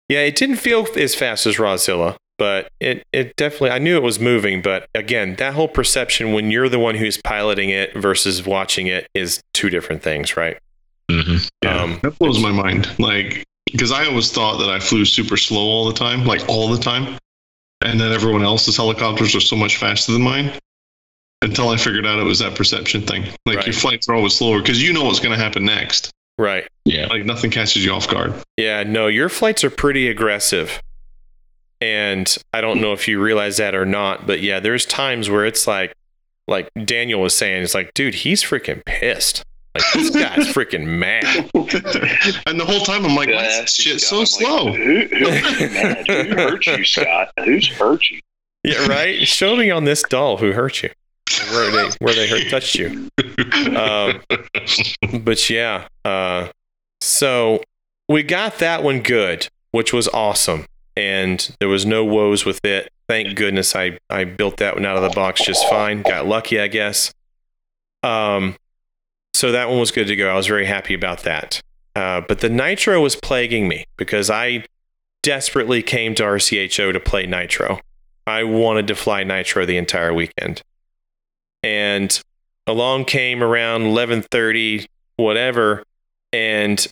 Yeah, 0.10 0.20
it 0.20 0.36
didn't 0.36 0.58
feel 0.58 0.86
as 0.98 1.16
fast 1.16 1.46
as 1.46 1.58
Rawzilla, 1.58 2.16
but 2.38 2.70
it, 2.80 3.04
it 3.14 3.36
definitely, 3.36 3.72
I 3.72 3.80
knew 3.80 3.96
it 3.96 4.04
was 4.04 4.20
moving. 4.20 4.62
But 4.62 4.88
again, 4.94 5.36
that 5.36 5.54
whole 5.54 5.68
perception 5.68 6.34
when 6.34 6.52
you're 6.52 6.70
the 6.70 6.80
one 6.80 6.96
who's 6.96 7.18
piloting 7.24 7.70
it 7.70 7.94
versus 7.96 8.46
watching 8.46 8.88
it 8.88 9.08
is 9.14 9.42
two 9.54 9.70
different 9.70 10.04
things, 10.04 10.36
right? 10.36 10.58
Mm-hmm. 11.10 11.38
Yeah, 11.64 11.82
Um, 11.84 12.00
that 12.04 12.18
blows 12.20 12.42
my 12.42 12.52
mind. 12.52 12.88
Like, 13.00 13.44
because 13.72 13.92
I 13.92 14.06
always 14.06 14.32
thought 14.32 14.58
that 14.60 14.70
I 14.70 14.80
flew 14.80 15.06
super 15.06 15.38
slow 15.38 15.62
all 15.62 15.86
the 15.88 15.94
time, 15.94 16.26
like 16.26 16.48
all 16.50 16.68
the 16.70 16.82
time, 16.82 17.18
and 17.82 18.00
then 18.00 18.12
everyone 18.12 18.44
else's 18.44 18.78
helicopters 18.78 19.36
are 19.36 19.42
so 19.42 19.56
much 19.56 19.78
faster 19.78 20.12
than 20.12 20.22
mine. 20.22 20.52
Until 21.42 21.70
I 21.70 21.78
figured 21.78 22.06
out 22.06 22.20
it 22.20 22.24
was 22.24 22.40
that 22.40 22.56
perception 22.56 23.02
thing. 23.02 23.24
Like 23.46 23.58
Right. 23.58 23.66
your 23.68 23.74
flights 23.74 24.08
are 24.08 24.16
always 24.16 24.34
slower 24.36 24.60
because 24.60 24.82
you 24.82 24.94
know 24.94 25.04
what's 25.04 25.20
going 25.20 25.38
to 25.38 25.44
happen 25.44 25.66
next. 25.66 26.10
Right. 26.38 26.68
Yeah. 26.86 27.08
Like 27.08 27.26
nothing 27.26 27.52
catches 27.52 27.86
you 27.86 27.92
off 27.92 28.08
guard. 28.10 28.34
Yeah, 28.58 28.84
no, 28.84 29.08
your 29.08 29.30
flights 29.30 29.64
are 29.64 29.70
pretty 29.70 30.08
aggressive. 30.10 30.82
And 31.82 32.36
I 32.54 32.62
don't 32.62 32.80
know 32.82 32.94
if 32.94 33.08
you 33.08 33.22
realize 33.22 33.58
that 33.58 33.76
or 33.76 33.86
not, 33.86 34.26
but 34.26 34.42
yeah, 34.42 34.60
there's 34.60 34.86
times 34.86 35.30
where 35.30 35.46
it's 35.46 35.68
like, 35.68 35.94
like 36.48 36.70
Daniel 36.86 37.22
was 37.22 37.36
saying, 37.36 37.62
it's 37.64 37.74
like, 37.76 37.94
dude, 37.94 38.16
he's 38.16 38.42
freaking 38.44 38.84
pissed. 38.86 39.44
Like 39.76 39.84
this 39.94 40.10
guy's 40.16 40.48
freaking 40.54 40.86
mad. 40.86 41.24
and 42.48 42.60
the 42.60 42.66
whole 42.66 42.82
time 42.82 43.06
I'm 43.06 43.16
like, 43.16 43.30
Yeah, 43.30 43.36
why 43.36 43.64
is 43.64 43.74
shit 43.74 44.00
Scott. 44.02 44.10
so 44.10 44.20
I'm 44.20 44.26
slow? 44.26 44.64
Like, 44.66 44.76
who, 44.78 45.06
who, 45.08 45.70
man, 45.74 46.06
who 46.06 46.36
hurt 46.36 46.66
you, 46.68 46.84
Scott? 46.86 47.32
Who's 47.44 47.68
hurt 47.68 48.10
you? 48.10 48.20
Yeah, 48.64 48.88
right. 48.88 49.28
Show 49.28 49.56
me 49.58 49.70
on 49.72 49.84
this 49.84 50.04
doll 50.04 50.38
who 50.38 50.54
hurt 50.54 50.84
you, 50.84 50.92
where 51.52 51.72
they 51.72 51.90
where 52.00 52.14
they 52.14 52.28
hurt 52.28 52.50
touched 52.50 52.76
you. 52.76 53.10
Um, 53.76 54.22
but 55.24 55.50
yeah, 55.50 55.88
uh, 56.06 56.50
so 57.02 57.64
we 58.08 58.24
got 58.24 58.60
that 58.60 58.84
one 58.84 59.02
good, 59.02 59.48
which 59.72 59.94
was 59.94 60.08
awesome, 60.10 60.66
and 60.96 61.56
there 61.60 61.70
was 61.70 61.86
no 61.86 62.04
woes 62.06 62.46
with 62.46 62.64
it. 62.64 62.90
Thank 63.08 63.36
goodness 63.36 63.76
I 63.76 63.98
I 64.10 64.24
built 64.24 64.58
that 64.58 64.76
one 64.76 64.86
out 64.86 64.98
of 64.98 65.04
the 65.04 65.10
box 65.10 65.44
just 65.44 65.68
fine. 65.70 66.02
Got 66.02 66.28
lucky, 66.28 66.60
I 66.60 66.68
guess. 66.68 67.14
Um, 68.04 68.56
so 69.34 69.52
that 69.52 69.70
one 69.70 69.80
was 69.80 69.92
good 69.92 70.08
to 70.08 70.16
go. 70.16 70.30
I 70.30 70.36
was 70.36 70.48
very 70.48 70.66
happy 70.66 70.94
about 70.94 71.24
that. 71.24 71.62
Uh, 71.96 72.22
but 72.22 72.40
the 72.40 72.50
nitro 72.50 73.02
was 73.02 73.16
plaguing 73.16 73.68
me 73.68 73.86
because 73.98 74.30
I 74.30 74.66
desperately 75.22 75.82
came 75.82 76.16
to 76.16 76.24
RCHO 76.24 76.94
to 76.94 77.00
play 77.00 77.26
nitro. 77.26 77.80
I 78.26 78.44
wanted 78.44 78.88
to 78.88 78.96
fly 78.96 79.24
nitro 79.24 79.66
the 79.66 79.78
entire 79.78 80.14
weekend, 80.14 80.62
and 81.64 82.20
along 82.68 83.06
came 83.06 83.42
around 83.44 83.84
11:30 83.84 84.86
whatever 85.18 85.84
and 86.32 86.88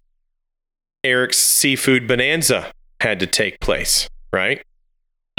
Eric's 1.04 1.38
seafood 1.38 2.08
bonanza 2.08 2.72
had 3.00 3.20
to 3.20 3.26
take 3.28 3.60
place, 3.60 4.08
right? 4.32 4.62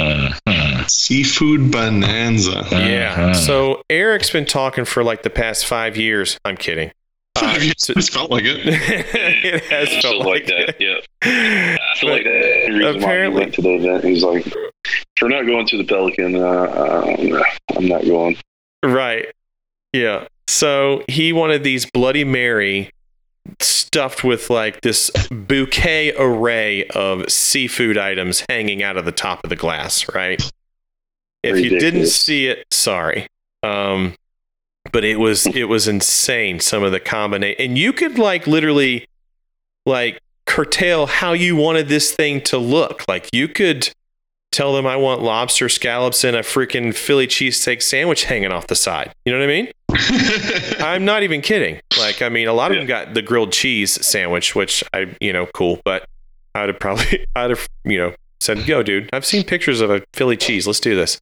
Mhm. 0.01 0.91
Seafood 0.91 1.71
bonanza. 1.71 2.67
Yeah. 2.73 3.31
Mhm. 3.33 3.37
So 3.37 3.83
Eric's 3.89 4.31
been 4.31 4.47
talking 4.47 4.85
for 4.85 5.05
like 5.05 5.23
the 5.23 5.31
past 5.31 5.67
5 5.67 5.97
years. 5.97 6.39
I'm 6.45 6.57
kidding. 6.57 6.91
Uh, 7.41 7.57
years. 7.61 7.75
so- 7.79 7.93
It's 7.97 8.09
felt 8.09 8.31
like 8.33 8.43
it. 8.45 8.59
it 8.67 9.63
has 9.65 9.89
Yeah, 9.93 10.01
felt 10.01 10.03
something 10.03 10.25
like, 10.27 10.47
that. 10.47 10.75
Yeah. 10.81 10.99
I 11.23 11.79
feel 11.99 12.11
like 12.11 12.25
the 12.25 12.31
reason 12.71 12.83
why 12.85 12.93
he 12.93 12.99
apparently- 12.99 13.41
went 13.41 13.55
to 13.55 13.63
the 13.63 13.75
event. 13.75 14.05
He's 14.05 14.25
like, 14.25 14.47
if 14.47 14.55
we're 15.23 15.29
not 15.29 15.47
going 15.47 15.67
to 15.69 15.77
the 15.79 15.85
Pelican, 15.85 16.35
uh, 16.35 16.41
uh, 16.41 17.43
I'm 17.77 17.87
not 17.87 18.05
going. 18.05 18.37
Right. 18.83 19.27
Yeah. 19.93 20.27
So 20.49 21.05
he 21.09 21.33
wanted 21.33 21.65
these 21.65 21.87
Bloody 21.91 22.25
Mary 22.25 22.91
stuffed 23.61 24.25
with 24.25 24.51
like 24.51 24.81
this 24.83 25.11
bouquet 25.31 26.15
array 26.17 26.87
of 26.89 27.31
seafood 27.31 27.99
items 27.99 28.45
hanging 28.49 28.83
out 28.83 28.97
of 28.97 29.05
the 29.05 29.13
top 29.13 29.43
of 29.45 29.51
the 29.51 29.57
glass, 29.57 30.13
right? 30.15 30.43
If 31.43 31.59
you 31.59 31.79
didn't 31.79 32.07
see 32.07 32.47
it, 32.47 32.65
sorry. 32.71 33.27
Um 33.63 34.15
but 34.93 35.05
it 35.05 35.17
was 35.17 35.47
it 35.47 35.65
was 35.65 35.89
insane 35.89 36.61
some 36.61 36.83
of 36.83 36.93
the 36.93 37.01
combination 37.01 37.61
and 37.61 37.79
you 37.79 37.93
could 37.93 38.19
like 38.19 38.47
literally 38.47 39.07
like 39.87 40.21
curtail 40.47 41.07
how 41.07 41.33
you 41.33 41.57
wanted 41.57 41.89
this 41.89 42.13
thing 42.13 42.41
to 42.43 42.59
look. 42.59 43.05
Like 43.09 43.29
you 43.33 43.49
could 43.49 43.91
tell 44.53 44.75
them 44.75 44.87
I 44.87 44.97
want 44.97 45.23
lobster 45.23 45.69
scallops 45.69 46.23
and 46.23 46.37
a 46.37 46.41
freaking 46.41 46.95
Philly 46.95 47.27
cheesesteak 47.27 47.83
sandwich 47.83 48.25
hanging 48.25 48.53
off 48.53 48.69
the 48.69 48.77
side. 48.77 49.13
You 49.25 49.33
know 49.33 49.39
what 49.39 49.45
I 49.45 49.49
mean? 49.49 49.73
I'm 50.87 51.05
not 51.05 51.23
even 51.23 51.41
kidding. 51.41 51.81
Like, 51.99 52.23
I 52.23 52.29
mean, 52.29 52.47
a 52.47 52.53
lot 52.53 52.71
of 52.71 52.77
them 52.77 52.87
got 52.87 53.15
the 53.15 53.23
grilled 53.23 53.53
cheese 53.53 54.05
sandwich, 54.07 54.55
which 54.55 54.85
I, 54.93 55.17
you 55.21 55.33
know, 55.33 55.47
cool, 55.47 55.81
but 55.85 56.05
I'd 56.55 56.69
have 56.69 56.79
probably, 56.79 57.27
I'd 57.37 57.51
have, 57.51 57.67
you 57.85 57.99
know, 57.99 58.15
said, 58.41 58.67
go, 58.67 58.83
dude. 58.83 59.09
I've 59.13 59.27
seen 59.27 59.43
pictures 59.45 59.81
of 59.81 59.91
a 59.91 60.03
Philly 60.13 60.37
cheese. 60.37 60.67
Let's 60.67 60.81
do 60.81 60.95
this. 60.95 61.19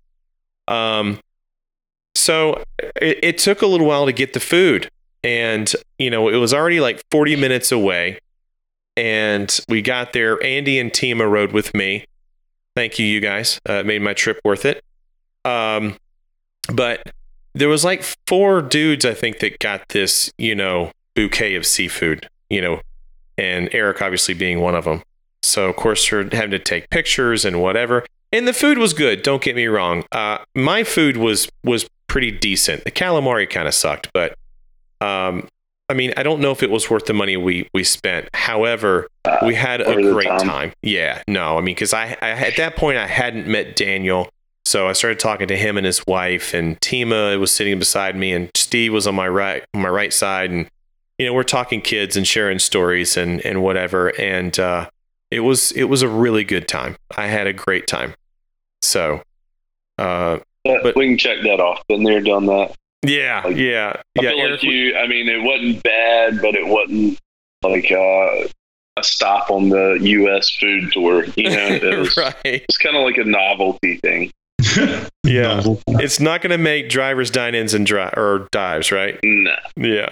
Um, 0.68 1.20
so 2.14 2.62
it, 3.00 3.18
it 3.22 3.38
took 3.38 3.62
a 3.62 3.66
little 3.66 3.86
while 3.86 4.06
to 4.06 4.12
get 4.12 4.32
the 4.32 4.40
food. 4.40 4.88
And, 5.22 5.72
you 5.98 6.10
know, 6.10 6.28
it 6.28 6.36
was 6.36 6.52
already 6.52 6.80
like 6.80 7.02
40 7.10 7.36
minutes 7.36 7.70
away. 7.70 8.18
And 8.96 9.58
we 9.68 9.82
got 9.82 10.12
there. 10.12 10.42
Andy 10.42 10.78
and 10.78 10.90
Tima 10.90 11.30
rode 11.30 11.52
with 11.52 11.74
me. 11.74 12.04
Thank 12.80 12.98
you, 12.98 13.04
you 13.04 13.20
guys. 13.20 13.60
Uh, 13.66 13.82
made 13.82 14.00
my 14.00 14.14
trip 14.14 14.40
worth 14.42 14.64
it. 14.64 14.82
Um, 15.44 15.98
but 16.72 17.12
there 17.52 17.68
was 17.68 17.84
like 17.84 18.02
four 18.26 18.62
dudes, 18.62 19.04
I 19.04 19.12
think, 19.12 19.40
that 19.40 19.58
got 19.58 19.86
this, 19.90 20.32
you 20.38 20.54
know, 20.54 20.90
bouquet 21.14 21.56
of 21.56 21.66
seafood, 21.66 22.26
you 22.48 22.62
know, 22.62 22.80
and 23.36 23.68
Eric 23.74 24.00
obviously 24.00 24.32
being 24.32 24.60
one 24.60 24.74
of 24.74 24.84
them. 24.84 25.02
So, 25.42 25.68
of 25.68 25.76
course, 25.76 26.10
we're 26.10 26.30
having 26.32 26.52
to 26.52 26.58
take 26.58 26.88
pictures 26.88 27.44
and 27.44 27.60
whatever. 27.60 28.06
And 28.32 28.48
the 28.48 28.54
food 28.54 28.78
was 28.78 28.94
good. 28.94 29.20
Don't 29.20 29.42
get 29.42 29.54
me 29.54 29.66
wrong. 29.66 30.04
Uh, 30.10 30.38
my 30.54 30.82
food 30.82 31.18
was 31.18 31.50
was 31.62 31.86
pretty 32.06 32.30
decent. 32.30 32.84
The 32.84 32.90
calamari 32.90 33.48
kind 33.50 33.68
of 33.68 33.74
sucked, 33.74 34.10
but 34.14 34.38
um, 35.02 35.48
I 35.90 35.94
mean, 35.94 36.12
I 36.16 36.22
don't 36.22 36.40
know 36.40 36.52
if 36.52 36.62
it 36.62 36.70
was 36.70 36.88
worth 36.88 37.06
the 37.06 37.12
money 37.12 37.36
we 37.36 37.68
we 37.74 37.82
spent. 37.82 38.28
However, 38.32 39.08
we 39.44 39.56
had 39.56 39.80
a 39.80 39.94
great 40.12 40.28
time. 40.28 40.38
time. 40.38 40.72
Yeah, 40.82 41.20
no, 41.26 41.58
I 41.58 41.60
mean, 41.60 41.74
because 41.74 41.92
I, 41.92 42.16
I 42.22 42.30
at 42.30 42.56
that 42.58 42.76
point 42.76 42.96
I 42.96 43.08
hadn't 43.08 43.48
met 43.48 43.74
Daniel, 43.74 44.28
so 44.64 44.86
I 44.86 44.92
started 44.92 45.18
talking 45.18 45.48
to 45.48 45.56
him 45.56 45.76
and 45.76 45.84
his 45.84 46.06
wife, 46.06 46.54
and 46.54 46.80
Tima 46.80 47.38
was 47.40 47.50
sitting 47.50 47.76
beside 47.80 48.14
me, 48.14 48.32
and 48.32 48.50
Steve 48.54 48.92
was 48.92 49.08
on 49.08 49.16
my 49.16 49.26
right 49.26 49.64
on 49.74 49.82
my 49.82 49.88
right 49.88 50.12
side, 50.12 50.52
and 50.52 50.68
you 51.18 51.26
know 51.26 51.34
we're 51.34 51.42
talking 51.42 51.80
kids 51.80 52.16
and 52.16 52.24
sharing 52.24 52.60
stories 52.60 53.16
and 53.16 53.44
and 53.44 53.60
whatever, 53.60 54.12
and 54.20 54.60
uh, 54.60 54.88
it 55.32 55.40
was 55.40 55.72
it 55.72 55.84
was 55.84 56.02
a 56.02 56.08
really 56.08 56.44
good 56.44 56.68
time. 56.68 56.94
I 57.16 57.26
had 57.26 57.48
a 57.48 57.52
great 57.52 57.88
time. 57.88 58.14
So, 58.82 59.22
uh, 59.98 60.38
But, 60.64 60.84
But- 60.84 60.96
we 60.96 61.08
can 61.08 61.18
check 61.18 61.38
that 61.42 61.58
off. 61.58 61.82
Been 61.88 62.04
there, 62.04 62.20
done 62.20 62.46
that. 62.46 62.76
Yeah, 63.04 63.42
Like, 63.44 63.56
yeah, 63.56 63.94
I 64.18 64.22
yeah. 64.22 64.30
feel 64.30 64.38
Eric, 64.40 64.50
like 64.52 64.62
you. 64.62 64.96
I 64.96 65.06
mean, 65.06 65.28
it 65.28 65.42
wasn't 65.42 65.82
bad, 65.82 66.40
but 66.42 66.54
it 66.54 66.66
wasn't 66.66 67.18
like 67.62 67.90
uh, 67.90 68.48
a 68.96 69.02
stop 69.04 69.50
on 69.50 69.68
the 69.70 69.98
U.S. 70.00 70.50
food 70.50 70.92
tour. 70.92 71.24
You 71.36 71.50
know, 71.50 71.66
it 71.82 71.98
was, 71.98 72.16
right? 72.16 72.34
it's 72.44 72.78
kind 72.78 72.96
of 72.96 73.02
like 73.02 73.16
a 73.18 73.24
novelty 73.24 73.96
thing. 73.98 74.30
Yeah, 75.22 75.56
Novel. 75.56 75.80
it's 75.86 76.18
not 76.18 76.40
going 76.40 76.50
to 76.50 76.58
make 76.58 76.88
drivers 76.88 77.30
dine-ins 77.30 77.72
and 77.72 77.86
dri- 77.86 78.10
or 78.16 78.48
dives, 78.50 78.90
right? 78.90 79.16
Nah. 79.22 79.54
Yeah. 79.76 80.08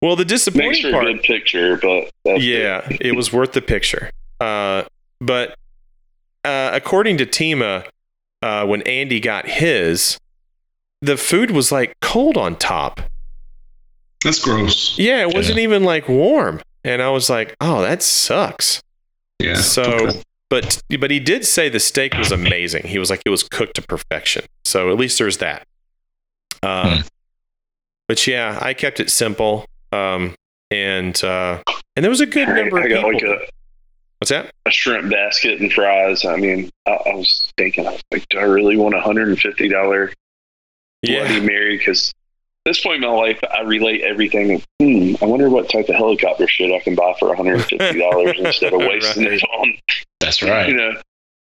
Well, 0.00 0.16
the 0.16 0.24
disappointing 0.24 0.70
Makes 0.70 0.80
for 0.88 1.02
a 1.02 1.12
good 1.12 1.22
picture, 1.22 1.76
but 1.76 2.10
that's 2.24 2.42
yeah, 2.42 2.86
it 2.88 3.14
was 3.14 3.30
worth 3.30 3.52
the 3.52 3.60
picture. 3.60 4.10
Uh, 4.40 4.84
but 5.20 5.50
uh, 6.46 6.70
according 6.72 7.18
to 7.18 7.26
Tima, 7.26 7.84
uh, 8.40 8.64
when 8.64 8.80
Andy 8.82 9.20
got 9.20 9.46
his, 9.46 10.18
the 11.02 11.16
food 11.16 11.50
was 11.50 11.70
like 11.72 11.94
cold 12.00 12.36
on 12.36 12.56
top. 12.56 13.00
That's 14.24 14.40
gross. 14.42 14.98
Yeah, 14.98 15.22
it 15.26 15.34
wasn't 15.34 15.58
even 15.60 15.84
like 15.84 16.08
warm, 16.08 16.60
and 16.84 17.00
I 17.02 17.10
was 17.10 17.30
like, 17.30 17.54
"Oh, 17.60 17.82
that 17.82 18.02
sucks." 18.02 18.82
Yeah. 19.38 19.54
So, 19.56 19.82
Okay. 19.84 20.22
but 20.50 20.82
but 20.98 21.10
he 21.10 21.20
did 21.20 21.44
say 21.46 21.68
the 21.68 21.78
steak 21.80 22.14
was 22.14 22.32
amazing. 22.32 22.86
He 22.88 22.98
was 22.98 23.10
like 23.10 23.22
it 23.24 23.30
was 23.30 23.44
cooked 23.44 23.74
to 23.76 23.82
perfection. 23.82 24.44
So 24.64 24.90
at 24.90 24.96
least 24.98 25.18
there's 25.18 25.36
that. 25.38 25.66
Uh, 26.62 26.96
Hmm. 26.96 27.00
But 28.08 28.26
yeah, 28.26 28.58
I 28.60 28.72
kept 28.74 29.00
it 29.00 29.10
simple, 29.10 29.66
um, 29.92 30.34
and 30.70 31.22
uh, 31.22 31.62
and 31.94 32.02
there 32.02 32.10
was 32.10 32.20
a 32.22 32.26
good 32.26 32.48
number 32.48 32.78
of 32.78 32.84
I 32.84 32.88
got 32.88 33.04
people. 33.12 33.12
like 33.12 33.22
a, 33.40 33.46
What's 34.18 34.30
that? 34.30 34.50
a 34.66 34.70
shrimp 34.72 35.12
basket 35.12 35.60
and 35.60 35.72
fries. 35.72 36.24
I 36.24 36.36
mean, 36.36 36.70
I, 36.86 36.92
I 37.06 37.14
was 37.14 37.52
thinking, 37.56 37.86
I 37.86 37.92
was 37.92 38.02
like, 38.10 38.26
do 38.30 38.38
I 38.38 38.42
really 38.44 38.76
want 38.76 38.94
a 38.96 39.00
hundred 39.00 39.28
and 39.28 39.38
fifty 39.38 39.68
dollar 39.68 40.10
Bloody 41.04 41.34
Yeah, 41.34 41.40
Mary? 41.40 41.78
Because 41.78 42.08
at 42.66 42.70
this 42.70 42.80
point 42.82 43.02
in 43.02 43.10
my 43.10 43.16
life, 43.16 43.38
I 43.52 43.62
relate 43.62 44.02
everything. 44.02 44.62
Hmm, 44.80 45.14
I 45.22 45.26
wonder 45.26 45.48
what 45.48 45.68
type 45.70 45.88
of 45.88 45.94
helicopter 45.94 46.46
shit 46.48 46.72
I 46.72 46.80
can 46.80 46.94
buy 46.94 47.14
for 47.18 47.28
one 47.28 47.36
hundred 47.36 47.54
and 47.54 47.64
fifty 47.64 47.98
dollars 47.98 48.36
instead 48.38 48.72
of 48.72 48.80
wasting 48.80 49.24
Right. 49.24 49.32
it 49.34 49.42
on 49.44 49.74
That's 50.20 50.42
right. 50.42 50.68
you 50.68 50.74
know 50.74 50.92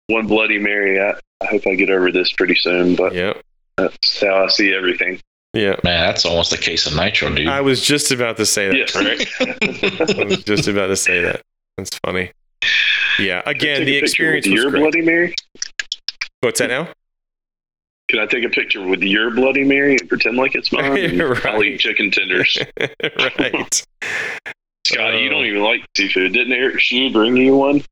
one 0.09 0.27
Bloody 0.27 0.59
Mary. 0.59 1.01
I, 1.01 1.15
I 1.41 1.47
hope 1.47 1.67
I 1.67 1.75
get 1.75 1.91
over 1.91 2.11
this 2.13 2.33
pretty 2.33 2.55
soon, 2.55 2.97
but 2.97 3.15
yeah, 3.15 3.35
that's 3.77 4.21
how 4.21 4.45
I 4.45 4.49
see 4.49 4.75
everything. 4.75 5.21
yeah. 5.53 5.77
Man, 5.85 6.07
that's 6.07 6.25
almost 6.25 6.53
a 6.53 6.59
case 6.59 6.87
of 6.87 6.95
nitro, 6.97 7.33
dude. 7.35 7.47
I 7.49 7.61
was 7.61 7.85
just 7.85 8.11
about 8.13 8.37
to 8.39 8.47
say 8.47 8.69
that. 8.69 8.77
Yes. 8.77 8.93
Correct. 8.93 10.11
I 10.21 10.25
was 10.25 10.45
just 10.45 10.67
about 10.69 10.87
to 10.89 10.97
say 10.97 11.21
that. 11.23 11.43
That's 11.77 11.99
funny. 12.05 12.31
Yeah. 13.19 13.43
Again, 13.47 13.85
the 13.85 13.97
experience 13.97 14.47
with 14.47 14.53
was 14.55 14.63
your 14.63 14.71
great. 14.71 14.81
Bloody 14.81 15.03
Mary. 15.03 15.35
What's 16.41 16.59
that 16.61 16.69
now? 16.69 16.89
Can 18.09 18.21
I 18.21 18.27
take 18.27 18.45
a 18.45 18.49
picture 18.49 18.87
with 18.87 19.03
your 19.03 19.31
Bloody 19.33 19.65
Mary 19.65 19.97
and 19.99 20.09
pretend 20.09 20.37
like 20.37 20.55
it's 20.55 20.71
mine? 20.73 20.97
And 20.97 21.21
Right. 21.21 21.47
I'll 21.47 21.63
eat 21.65 21.81
chicken 21.81 22.11
tenders. 22.11 22.57
right. 22.81 23.87
Scott, 24.87 25.15
you 25.21 25.27
Uh, 25.27 25.31
don't 25.31 25.45
even 25.45 25.63
like 25.63 25.81
seafood. 25.97 26.33
Didn't 26.33 26.53
Eric 26.53 26.81
Shue 26.81 27.11
bring 27.13 27.37
you 27.37 27.57
one? 27.57 27.83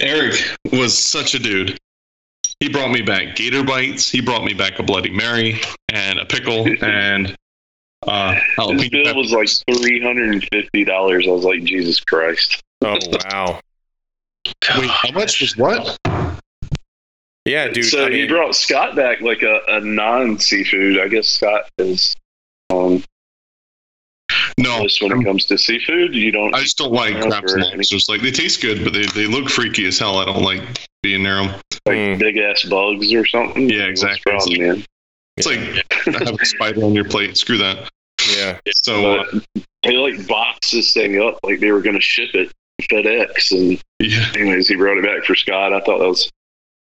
Eric 0.00 0.34
was 0.72 0.96
such 0.96 1.34
a 1.34 1.38
dude. 1.38 1.76
He 2.60 2.68
brought 2.68 2.92
me 2.92 3.02
back 3.02 3.34
gator 3.36 3.64
bites. 3.64 4.08
He 4.10 4.20
brought 4.20 4.44
me 4.44 4.54
back 4.54 4.78
a 4.78 4.82
Bloody 4.84 5.10
Mary 5.10 5.60
and 5.92 6.18
a 6.20 6.24
pickle 6.24 6.66
and 6.84 7.34
uh, 8.06 8.34
His 8.70 8.88
bill 8.90 9.04
pepper. 9.04 9.18
was 9.18 9.32
like 9.32 9.48
three 9.78 10.00
hundred 10.00 10.30
and 10.30 10.44
fifty 10.52 10.84
dollars. 10.84 11.26
I 11.26 11.30
was 11.32 11.44
like, 11.44 11.64
Jesus 11.64 11.98
Christ! 12.00 12.62
Oh 12.82 12.96
wow. 13.30 13.60
Wait, 14.78 14.90
how 14.90 15.10
much 15.10 15.40
was 15.40 15.56
what? 15.56 15.96
Yeah, 17.44 17.68
dude. 17.68 17.84
so 17.84 18.06
I 18.06 18.10
he 18.10 18.16
mean, 18.22 18.28
brought 18.28 18.54
Scott 18.56 18.96
back 18.96 19.20
like 19.20 19.42
a, 19.42 19.60
a 19.68 19.80
non 19.80 20.38
seafood. 20.38 20.98
I 20.98 21.08
guess 21.08 21.28
Scott 21.28 21.68
is 21.78 22.14
on 22.70 23.02
No, 24.58 24.82
this 24.82 25.00
when 25.02 25.12
it 25.20 25.24
comes 25.24 25.44
to 25.46 25.58
seafood. 25.58 26.14
You 26.14 26.32
don't. 26.32 26.54
I 26.54 26.60
just 26.62 26.78
don't 26.78 26.92
like 26.92 27.20
crabs 27.20 27.52
and 27.52 27.62
for 27.64 27.72
any- 27.74 28.00
Like 28.08 28.22
they 28.22 28.30
taste 28.30 28.62
good, 28.62 28.82
but 28.82 28.92
they, 28.92 29.04
they 29.06 29.26
look 29.26 29.50
freaky 29.50 29.86
as 29.86 29.98
hell. 29.98 30.16
I 30.18 30.24
don't 30.24 30.42
like 30.42 30.62
being 31.02 31.22
near 31.22 31.36
them. 31.36 31.48
like 31.86 31.96
Mm. 31.96 32.18
big 32.18 32.38
ass 32.38 32.62
bugs 32.64 33.12
or 33.12 33.26
something. 33.26 33.68
Yeah, 33.68 33.88
What's 33.88 34.00
the 34.00 34.08
exactly. 34.12 34.32
problem, 34.32 34.60
man? 34.78 34.84
It's 35.36 35.46
like 35.46 35.58
I 36.20 36.24
have 36.24 36.40
a 36.40 36.44
spider 36.46 36.82
on 36.84 36.94
your 36.94 37.04
plate. 37.04 37.36
Screw 37.36 37.58
that. 37.58 37.90
yeah. 38.34 38.58
So 38.72 39.16
uh, 39.20 39.24
But 39.32 39.62
they 39.82 39.96
like 39.96 40.26
boxed 40.26 40.72
this 40.72 40.94
thing 40.94 41.20
up 41.20 41.38
like 41.42 41.60
they 41.60 41.72
were 41.72 41.82
going 41.82 41.96
to 41.96 42.00
ship 42.00 42.30
it 42.34 42.50
FedEx. 42.90 43.50
And 43.50 43.82
yeah, 44.00 44.32
anyways, 44.34 44.68
he 44.68 44.76
brought 44.76 44.96
it 44.96 45.04
back 45.04 45.24
for 45.26 45.34
Scott. 45.34 45.74
I 45.74 45.80
thought 45.80 45.98
that 45.98 46.08
was 46.08 46.30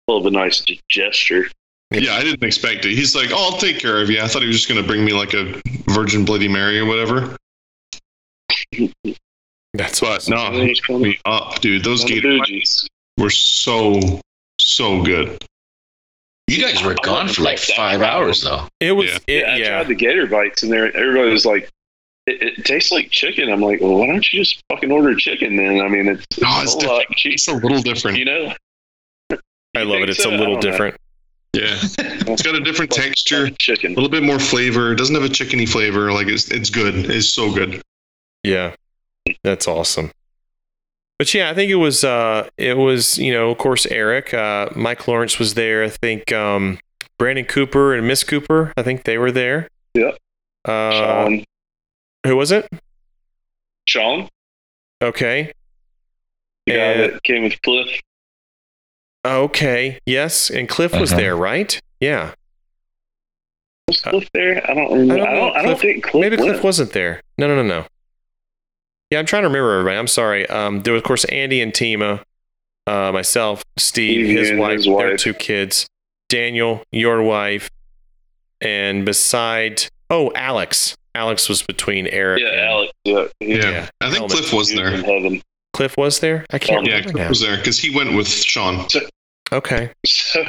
a 0.08 0.12
little 0.12 0.30
bit 0.30 0.36
nice 0.36 0.64
gesture. 0.88 1.46
yeah, 1.92 2.14
I 2.14 2.22
didn't 2.22 2.42
expect 2.42 2.84
it. 2.84 2.94
He's 2.94 3.14
like, 3.14 3.30
"Oh, 3.32 3.50
I'll 3.52 3.58
take 3.58 3.78
care 3.78 4.00
of 4.02 4.10
you." 4.10 4.20
I 4.20 4.26
thought 4.26 4.42
he 4.42 4.48
was 4.48 4.56
just 4.56 4.68
gonna 4.68 4.82
bring 4.86 5.04
me 5.04 5.12
like 5.12 5.34
a 5.34 5.60
Virgin 5.88 6.24
Bloody 6.24 6.48
Mary 6.48 6.78
or 6.78 6.86
whatever. 6.86 7.36
That's 9.74 10.00
what. 10.00 10.28
no, 10.28 10.50
he 10.52 10.80
me 10.98 11.18
up, 11.24 11.60
dude. 11.60 11.84
Those 11.84 12.02
On 12.02 12.08
gator 12.08 12.38
bites 12.38 12.86
were 13.18 13.30
so 13.30 14.20
so 14.60 15.02
good. 15.02 15.44
you 16.48 16.62
guys 16.62 16.82
were 16.82 16.94
gone 17.02 17.28
for 17.28 17.42
like 17.42 17.58
five 17.58 18.00
hours, 18.02 18.42
though. 18.42 18.68
It 18.80 18.92
was. 18.92 19.10
Yeah. 19.10 19.18
It, 19.26 19.42
Yeah, 19.46 19.52
I 19.52 19.56
yeah. 19.56 19.68
tried 19.70 19.88
the 19.88 19.94
gator 19.94 20.26
bites, 20.26 20.62
and 20.62 20.72
there 20.72 20.96
everybody 20.96 21.30
was 21.30 21.44
like, 21.44 21.68
it, 22.26 22.42
"It 22.58 22.64
tastes 22.64 22.92
like 22.92 23.10
chicken." 23.10 23.50
I'm 23.50 23.60
like, 23.60 23.80
"Well, 23.80 23.96
why 23.98 24.06
don't 24.06 24.32
you 24.32 24.40
just 24.44 24.62
fucking 24.70 24.90
order 24.92 25.14
chicken 25.16 25.56
then?" 25.56 25.80
I 25.80 25.88
mean, 25.88 26.08
it's, 26.08 26.40
No, 26.40 26.48
it's 26.62 26.72
whole 26.74 26.82
lot 26.82 26.98
different. 27.00 27.16
cheaper, 27.18 27.34
It's 27.34 27.48
a 27.48 27.54
little 27.54 27.82
different. 27.82 28.18
You 28.18 28.24
know, 28.26 28.54
I 29.74 29.82
love 29.82 30.00
it. 30.02 30.10
It's 30.10 30.22
so? 30.22 30.30
a 30.30 30.34
I 30.34 30.36
little 30.36 30.54
don't 30.54 30.64
know. 30.64 30.70
different. 30.70 30.96
Yeah, 31.52 31.76
it's 31.80 32.42
got 32.42 32.56
a 32.56 32.60
different 32.60 32.90
texture, 32.90 33.48
chicken. 33.50 33.92
a 33.92 33.94
little 33.94 34.08
bit 34.10 34.24
more 34.24 34.40
flavor. 34.40 34.92
It 34.92 34.96
doesn't 34.96 35.14
have 35.14 35.24
a 35.24 35.28
chickeny 35.28 35.68
flavor. 35.68 36.10
Like 36.12 36.26
it's 36.26 36.50
it's 36.50 36.68
good. 36.70 36.94
It's 37.10 37.28
so 37.28 37.52
good. 37.54 37.80
Yeah. 38.42 38.74
That's 39.44 39.68
awesome. 39.68 40.10
But 41.18 41.32
yeah, 41.32 41.50
I 41.50 41.54
think 41.54 41.70
it 41.70 41.76
was 41.76 42.02
uh 42.02 42.48
it 42.58 42.76
was, 42.76 43.18
you 43.18 43.32
know, 43.32 43.50
of 43.50 43.58
course 43.58 43.86
Eric, 43.86 44.34
uh 44.34 44.68
Mike 44.74 45.06
Lawrence 45.06 45.38
was 45.38 45.54
there. 45.54 45.84
I 45.84 45.88
think 45.90 46.32
um 46.32 46.78
Brandon 47.18 47.44
Cooper 47.44 47.94
and 47.94 48.06
Miss 48.08 48.24
Cooper, 48.24 48.72
I 48.76 48.82
think 48.82 49.04
they 49.04 49.16
were 49.16 49.30
there. 49.30 49.68
Yep. 49.94 50.18
Uh 50.64 50.90
Sean, 50.92 51.44
who 52.26 52.34
was 52.36 52.50
it? 52.50 52.68
Sean, 53.86 54.28
Okay. 55.00 55.52
the 56.66 56.72
guy 56.72 56.78
And- 56.78 57.12
that 57.14 57.22
came 57.22 57.44
with 57.44 57.62
Cliff. 57.62 58.00
Okay. 59.24 59.98
Yes, 60.06 60.50
and 60.50 60.68
Cliff 60.68 60.92
was 60.98 61.12
Uh-huh. 61.12 61.20
there, 61.20 61.36
right? 61.36 61.80
Yeah. 62.00 62.32
Was 63.88 64.00
Cliff 64.00 64.28
there? 64.34 64.68
I 64.68 64.74
don't. 64.74 64.92
Remember. 64.92 65.14
I 65.14 65.16
don't 65.18 65.28
I 65.28 65.34
don't. 65.34 65.56
I 65.56 65.62
don't, 65.62 65.80
think 65.80 66.04
Cliff. 66.04 66.20
Maybe 66.22 66.36
went. 66.36 66.50
Cliff 66.52 66.64
wasn't 66.64 66.92
there. 66.92 67.20
No, 67.38 67.46
no, 67.48 67.56
no, 67.56 67.62
no. 67.62 67.86
Yeah, 69.10 69.18
I'm 69.18 69.26
trying 69.26 69.42
to 69.42 69.48
remember 69.48 69.72
everybody. 69.72 69.96
I'm 69.98 70.06
sorry. 70.08 70.46
Um, 70.48 70.82
there 70.82 70.92
was, 70.94 71.00
of 71.00 71.04
course, 71.06 71.24
Andy 71.26 71.60
and 71.60 71.72
Tima, 71.72 72.22
uh, 72.86 73.12
myself, 73.12 73.62
Steve, 73.76 74.26
Steve 74.26 74.38
his 74.38 74.50
and 74.50 74.58
wife, 74.58 74.76
his 74.78 74.86
their 74.86 75.16
two 75.16 75.34
kids, 75.34 75.86
Daniel, 76.28 76.82
your 76.90 77.22
wife, 77.22 77.70
and 78.60 79.04
beside, 79.04 79.84
oh, 80.10 80.32
Alex. 80.34 80.96
Alex 81.14 81.48
was 81.48 81.62
between 81.62 82.08
Eric. 82.08 82.40
Yeah, 82.42 82.48
and 82.48 82.60
Alex. 82.60 82.92
Yeah, 83.04 83.24
Yeah, 83.40 83.56
Yeah. 83.70 83.88
I 84.00 84.06
think 84.06 84.16
Helmet. 84.16 84.30
Cliff 84.32 84.52
was 84.52 84.74
there. 84.74 84.88
in 84.88 85.04
heaven. 85.04 85.42
Cliff 85.74 85.96
was 85.96 86.18
there. 86.20 86.44
I 86.50 86.58
can't 86.58 86.78
Um, 86.80 86.84
Yeah, 86.86 87.02
Cliff 87.02 87.14
now. 87.14 87.28
was 87.28 87.40
there 87.40 87.56
because 87.56 87.78
he 87.78 87.94
went 87.94 88.14
with 88.16 88.26
Sean. 88.26 88.86
Okay. 89.52 89.90
So, 90.06 90.42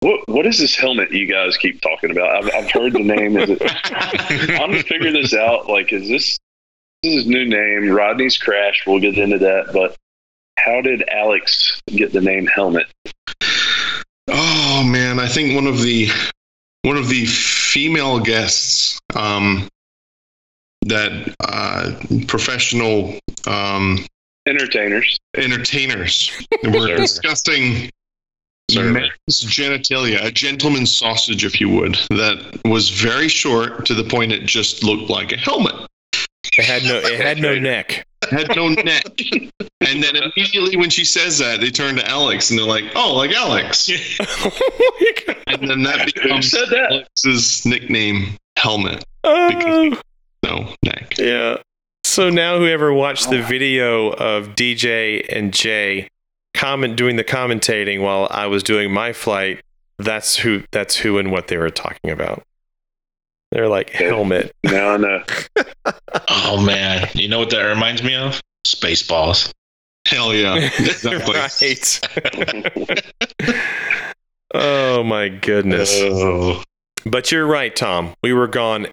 what 0.00 0.28
what 0.28 0.46
is 0.46 0.58
this 0.58 0.74
helmet 0.74 1.10
you 1.12 1.26
guys 1.26 1.56
keep 1.56 1.80
talking 1.80 2.10
about? 2.10 2.44
I've, 2.44 2.54
I've 2.54 2.70
heard 2.70 2.92
the 2.92 2.98
name. 3.00 3.36
Is 3.36 3.50
it, 3.50 3.62
I'm 4.60 4.70
gonna 4.70 4.82
figure 4.82 5.12
this 5.12 5.34
out. 5.34 5.68
Like, 5.68 5.92
is 5.92 6.08
this 6.08 6.38
this 7.02 7.14
is 7.14 7.26
new 7.26 7.44
name? 7.46 7.90
Rodney's 7.90 8.36
Crash. 8.38 8.84
We'll 8.86 9.00
get 9.00 9.16
into 9.18 9.38
that. 9.38 9.70
But 9.72 9.96
how 10.58 10.80
did 10.80 11.08
Alex 11.08 11.80
get 11.88 12.12
the 12.12 12.20
name 12.20 12.46
Helmet? 12.46 12.86
Oh 14.28 14.82
man, 14.86 15.18
I 15.20 15.28
think 15.28 15.54
one 15.54 15.66
of 15.66 15.80
the 15.80 16.08
one 16.82 16.96
of 16.96 17.08
the 17.08 17.24
female 17.26 18.20
guests 18.20 18.98
um, 19.14 19.68
that 20.82 21.34
uh, 21.40 21.92
professional 22.26 23.18
um, 23.46 24.04
Entertainers. 24.46 25.18
entertainers 25.36 26.30
were 26.64 26.86
Sure. 26.86 26.96
discussing 26.96 27.62
Certainly. 27.72 27.90
Men's 28.74 29.44
genitalia, 29.44 30.24
a 30.24 30.30
gentleman's 30.30 30.94
sausage, 30.94 31.44
if 31.44 31.60
you 31.60 31.68
would, 31.68 31.94
that 32.10 32.60
was 32.64 32.90
very 32.90 33.28
short 33.28 33.86
to 33.86 33.94
the 33.94 34.04
point 34.04 34.32
it 34.32 34.44
just 34.44 34.82
looked 34.82 35.08
like 35.10 35.32
a 35.32 35.36
helmet. 35.36 35.74
It 36.58 36.64
had 36.64 36.84
no. 36.84 36.96
It 36.96 37.20
had 37.20 37.38
no 37.38 37.58
neck. 37.58 38.06
It 38.22 38.30
had 38.30 38.56
no 38.56 38.68
neck. 38.68 39.04
And 39.82 40.02
then 40.02 40.16
immediately 40.16 40.76
when 40.76 40.90
she 40.90 41.04
says 41.04 41.38
that, 41.38 41.60
they 41.60 41.70
turn 41.70 41.96
to 41.96 42.08
Alex 42.08 42.50
and 42.50 42.58
they're 42.58 42.66
like, 42.66 42.84
"Oh, 42.94 43.14
like 43.14 43.30
Alex." 43.32 43.90
oh 44.20 44.96
my 45.00 45.12
god. 45.26 45.36
And 45.46 45.70
then 45.70 45.82
that 45.82 46.06
becomes 46.06 46.50
said 46.50 46.68
that? 46.70 46.92
Alex's 46.92 47.66
nickname, 47.66 48.36
Helmet. 48.56 49.04
Oh. 49.22 50.00
No 50.42 50.74
neck. 50.82 51.14
Yeah. 51.18 51.58
So 52.04 52.30
now 52.30 52.58
whoever 52.58 52.92
watched 52.92 53.30
the 53.30 53.42
video 53.42 54.10
of 54.12 54.54
DJ 54.54 55.26
and 55.28 55.52
Jay 55.52 56.08
comment 56.56 56.96
doing 56.96 57.16
the 57.16 57.24
commentating 57.24 58.00
while 58.02 58.26
I 58.30 58.46
was 58.46 58.62
doing 58.62 58.92
my 58.92 59.12
flight, 59.12 59.62
that's 59.98 60.36
who 60.36 60.62
that's 60.72 60.96
who 60.96 61.18
and 61.18 61.30
what 61.30 61.46
they 61.48 61.56
were 61.56 61.70
talking 61.70 62.10
about. 62.10 62.42
They're 63.52 63.68
like 63.68 63.90
helmet. 63.90 64.52
Now 64.64 64.90
I 64.94 64.96
know. 64.96 65.22
Oh 66.28 66.60
man, 66.64 67.08
you 67.14 67.28
know 67.28 67.38
what 67.38 67.50
that 67.50 67.62
reminds 67.62 68.02
me 68.02 68.14
of? 68.16 68.40
Spaceballs. 68.66 69.52
Hell 70.06 70.34
yeah. 70.34 70.56
Exactly. 70.78 71.34
right. 71.34 73.02
oh 74.54 75.02
my 75.04 75.28
goodness. 75.28 75.90
Oh. 75.94 76.62
But 77.04 77.30
you're 77.30 77.46
right, 77.46 77.74
Tom. 77.74 78.14
We 78.22 78.32
were 78.32 78.48
gone 78.48 78.88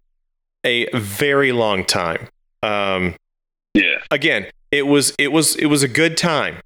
a 0.63 0.87
very 0.97 1.51
long 1.51 1.83
time. 1.85 2.27
Um, 2.61 3.15
Yeah. 3.73 3.97
again, 4.11 4.47
it 4.71 4.83
was 4.87 5.13
it 5.17 5.31
was 5.31 5.55
it 5.55 5.65
was 5.67 5.83
a 5.83 5.87
good 5.87 6.15
time, 6.17 6.57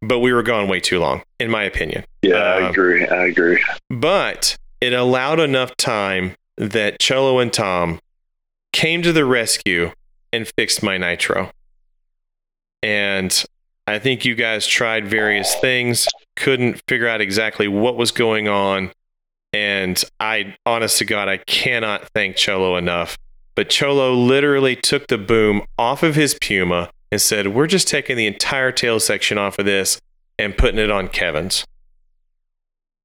but 0.00 0.18
we 0.20 0.32
were 0.32 0.42
gone 0.42 0.68
way 0.68 0.80
too 0.80 0.98
long, 0.98 1.22
in 1.40 1.50
my 1.50 1.62
opinion. 1.64 2.04
Yeah, 2.22 2.36
I 2.36 2.62
Uh, 2.66 2.70
agree. 2.70 3.06
I 3.06 3.26
agree. 3.26 3.62
But 3.90 4.56
it 4.80 4.92
allowed 4.92 5.40
enough 5.40 5.76
time 5.76 6.34
that 6.56 6.98
Cholo 7.00 7.38
and 7.38 7.52
Tom 7.52 8.00
came 8.72 9.02
to 9.02 9.12
the 9.12 9.24
rescue 9.24 9.92
and 10.32 10.50
fixed 10.56 10.82
my 10.82 10.98
nitro. 10.98 11.50
And 12.82 13.44
I 13.86 13.98
think 13.98 14.24
you 14.24 14.34
guys 14.34 14.66
tried 14.66 15.06
various 15.08 15.54
things, 15.56 16.06
couldn't 16.36 16.80
figure 16.88 17.08
out 17.08 17.20
exactly 17.20 17.66
what 17.68 17.96
was 17.96 18.10
going 18.10 18.48
on. 18.48 18.92
And 19.52 20.02
I, 20.20 20.54
honest 20.66 20.98
to 20.98 21.04
God, 21.04 21.28
I 21.28 21.38
cannot 21.38 22.08
thank 22.14 22.36
Cholo 22.36 22.76
enough. 22.76 23.16
But 23.54 23.70
Cholo 23.70 24.12
literally 24.14 24.76
took 24.76 25.06
the 25.08 25.18
boom 25.18 25.62
off 25.78 26.02
of 26.02 26.14
his 26.14 26.36
Puma 26.40 26.90
and 27.10 27.20
said, 27.20 27.48
We're 27.48 27.66
just 27.66 27.88
taking 27.88 28.16
the 28.16 28.26
entire 28.26 28.72
tail 28.72 29.00
section 29.00 29.38
off 29.38 29.58
of 29.58 29.64
this 29.64 29.98
and 30.38 30.56
putting 30.56 30.78
it 30.78 30.90
on 30.90 31.08
Kevin's. 31.08 31.64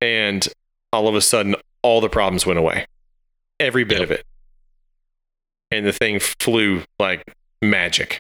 And 0.02 0.48
all 0.92 1.08
of 1.08 1.16
a 1.16 1.22
sudden, 1.22 1.56
all 1.82 2.02
the 2.02 2.10
problems 2.10 2.46
went 2.46 2.60
away. 2.60 2.86
Every 3.60 3.84
bit 3.84 4.00
Yep. 4.00 4.04
of 4.04 4.12
it. 4.12 4.24
And 5.72 5.86
the 5.86 5.92
thing 5.94 6.20
flew 6.20 6.84
like 7.00 7.24
magic. 7.62 8.20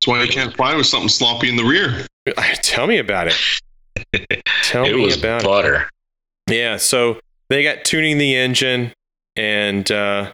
That's 0.00 0.08
why 0.08 0.22
I 0.22 0.26
can't 0.26 0.54
fly 0.56 0.74
with 0.74 0.86
something 0.86 1.08
sloppy 1.08 1.48
in 1.48 1.56
the 1.56 1.64
rear. 1.64 2.06
Tell 2.62 2.86
me 2.86 2.98
about 2.98 3.28
it. 3.28 4.42
Tell 4.64 4.84
it 4.84 4.94
me 4.96 5.04
was 5.04 5.16
about 5.16 5.44
butter. 5.44 5.88
it. 6.48 6.54
Yeah, 6.54 6.76
so 6.76 7.20
they 7.48 7.62
got 7.62 7.84
tuning 7.84 8.18
the 8.18 8.34
engine, 8.34 8.92
and 9.36 9.90
uh, 9.90 10.32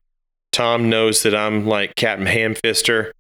Tom 0.53 0.89
knows 0.89 1.23
that 1.23 1.35
I'm 1.35 1.67
like 1.67 1.95
Captain 1.97 2.27
Hamfister, 2.27 3.11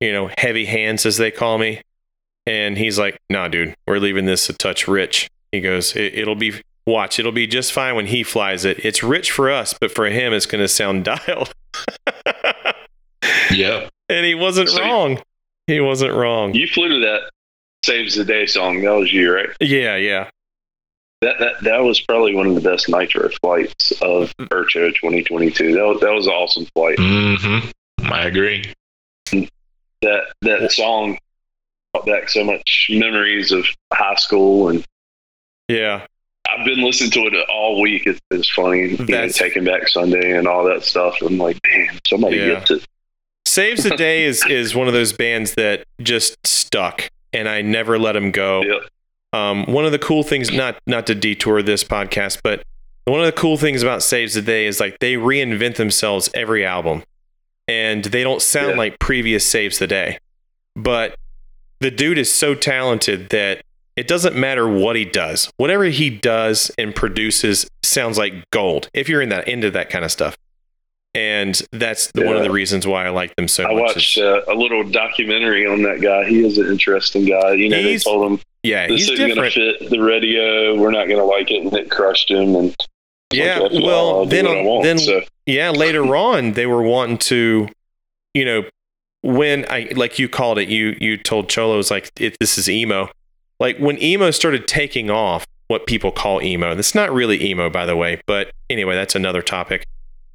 you 0.00 0.12
know, 0.12 0.30
heavy 0.38 0.64
hands 0.66 1.06
as 1.06 1.16
they 1.16 1.30
call 1.30 1.58
me. 1.58 1.80
And 2.46 2.78
he's 2.78 2.98
like, 2.98 3.18
nah, 3.28 3.48
dude, 3.48 3.74
we're 3.86 3.98
leaving 3.98 4.26
this 4.26 4.48
a 4.48 4.52
touch 4.52 4.86
rich. 4.86 5.28
He 5.52 5.60
goes, 5.60 5.96
it, 5.96 6.14
it'll 6.14 6.34
be, 6.36 6.54
watch, 6.86 7.18
it'll 7.18 7.32
be 7.32 7.46
just 7.46 7.72
fine 7.72 7.96
when 7.96 8.06
he 8.06 8.22
flies 8.22 8.64
it. 8.64 8.84
It's 8.84 9.02
rich 9.02 9.30
for 9.32 9.50
us, 9.50 9.74
but 9.80 9.90
for 9.90 10.06
him, 10.06 10.32
it's 10.32 10.46
going 10.46 10.62
to 10.62 10.68
sound 10.68 11.04
dialed. 11.26 11.52
yeah. 13.52 13.88
and 14.08 14.24
he 14.26 14.34
wasn't 14.34 14.68
So- 14.70 14.80
wrong. 14.82 15.18
He 15.66 15.80
wasn't 15.80 16.14
wrong. 16.14 16.54
You 16.54 16.68
flew 16.68 16.88
to 16.88 17.00
that 17.00 17.30
"Saves 17.84 18.14
the 18.14 18.24
Day" 18.24 18.46
song. 18.46 18.82
That 18.82 18.92
was 18.92 19.12
you, 19.12 19.34
right? 19.34 19.48
Yeah, 19.60 19.96
yeah. 19.96 20.30
That 21.22 21.40
that 21.40 21.54
that 21.62 21.78
was 21.78 22.00
probably 22.02 22.36
one 22.36 22.46
of 22.46 22.54
the 22.54 22.60
best 22.60 22.88
nitro 22.88 23.28
flights 23.42 23.90
of 24.00 24.32
Urcho 24.38 24.94
2022. 24.94 25.72
That 25.74 25.82
was 25.84 26.00
that 26.02 26.12
was 26.12 26.26
an 26.28 26.32
awesome 26.34 26.66
flight. 26.66 26.98
hmm 27.00 27.68
I 28.04 28.26
agree. 28.26 28.72
That 30.06 30.22
that 30.42 30.72
song 30.72 31.18
brought 31.92 32.06
back 32.06 32.28
so 32.28 32.44
much 32.44 32.86
memories 32.90 33.50
of 33.52 33.66
high 33.92 34.14
school, 34.16 34.68
and 34.68 34.84
Yeah. 35.68 36.06
I've 36.48 36.64
been 36.64 36.82
listening 36.84 37.10
to 37.10 37.20
it 37.26 37.34
all 37.48 37.80
week. 37.80 38.06
It's, 38.06 38.20
it's 38.30 38.48
funny, 38.48 38.90
you 38.96 39.04
know, 39.04 39.28
Taking 39.28 39.64
Back 39.64 39.88
Sunday 39.88 40.38
and 40.38 40.46
all 40.46 40.62
that 40.64 40.84
stuff. 40.84 41.16
I'm 41.20 41.38
like, 41.38 41.58
man, 41.68 41.98
somebody 42.06 42.36
Yeah. 42.36 42.46
gets 42.60 42.70
it. 42.70 42.84
Saves 43.46 43.82
the 43.82 43.96
Day 43.96 44.24
is 44.24 44.44
is 44.48 44.74
one 44.74 44.86
of 44.86 44.92
those 44.94 45.12
bands 45.12 45.54
that 45.54 45.84
just 46.00 46.36
stuck 46.46 47.10
and 47.32 47.48
I 47.48 47.62
never 47.62 47.98
let 47.98 48.12
them 48.12 48.30
go. 48.30 48.62
Yep. 48.62 48.82
Um, 49.32 49.64
one 49.66 49.84
of 49.84 49.92
the 49.92 49.98
cool 49.98 50.22
things, 50.22 50.52
not 50.52 50.78
not 50.86 51.06
to 51.08 51.14
detour 51.16 51.62
this 51.62 51.82
podcast, 51.82 52.40
but 52.44 52.62
one 53.06 53.20
of 53.20 53.26
the 53.26 53.32
cool 53.32 53.56
things 53.56 53.82
about 53.82 54.02
Saves 54.02 54.34
the 54.34 54.42
Day 54.42 54.66
is 54.66 54.78
like 54.80 54.98
they 55.00 55.14
reinvent 55.14 55.76
themselves 55.76 56.30
every 56.32 56.64
album, 56.64 57.02
and 57.68 58.04
they 58.04 58.22
don't 58.22 58.42
sound 58.42 58.70
Yeah. 58.70 58.76
like 58.76 58.98
previous 58.98 59.44
Saves 59.46 59.78
the 59.78 59.86
Day. 59.86 60.18
But 60.74 61.16
the 61.80 61.90
dude 61.90 62.18
is 62.18 62.32
so 62.32 62.54
talented 62.54 63.30
that 63.30 63.62
it 63.96 64.06
doesn't 64.06 64.36
matter 64.36 64.68
what 64.68 64.94
he 64.96 65.04
does. 65.06 65.50
Whatever 65.56 65.84
he 65.84 66.10
does 66.10 66.70
and 66.78 66.94
produces 66.94 67.66
sounds 67.82 68.18
like 68.18 68.34
gold. 68.50 68.88
If 68.92 69.08
you're 69.08 69.22
in 69.22 69.30
that 69.30 69.48
into 69.48 69.70
that 69.70 69.88
kind 69.90 70.04
of 70.04 70.12
stuff, 70.12 70.36
and 71.14 71.60
that's 71.72 72.12
the, 72.12 72.26
one 72.26 72.36
of 72.36 72.42
the 72.42 72.50
reasons 72.50 72.86
why 72.86 73.06
I 73.06 73.08
like 73.08 73.34
them 73.36 73.48
so 73.48 73.64
I 73.64 73.72
much. 73.72 73.80
watched 73.94 74.18
uh, 74.18 74.42
a 74.48 74.54
little 74.54 74.84
documentary 74.84 75.66
on 75.66 75.82
that 75.84 76.02
guy. 76.02 76.28
He 76.28 76.44
is 76.44 76.58
an 76.58 76.66
interesting 76.66 77.24
guy. 77.24 77.52
You 77.54 77.70
know, 77.70 77.78
He's 77.80 78.04
they 78.04 78.10
told 78.10 78.32
him 78.32 78.40
yeah, 78.62 78.86
this 78.86 79.06
he's 79.06 79.10
isn't 79.18 79.34
going 79.34 79.50
to 79.50 79.78
fit 79.78 79.88
the 79.88 79.98
radio. 80.00 80.76
We're 80.78 80.90
not 80.90 81.06
going 81.06 81.18
to 81.18 81.24
like 81.24 81.50
it, 81.50 81.62
and 81.62 81.72
it 81.72 81.90
crushed 81.90 82.30
him. 82.30 82.54
And 82.54 82.76
Yeah, 83.32 83.58
like, 83.58 83.72
well, 83.72 84.18
I'll 84.18 84.26
then 84.26 84.46
want. 84.64 84.84
then 84.84 84.98
so, 84.98 85.22
yeah, 85.46 85.70
later 85.70 86.16
on 86.16 86.52
they 86.52 86.66
were 86.66 86.82
wanting 86.82 87.18
to, 87.18 87.68
you 88.34 88.44
know, 88.44 88.64
when 89.22 89.66
I 89.68 89.88
like 89.96 90.18
you 90.18 90.28
called 90.28 90.58
it, 90.58 90.68
you 90.68 90.96
you 91.00 91.16
told 91.16 91.48
Cholo 91.48 91.76
was 91.76 91.90
like 91.90 92.10
it, 92.18 92.36
this 92.38 92.58
is 92.58 92.68
emo. 92.68 93.10
Like 93.58 93.78
when 93.78 94.00
emo 94.02 94.30
started 94.30 94.68
taking 94.68 95.10
off, 95.10 95.46
what 95.68 95.86
people 95.86 96.12
call 96.12 96.42
emo. 96.42 96.74
That's 96.74 96.94
not 96.94 97.12
really 97.12 97.42
emo, 97.44 97.68
by 97.70 97.86
the 97.86 97.96
way, 97.96 98.20
but 98.26 98.52
anyway, 98.70 98.94
that's 98.94 99.14
another 99.14 99.42
topic. 99.42 99.84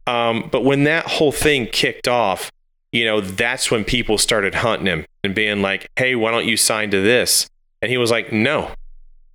Um, 0.08 0.50
but 0.52 0.64
when 0.64 0.84
that 0.86 1.08
whole 1.08 1.32
thing 1.32 1.68
kicked 1.68 2.08
off, 2.08 2.52
you 2.92 3.06
know, 3.06 3.22
that's 3.22 3.72
when 3.72 3.86
people 3.86 4.18
started 4.18 4.56
hunting 4.56 4.88
him 4.88 5.06
and 5.24 5.34
being 5.34 5.62
like, 5.62 5.88
"Hey, 5.96 6.16
why 6.16 6.32
don't 6.32 6.46
you 6.46 6.58
sign 6.58 6.92
to 6.92 7.02
this?" 7.02 7.48
And 7.82 7.90
he 7.90 7.98
was 7.98 8.12
like, 8.12 8.34
"No," 8.34 8.72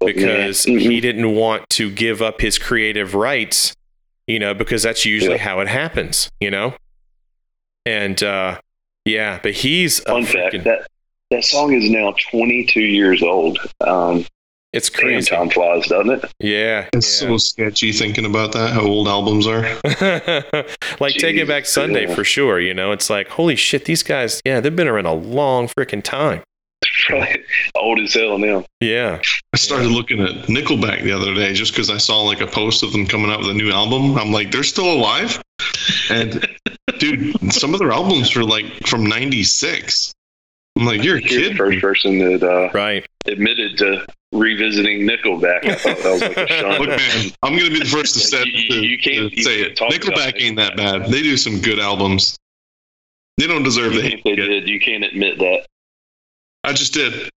because 0.04 0.66
yeah. 0.66 0.74
Mhm. 0.76 0.80
he 0.80 1.00
didn't 1.00 1.34
want 1.34 1.68
to 1.70 1.90
give 1.90 2.20
up 2.22 2.40
his 2.40 2.58
creative 2.58 3.14
rights, 3.14 3.74
you 4.26 4.38
know, 4.38 4.54
because 4.54 4.82
that's 4.82 5.04
usually 5.04 5.36
Yeah. 5.36 5.42
how 5.42 5.60
it 5.60 5.68
happens, 5.68 6.30
you 6.40 6.50
know? 6.50 6.74
And 7.84 8.22
uh 8.22 8.58
yeah, 9.04 9.38
but 9.42 9.52
he's 9.52 10.00
a 10.00 10.04
fun 10.04 10.24
fact 10.24 10.54
freaking, 10.54 10.64
that 10.64 10.86
that 11.30 11.44
song 11.44 11.72
is 11.72 11.88
now 11.90 12.14
22 12.30 12.80
years 12.80 13.22
old. 13.22 13.58
Um, 13.80 14.24
it's 14.72 14.90
damn, 14.90 15.00
crazy. 15.00 15.30
time 15.30 15.48
flies, 15.50 15.86
doesn't 15.88 16.10
it? 16.24 16.32
Yeah. 16.38 16.88
It's 16.92 17.22
yeah. 17.22 17.28
so 17.28 17.36
sketchy 17.36 17.92
thinking 17.92 18.26
about 18.26 18.52
that, 18.52 18.72
how 18.72 18.82
old 18.82 19.08
albums 19.08 19.46
are. 19.46 19.62
like 21.00 21.14
Taking 21.14 21.46
Back 21.46 21.66
Sunday 21.66 22.06
yeah. 22.06 22.14
for 22.14 22.24
sure, 22.24 22.60
you 22.60 22.74
know? 22.74 22.92
It's 22.92 23.08
like, 23.08 23.28
holy 23.28 23.56
shit, 23.56 23.86
these 23.86 24.02
guys, 24.02 24.40
yeah, 24.44 24.60
they've 24.60 24.74
been 24.74 24.86
around 24.88 25.06
a 25.06 25.14
long 25.14 25.66
freaking 25.66 26.02
time. 26.02 26.42
Probably 27.06 27.44
old 27.74 28.00
as 28.00 28.14
hell 28.14 28.38
now. 28.38 28.64
Yeah. 28.80 29.20
I 29.52 29.56
started 29.56 29.88
looking 29.88 30.20
at 30.20 30.46
Nickelback 30.46 31.02
the 31.02 31.12
other 31.12 31.34
day 31.34 31.52
just 31.54 31.72
because 31.72 31.90
I 31.90 31.96
saw 31.98 32.22
like 32.22 32.40
a 32.40 32.46
post 32.46 32.82
of 32.82 32.92
them 32.92 33.06
coming 33.06 33.30
out 33.30 33.40
with 33.40 33.48
a 33.50 33.54
new 33.54 33.70
album. 33.70 34.16
I'm 34.18 34.32
like, 34.32 34.50
they're 34.50 34.62
still 34.62 34.90
alive? 34.92 35.42
And 36.10 36.46
dude, 36.98 37.52
some 37.52 37.72
of 37.74 37.80
their 37.80 37.92
albums 37.92 38.34
were 38.36 38.44
like 38.44 38.66
from 38.86 39.04
96. 39.04 40.12
I'm 40.78 40.84
like, 40.84 41.02
you're 41.02 41.16
a 41.16 41.20
You're 41.22 41.40
the 41.42 41.48
kid. 41.48 41.56
first 41.56 41.80
person 41.80 42.18
that 42.18 42.42
uh, 42.42 42.70
Right. 42.74 43.06
admitted 43.26 43.78
to 43.78 44.06
revisiting 44.32 45.06
Nickelback. 45.08 45.64
I 45.64 45.74
thought 45.74 45.96
that 45.98 46.12
was 46.12 46.20
like 46.22 46.36
a 46.36 46.46
shunt. 46.48 46.80
Look, 46.80 46.88
man, 46.88 47.30
I'm 47.42 47.52
going 47.56 47.64
to 47.64 47.70
be 47.70 47.78
the 47.78 47.84
first 47.86 48.12
to, 48.14 48.20
set, 48.20 48.46
You- 48.46 48.68
to, 48.68 48.86
you 48.86 48.98
can't- 48.98 49.30
to 49.30 49.36
you 49.36 49.42
say 49.42 49.56
can't 49.62 49.70
it. 49.72 49.76
talk 49.76 49.88
about 49.88 50.00
Nickelback 50.34 50.42
ain't 50.42 50.56
that 50.56 50.76
bad. 50.76 51.06
They 51.06 51.22
do 51.22 51.36
some 51.38 51.60
good 51.60 51.78
albums. 51.78 52.36
They 53.38 53.46
don't 53.46 53.62
deserve 53.62 53.94
the 53.94 54.02
hate. 54.02 54.14
if 54.18 54.24
they 54.24 54.30
they 54.34 54.36
did, 54.46 54.68
you 54.68 54.80
can't 54.80 55.04
admit 55.04 55.38
that. 55.38 55.66
I 56.66 56.72
just 56.72 56.92
did. 56.92 57.30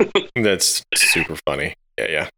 That's 0.34 0.82
super 0.94 1.36
funny. 1.46 1.74
Yeah, 1.98 2.06
yeah. 2.08 2.28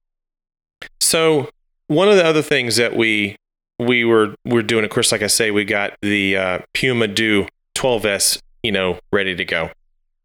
So 1.01 1.49
one 1.87 2.09
of 2.09 2.17
the 2.17 2.25
other 2.25 2.43
things 2.43 2.75
that 2.77 2.97
we 2.97 3.37
we 3.79 4.05
were 4.05 4.35
we're 4.45 4.63
doing, 4.63 4.85
of 4.85 4.91
course, 4.91 5.13
like 5.13 5.23
I 5.23 5.29
say, 5.29 5.53
we 5.53 5.65
got 5.65 5.95
the 6.03 6.37
uh, 6.37 6.59
Puma 6.75 7.07
Do 7.07 7.47
12s, 7.77 8.41
you 8.65 8.73
know, 8.73 8.99
ready 9.13 9.37
to 9.37 9.45
go, 9.45 9.71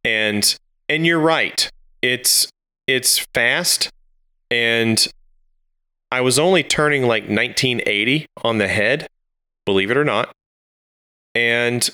and 0.03 0.55
and 0.89 1.05
you're 1.05 1.19
right, 1.19 1.69
it's 2.01 2.49
it's 2.87 3.19
fast, 3.35 3.91
and 4.49 5.07
I 6.11 6.21
was 6.21 6.39
only 6.39 6.63
turning 6.63 7.03
like 7.03 7.23
1980 7.23 8.25
on 8.43 8.57
the 8.57 8.67
head, 8.67 9.07
believe 9.63 9.91
it 9.91 9.97
or 9.97 10.05
not, 10.05 10.31
and 11.35 11.87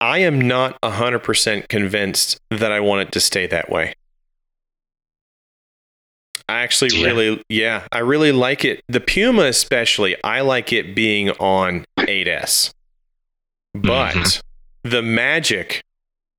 I 0.00 0.18
am 0.18 0.40
not 0.40 0.78
100% 0.82 1.68
convinced 1.68 2.38
that 2.50 2.70
I 2.70 2.80
want 2.80 3.08
it 3.08 3.12
to 3.12 3.20
stay 3.20 3.46
that 3.46 3.70
way. 3.70 3.94
I 6.48 6.60
actually 6.62 6.96
Yeah. 6.98 7.06
really, 7.06 7.42
yeah, 7.48 7.86
I 7.92 7.98
really 7.98 8.32
like 8.32 8.64
it. 8.64 8.80
The 8.88 9.00
Puma, 9.00 9.44
especially, 9.44 10.16
I 10.24 10.40
like 10.40 10.72
it 10.72 10.94
being 10.94 11.30
on 11.32 11.84
8S. 12.06 12.72
But 13.74 14.14
Mhm. 14.14 14.40
the 14.84 15.02
Magic, 15.02 15.82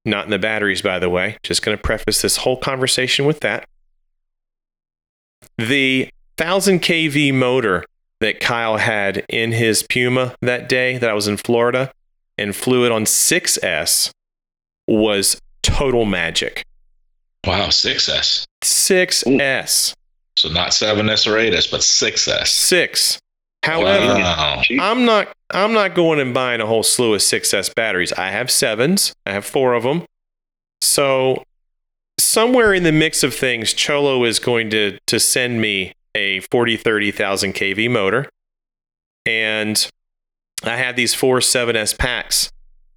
not 0.06 0.26
in 0.26 0.31
the 0.31 0.40
batteries, 0.40 0.81
by 0.81 0.98
the 0.98 1.10
way, 1.10 1.38
just 1.44 1.61
going 1.61 1.77
to 1.77 1.81
preface 1.81 2.22
this 2.22 2.38
whole 2.38 2.57
conversation 2.57 3.26
with 3.26 3.41
that. 3.41 3.65
The 5.57 6.10
1000 6.38 6.81
kV 6.81 7.31
motor 7.34 7.86
that 8.19 8.40
Kyle 8.40 8.77
had 8.77 9.26
in 9.30 9.52
his 9.52 9.84
Puma 9.84 10.36
that 10.41 10.68
day 10.68 10.98
that 10.98 11.10
I 11.10 11.14
was 11.14 11.27
in 11.27 11.38
Florida 11.38 11.91
and 12.39 12.55
flew 12.55 12.85
it 12.85 12.91
on 12.91 13.05
6S 13.05 14.11
was 14.87 15.39
total 15.61 16.05
magic. 16.05 16.63
Wow, 17.45 17.67
6S. 17.67 18.45
6S. 18.63 19.93
So 20.37 20.49
not 20.49 20.69
7S 20.69 21.27
or 21.27 21.35
8S, 21.37 21.69
but 21.69 21.81
6S. 21.81 22.47
6. 22.47 23.19
However, 23.63 24.13
Wow. 24.13 24.61
I'm 24.79 25.05
not 25.05 25.33
I'm 25.51 25.73
not 25.73 25.95
going 25.95 26.19
and 26.19 26.33
buying 26.33 26.61
a 26.61 26.65
whole 26.65 26.83
slew 26.83 27.13
of 27.13 27.21
6S 27.21 27.73
batteries. 27.75 28.13
I 28.13 28.29
have 28.29 28.49
sevens, 28.49 29.13
I 29.25 29.33
have 29.33 29.45
four 29.45 29.73
of 29.73 29.83
them. 29.83 30.05
So, 30.81 31.43
somewhere 32.19 32.73
in 32.73 32.83
the 32.83 32.91
mix 32.91 33.23
of 33.23 33.33
things, 33.33 33.73
Cholo 33.73 34.23
is 34.23 34.39
going 34.39 34.69
to, 34.69 34.97
to 35.07 35.19
send 35.19 35.59
me 35.59 35.93
a 36.15 36.39
40, 36.51 36.77
30,000 36.77 37.53
kV 37.53 37.89
motor. 37.91 38.29
And 39.25 39.89
I 40.64 40.76
have 40.77 40.95
these 40.95 41.14
four 41.14 41.40
7S 41.40 41.98
packs. 41.98 42.49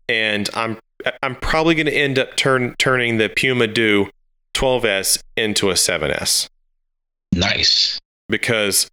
And 0.08 0.48
I'm 0.54 0.78
I'm 1.22 1.34
probably 1.36 1.74
going 1.74 1.86
to 1.86 1.92
end 1.96 2.18
up 2.18 2.36
turn, 2.36 2.74
turning 2.78 3.18
the 3.18 3.28
Puma 3.28 3.66
Do 3.66 4.08
12S 4.54 5.20
into 5.36 5.70
a 5.70 5.74
7S 5.74 6.48
Nice. 7.32 7.98
because 8.28 8.88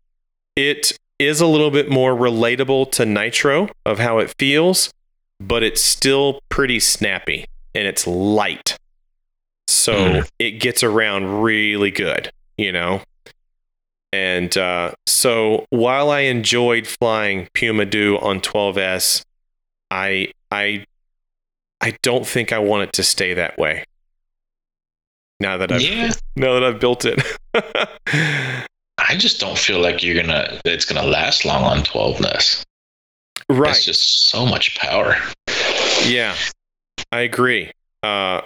it 0.55 0.97
is 1.19 1.41
a 1.41 1.45
little 1.47 1.69
bit 1.71 1.89
more 1.89 2.13
relatable 2.15 2.91
to 2.93 3.05
Nitro 3.05 3.69
of 3.85 3.99
how 3.99 4.19
it 4.19 4.33
feels, 4.39 4.89
but 5.39 5.61
it's 5.63 5.81
still 5.81 6.39
pretty 6.49 6.79
snappy 6.79 7.45
and 7.75 7.85
it's 7.87 8.07
light. 8.07 8.77
So 9.67 9.93
Mm. 9.93 10.27
it 10.39 10.51
gets 10.53 10.81
around 10.83 11.41
really 11.43 11.91
good, 11.91 12.31
you 12.57 12.71
know? 12.71 13.01
And 14.11 14.57
uh, 14.57 14.93
so 15.05 15.65
while 15.69 16.09
I 16.09 16.21
enjoyed 16.21 16.87
flying 16.87 17.47
Puma 17.53 17.85
Do 17.85 18.17
on 18.17 18.41
12S, 18.41 19.23
I 19.91 20.31
I 20.51 20.85
I 21.81 21.95
don't 22.01 22.25
think 22.25 22.51
I 22.51 22.59
want 22.59 22.83
it 22.83 22.93
to 22.93 23.03
stay 23.03 23.33
that 23.35 23.57
way. 23.57 23.83
Now 25.39 25.57
that 25.57 25.71
I've 25.71 25.81
Yeah. 25.81 26.11
now 26.35 26.53
that 26.53 26.63
I've 26.63 26.79
built 26.79 27.05
it. 27.05 27.21
I 29.01 29.15
just 29.15 29.39
don't 29.39 29.57
feel 29.57 29.79
like 29.79 30.03
you're 30.03 30.21
gonna 30.21 30.59
it's 30.65 30.85
gonna 30.85 31.07
last 31.07 31.45
long 31.45 31.63
on 31.63 31.83
12S. 31.83 32.63
right. 33.49 33.69
It's 33.75 33.85
just 33.85 34.29
so 34.29 34.45
much 34.45 34.77
power. 34.77 35.15
Yeah, 36.05 36.35
I 37.11 37.21
agree. 37.21 37.71
Uh, 38.03 38.41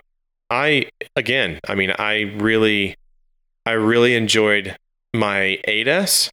I 0.49 0.87
again, 1.15 1.59
I 1.67 1.75
mean, 1.75 1.91
I 1.97 2.21
really, 2.37 2.95
I 3.65 3.71
really 3.71 4.15
enjoyed 4.15 4.75
my 5.13 5.59
8S. 5.67 6.29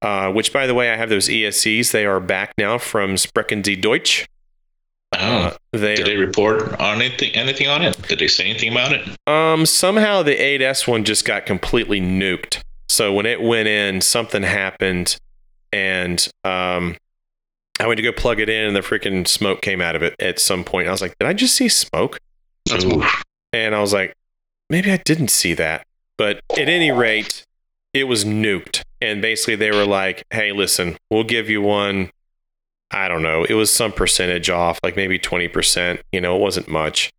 Uh, 0.00 0.30
which, 0.30 0.52
by 0.52 0.66
the 0.68 0.74
way, 0.74 0.90
I 0.92 0.96
have 0.96 1.08
those 1.08 1.28
ESCs. 1.28 1.90
They 1.90 2.06
are 2.06 2.20
back 2.20 2.52
now 2.56 2.78
from 2.78 3.16
Sprechen 3.16 3.64
Sie 3.64 3.74
Deutsch. 3.74 4.26
Oh, 5.14 5.18
Uh, 5.18 5.56
they 5.72 5.96
did 5.96 6.06
they 6.06 6.16
report 6.16 6.78
on 6.78 7.00
anything 7.00 7.34
anything 7.34 7.66
on 7.66 7.82
it? 7.82 8.00
Did 8.06 8.18
they 8.18 8.28
say 8.28 8.44
anything 8.50 8.70
about 8.72 8.92
it? 8.92 9.08
Um, 9.26 9.64
somehow 9.66 10.22
the 10.22 10.36
8S 10.36 10.86
one 10.86 11.02
just 11.04 11.24
got 11.24 11.46
completely 11.46 12.00
nuked. 12.00 12.60
So 12.90 13.12
when 13.12 13.26
it 13.26 13.40
went 13.42 13.68
in, 13.68 14.00
something 14.02 14.42
happened, 14.42 15.16
and 15.72 16.28
um, 16.44 16.96
I 17.80 17.86
went 17.86 17.96
to 17.96 18.02
go 18.02 18.12
plug 18.12 18.38
it 18.38 18.48
in, 18.48 18.66
and 18.66 18.76
the 18.76 18.80
freaking 18.80 19.26
smoke 19.26 19.62
came 19.62 19.80
out 19.80 19.96
of 19.96 20.02
it 20.02 20.14
at 20.20 20.38
some 20.38 20.62
point. 20.62 20.88
I 20.88 20.90
was 20.92 21.00
like, 21.00 21.18
"Did 21.18 21.26
I 21.28 21.32
just 21.32 21.54
see 21.56 21.68
smoke?" 21.68 22.18
Ooh. 22.72 23.02
And 23.52 23.74
I 23.74 23.80
was 23.80 23.92
like, 23.92 24.14
"Maybe 24.70 24.92
I 24.92 24.98
didn't 24.98 25.28
see 25.28 25.54
that." 25.54 25.86
But 26.18 26.40
at 26.52 26.68
any 26.68 26.90
rate, 26.92 27.44
it 27.94 28.04
was 28.04 28.24
nuked, 28.24 28.82
and 29.00 29.20
basically 29.22 29.56
they 29.56 29.70
were 29.70 29.86
like, 29.86 30.24
"Hey, 30.30 30.52
listen, 30.52 30.96
we'll 31.10 31.24
give 31.24 31.48
you 31.48 31.62
one." 31.62 32.10
I 32.90 33.06
don't 33.08 33.22
know. 33.22 33.44
It 33.44 33.54
was 33.54 33.72
some 33.72 33.92
percentage 33.92 34.48
off, 34.48 34.78
like 34.82 34.96
maybe 34.96 35.18
twenty 35.18 35.48
percent. 35.48 36.00
You 36.12 36.20
know, 36.20 36.36
it 36.36 36.40
wasn't 36.40 36.68
much. 36.68 37.10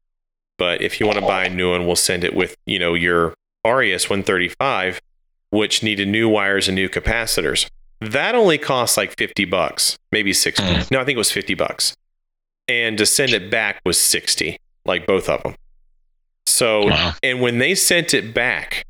But 0.58 0.82
if 0.82 1.00
you 1.00 1.06
want 1.06 1.18
to 1.20 1.26
buy 1.26 1.46
a 1.46 1.50
new 1.50 1.72
one, 1.72 1.86
we'll 1.88 1.96
send 1.96 2.26
it 2.26 2.36
with, 2.36 2.54
you 2.66 2.80
know, 2.80 2.94
your 2.94 3.34
RES 3.66 4.10
135, 4.10 5.00
which 5.52 5.82
needed 5.84 6.10
new 6.10 6.28
wires 6.28 6.68
and 6.68 6.76
new 6.76 6.90
capacitors. 6.90 7.66
That 8.02 8.36
only 8.36 8.58
costs 8.58 8.98
like 8.98 9.16
50 9.18 9.46
bucks, 9.46 9.96
maybe 10.12 10.34
60. 10.34 10.62
Mm. 10.62 10.92
No, 10.92 11.00
I 11.00 11.06
think 11.06 11.16
it 11.16 11.18
was 11.18 11.32
50 11.32 11.54
bucks. 11.54 11.94
And 12.68 12.98
to 12.98 13.06
send 13.06 13.32
it 13.32 13.50
back 13.50 13.80
was 13.86 13.98
60, 13.98 14.58
like 14.86 15.08
both 15.08 15.30
of 15.30 15.44
them. 15.44 15.56
So, 16.46 16.88
Wow. 16.88 17.14
and 17.24 17.40
when 17.40 17.60
they 17.60 17.74
sent 17.74 18.14
it 18.14 18.34
back, 18.34 18.84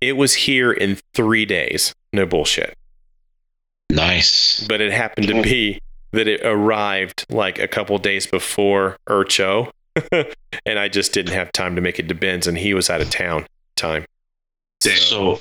it 0.00 0.16
was 0.16 0.34
here 0.34 0.72
in 0.72 0.98
three 1.14 1.44
days. 1.44 1.94
No 2.12 2.26
bullshit. 2.26 2.74
Nice. 3.90 4.64
But 4.68 4.80
it 4.80 4.92
happened 4.92 5.28
to 5.28 5.42
be 5.42 5.80
that 6.12 6.28
it 6.28 6.44
arrived 6.44 7.24
like 7.30 7.58
a 7.58 7.68
couple 7.68 7.98
days 7.98 8.26
before 8.26 8.96
Urcho. 9.08 9.70
and 10.12 10.78
I 10.78 10.88
just 10.88 11.12
didn't 11.12 11.34
have 11.34 11.52
time 11.52 11.74
to 11.76 11.82
make 11.82 11.98
it 11.98 12.08
to 12.08 12.14
Ben's, 12.14 12.46
and 12.46 12.56
he 12.56 12.74
was 12.74 12.90
out 12.90 13.00
of 13.00 13.10
town 13.10 13.46
time. 13.76 14.04
So, 14.80 15.38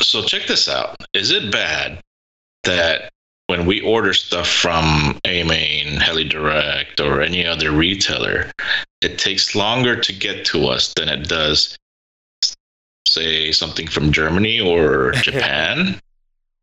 so 0.00 0.22
check 0.22 0.46
this 0.46 0.68
out. 0.68 0.96
Is 1.14 1.30
it 1.30 1.52
bad 1.52 2.00
that 2.64 3.10
when 3.46 3.66
we 3.66 3.80
order 3.80 4.14
stuff 4.14 4.48
from 4.48 5.18
AMain, 5.24 6.00
Heli 6.00 6.24
Direct, 6.24 7.00
or 7.00 7.20
any 7.20 7.46
other 7.46 7.70
retailer, 7.70 8.50
it 9.02 9.18
takes 9.18 9.54
longer 9.54 10.00
to 10.00 10.12
get 10.12 10.44
to 10.46 10.66
us 10.68 10.92
than 10.94 11.08
it 11.08 11.28
does, 11.28 11.76
say, 13.12 13.52
something 13.52 13.86
from 13.86 14.12
Germany 14.12 14.60
or 14.60 15.10
Japan? 15.22 16.00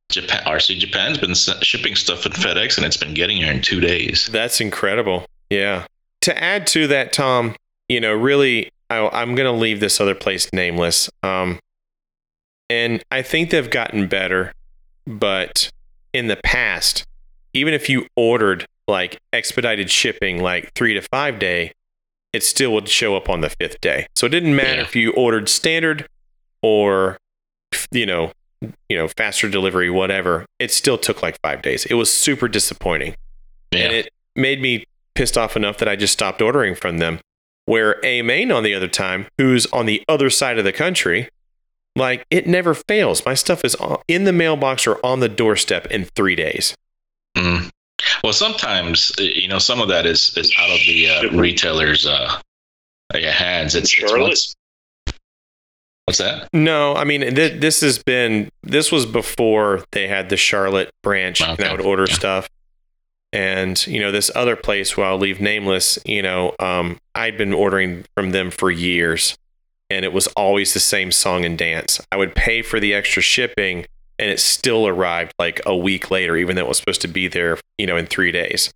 Japan, 0.09 0.41
RC 0.45 0.79
Japan's 0.79 1.17
been 1.19 1.35
shipping 1.35 1.95
stuff 1.95 2.23
with 2.23 2.33
FedEx, 2.33 2.77
and 2.77 2.85
it's 2.85 2.97
been 2.97 3.13
getting 3.13 3.37
here 3.37 3.51
in 3.51 3.61
two 3.61 3.79
days. 3.79 4.27
That's 4.31 4.59
incredible. 4.59 5.25
Yeah. 5.49 5.85
To 6.21 6.43
add 6.43 6.65
to 6.67 6.87
that, 6.87 7.13
Tom, 7.13 7.55
you 7.87 7.99
know, 7.99 8.13
really, 8.13 8.71
I, 8.89 9.07
I'm 9.09 9.35
going 9.35 9.45
to 9.45 9.51
leave 9.57 9.79
this 9.79 10.01
other 10.01 10.15
place 10.15 10.51
nameless. 10.51 11.09
Um, 11.23 11.59
and 12.69 13.03
I 13.11 13.21
think 13.21 13.49
they've 13.51 13.69
gotten 13.69 14.07
better, 14.07 14.51
but 15.05 15.69
in 16.13 16.27
the 16.27 16.37
past, 16.37 17.03
even 17.53 17.73
if 17.73 17.87
you 17.89 18.07
ordered 18.15 18.65
like 18.87 19.19
expedited 19.31 19.89
shipping, 19.91 20.41
like 20.41 20.71
three 20.73 20.93
to 20.95 21.01
five 21.01 21.37
day, 21.39 21.71
it 22.33 22.43
still 22.43 22.73
would 22.73 22.89
show 22.89 23.15
up 23.15 23.29
on 23.29 23.41
the 23.41 23.49
fifth 23.49 23.79
day. 23.81 24.07
So 24.15 24.25
it 24.27 24.29
didn't 24.29 24.55
matter 24.55 24.75
Yeah. 24.75 24.81
if 24.81 24.95
you 24.95 25.11
ordered 25.13 25.49
standard 25.49 26.07
or, 26.61 27.17
you 27.91 28.05
know, 28.05 28.31
you 28.89 28.97
know, 28.97 29.07
faster 29.07 29.49
delivery, 29.49 29.89
whatever. 29.89 30.45
It 30.59 30.71
still 30.71 30.97
took 30.97 31.21
like 31.21 31.39
five 31.41 31.61
days. 31.61 31.85
It 31.85 31.93
was 31.93 32.11
super 32.11 32.47
disappointing 32.47 33.15
and 33.71 33.93
it 33.93 34.09
made 34.35 34.61
me 34.61 34.85
pissed 35.15 35.37
off 35.37 35.55
enough 35.55 35.77
that 35.77 35.87
I 35.87 35.95
just 35.95 36.13
stopped 36.13 36.41
ordering 36.41 36.75
from 36.75 36.97
them. 36.97 37.19
Where 37.65 37.99
AMain 38.01 38.55
on 38.55 38.63
the 38.63 38.73
other 38.73 38.87
time, 38.87 39.27
who's 39.37 39.67
on 39.67 39.85
the 39.85 40.03
other 40.09 40.31
side 40.31 40.57
of 40.57 40.65
the 40.65 40.71
country, 40.71 41.29
like 41.95 42.25
it 42.31 42.47
never 42.47 42.73
fails. 42.73 43.23
My 43.25 43.35
stuff 43.35 43.63
is 43.63 43.75
in 44.07 44.23
the 44.23 44.33
mailbox 44.33 44.87
or 44.87 45.03
on 45.05 45.19
the 45.19 45.29
doorstep 45.29 45.85
in 45.87 46.05
three 46.05 46.35
days. 46.35 46.75
Mm. 47.37 47.69
Well, 48.23 48.33
sometimes 48.33 49.11
uh, 49.19 49.23
you 49.23 49.47
know 49.47 49.59
some 49.59 49.81
of 49.81 49.87
that 49.89 50.07
is 50.07 50.35
is 50.35 50.51
out 50.57 50.71
of 50.71 50.79
the 50.87 51.09
uh, 51.09 51.37
retailers' 51.37 52.07
uh, 52.07 52.41
yeah, 53.13 53.31
hands. 53.31 53.75
It's, 53.75 53.93
it's 53.93 54.09
Charlotte? 54.09 54.55
What's, 56.09 56.17
that? 56.19 56.49
No, 56.53 56.95
I 56.95 57.03
mean 57.03 57.21
th- 57.35 57.59
this 57.61 57.81
has 57.81 58.01
been 58.03 58.49
this 58.63 58.91
was 58.91 59.05
before 59.05 59.83
they 59.91 60.07
had 60.07 60.29
the 60.29 60.37
Charlotte 60.37 60.89
branch, 61.03 61.41
and 61.41 61.49
I 61.51 61.53
Okay. 61.53 61.71
would 61.71 61.81
order 61.81 62.05
Yeah. 62.07 62.13
stuff. 62.15 62.49
And 63.31 63.85
you 63.85 63.99
know 63.99 64.11
this 64.11 64.31
other 64.33 64.55
place, 64.55 64.97
where 64.97 65.05
I'll 65.05 65.17
leave 65.19 65.39
nameless. 65.39 65.99
You 66.05 66.21
know, 66.23 66.55
um, 66.59 66.97
I'd 67.13 67.37
been 67.37 67.53
ordering 67.53 68.05
from 68.15 68.31
them 68.31 68.49
for 68.49 68.71
years, 68.71 69.35
and 69.89 70.03
it 70.03 70.11
was 70.13 70.25
always 70.35 70.73
the 70.73 70.79
same 70.79 71.11
song 71.11 71.45
and 71.45 71.55
dance. 71.57 72.01
I 72.11 72.17
would 72.17 72.33
pay 72.33 72.63
for 72.63 72.79
the 72.79 72.93
extra 72.93 73.21
shipping, 73.21 73.85
and 74.17 74.31
it 74.31 74.39
still 74.39 74.87
arrived 74.87 75.33
like 75.37 75.61
a 75.65 75.75
week 75.75 76.09
later, 76.09 76.35
even 76.37 76.55
though 76.55 76.63
it 76.65 76.67
was 76.69 76.77
supposed 76.79 77.01
to 77.01 77.07
be 77.07 77.27
there, 77.27 77.59
you 77.77 77.85
know, 77.85 77.97
in 77.97 78.07
three 78.07 78.31
days. 78.31 78.71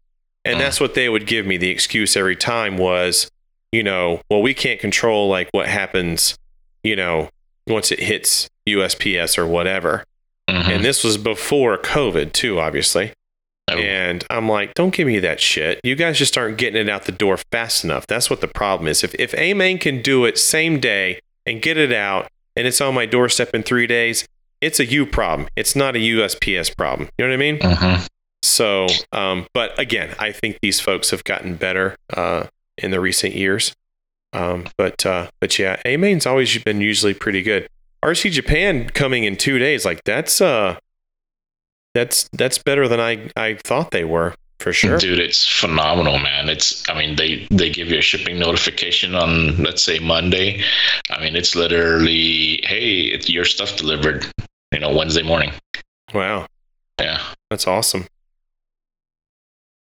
And 0.45 0.57
Mm. 0.57 0.59
that's 0.59 0.79
what 0.79 0.93
they 0.93 1.09
would 1.09 1.25
give 1.25 1.47
me. 1.47 1.57
The 1.57 1.69
excuse 1.69 2.15
every 2.15 2.35
time 2.35 2.77
was, 2.77 3.29
you 3.71 3.81
know, 3.81 4.21
well, 4.29 4.41
we 4.43 4.53
can't 4.53 4.79
control 4.79 5.29
like 5.29 5.49
what 5.51 5.67
happens, 5.67 6.35
you 6.83 6.95
know, 6.95 7.29
once 7.67 7.91
it 7.91 7.99
hits 7.99 8.49
USPS 8.67 9.37
or 9.37 9.45
whatever. 9.45 10.03
Mhm. 10.49 10.67
And 10.75 10.85
this 10.85 11.03
was 11.03 11.17
before 11.17 11.77
COVID, 11.77 12.33
too, 12.33 12.59
obviously. 12.59 13.11
Oh, 13.71 13.77
And 13.77 14.25
I'm 14.29 14.49
like, 14.49 14.73
don't 14.73 14.93
give 14.93 15.07
me 15.07 15.19
that 15.19 15.39
shit. 15.39 15.79
You 15.83 15.95
guys 15.95 16.17
just 16.17 16.37
aren't 16.37 16.57
getting 16.57 16.81
it 16.81 16.89
out 16.89 17.05
the 17.05 17.13
door 17.13 17.37
fast 17.51 17.83
enough. 17.85 18.05
That's 18.07 18.29
what 18.29 18.41
the 18.41 18.47
problem 18.49 18.87
is. 18.89 19.03
If 19.03 19.15
if 19.15 19.31
AMain 19.31 19.79
can 19.79 20.01
do 20.01 20.25
it 20.25 20.37
same 20.37 20.79
day 20.81 21.19
and 21.45 21.61
get 21.61 21.77
it 21.77 21.93
out 21.93 22.27
and 22.57 22.67
it's 22.67 22.81
on 22.81 22.93
my 22.93 23.05
doorstep 23.05 23.55
in 23.55 23.63
three 23.63 23.87
days, 23.87 24.27
it's 24.59 24.79
a 24.81 24.85
U 24.85 25.05
problem. 25.05 25.47
It's 25.55 25.75
not 25.77 25.95
a 25.95 25.99
USPS 25.99 26.75
problem. 26.75 27.09
You 27.17 27.25
know 27.25 27.29
what 27.31 27.33
I 27.33 27.37
mean? 27.37 27.59
mhm. 27.59 28.07
So, 28.43 28.87
um, 29.13 29.47
but 29.53 29.77
again, 29.79 30.13
I 30.19 30.33
think 30.33 30.57
these 30.61 30.81
folks 30.81 31.09
have 31.11 31.23
gotten 31.23 31.55
better 31.55 31.95
uh, 32.15 32.47
in 32.77 32.91
the 32.91 32.99
recent 32.99 33.33
years. 33.33 33.73
Um, 34.33 34.65
but 34.77 35.05
uh, 35.05 35.29
but 35.39 35.57
yeah, 35.59 35.79
AMain's 35.85 36.25
always 36.25 36.57
been 36.63 36.81
usually 36.81 37.13
pretty 37.13 37.41
good. 37.41 37.67
RC 38.03 38.31
Japan 38.31 38.89
coming 38.89 39.23
in 39.23 39.37
two 39.37 39.59
days, 39.59 39.85
like 39.85 40.03
that's 40.03 40.41
uh, 40.41 40.77
that's 41.93 42.27
that's 42.33 42.57
better 42.57 42.87
than 42.87 42.99
I 42.99 43.29
I 43.37 43.55
thought 43.63 43.91
they 43.91 44.03
were 44.03 44.33
for 44.59 44.73
sure. 44.73 44.97
Dude, 44.97 45.19
it's 45.19 45.47
phenomenal, 45.47 46.17
man. 46.19 46.49
It's 46.49 46.87
I 46.89 46.97
mean 46.97 47.15
they 47.15 47.47
they 47.51 47.69
give 47.69 47.89
you 47.89 47.99
a 47.99 48.01
shipping 48.01 48.39
notification 48.39 49.13
on 49.15 49.57
let's 49.63 49.83
say 49.83 49.99
Monday. 49.99 50.63
I 51.11 51.19
mean 51.21 51.35
it's 51.35 51.55
literally 51.55 52.59
hey, 52.63 53.01
it's 53.03 53.29
your 53.29 53.45
stuff 53.45 53.77
delivered, 53.77 54.25
you 54.73 54.79
know, 54.79 54.91
Wednesday 54.95 55.23
morning. 55.23 55.51
Wow, 56.13 56.47
Yeah. 56.99 57.21
that's 57.49 57.67
awesome. 57.67 58.05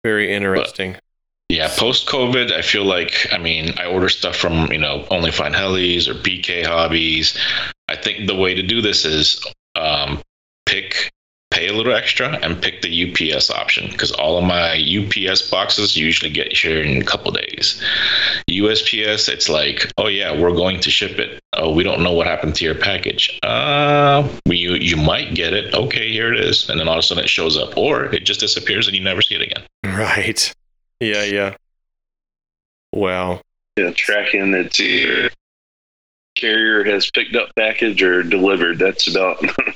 Very 0.05 0.32
interesting. 0.32 0.97
Yeah, 1.48 1.68
post 1.76 2.08
COVID, 2.08 2.52
I 2.52 2.62
feel 2.62 2.84
like 2.84 3.26
I 3.30 3.38
mean 3.38 3.74
I 3.78 3.86
order 3.86 4.08
stuff 4.08 4.36
from 4.36 4.72
you 4.72 4.78
know 4.78 5.06
Only 5.10 5.30
Fine 5.30 5.52
Helis 5.52 6.08
or 6.08 6.14
BK 6.14 6.64
Hobbies. 6.64 7.38
I 7.88 7.96
think 7.96 8.26
the 8.26 8.34
way 8.34 8.54
to 8.54 8.62
do 8.62 8.80
this 8.80 9.04
is 9.04 9.44
um, 9.76 10.22
pick 10.66 11.12
pay 11.54 11.68
a 11.68 11.72
little 11.72 11.94
extra 11.94 12.30
and 12.42 12.60
pick 12.60 12.82
the 12.82 13.12
UPS 13.32 13.48
option 13.48 13.88
because 13.92 14.10
all 14.10 14.36
of 14.36 14.44
my 14.44 14.74
UPS 14.74 15.48
boxes 15.48 15.96
usually 15.96 16.30
get 16.30 16.52
here 16.52 16.82
in 16.82 17.00
a 17.00 17.04
couple 17.04 17.30
days. 17.30 17.80
USPS, 18.50 19.28
it's 19.28 19.48
like, 19.48 19.92
oh 19.96 20.08
yeah, 20.08 20.36
we're 20.38 20.54
going 20.54 20.80
to 20.80 20.90
ship 20.90 21.18
it. 21.20 21.40
Oh, 21.52 21.72
we 21.72 21.84
don't 21.84 22.02
know 22.02 22.12
what 22.12 22.26
happened 22.26 22.56
to 22.56 22.64
your 22.64 22.74
package. 22.74 23.38
Uh, 23.44 24.28
you 24.46 24.74
you 24.74 24.96
might 24.96 25.34
get 25.34 25.52
it. 25.52 25.72
Okay, 25.72 26.10
here 26.10 26.32
it 26.32 26.40
is, 26.40 26.68
and 26.68 26.80
then 26.80 26.88
all 26.88 26.94
of 26.94 27.00
a 27.00 27.02
sudden 27.02 27.22
it 27.22 27.30
shows 27.30 27.56
up, 27.56 27.76
or 27.76 28.06
it 28.06 28.24
just 28.24 28.40
disappears 28.40 28.88
and 28.88 28.96
you 28.96 29.02
never 29.02 29.22
see 29.22 29.36
it 29.36 29.42
again. 29.42 29.62
Right. 29.84 30.52
Yeah, 31.05 31.24
yeah. 31.24 31.56
Wow. 32.93 33.40
Yeah, 33.76 33.90
tracking 33.94 34.52
that 34.52 34.78
your 34.78 35.31
carrier 36.36 36.85
has 36.85 37.10
picked 37.10 37.35
up 37.36 37.51
package 37.56 38.02
or 38.02 38.22
delivered. 38.22 38.78
That's 38.78 39.09
about 39.09 39.40
the 39.40 39.74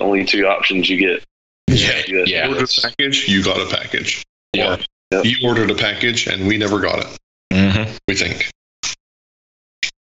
only 0.00 0.24
two 0.24 0.46
options 0.46 0.88
you 0.90 0.98
get. 0.98 1.24
Yeah, 1.68 2.02
Yeah. 2.06 2.24
yeah. 2.26 2.48
ordered 2.48 2.64
a 2.78 2.80
package, 2.82 3.28
you 3.28 3.42
got 3.42 3.60
a 3.60 3.74
package. 3.74 4.22
Yeah. 4.52 4.74
Or 4.74 4.78
Yep. 5.12 5.24
you 5.26 5.46
ordered 5.46 5.70
a 5.70 5.74
package 5.74 6.26
and 6.26 6.46
we 6.46 6.56
never 6.56 6.80
got 6.80 7.00
it. 7.00 7.18
Mhm. 7.52 7.98
We 8.08 8.14
think. 8.14 8.48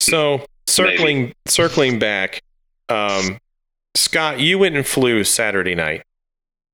So 0.01 0.45
circling 0.67 1.33
circling 1.47 1.99
back, 1.99 2.41
um, 2.89 3.37
Scott, 3.95 4.39
you 4.41 4.59
went 4.59 4.75
and 4.75 4.85
flew 4.85 5.23
Saturday 5.23 5.73
night. 5.75 6.03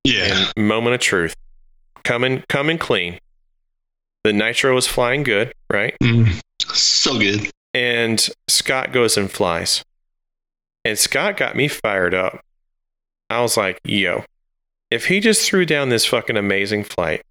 Yeah. 0.03 0.49
And 0.55 0.67
moment 0.67 0.95
of 0.95 1.01
truth. 1.01 1.35
Coming 2.03 2.43
coming 2.49 2.77
clean. 2.79 3.19
The 4.25 4.33
nitro 4.33 4.73
was 4.73 4.87
flying 4.87 5.21
good, 5.21 5.53
right? 5.71 5.95
Mm, 6.01 6.41
so 6.63 7.19
good. 7.19 7.47
And 7.75 8.27
Scott 8.47 8.91
goes 8.91 9.17
and 9.17 9.29
flies. 9.29 9.83
And 10.83 10.97
Scott 10.97 11.37
got 11.37 11.55
me 11.55 11.67
fired 11.67 12.15
up. 12.15 12.39
I 13.29 13.41
was 13.41 13.55
like, 13.55 13.79
yo, 13.83 14.23
if 14.89 15.05
he 15.05 15.19
just 15.19 15.47
threw 15.47 15.63
down 15.63 15.89
this 15.89 16.07
fucking 16.07 16.37
amazing 16.37 16.85
flight, 16.85 17.21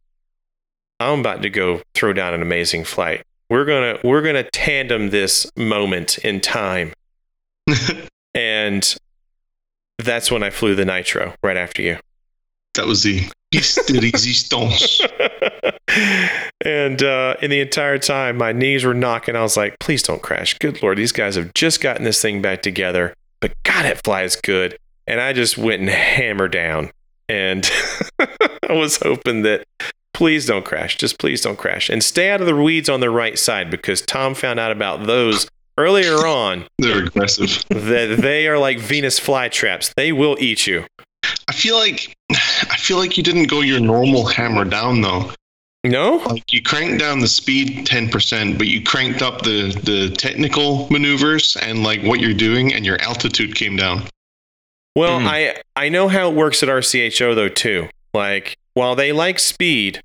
I'm 1.00 1.18
about 1.18 1.42
to 1.42 1.50
go 1.50 1.82
throw 1.96 2.12
down 2.12 2.32
an 2.32 2.42
amazing 2.42 2.84
flight. 2.84 3.24
We're 3.50 3.64
gonna 3.64 3.98
we're 4.04 4.22
gonna 4.22 4.44
tandem 4.44 5.10
this 5.10 5.50
moment 5.56 6.18
in 6.18 6.40
time. 6.40 6.92
and 8.34 8.96
that's 9.98 10.30
when 10.30 10.44
I 10.44 10.50
flew 10.50 10.76
the 10.76 10.84
nitro 10.84 11.34
right 11.42 11.56
after 11.56 11.82
you. 11.82 11.98
That 12.74 12.86
was 12.86 13.02
the 13.02 13.28
de 13.50 14.00
resistance. 14.00 15.00
and 16.64 17.02
uh, 17.02 17.36
in 17.42 17.50
the 17.50 17.60
entire 17.60 17.98
time, 17.98 18.36
my 18.36 18.52
knees 18.52 18.84
were 18.84 18.94
knocking. 18.94 19.36
I 19.36 19.42
was 19.42 19.56
like, 19.56 19.78
please 19.78 20.02
don't 20.02 20.22
crash. 20.22 20.58
Good 20.58 20.82
Lord, 20.82 20.98
these 20.98 21.12
guys 21.12 21.36
have 21.36 21.52
just 21.54 21.80
gotten 21.80 22.04
this 22.04 22.20
thing 22.20 22.42
back 22.42 22.62
together, 22.62 23.14
but 23.40 23.52
God, 23.64 23.86
it 23.86 24.00
flies 24.04 24.36
good. 24.36 24.78
And 25.06 25.20
I 25.20 25.32
just 25.32 25.58
went 25.58 25.80
and 25.80 25.90
hammered 25.90 26.52
down. 26.52 26.90
And 27.28 27.70
I 28.18 28.72
was 28.72 28.98
hoping 28.98 29.42
that 29.42 29.64
please 30.14 30.46
don't 30.46 30.64
crash. 30.64 30.96
Just 30.96 31.18
please 31.18 31.42
don't 31.42 31.58
crash. 31.58 31.90
And 31.90 32.02
stay 32.02 32.30
out 32.30 32.40
of 32.40 32.46
the 32.46 32.56
weeds 32.56 32.88
on 32.88 33.00
the 33.00 33.10
right 33.10 33.38
side 33.38 33.70
because 33.70 34.00
Tom 34.00 34.34
found 34.34 34.58
out 34.60 34.72
about 34.72 35.06
those 35.06 35.46
earlier 35.76 36.26
on 36.26 36.64
They're 36.78 37.04
aggressive. 37.04 37.64
that 37.68 38.18
they 38.20 38.48
are 38.48 38.58
like 38.58 38.78
Venus 38.78 39.20
flytraps. 39.20 39.92
They 39.94 40.12
will 40.12 40.36
eat 40.40 40.66
you. 40.66 40.84
I 41.48 41.52
feel 41.52 41.76
like 41.76 42.14
I 42.30 42.76
feel 42.76 42.96
like 42.96 43.16
you 43.16 43.22
didn't 43.22 43.48
go 43.48 43.60
your 43.60 43.80
normal 43.80 44.24
hammer 44.24 44.64
down 44.64 45.00
though. 45.02 45.30
No? 45.84 46.16
Like 46.26 46.50
you 46.52 46.62
cranked 46.62 46.98
down 46.98 47.20
the 47.20 47.28
speed 47.28 47.86
ten 47.86 48.08
percent, 48.08 48.56
but 48.58 48.66
you 48.66 48.82
cranked 48.82 49.20
up 49.22 49.42
the 49.42 49.78
the 49.82 50.14
technical 50.16 50.88
maneuvers 50.90 51.56
and 51.56 51.82
like 51.82 52.02
what 52.02 52.20
you're 52.20 52.32
doing, 52.34 52.72
and 52.72 52.84
your 52.86 53.00
altitude 53.02 53.54
came 53.54 53.76
down. 53.76 54.04
Well, 54.96 55.20
Mm. 55.20 55.26
I 55.26 55.62
I 55.76 55.88
know 55.90 56.08
how 56.08 56.30
it 56.30 56.34
works 56.34 56.62
at 56.62 56.68
RCHO 56.68 57.34
though 57.34 57.48
too. 57.48 57.88
Like 58.14 58.56
while 58.74 58.94
they 58.96 59.12
like 59.12 59.38
speed, 59.38 60.00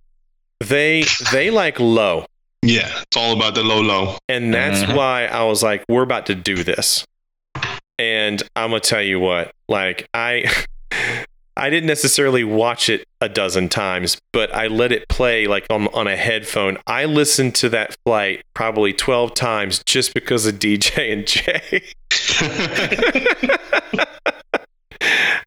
they 0.59 1.05
they 1.31 1.49
like 1.49 1.79
low. 1.79 2.25
Yeah, 2.61 2.89
it's 3.03 3.15
all 3.15 3.33
about 3.37 3.55
the 3.55 3.63
low 3.63 3.79
low. 3.81 4.17
And 4.27 4.53
that's 4.53 4.81
Mhm. 4.81 4.95
why 4.95 5.27
I 5.27 5.43
was 5.43 5.63
like, 5.63 5.85
we're 5.87 6.03
about 6.03 6.25
to 6.25 6.35
do 6.35 6.61
this. 6.63 7.05
And 7.97 8.41
I'm 8.55 8.69
gonna 8.71 8.79
tell 8.81 9.01
you 9.01 9.19
what, 9.19 9.51
like 9.69 10.07
I 10.13 10.43
I 11.59 11.69
didn't 11.69 11.87
necessarily 11.87 12.45
watch 12.45 12.87
it 12.87 13.05
a 13.19 13.27
dozen 13.27 13.67
times, 13.67 14.17
but 14.31 14.55
I 14.55 14.67
let 14.67 14.93
it 14.93 15.09
play 15.09 15.45
like 15.45 15.65
on 15.69 15.89
on 15.89 16.07
a 16.07 16.15
headphone. 16.15 16.77
I 16.87 17.03
listened 17.03 17.53
to 17.55 17.67
that 17.69 17.97
flight 18.05 18.45
probably 18.53 18.93
twelve 18.93 19.33
times 19.33 19.83
just 19.85 20.13
because 20.13 20.45
of 20.45 20.55
DJ 20.55 21.11
and 21.11 21.27
Jay. 21.27 21.83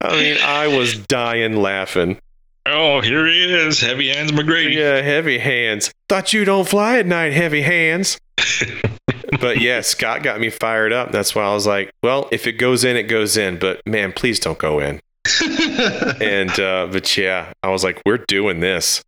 I 0.03 0.17
mean, 0.17 0.37
I 0.43 0.67
was 0.67 0.99
dying 0.99 1.57
laughing. 1.57 2.21
Oh, 2.67 3.01
here 3.01 3.27
he 3.27 3.45
is, 3.45 3.81
Heavy 3.81 4.09
Hands 4.09 4.31
McGrady. 4.31 4.75
Yeah, 4.75 5.01
heavy 5.01 5.39
hands. 5.39 5.91
Thought 6.11 6.35
you 6.35 6.45
don't 6.45 6.69
fly 6.69 6.99
at 6.99 7.07
night, 7.07 7.33
heavy 7.33 7.63
hands. 7.63 8.19
but 9.41 9.61
yeah, 9.61 9.81
Scott 9.81 10.23
got 10.23 10.41
me 10.41 10.51
fired 10.51 10.93
up. 10.93 11.11
That's 11.11 11.35
why 11.35 11.45
I 11.45 11.55
was 11.55 11.67
like, 11.67 11.91
well, 12.03 12.29
if 12.31 12.47
it 12.47 12.53
goes 12.53 12.85
in, 12.85 12.97
it 12.97 13.05
goes 13.05 13.37
in. 13.37 13.59
But 13.59 13.81
man, 13.87 14.13
please 14.13 14.39
don't 14.39 14.59
go 14.59 14.79
in. 14.79 15.01
And 16.21 16.59
uh, 16.59 16.89
but 16.91 17.17
yeah, 17.17 17.53
I 17.63 17.69
was 17.69 17.85
like, 17.85 18.03
we're 18.07 18.19
doing 18.19 18.61
this. 18.61 19.03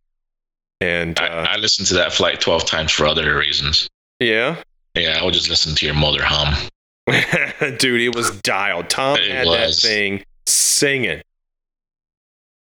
And 0.81 1.17
I, 1.19 1.27
uh, 1.27 1.45
I 1.51 1.55
listened 1.57 1.87
to 1.89 1.93
that 1.95 2.11
flight 2.13 2.41
12 2.41 2.65
times 2.65 2.91
for 2.91 3.05
other 3.05 3.37
reasons. 3.37 3.87
yeah, 4.19 4.61
Yeah, 4.95 5.17
I 5.21 5.23
would 5.23 5.33
just 5.33 5.49
listen 5.49 5.73
to 5.75 5.85
your 5.85 5.95
mother 5.95 6.21
hum. 6.21 6.53
dude, 7.77 8.01
it 8.01 8.15
was 8.15 8.31
dialed. 8.41 8.89
Tom 8.89 9.17
It 9.17 9.31
had 9.31 9.47
that 9.47 9.73
thing 9.75 10.23
singing. 10.47 11.19
It 11.19 11.23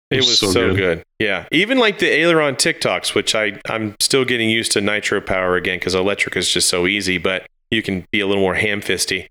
It 0.09 0.17
was 0.17 0.27
was 0.27 0.39
so 0.39 0.51
so, 0.51 0.67
good. 0.69 0.77
good. 0.77 1.03
Yeah. 1.19 1.45
Even 1.51 1.77
like 1.77 1.99
the 1.99 2.07
aileron 2.07 2.55
tic-tocs, 2.55 3.13
which 3.13 3.35
I, 3.35 3.59
I'm 3.69 3.95
still 3.99 4.25
getting 4.25 4.49
used 4.49 4.71
to 4.73 4.81
nitro 4.81 5.21
power 5.21 5.55
again 5.55 5.77
because 5.79 5.93
electric 5.95 6.35
is 6.35 6.49
just 6.49 6.69
so 6.69 6.87
easy, 6.87 7.17
but 7.17 7.45
you 7.69 7.81
can 7.83 8.05
be 8.11 8.19
a 8.19 8.27
little 8.27 8.41
more 8.41 8.55
ham 8.55 8.81
fisty. 8.81 9.27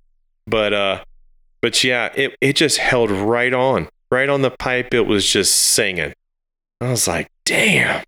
But 0.46 0.72
uh 0.72 1.02
but 1.60 1.82
yeah, 1.84 2.10
it, 2.14 2.36
it 2.40 2.56
just 2.56 2.78
held 2.78 3.10
right 3.10 3.52
on. 3.52 3.88
Right 4.10 4.28
on 4.28 4.42
the 4.42 4.50
pipe, 4.50 4.92
it 4.92 5.02
was 5.02 5.28
just 5.30 5.54
singing. 5.54 6.12
I 6.80 6.90
was 6.90 7.06
like, 7.06 7.28
damn. 7.44 8.02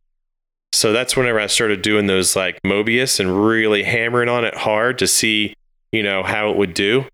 So 0.72 0.92
that's 0.92 1.16
whenever 1.16 1.38
I 1.38 1.46
started 1.46 1.82
doing 1.82 2.06
those 2.06 2.34
like 2.34 2.60
Mobius 2.62 3.20
and 3.20 3.44
really 3.46 3.82
hammering 3.82 4.28
on 4.28 4.44
it 4.44 4.54
hard 4.54 4.98
to 4.98 5.06
see, 5.06 5.54
you 5.92 6.02
know, 6.02 6.22
how 6.22 6.50
it 6.50 6.56
would 6.56 6.74
do. 6.74 7.04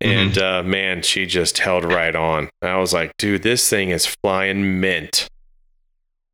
And 0.00 0.38
uh, 0.38 0.62
man, 0.62 1.02
she 1.02 1.26
just 1.26 1.58
held 1.58 1.84
right 1.84 2.14
on. 2.14 2.48
I 2.62 2.76
was 2.76 2.92
like, 2.92 3.16
dude, 3.18 3.42
this 3.42 3.68
thing 3.68 3.90
is 3.90 4.06
flying 4.06 4.80
mint. 4.80 5.28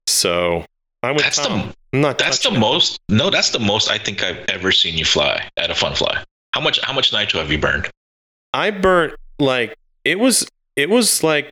So 0.07 0.67
I'm 1.03 1.15
with 1.15 1.25
That's 1.25 1.39
Tom. 1.39 1.69
the 1.69 1.75
I'm 1.95 2.01
not 2.01 2.19
that's 2.19 2.41
the 2.41 2.53
it. 2.53 2.59
most 2.59 2.99
no, 3.09 3.31
that's 3.31 3.51
the 3.51 3.59
most 3.61 3.89
I 3.91 3.99
think 3.99 4.23
I've 4.23 4.45
ever 4.49 4.73
seen 4.73 4.99
you 4.99 5.05
fly 5.05 5.49
at 5.57 5.71
a 5.71 5.75
fun 5.75 5.95
fly. 5.95 6.23
How 6.53 6.61
much 6.61 6.79
how 6.83 6.93
much 6.93 7.13
nitro 7.13 7.41
have 7.41 7.51
you 7.51 7.59
burned? 7.59 7.89
I 8.53 8.71
burnt 8.71 9.15
like 9.39 9.77
it 10.05 10.19
was 10.19 10.47
it 10.77 10.91
was 10.91 11.23
like 11.23 11.51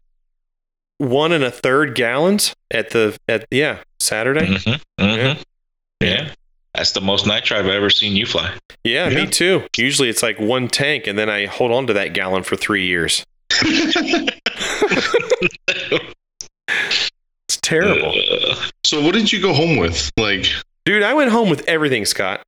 one 1.02 1.32
and 1.32 1.44
a 1.44 1.50
third 1.50 1.94
gallons 1.94 2.54
at 2.70 2.90
the 2.90 3.16
at 3.28 3.46
yeah 3.50 3.78
Saturday. 4.00 4.46
Mm-hmm. 4.46 5.02
Mm-hmm. 5.04 5.42
Yeah. 6.00 6.32
That's 6.74 6.92
the 6.92 7.00
most 7.02 7.26
nitro 7.26 7.58
I've 7.58 7.66
ever 7.66 7.90
seen 7.90 8.16
you 8.16 8.24
fly. 8.26 8.54
Yeah, 8.84 9.08
Yeah. 9.08 9.24
me 9.24 9.30
too. 9.30 9.62
Usually 9.76 10.08
it's 10.08 10.22
like 10.22 10.38
one 10.40 10.68
tank, 10.68 11.06
and 11.06 11.18
then 11.18 11.28
I 11.28 11.44
hold 11.46 11.70
on 11.70 11.86
to 11.88 11.92
that 11.92 12.14
gallon 12.14 12.42
for 12.44 12.56
three 12.56 12.86
years. 12.86 13.24
It's 17.48 17.58
terrible, 17.60 18.12
Uh, 18.32 18.54
so 18.84 19.02
what 19.02 19.12
did 19.14 19.30
you 19.32 19.40
go 19.40 19.52
home 19.52 19.76
with? 19.76 20.10
Like, 20.16 20.46
dude. 20.84 21.02
I 21.02 21.12
went 21.14 21.30
home 21.30 21.50
with 21.50 21.68
everything, 21.68 22.04
Scott. 22.06 22.42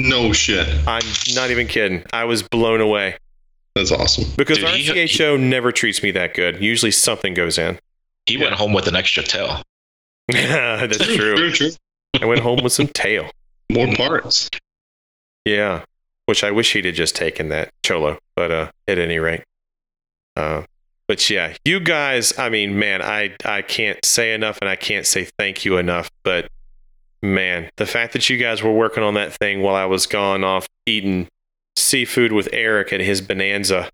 no 0.00 0.32
shit. 0.32 0.66
I'm 0.86 1.02
not 1.34 1.50
even 1.50 1.66
kidding. 1.66 2.04
I 2.12 2.24
was 2.24 2.42
blown 2.42 2.80
away 2.80 3.16
That's 3.74 3.90
awesome. 3.92 4.24
because 4.36 4.58
Dude, 4.58 4.68
he- 4.70 4.88
RCHO 4.90 5.40
never 5.40 5.72
treats 5.72 6.02
me 6.02 6.10
that 6.12 6.34
good. 6.34 6.62
Usually 6.62 6.90
something 6.90 7.32
goes 7.34 7.56
in. 7.58 7.78
He 8.30 8.36
went 8.36 8.54
home 8.54 8.72
with 8.72 8.86
an 8.86 8.94
extra 8.94 9.22
tail. 9.22 9.62
Yeah, 10.32 10.86
That's 10.86 11.04
true. 11.04 11.36
True, 11.36 11.50
true. 11.50 11.70
I 12.20 12.26
went 12.26 12.40
home 12.40 12.62
with 12.62 12.72
some 12.72 12.88
tail. 12.88 13.30
More 13.70 13.92
parts. 13.94 14.48
Yeah, 15.44 15.84
which 16.26 16.44
I 16.44 16.50
wish 16.50 16.72
he'd 16.72 16.84
have 16.84 16.94
just 16.94 17.16
taken 17.16 17.48
that 17.48 17.70
cholo. 17.84 18.18
But 18.36 18.50
uh, 18.50 18.70
at 18.86 18.98
any 18.98 19.18
rate, 19.18 19.42
uh, 20.36 20.62
but 21.08 21.28
yeah, 21.28 21.54
you 21.64 21.80
guys. 21.80 22.38
I 22.38 22.50
mean, 22.50 22.78
man, 22.78 23.02
I 23.02 23.34
I 23.44 23.62
can't 23.62 24.04
say 24.04 24.32
enough, 24.32 24.58
and 24.60 24.68
I 24.68 24.76
can't 24.76 25.06
say 25.06 25.28
thank 25.38 25.64
you 25.64 25.76
enough. 25.76 26.10
But 26.22 26.48
man, 27.22 27.70
the 27.76 27.86
fact 27.86 28.12
that 28.12 28.28
you 28.30 28.36
guys 28.36 28.62
were 28.62 28.72
working 28.72 29.02
on 29.02 29.14
that 29.14 29.32
thing 29.32 29.62
while 29.62 29.74
I 29.74 29.86
was 29.86 30.06
gone 30.06 30.44
off 30.44 30.68
eating 30.86 31.28
seafood 31.76 32.32
with 32.32 32.48
Eric 32.52 32.92
at 32.92 33.00
his 33.00 33.20
bonanza, 33.20 33.90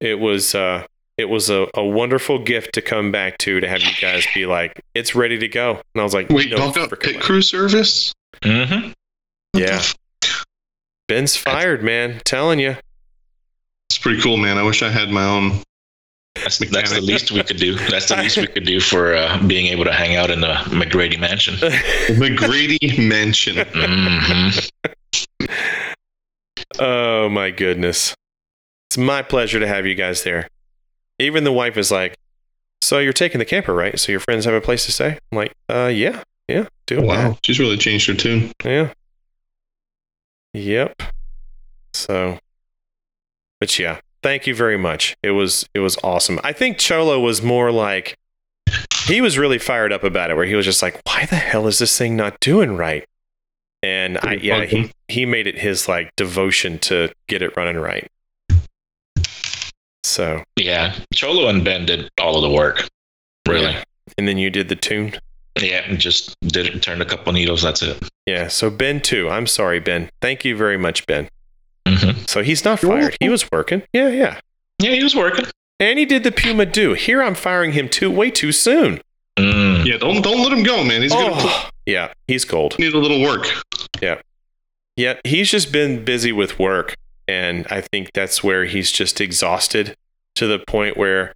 it 0.00 0.18
was 0.18 0.54
uh, 0.54 0.84
it 1.18 1.28
was 1.28 1.50
a, 1.50 1.66
a 1.74 1.84
wonderful 1.84 2.38
gift 2.38 2.72
to 2.74 2.80
come 2.80 3.10
back 3.10 3.36
to 3.38 3.58
to 3.58 3.68
have 3.68 3.82
you 3.82 3.92
guys 4.00 4.24
be 4.32 4.46
like, 4.46 4.80
it's 4.94 5.16
ready 5.16 5.36
to 5.38 5.48
go. 5.48 5.82
And 5.94 6.00
I 6.00 6.04
was 6.04 6.14
like, 6.14 6.30
Wait, 6.30 6.50
no, 6.50 6.58
y'all 6.58 6.72
got 6.72 6.98
pit 7.00 7.20
crew 7.20 7.42
service? 7.42 8.14
Mm-hmm. 8.42 8.92
Yeah. 9.54 9.82
Ben's 11.08 11.36
fired, 11.36 11.82
man. 11.82 12.20
telling 12.24 12.60
you. 12.60 12.76
It's 13.90 13.98
pretty 13.98 14.20
cool, 14.22 14.36
man. 14.36 14.58
I 14.58 14.62
wish 14.62 14.82
I 14.82 14.90
had 14.90 15.10
my 15.10 15.24
own. 15.24 15.62
That's, 16.36 16.58
that's 16.70 16.92
the 16.92 17.00
least 17.00 17.32
we 17.32 17.42
could 17.42 17.56
do. 17.56 17.74
That's 17.74 18.08
the 18.08 18.16
least 18.18 18.36
we 18.36 18.46
could 18.46 18.64
do 18.64 18.78
for 18.78 19.14
uh, 19.14 19.42
being 19.44 19.66
able 19.66 19.84
to 19.84 19.92
hang 19.92 20.14
out 20.14 20.30
in 20.30 20.40
the 20.40 20.54
McGrady 20.66 21.18
mansion. 21.18 21.54
McGrady 22.14 23.08
Mansion. 23.08 23.66
hmm 23.72 25.46
oh 26.78 27.28
my 27.28 27.50
goodness. 27.50 28.14
It's 28.90 28.98
my 28.98 29.22
pleasure 29.22 29.58
to 29.58 29.66
have 29.66 29.84
you 29.84 29.96
guys 29.96 30.22
there. 30.22 30.46
Even 31.18 31.44
the 31.44 31.52
wife 31.52 31.76
is 31.76 31.90
like, 31.90 32.16
So 32.80 32.98
you're 32.98 33.12
taking 33.12 33.38
the 33.38 33.44
camper, 33.44 33.74
right? 33.74 33.98
So 33.98 34.12
your 34.12 34.20
friends 34.20 34.44
have 34.44 34.54
a 34.54 34.60
place 34.60 34.86
to 34.86 34.92
stay? 34.92 35.18
I'm 35.32 35.38
like, 35.38 35.52
uh 35.68 35.90
yeah, 35.92 36.22
yeah, 36.48 36.66
do 36.86 36.98
it. 36.98 37.04
Wow, 37.04 37.38
she's 37.42 37.58
really 37.58 37.76
changed 37.76 38.06
her 38.08 38.14
tune. 38.14 38.52
Yeah. 38.64 38.92
Yep. 40.54 41.02
So 41.92 42.38
but 43.60 43.78
yeah, 43.78 44.00
thank 44.22 44.46
you 44.46 44.54
very 44.54 44.78
much. 44.78 45.16
It 45.22 45.32
was 45.32 45.68
it 45.74 45.80
was 45.80 45.96
awesome. 46.02 46.38
I 46.44 46.52
think 46.52 46.78
Cholo 46.78 47.20
was 47.20 47.42
more 47.42 47.72
like 47.72 48.16
he 49.06 49.20
was 49.20 49.38
really 49.38 49.58
fired 49.58 49.92
up 49.92 50.04
about 50.04 50.30
it 50.30 50.36
where 50.36 50.44
he 50.46 50.54
was 50.54 50.66
just 50.66 50.82
like, 50.82 51.00
Why 51.04 51.26
the 51.26 51.36
hell 51.36 51.66
is 51.66 51.78
this 51.78 51.96
thing 51.96 52.16
not 52.16 52.38
doing 52.40 52.76
right? 52.76 53.04
And 53.82 54.18
I 54.18 54.34
yeah, 54.34 54.64
he, 54.64 54.92
he 55.06 55.24
made 55.24 55.46
it 55.46 55.58
his 55.58 55.88
like 55.88 56.14
devotion 56.16 56.78
to 56.80 57.12
get 57.28 57.42
it 57.42 57.56
running 57.56 57.76
right. 57.76 58.08
So 60.18 60.42
Yeah, 60.56 60.96
Cholo 61.14 61.46
and 61.48 61.64
Ben 61.64 61.86
did 61.86 62.08
all 62.20 62.34
of 62.34 62.42
the 62.42 62.50
work. 62.50 62.88
Really. 63.46 63.70
Yeah. 63.70 63.84
and 64.18 64.26
then 64.26 64.36
you 64.36 64.50
did 64.50 64.68
the 64.68 64.74
tune. 64.74 65.14
Yeah, 65.62 65.94
just 65.94 66.34
did 66.40 66.66
it, 66.66 66.82
turned 66.82 67.00
a 67.00 67.04
couple 67.04 67.32
needles. 67.32 67.62
That's 67.62 67.82
it. 67.82 68.02
Yeah. 68.26 68.48
So 68.48 68.68
Ben 68.68 69.00
too. 69.00 69.28
I'm 69.30 69.46
sorry, 69.46 69.78
Ben. 69.78 70.10
Thank 70.20 70.44
you 70.44 70.56
very 70.56 70.76
much, 70.76 71.06
Ben. 71.06 71.28
hmm 71.86 72.10
So 72.26 72.42
he's 72.42 72.64
not 72.64 72.80
fired. 72.80 73.16
He 73.20 73.28
was 73.28 73.48
working. 73.52 73.82
Yeah, 73.92 74.08
yeah. 74.08 74.40
Yeah, 74.82 74.90
he 74.90 75.04
was 75.04 75.14
working. 75.14 75.44
And 75.78 76.00
he 76.00 76.04
did 76.04 76.24
the 76.24 76.32
Puma 76.32 76.66
do. 76.66 76.94
Here 76.94 77.22
I'm 77.22 77.36
firing 77.36 77.70
him 77.72 77.88
too 77.88 78.10
way 78.10 78.32
too 78.32 78.50
soon. 78.50 79.00
Mm. 79.38 79.84
Yeah, 79.86 79.98
don't 79.98 80.20
don't 80.20 80.42
let 80.42 80.50
him 80.52 80.64
go, 80.64 80.82
man. 80.82 81.00
He's 81.02 81.12
gonna 81.12 81.30
Oh, 81.36 81.68
yeah, 81.86 82.12
he's 82.26 82.44
cold. 82.44 82.76
need 82.80 82.92
a 82.92 82.98
little 82.98 83.22
work. 83.22 83.46
Yeah. 84.02 84.20
Yeah, 84.96 85.14
he's 85.22 85.48
just 85.48 85.70
been 85.70 86.04
busy 86.04 86.32
with 86.32 86.58
work, 86.58 86.96
and 87.28 87.68
I 87.70 87.80
think 87.82 88.10
that's 88.14 88.42
where 88.42 88.64
he's 88.64 88.90
just 88.90 89.20
exhausted 89.20 89.94
to 90.38 90.46
the 90.46 90.58
point 90.58 90.96
where 90.96 91.32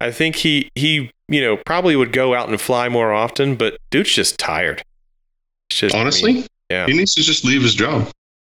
I 0.00 0.10
think 0.10 0.36
he 0.36 0.70
he 0.74 1.10
you 1.28 1.40
know 1.40 1.56
probably 1.66 1.96
would 1.96 2.12
go 2.12 2.34
out 2.34 2.48
and 2.48 2.60
fly 2.60 2.88
more 2.88 3.12
often, 3.12 3.56
but 3.56 3.78
dude's 3.90 4.12
just 4.14 4.38
tired. 4.38 4.82
It's 5.70 5.80
just 5.80 5.94
I 5.94 5.98
mean, 5.98 6.02
Honestly, 6.02 6.46
yeah. 6.70 6.86
he 6.86 6.92
needs 6.94 7.14
to 7.14 7.22
just 7.22 7.44
leave 7.44 7.62
his 7.62 7.74
job. 7.74 8.10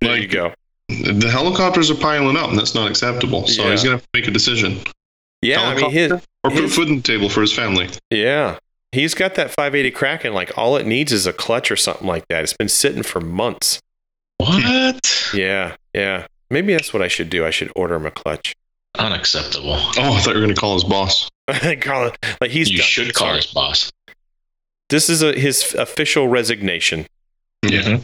there 0.00 0.16
you 0.18 0.26
go. 0.28 0.52
The 0.88 1.28
helicopters 1.30 1.90
are 1.90 1.94
piling 1.94 2.36
up, 2.36 2.50
and 2.50 2.58
that's 2.58 2.74
not 2.74 2.90
acceptable. 2.90 3.46
So 3.46 3.64
Yeah. 3.64 3.70
he's 3.70 3.82
gonna 3.82 3.96
have 3.96 4.02
to 4.02 4.08
make 4.14 4.28
a 4.28 4.30
decision. 4.30 4.80
Yeah, 5.42 5.62
I 5.62 5.74
mean 5.74 5.90
his, 5.90 6.12
or 6.12 6.20
put 6.44 6.54
his- 6.54 6.74
food 6.74 6.88
on 6.88 6.96
the 6.96 7.02
table 7.02 7.28
for 7.28 7.40
his 7.40 7.52
family. 7.52 7.88
yeah. 8.10 8.58
He's 8.92 9.12
got 9.14 9.34
that 9.34 9.50
580 9.50 9.90
Kraken. 9.90 10.32
Like 10.34 10.56
all 10.56 10.76
it 10.76 10.86
needs 10.86 11.10
is 11.10 11.26
a 11.26 11.32
clutch 11.32 11.68
or 11.72 11.74
something 11.74 12.06
like 12.06 12.28
that. 12.28 12.44
It's 12.44 12.52
been 12.52 12.68
sitting 12.68 13.02
for 13.02 13.20
months. 13.20 13.80
What? 14.36 15.32
Yeah, 15.34 15.74
yeah. 15.92 16.26
Maybe 16.50 16.72
that's 16.72 16.92
what 16.92 17.02
I 17.02 17.08
should 17.08 17.30
do. 17.30 17.44
I 17.44 17.50
should 17.50 17.72
order 17.74 17.94
him 17.94 18.06
a 18.06 18.10
clutch. 18.10 18.54
Unacceptable. 18.98 19.72
Oh, 19.74 20.14
I 20.14 20.20
thought 20.20 20.34
you 20.34 20.40
were 20.40 20.46
gonna 20.46 20.54
call 20.54 20.74
his 20.74 20.84
boss. 20.84 21.28
call 21.80 22.06
it 22.06 22.16
like 22.40 22.50
he's. 22.50 22.70
you 22.70 22.78
done. 22.78 22.86
should 22.86 23.14
call 23.14 23.28
Sorry. 23.28 23.36
his 23.38 23.46
boss. 23.46 23.92
This 24.90 25.08
is 25.08 25.22
a, 25.22 25.32
his 25.32 25.74
official 25.74 26.28
resignation. 26.28 27.06
Yeah. 27.62 27.98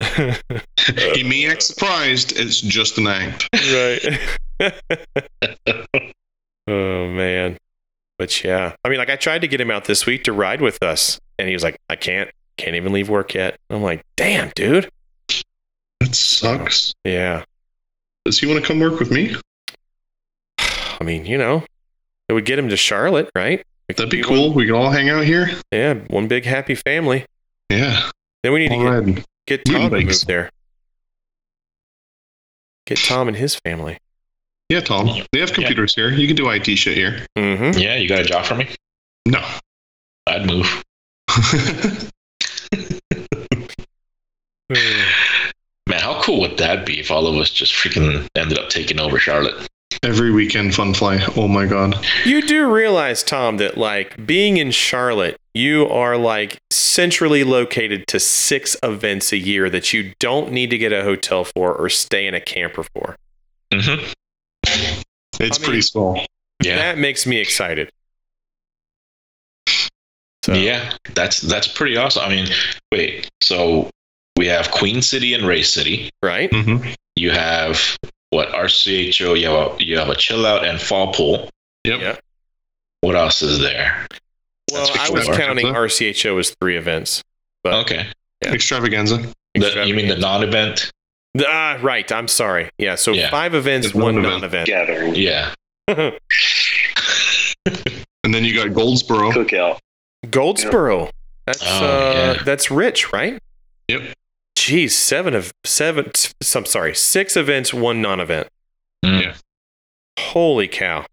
Mhm. 0.00 0.60
he 1.14 1.22
may 1.22 1.46
act 1.50 1.62
surprised. 1.62 2.32
It's 2.36 2.60
just 2.60 2.98
an 2.98 3.06
act. 3.06 3.48
right. 3.54 4.18
oh 6.66 7.06
man. 7.08 7.58
But 8.18 8.44
yeah, 8.44 8.74
I 8.84 8.88
mean, 8.88 8.98
like 8.98 9.10
I 9.10 9.16
tried 9.16 9.40
to 9.42 9.48
get 9.48 9.60
him 9.60 9.70
out 9.70 9.84
this 9.84 10.04
week 10.06 10.24
to 10.24 10.32
ride 10.32 10.60
with 10.60 10.82
us, 10.82 11.18
and 11.38 11.48
he 11.48 11.54
was 11.54 11.62
like, 11.62 11.78
"I 11.88 11.96
can't, 11.96 12.30
can't 12.58 12.76
even 12.76 12.92
leave 12.92 13.08
work 13.08 13.32
yet." 13.34 13.58
I'm 13.70 13.82
like, 13.82 14.04
"Damn, 14.16 14.50
dude." 14.54 14.90
That 16.10 16.16
sucks. 16.16 16.92
Yeah. 17.04 17.44
Does 18.24 18.40
he 18.40 18.46
want 18.46 18.60
to 18.60 18.66
come 18.66 18.80
work 18.80 18.98
with 18.98 19.12
me? 19.12 19.36
I 20.58 21.04
mean, 21.04 21.24
you 21.24 21.38
know, 21.38 21.64
it 22.28 22.32
would 22.32 22.44
get 22.44 22.58
him 22.58 22.68
to 22.68 22.76
Charlotte, 22.76 23.30
right? 23.34 23.60
It 23.88 23.96
That'd 23.96 24.10
could 24.10 24.16
be 24.16 24.22
one- 24.22 24.28
cool. 24.28 24.52
We 24.52 24.66
can 24.66 24.74
all 24.74 24.90
hang 24.90 25.08
out 25.08 25.24
here. 25.24 25.50
yeah, 25.70 25.94
one 26.08 26.26
big 26.26 26.44
happy 26.44 26.74
family. 26.74 27.24
Yeah. 27.70 28.10
Then 28.42 28.52
we 28.52 28.66
need 28.66 28.70
to 28.70 29.12
get, 29.46 29.64
get 29.64 29.64
Tom 29.64 29.90
to 29.90 30.00
move 30.00 30.20
there. 30.26 30.50
Get 32.86 32.98
Tom 32.98 33.28
and 33.28 33.36
his 33.36 33.54
family. 33.54 33.98
Yeah, 34.68 34.80
Tom. 34.80 35.08
They 35.32 35.38
have 35.40 35.52
computers 35.52 35.94
here. 35.94 36.10
You 36.10 36.26
can 36.26 36.34
do 36.36 36.48
IT 36.50 36.66
shit 36.76 36.96
here. 36.96 37.24
Mm-hmm. 37.38 37.78
Yeah, 37.78 37.94
you 37.96 38.08
got 38.08 38.20
a 38.20 38.24
job 38.24 38.44
for 38.46 38.56
me? 38.56 38.68
No. 39.26 39.44
I'd 40.26 40.44
move. 40.46 40.82
Man, 46.30 46.36
how 46.36 46.40
cool 46.40 46.40
would 46.40 46.58
that 46.58 46.86
be 46.86 47.00
if 47.00 47.10
all 47.10 47.26
of 47.26 47.36
us 47.36 47.50
just 47.50 47.72
freaking 47.72 48.26
ended 48.36 48.58
up 48.58 48.68
taking 48.68 49.00
over 49.00 49.18
Charlotte? 49.18 49.68
Every 50.02 50.30
weekend 50.30 50.74
fun 50.74 50.94
fly. 50.94 51.20
Oh 51.36 51.48
my 51.48 51.66
god. 51.66 51.96
You 52.24 52.40
do 52.42 52.70
realize, 52.72 53.22
Tom, 53.22 53.56
that 53.58 53.76
like 53.76 54.24
being 54.26 54.56
in 54.56 54.70
Charlotte, 54.70 55.36
you 55.54 55.86
are 55.88 56.16
like 56.16 56.58
centrally 56.70 57.44
located 57.44 58.06
to 58.08 58.20
six 58.20 58.76
events 58.82 59.32
a 59.32 59.36
year 59.36 59.68
that 59.70 59.92
you 59.92 60.14
don't 60.20 60.52
need 60.52 60.70
to 60.70 60.78
get 60.78 60.92
a 60.92 61.02
hotel 61.02 61.44
for 61.44 61.74
or 61.74 61.88
stay 61.88 62.26
in 62.26 62.34
a 62.34 62.40
camper 62.40 62.84
for. 62.94 63.16
Mm-hmm. 63.72 64.12
It's 64.64 65.02
I 65.40 65.42
mean- 65.42 65.52
pretty 65.64 65.82
small. 65.82 66.24
Yeah, 66.62 66.76
That 66.76 66.98
makes 66.98 67.26
me 67.26 67.38
excited. 67.38 67.90
So, 70.44 70.54
yeah, 70.54 70.92
that's 71.14 71.40
that's 71.40 71.68
pretty 71.68 71.96
awesome. 71.96 72.22
I 72.24 72.28
mean, 72.28 72.46
wait, 72.92 73.28
so 73.42 73.90
we 74.40 74.46
have 74.46 74.70
Queen 74.70 75.02
City 75.02 75.34
and 75.34 75.46
Race 75.46 75.70
City. 75.70 76.08
right? 76.22 76.50
Mm-hmm. 76.50 76.88
You 77.16 77.30
have 77.30 77.98
what 78.30 78.48
RCHO? 78.48 79.38
You 79.38 79.48
have 79.50 79.72
a, 79.78 79.84
you 79.84 79.98
have 79.98 80.08
a 80.08 80.14
chill 80.16 80.46
out 80.46 80.64
and 80.64 80.80
fall 80.80 81.12
pool. 81.12 81.50
Yep. 81.84 82.00
Yeah. 82.00 82.16
What 83.02 83.16
else 83.16 83.42
is 83.42 83.58
there? 83.58 84.06
Well, 84.72 84.88
I 84.98 85.10
was 85.10 85.26
before. 85.26 85.34
counting 85.34 85.66
RCHO 85.66 86.38
as 86.40 86.56
three 86.58 86.78
events. 86.78 87.22
But 87.62 87.74
Okay, 87.84 88.06
Yeah. 88.42 88.52
Extravaganza. 88.54 89.18
The- 89.54 89.84
you 89.86 89.94
mean 89.94 90.08
the 90.08 90.16
non-event? 90.16 90.90
Ah, 91.46 91.78
right. 91.82 92.10
I'm 92.10 92.26
sorry. 92.28 92.70
Yeah. 92.78 92.94
So 92.94 93.12
Yeah. 93.12 93.28
five 93.28 93.54
events, 93.54 93.88
It's 93.88 93.94
one 93.94 94.14
non-event. 94.22 94.40
non-event. 94.40 94.66
Gathering, 94.68 95.14
Yeah. 95.16 95.52
And 98.24 98.34
then 98.34 98.44
you 98.44 98.54
got 98.54 98.72
Goldsboro. 98.72 99.32
cookout. 99.32 99.78
Goldsboro. 100.30 101.10
That's 101.46 101.62
Oh, 101.62 101.66
uh, 101.84 102.34
yeah. 102.36 102.42
that's 102.44 102.70
rich, 102.70 103.12
right? 103.12 103.38
Yep. 103.88 104.14
Geez, 104.70 104.96
seven 104.96 105.34
of 105.34 105.52
seven. 105.64 106.12
s- 106.14 106.32
I'm 106.54 106.64
sorry, 106.64 106.94
six 106.94 107.36
events, 107.36 107.74
one 107.74 108.00
non-event. 108.00 108.46
Mm. 109.04 109.20
Yeah. 109.20 109.34
Holy 110.16 110.68
cow! 110.68 111.04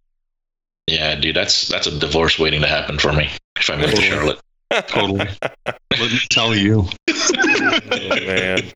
Yeah, 0.85 1.15
dude, 1.15 1.35
that's 1.35 1.67
that's 1.67 1.88
a 1.88 1.97
divorce 1.97 2.38
waiting 2.38 2.61
to 2.61 2.67
happen 2.67 2.99
for 2.99 3.11
me 3.11 3.31
if 3.59 3.67
I 3.71 3.77
move 3.77 3.89
to 3.89 3.95
Charlotte. 4.03 4.39
Totally. 4.85 5.27
Let 5.65 5.75
me 5.99 6.19
tell 6.29 6.53
you. 6.55 6.88
Oh, 7.09 8.09
man, 8.27 8.71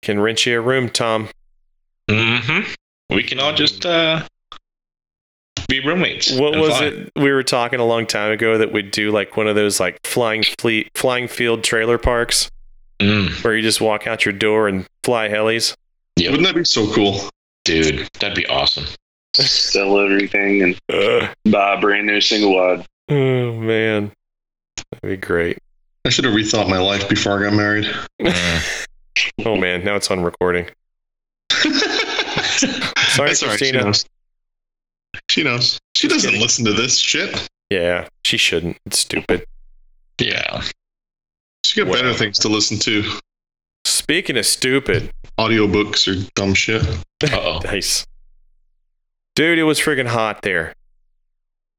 can 0.00 0.18
rent 0.18 0.46
you 0.46 0.56
a 0.56 0.62
room, 0.62 0.88
Tom. 0.88 1.28
Mm-hmm. 2.10 2.72
We 3.14 3.22
can 3.22 3.38
all 3.38 3.52
just 3.52 3.84
uh, 3.84 4.26
be 5.68 5.80
roommates. 5.84 6.32
What 6.32 6.56
was 6.56 6.70
fly. 6.78 6.86
it 6.86 7.12
we 7.16 7.30
were 7.32 7.42
talking 7.42 7.80
a 7.80 7.84
long 7.84 8.06
time 8.06 8.32
ago 8.32 8.56
that 8.56 8.72
we'd 8.72 8.92
do 8.92 9.10
like 9.10 9.36
one 9.36 9.46
of 9.46 9.56
those 9.56 9.78
like 9.78 9.98
flying 10.04 10.42
fleet, 10.58 10.90
flying 10.94 11.28
field 11.28 11.64
trailer 11.64 11.98
parks 11.98 12.50
Mm, 13.02 13.44
where 13.44 13.56
you 13.56 13.62
just 13.62 13.80
walk 13.80 14.06
out 14.06 14.24
your 14.24 14.32
door 14.32 14.68
and 14.68 14.86
fly 15.04 15.28
helis. 15.28 15.74
Yeah, 16.16 16.30
Wouldn't 16.30 16.46
that 16.46 16.54
be 16.54 16.64
so 16.64 16.92
cool? 16.92 17.20
dude, 17.64 18.08
that'd 18.20 18.34
be 18.36 18.46
awesome. 18.46 18.84
Sell 19.34 19.98
everything 19.98 20.62
and 20.62 20.78
Uh, 20.92 21.32
buy 21.50 21.74
a 21.74 21.80
brand 21.80 22.06
new 22.06 22.20
single 22.20 22.54
wide. 22.54 22.84
oh 23.08 23.52
man, 23.54 24.12
that'd 24.90 25.20
be 25.20 25.26
great. 25.26 25.58
I 26.04 26.10
should 26.10 26.24
have 26.24 26.34
rethought 26.34 26.68
my 26.68 26.78
life 26.78 27.08
before 27.08 27.38
I 27.38 27.42
got 27.48 27.54
married. 27.54 27.88
Oh 29.44 29.56
man, 29.56 29.84
now 29.84 29.94
it's 29.96 30.10
on 30.10 30.22
recording. 30.22 30.68
Sorry, 31.52 33.28
That's 33.28 33.42
all 33.42 33.50
right. 33.50 33.58
She 33.58 33.72
knows. 33.72 34.06
She 35.28 35.42
knows. 35.42 35.78
She 35.96 36.08
doesn't 36.08 36.34
listen 36.38 36.64
to 36.64 36.72
this 36.72 36.98
shit. 36.98 37.48
Yeah, 37.70 38.08
she 38.24 38.36
shouldn't. 38.38 38.78
It's 38.86 38.98
stupid. 39.00 39.44
Yeah. 40.18 40.62
She 41.64 41.82
got 41.84 41.92
better 41.92 42.12
things 42.12 42.38
to 42.40 42.48
listen 42.48 42.78
to. 42.80 43.04
Speaking 43.84 44.36
of 44.36 44.46
stupid, 44.46 45.10
Audiobooks 45.38 46.06
or 46.08 46.28
dumb 46.34 46.54
shit. 46.54 46.82
Uh-oh. 47.22 47.60
nice. 47.64 48.04
Dude, 49.34 49.58
it 49.58 49.62
was 49.64 49.80
friggin' 49.80 50.06
hot 50.08 50.42
there. 50.42 50.74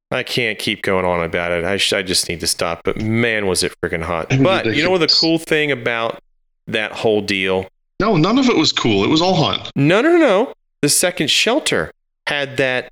I 0.10 0.24
can't 0.24 0.58
keep 0.60 0.84
going 0.84 1.06
on 1.06 1.24
about 1.24 1.52
it. 1.52 1.64
I, 1.66 1.78
sh- 1.78 1.94
I 1.94 2.02
just 2.04 2.30
need 2.30 2.40
to 2.42 2.48
stop. 2.48 2.82
But 2.84 3.02
man, 3.02 3.48
was 3.48 3.64
it 3.64 3.74
friggin' 3.84 4.04
hot. 4.04 4.32
It 4.32 4.40
was 4.40 4.44
But 4.44 4.76
you 4.76 4.84
know 4.84 4.90
what 4.92 5.00
the 5.00 5.08
cool 5.08 5.38
thing 5.38 5.72
about 5.72 6.20
that 6.68 6.92
whole 6.92 7.22
deal? 7.22 7.68
No, 8.00 8.16
none 8.18 8.38
of 8.40 8.48
it 8.50 8.56
was 8.56 8.72
cool. 8.72 9.04
It 9.04 9.10
was 9.10 9.22
all 9.22 9.36
hot. 9.36 9.72
No, 9.76 10.02
no, 10.02 10.12
no, 10.14 10.18
no. 10.18 10.54
The 10.82 10.90
second 10.90 11.30
shelter 11.30 11.92
had 12.28 12.58
that 12.58 12.92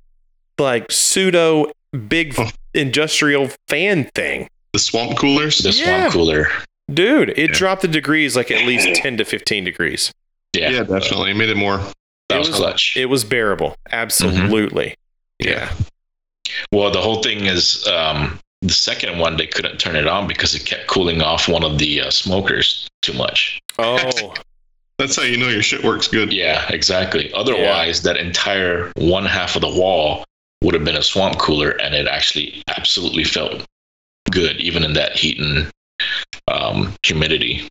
like 0.58 0.90
pseudo 0.92 1.70
big 2.08 2.34
Oh. 2.38 2.48
industrial 2.74 3.50
fan 3.68 4.10
thing. 4.14 4.48
The 4.72 4.78
swamp 4.78 5.18
coolers. 5.18 5.58
The 5.58 5.70
Yeah. 5.70 6.08
swamp 6.08 6.12
cooler. 6.12 6.48
Dude, 6.92 7.30
it 7.30 7.38
Yeah. 7.38 7.46
dropped 7.52 7.82
the 7.82 7.88
degrees 7.88 8.36
like 8.36 8.50
at 8.50 8.66
least 8.66 8.94
10 9.00 9.16
to 9.18 9.24
15 9.24 9.64
degrees. 9.64 10.12
Yeah, 10.54 10.70
yeah, 10.70 10.78
definitely. 10.82 11.30
It 11.30 11.34
made 11.36 11.48
it 11.48 11.56
more. 11.56 11.78
That 12.28 12.36
It 12.36 12.38
was 12.38 12.48
was- 12.48 12.56
clutch. 12.58 12.96
It 12.96 13.06
was 13.06 13.24
bearable. 13.24 13.76
Absolutely. 13.90 14.94
Yeah. 15.38 15.72
Well, 16.72 16.90
the 16.90 17.00
whole 17.00 17.22
thing 17.22 17.46
is 17.46 17.86
um, 17.88 18.38
the 18.60 18.72
second 18.72 19.18
one 19.18 19.36
they 19.36 19.46
couldn't 19.46 19.78
turn 19.78 19.96
it 19.96 20.06
on 20.06 20.26
because 20.26 20.54
it 20.54 20.64
kept 20.66 20.86
cooling 20.86 21.22
off 21.22 21.48
one 21.48 21.64
of 21.64 21.78
the 21.78 22.00
uh, 22.02 22.10
smokers 22.10 22.88
too 23.00 23.12
much. 23.14 23.60
Oh, 23.78 24.34
That's 24.98 25.16
how 25.16 25.22
you 25.22 25.36
know 25.36 25.48
your 25.48 25.62
shit 25.62 25.82
works 25.82 26.06
good. 26.06 26.32
Yeah, 26.32 26.66
exactly. 26.68 27.32
Otherwise, 27.32 28.02
that 28.02 28.16
entire 28.18 28.92
one 28.96 29.24
half 29.24 29.56
of 29.56 29.62
the 29.62 29.68
wall 29.68 30.24
would 30.62 30.74
have 30.74 30.84
been 30.84 30.96
a 30.96 31.02
swamp 31.02 31.38
cooler, 31.38 31.70
and 31.70 31.94
it 31.94 32.06
actually 32.06 32.62
absolutely 32.68 33.24
felt 33.24 33.64
good, 34.30 34.60
even 34.60 34.84
in 34.84 34.92
that 34.92 35.16
heat 35.16 35.40
and 35.40 35.68
um, 36.52 36.94
humidity. 37.04 37.68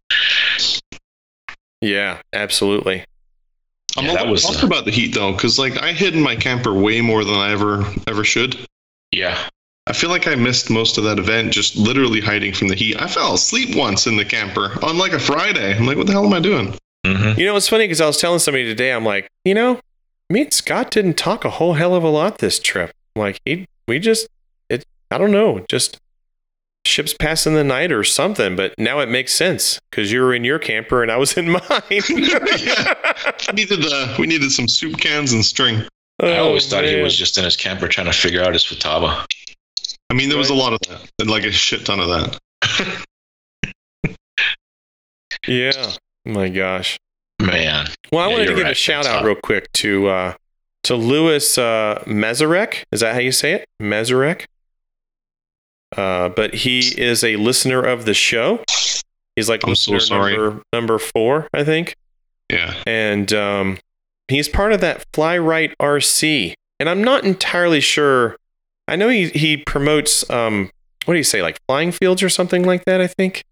yeah, 1.82 2.20
absolutely. 2.34 3.04
I'm 3.98 4.06
Yeah, 4.06 4.12
a 4.12 4.16
that 4.16 4.28
was, 4.28 4.44
pumped 4.46 4.64
uh, 4.64 4.68
about 4.68 4.86
the 4.86 4.92
heat 4.92 5.14
though, 5.14 5.34
because 5.34 5.60
like 5.60 5.78
I 5.82 5.92
hid 5.92 6.16
in 6.16 6.22
my 6.22 6.36
camper 6.36 6.74
way 6.74 7.02
more 7.02 7.24
than 7.24 7.36
I 7.36 7.52
ever 7.52 7.86
ever 8.08 8.24
should. 8.24 8.58
Yeah, 9.12 9.38
I 9.88 9.94
feel 9.94 10.10
like 10.10 10.28
I 10.28 10.36
missed 10.36 10.70
most 10.70 10.98
of 10.98 11.04
that 11.04 11.20
event 11.20 11.52
just 11.52 11.76
literally 11.76 12.22
hiding 12.22 12.54
from 12.54 12.70
the 12.70 12.76
heat. 12.76 13.02
I 13.02 13.08
fell 13.08 13.34
asleep 13.34 13.76
once 13.76 14.08
in 14.08 14.16
the 14.16 14.26
camper 14.26 14.78
on 14.84 14.98
like 14.98 15.12
a 15.12 15.20
Friday. 15.20 15.76
I'm 15.76 15.86
like, 15.86 15.98
what 15.98 16.08
the 16.08 16.14
hell 16.14 16.26
am 16.26 16.34
I 16.34 16.40
doing? 16.40 16.78
hmm 17.06 17.38
You 17.38 17.46
know, 17.46 17.56
it's 17.58 17.68
funny 17.68 17.86
because 17.86 18.00
I 18.00 18.08
was 18.08 18.18
telling 18.18 18.40
somebody 18.40 18.64
today, 18.64 18.92
I'm 18.94 19.04
like, 19.04 19.28
you 19.44 19.54
know, 19.54 19.80
me 20.30 20.42
and 20.44 20.54
Scott 20.54 20.92
didn't 20.92 21.16
talk 21.18 21.44
a 21.44 21.50
whole 21.50 21.74
hell 21.74 21.94
of 21.94 22.04
a 22.04 22.10
lot 22.10 22.38
this 22.38 22.60
trip. 22.60 22.92
Like, 23.18 23.42
he, 23.44 23.66
we 23.90 24.00
just, 24.00 24.28
it, 24.70 24.86
I 25.10 25.18
don't 25.18 25.32
know, 25.32 25.66
just 25.68 25.98
ships 26.86 27.14
passing 27.14 27.54
the 27.56 27.64
night 27.64 27.92
or 27.92 28.04
something. 28.04 28.56
But 28.56 28.74
now 28.78 29.00
it 29.00 29.10
makes 29.10 29.34
sense 29.34 29.80
because 29.90 30.12
you 30.12 30.22
were 30.22 30.34
in 30.34 30.44
your 30.44 30.60
camper 30.60 31.02
and 31.04 31.12
I 31.12 31.18
was 31.18 31.38
in 31.38 31.50
mine. 31.52 31.62
Yeah. 31.90 32.94
We 33.48 33.54
needed 33.66 33.86
uh, 33.92 34.16
we 34.20 34.28
needed 34.28 34.52
some 34.52 34.68
soup 34.68 34.98
cans 34.98 35.34
and 35.34 35.44
string. 35.46 35.84
I 36.22 36.38
always 36.38 36.68
thought 36.70 36.84
he 36.86 37.00
Oh, 37.00 37.04
was 37.04 37.18
just 37.18 37.38
in 37.38 37.44
his 37.44 37.56
camper 37.58 37.88
trying 37.88 38.08
to 38.08 38.14
figure 38.14 38.42
out 38.44 38.54
his 38.54 38.64
futaba. 38.64 39.26
I 40.10 40.14
mean, 40.14 40.30
there 40.30 40.38
was 40.38 40.50
a 40.50 40.54
lot 40.56 40.74
of 40.74 40.80
that, 40.88 41.10
and 41.20 41.30
like 41.30 41.44
a 41.44 41.52
shit 41.52 41.86
ton 41.86 42.00
of 42.00 42.08
that. 42.08 42.40
Yeah. 45.48 45.94
My 46.26 46.50
gosh. 46.50 46.98
Man, 47.42 47.88
Well, 48.12 48.22
I 48.22 48.28
Yeah, 48.28 48.32
wanted 48.34 48.46
to 48.46 48.52
you're 48.52 48.60
give 48.64 48.68
a 48.68 48.76
shout 48.76 49.02
It's 49.02 49.10
out 49.10 49.20
hot. 49.20 49.26
real 49.26 49.36
quick 49.36 49.72
to 49.74 50.08
uh, 50.08 50.34
to 50.84 50.96
Louis 50.96 51.58
uh, 51.58 52.04
Mazarek. 52.06 52.84
Is 52.92 53.00
that 53.00 53.14
how 53.14 53.20
you 53.20 53.32
say 53.32 53.54
it? 53.54 53.66
Mazarek. 53.82 54.46
Uh, 55.98 56.30
but 56.30 56.54
he 56.54 56.80
is 56.80 57.24
a 57.24 57.36
listener 57.36 57.82
of 57.82 58.06
the 58.06 58.14
show. 58.14 58.64
He's 59.36 59.50
like 59.50 59.66
I'm 59.66 59.76
so 59.76 59.92
listener 59.94 60.18
sorry. 60.18 60.38
number 60.38 60.62
number 60.74 61.00
four, 61.00 61.48
I 61.54 61.64
think, 61.64 61.96
Yeah. 62.50 62.74
and 62.86 63.32
um, 63.34 63.78
he's 64.28 64.48
part 64.50 64.72
of 64.74 64.82
that 64.82 65.06
Fly 65.14 65.38
Right 65.38 65.74
RC. 65.82 66.54
And 66.80 66.90
I'm 66.90 67.04
not 67.04 67.24
entirely 67.24 67.80
sure. 67.80 68.36
I 68.88 68.96
know 68.96 69.08
he 69.10 69.30
he 69.30 69.58
promotes 69.58 70.28
um, 70.30 70.70
what 71.06 71.14
do 71.14 71.18
you 71.18 71.24
say, 71.24 71.42
like 71.42 71.58
flying 71.68 71.92
fields 71.92 72.22
or 72.24 72.30
something 72.30 72.64
like 72.64 72.86
that. 72.86 73.00
I 73.02 73.08
think. 73.08 73.44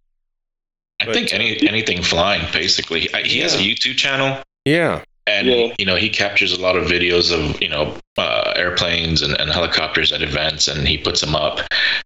I 1.01 1.05
But, 1.05 1.13
think 1.15 1.33
any 1.33 1.65
anything 1.67 2.01
flying 2.03 2.45
basically. 2.51 3.01
He 3.23 3.39
has 3.39 3.55
a 3.55 3.59
YouTube 3.59 3.95
channel, 3.97 4.41
Yeah. 4.65 5.03
And 5.29 5.47
Yeah. 5.47 5.73
you 5.79 5.85
know 5.85 5.95
he 5.95 6.09
captures 6.09 6.51
a 6.51 6.59
lot 6.59 6.75
of 6.75 6.83
videos 6.87 7.31
of 7.31 7.61
you 7.61 7.69
know 7.69 7.95
uh, 8.17 8.51
airplanes 8.55 9.21
and, 9.21 9.33
and 9.39 9.49
helicopters 9.51 10.11
at 10.11 10.21
events 10.21 10.67
and 10.67 10.85
he 10.87 10.97
puts 10.97 11.21
them 11.21 11.35
up. 11.35 11.59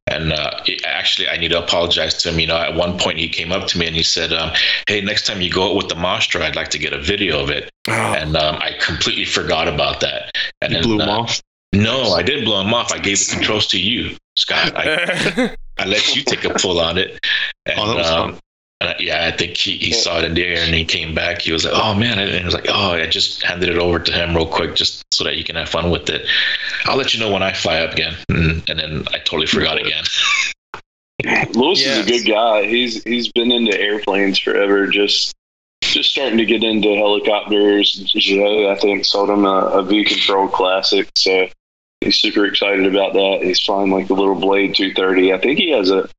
And 0.08 0.32
uh, 0.32 0.52
actually 0.86 1.28
i 1.30 1.38
need 1.38 1.50
to 1.50 1.60
apologize 1.64 2.14
to 2.22 2.30
him. 2.30 2.40
You 2.40 2.48
know 2.48 2.58
at 2.58 2.76
one 2.76 3.00
point 3.00 3.18
he 3.18 3.28
came 3.30 3.52
up 3.52 3.66
to 3.70 3.78
me 3.80 3.88
and 3.88 3.96
he 3.96 4.04
said 4.04 4.32
um, 4.34 4.52
hey 4.88 5.02
next 5.02 5.26
time 5.26 5.42
you 5.42 5.52
go 5.52 5.70
out 5.70 5.76
with 5.76 5.90
the 5.90 5.96
Mostra, 5.96 6.42
i'd 6.42 6.56
like 6.56 6.70
to 6.70 6.80
get 6.80 6.94
a 6.94 7.02
video 7.02 7.42
of 7.44 7.50
it. 7.50 7.70
Oh, 7.88 7.92
and 7.92 8.36
um, 8.38 8.56
i 8.58 8.72
completely 8.80 9.26
forgot 9.26 9.68
about 9.68 10.00
that. 10.02 10.32
And 10.62 10.72
You 10.74 10.78
then, 10.80 10.84
blew 10.84 11.00
him 11.02 11.10
uh, 11.10 11.20
off. 11.22 11.42
no 11.74 12.14
i 12.14 12.22
didn't 12.24 12.46
blow 12.46 12.62
him 12.62 12.74
off. 12.74 12.92
I 12.92 13.00
gave 13.00 13.18
the 13.20 13.34
controls 13.36 13.68
to 13.68 13.80
you 13.80 14.16
scott. 14.36 14.72
I, 14.76 15.56
I 15.80 15.86
let 15.86 16.16
you 16.16 16.22
take 16.24 16.44
a 16.46 16.54
pull 16.54 16.80
on 16.80 16.98
it. 16.98 17.20
And, 17.66 17.80
Oh, 17.80 17.88
that 17.88 17.96
was 17.98 18.10
um, 18.12 18.40
fun. 18.86 18.96
yeah, 19.00 19.28
I 19.28 19.36
think 19.36 19.58
he, 19.58 19.78
he 19.78 19.92
saw 19.92 20.20
it 20.20 20.24
in 20.26 20.34
the 20.34 20.46
air 20.46 20.64
and 20.64 20.74
he 20.74 20.86
came 20.86 21.14
back. 21.16 21.42
He 21.42 21.52
was 21.52 21.66
like, 21.66 21.74
"Oh 21.76 21.94
man!" 21.94 22.20
And 22.20 22.30
he 22.32 22.44
was 22.44 22.54
like, 22.54 22.68
"Oh, 22.70 22.92
I 22.94 23.08
just 23.08 23.44
handed 23.44 23.70
it 23.70 23.78
over 23.78 24.00
to 24.00 24.12
him 24.12 24.36
real 24.36 24.48
quick, 24.48 24.76
just 24.76 25.04
so 25.14 25.24
that 25.24 25.38
you 25.38 25.44
can 25.44 25.56
have 25.56 25.70
fun 25.70 25.90
with 25.92 26.10
it. 26.10 26.26
I'll 26.86 26.98
let 26.98 27.14
you 27.14 27.20
know 27.20 27.32
when 27.32 27.44
I 27.44 27.54
fly 27.54 27.80
up 27.80 27.94
again." 27.94 28.16
And, 28.30 28.68
and 28.70 28.80
then 28.80 29.04
I 29.14 29.20
totally 29.20 29.48
forgot 29.48 29.80
again. 29.80 30.04
Lewis 31.54 31.80
Yes. 31.82 32.00
is 32.00 32.06
a 32.06 32.10
good 32.10 32.32
guy. 32.32 32.64
He's 32.66 33.04
he's 33.04 33.32
been 33.32 33.52
into 33.52 33.80
airplanes 33.80 34.38
forever. 34.40 34.88
Just 34.88 35.34
just 35.82 36.12
starting 36.12 36.38
to 36.38 36.46
get 36.46 36.64
into 36.64 36.96
helicopters. 36.96 37.94
Joe, 38.16 38.72
I 38.72 38.76
think, 38.76 39.06
sold 39.06 39.30
him 39.30 39.46
a, 39.46 39.50
a 39.68 39.84
V 39.84 40.04
Control 40.06 40.48
Classic, 40.48 41.08
so 41.16 41.48
he's 42.02 42.20
super 42.20 42.46
excited 42.46 42.86
about 42.86 43.14
that. 43.14 43.40
He's 43.44 43.62
flying 43.62 43.92
like 43.92 44.08
the 44.08 44.16
little 44.16 44.36
Blade 44.36 44.76
230. 44.76 45.34
I 45.34 45.38
think 45.40 45.60
he 45.60 45.72
has 45.72 45.90
a 45.92 46.10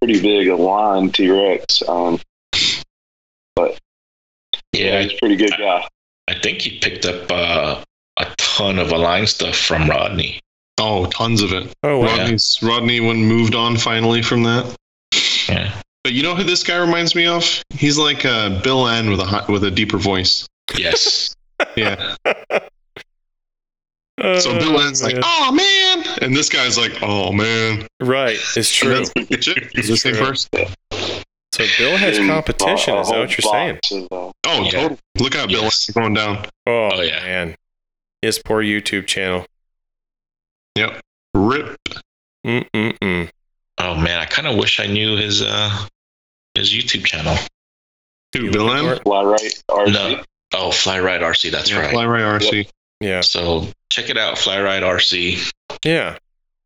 pretty 0.00 0.20
big 0.20 0.48
Align 0.48 1.10
T 1.10 1.28
Rex. 1.30 1.82
Um, 1.88 2.18
yeah, 3.58 3.68
Yeah, 4.72 5.02
he's 5.02 5.12
a 5.12 5.16
pretty 5.18 5.36
good 5.36 5.50
guy. 5.58 5.86
I 6.28 6.34
think 6.40 6.60
he 6.62 6.78
picked 6.78 7.04
up 7.04 7.30
uh, 7.30 7.82
a 8.18 8.26
ton 8.38 8.78
of 8.78 8.92
Align 8.92 9.26
stuff 9.26 9.56
from 9.56 9.88
Rodney. 9.90 10.40
Oh, 10.78 11.06
tons 11.06 11.42
of 11.42 11.52
it. 11.52 11.72
oh, 11.82 11.98
wow. 11.98 12.06
Rodney's 12.16 12.58
Rodney 12.62 13.00
when 13.00 13.24
moved 13.26 13.54
on 13.54 13.76
finally 13.76 14.22
from 14.22 14.44
that. 14.44 14.74
Yeah, 15.48 15.72
But 16.04 16.12
you 16.12 16.22
know 16.22 16.34
who 16.34 16.44
this 16.44 16.62
guy 16.62 16.76
reminds 16.78 17.14
me 17.14 17.26
of? 17.26 17.44
He's 17.70 17.98
like 17.98 18.24
uh, 18.24 18.62
Bill 18.62 18.86
Ann 18.86 19.10
with 19.10 19.20
a 19.20 19.24
hi- 19.24 19.44
with 19.50 19.64
a 19.64 19.70
deeper 19.70 19.98
voice. 19.98 20.46
yes, 20.78 21.34
Yeah. 21.76 22.14
So 24.20 24.50
Oh, 24.50 24.58
Bill 24.58 24.80
Ann's 24.80 25.02
like, 25.02 25.14
man. 25.14 25.22
"Oh 25.24 25.52
man," 25.52 26.18
and 26.22 26.36
this 26.36 26.48
guy's 26.50 26.76
like, 26.76 26.92
"Oh 27.02 27.32
man." 27.32 27.86
right, 28.00 28.38
it's 28.56 28.70
true. 28.74 28.96
And 28.96 29.06
that's 29.06 29.30
legit. 29.30 29.58
It's 29.74 29.88
It's 29.88 29.88
the 29.88 29.96
same 29.96 30.14
So 31.52 31.64
Bill 31.78 31.96
has 31.96 32.18
competition. 32.18 32.94
a- 32.94 32.98
a 32.98 33.00
Is 33.00 33.08
that 33.08 33.18
what 33.18 33.30
you're 33.38 33.52
saying? 33.52 33.74
box 33.76 33.92
of, 33.92 34.02
uh, 34.12 34.32
Oh, 34.46 34.62
Yeah. 34.64 34.70
totally. 34.70 34.98
Look 35.18 35.34
out, 35.36 35.48
Bill 35.48 35.62
Yes. 35.64 35.90
Going 35.90 36.14
down. 36.14 36.46
Oh, 36.66 36.90
Oh, 36.92 37.00
yeah. 37.00 37.22
man, 37.24 37.56
his 38.22 38.38
poor 38.38 38.62
YouTube 38.62 39.06
channel. 39.06 39.46
Yep. 40.76 41.00
Rip. 41.34 41.76
Mm 42.46 42.68
mm 42.74 42.98
mm. 42.98 43.30
Oh 43.78 43.94
man, 43.94 44.18
I 44.20 44.26
kind 44.26 44.46
of 44.48 44.56
wish 44.56 44.80
I 44.80 44.86
knew 44.86 45.16
his 45.16 45.42
uh 45.42 45.86
his 46.54 46.72
YouTube 46.72 47.04
channel. 47.04 47.36
Who, 48.34 48.44
You 48.44 48.50
Bill 48.50 48.64
look 48.66 48.76
Ann? 48.98 49.02
Fly 49.02 49.22
right 49.22 49.40
RC. 49.70 49.92
No. 49.92 50.22
Oh, 50.52 50.70
Fly 50.70 51.00
Ride 51.00 51.22
RC. 51.22 51.50
That's 51.50 51.70
yeah, 51.70 51.80
right. 51.80 51.90
Fly 51.90 52.06
right 52.06 52.22
RC. 52.40 52.68
Yeah, 53.00 53.20
So 53.22 53.68
check 53.90 54.08
it 54.10 54.16
out, 54.16 54.38
Fly 54.38 54.60
Ride 54.60 54.82
RC. 54.82 55.52
yeah. 55.84 56.16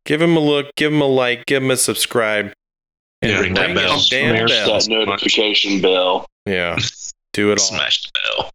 Give 0.05 0.21
him 0.21 0.37
a 0.37 0.39
look. 0.39 0.67
Give 0.75 0.93
him 0.93 1.01
a 1.01 1.05
like. 1.07 1.45
Give 1.47 1.63
him 1.63 1.71
a 1.71 1.77
subscribe. 1.77 2.53
And 3.23 3.31
Yeah, 3.31 3.39
ring 3.39 3.53
that 3.55 3.65
ring 3.67 3.75
bell. 3.75 3.93
his 3.95 4.07
damn 4.09 4.45
bell. 4.45 4.67
that 4.79 4.87
notification 4.87 5.81
bell. 5.81 6.27
Yeah, 6.45 6.77
do 7.33 7.49
it 7.51 7.59
all. 7.59 7.65
Smash 7.65 8.03
the 8.03 8.11
bell. 8.37 8.51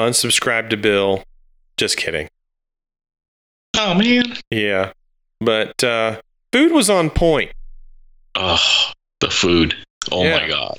Unsubscribe 0.00 0.70
to 0.70 0.76
Bill. 0.78 1.22
Just 1.76 1.96
kidding. 1.98 2.28
Oh 3.76 3.94
man. 3.94 4.36
Yeah, 4.50 4.92
but 5.40 5.82
uh, 5.84 6.20
food 6.52 6.72
was 6.72 6.88
on 6.88 7.10
point. 7.10 7.52
Oh, 8.34 8.58
the 9.20 9.30
food. 9.30 9.76
Oh 10.10 10.24
Yeah. 10.24 10.38
my 10.38 10.48
god. 10.48 10.78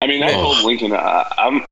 I 0.00 0.06
mean, 0.06 0.22
I 0.22 0.28
Oh. 0.32 0.42
told 0.54 0.64
Lincoln 0.64 0.92
I, 0.92 1.30
I'm 1.38 1.56
a 1.62 1.66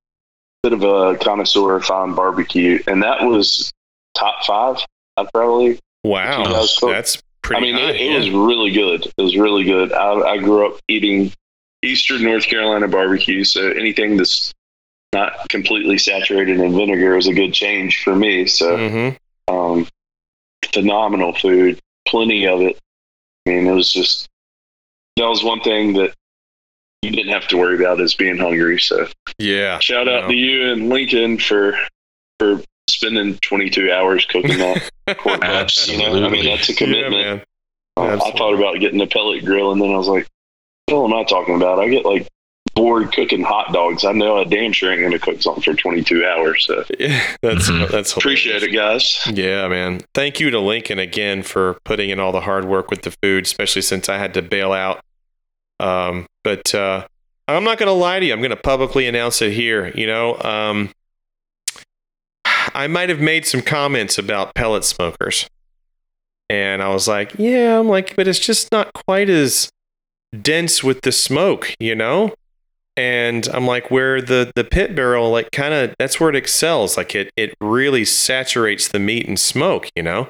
bit 0.63 0.73
of 0.73 0.83
a 0.83 1.17
connoisseur 1.19 1.77
of 1.77 1.85
fine 1.85 2.15
barbecue, 2.15 2.83
and 2.87 3.03
that 3.03 3.23
was 3.23 3.71
top 4.15 4.45
five. 4.45 4.79
I'd 5.17 5.33
probably. 5.33 5.79
Wow, 6.05 6.65
that's 6.81 7.21
pretty 7.43 7.59
I 7.59 7.61
mean, 7.61 7.75
high. 7.75 7.91
it, 7.91 7.97
it 7.97 8.11
yeah. 8.13 8.19
was 8.19 8.31
really 8.31 8.71
good. 8.71 9.07
It 9.07 9.23
was 9.23 9.37
really 9.37 9.65
good. 9.65 9.93
I, 9.93 10.13
I 10.13 10.39
grew 10.39 10.67
up 10.67 10.81
eating 10.89 11.33
Eastern 11.83 12.23
North 12.23 12.47
Carolina 12.47 12.89
barbecue, 12.89 13.45
so 13.45 13.69
anything 13.71 14.17
that's 14.17 14.53
not 15.13 15.49
completely 15.49 15.99
saturated 15.99 16.59
in 16.61 16.73
vinegar 16.77 17.17
is 17.17 17.27
a 17.27 17.35
good 17.35 17.53
change 17.53 18.03
for 18.03 18.15
me. 18.15 18.47
So, 18.47 18.77
Mhm. 18.77 19.17
um, 19.49 19.89
phenomenal 20.73 21.35
food, 21.35 21.81
plenty 22.07 22.47
of 22.47 22.61
it. 22.61 22.79
I 23.47 23.51
mean, 23.51 23.67
it 23.67 23.73
was 23.73 23.93
just 23.93 24.29
that 25.17 25.27
was 25.27 25.43
one 25.45 25.61
thing 25.61 25.95
that 25.95 26.15
you 27.03 27.11
didn't 27.11 27.33
have 27.33 27.49
to 27.49 27.57
worry 27.59 27.77
about 27.77 28.01
is 28.01 28.15
being 28.15 28.39
hungry. 28.39 28.79
So, 28.79 29.07
Yeah. 29.39 29.79
shout 29.81 30.09
out 30.09 30.23
No. 30.25 30.29
to 30.29 30.35
you 30.35 30.73
and 30.73 30.89
Lincoln 30.89 31.39
for 31.39 31.79
for 32.39 32.63
spending 32.93 33.39
22 33.39 33.91
hours 33.93 34.25
cooking 34.27 34.59
that 34.59 34.91
pork 35.19 35.41
butt. 35.41 35.89
You 35.89 35.99
know, 35.99 36.25
I 36.25 36.29
mean, 36.29 36.45
that's 36.45 36.69
a 36.69 36.75
commitment. 36.75 37.13
man. 37.13 37.43
Uh, 37.97 38.19
I 38.25 38.31
thought 38.33 38.55
about 38.55 38.79
getting 38.81 39.01
a 39.01 39.07
pellet 39.07 39.45
grill, 39.45 39.73
and 39.73 39.81
then 39.83 39.91
I 39.93 39.97
was 39.97 40.09
like, 40.09 40.23
"What 40.25 40.29
the 40.87 40.95
hell 40.95 41.05
am 41.07 41.15
I 41.15 41.25
talking 41.25 41.57
about? 41.57 41.79
I 41.81 41.89
get 41.89 42.05
like 42.05 42.27
bored 42.75 43.13
cooking 43.13 43.43
hot 43.43 43.73
dogs. 43.73 44.05
I 44.05 44.13
know 44.13 44.39
I 44.39 44.45
damn 44.45 44.73
sure 44.73 44.93
ain't 44.93 45.01
going 45.01 45.13
to 45.13 45.19
cook 45.19 45.43
something 45.43 45.63
for 45.63 45.75
22 45.75 46.25
hours." 46.25 46.65
So 46.67 46.85
Yeah, 46.99 47.21
that's 47.43 47.69
Mhm. 47.69 47.89
that's 47.91 48.17
appreciate 48.17 48.63
it, 48.63 48.71
guys. 48.71 49.19
Yeah, 49.31 49.67
man. 49.69 50.01
Thank 50.15 50.39
you 50.41 50.51
to 50.51 50.61
Lincoln 50.61 50.99
again 50.99 51.43
for 51.43 51.79
putting 51.85 52.11
in 52.11 52.21
all 52.21 52.33
the 52.33 52.43
hard 52.43 52.65
work 52.65 52.91
with 52.91 53.03
the 53.03 53.11
food, 53.23 53.45
especially 53.45 53.83
since 53.83 54.09
I 54.09 54.19
had 54.19 54.35
to 54.35 54.43
bail 54.43 54.73
out. 54.73 55.01
Um, 55.81 56.27
but 56.45 56.75
uh, 56.75 57.07
I'm 57.49 57.65
not 57.65 57.79
going 57.79 57.89
to 57.89 57.93
lie 57.93 58.21
to 58.21 58.25
you. 58.27 58.33
I'm 58.33 58.41
going 58.41 58.51
to 58.51 58.57
publicly 58.57 59.07
announce 59.09 59.43
it 59.43 59.53
here. 59.53 59.89
You 59.95 60.07
know, 60.07 60.39
um, 60.41 60.91
I 62.75 62.87
might 62.87 63.09
have 63.09 63.21
made 63.21 63.47
some 63.47 63.63
comments 63.63 64.19
about 64.19 64.55
pellet 64.55 64.85
smokers. 64.85 65.49
And 66.49 66.83
I 66.83 66.89
was 66.89 67.07
like, 67.07 67.35
yeah, 67.39 67.79
I'm 67.79 67.89
like, 67.89 68.17
but 68.17 68.27
it's 68.27 68.41
just 68.41 68.73
not 68.73 68.93
quite 68.93 69.31
as 69.31 69.71
dense 70.43 70.83
with 70.83 71.03
the 71.03 71.13
smoke, 71.13 71.75
you 71.79 71.95
know? 71.95 72.35
And 72.97 73.49
I'm 73.53 73.67
like, 73.67 73.91
where 73.91 74.21
the, 74.21 74.51
the 74.55 74.65
pit 74.65 74.97
barrel, 74.97 75.31
like, 75.31 75.53
kind 75.53 75.73
of, 75.73 75.95
that's 75.99 76.19
where 76.19 76.29
it 76.29 76.37
excels. 76.37 76.97
Like, 76.97 77.15
it, 77.15 77.31
it 77.37 77.55
really 77.61 78.05
saturates 78.05 78.89
the 78.89 78.99
meat 78.99 79.29
and 79.29 79.39
smoke, 79.39 79.89
you 79.95 80.03
know? 80.03 80.29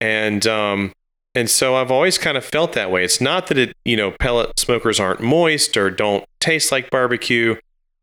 And, 0.00 0.46
um, 0.46 0.92
and 1.34 1.48
so 1.48 1.74
I've 1.74 1.90
always 1.90 2.18
kind 2.18 2.36
of 2.36 2.44
felt 2.44 2.74
that 2.74 2.90
way. 2.90 3.02
It's 3.02 3.20
not 3.20 3.46
that 3.46 3.58
it, 3.58 3.74
you 3.84 3.96
know, 3.96 4.12
pellet 4.20 4.58
smokers 4.58 5.00
aren't 5.00 5.20
moist 5.20 5.76
or 5.76 5.90
don't 5.90 6.24
taste 6.38 6.70
like 6.70 6.90
barbecue. 6.90 7.56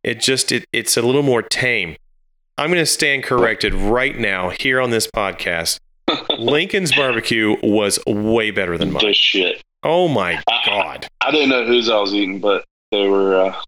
It 0.04 0.20
just, 0.20 0.52
it, 0.52 0.66
it's 0.74 0.98
a 0.98 1.02
little 1.02 1.24
more 1.24 1.42
tame. 1.42 1.98
I'm 2.58 2.70
going 2.70 2.82
to 2.82 2.88
stand 2.88 3.24
corrected 3.24 3.76
right 3.76 4.18
now 4.18 4.50
here 4.50 4.82
on 4.82 4.90
this 4.90 5.08
podcast. 5.08 5.80
Lincoln's 6.40 6.96
barbecue 6.96 7.56
was 7.62 8.00
way 8.08 8.50
better 8.50 8.78
than 8.78 8.92
mine. 8.92 9.06
The 9.06 9.14
shit. 9.14 9.62
Oh 9.84 10.08
my 10.08 10.42
god. 10.66 11.08
I 11.22 11.32
didn't 11.32 11.50
know 11.50 11.66
whose 11.66 11.88
I 11.90 12.00
was 12.00 12.14
eating, 12.14 12.40
but 12.40 12.66
they 12.92 13.08
were 13.08 13.36
uh, 13.36 13.62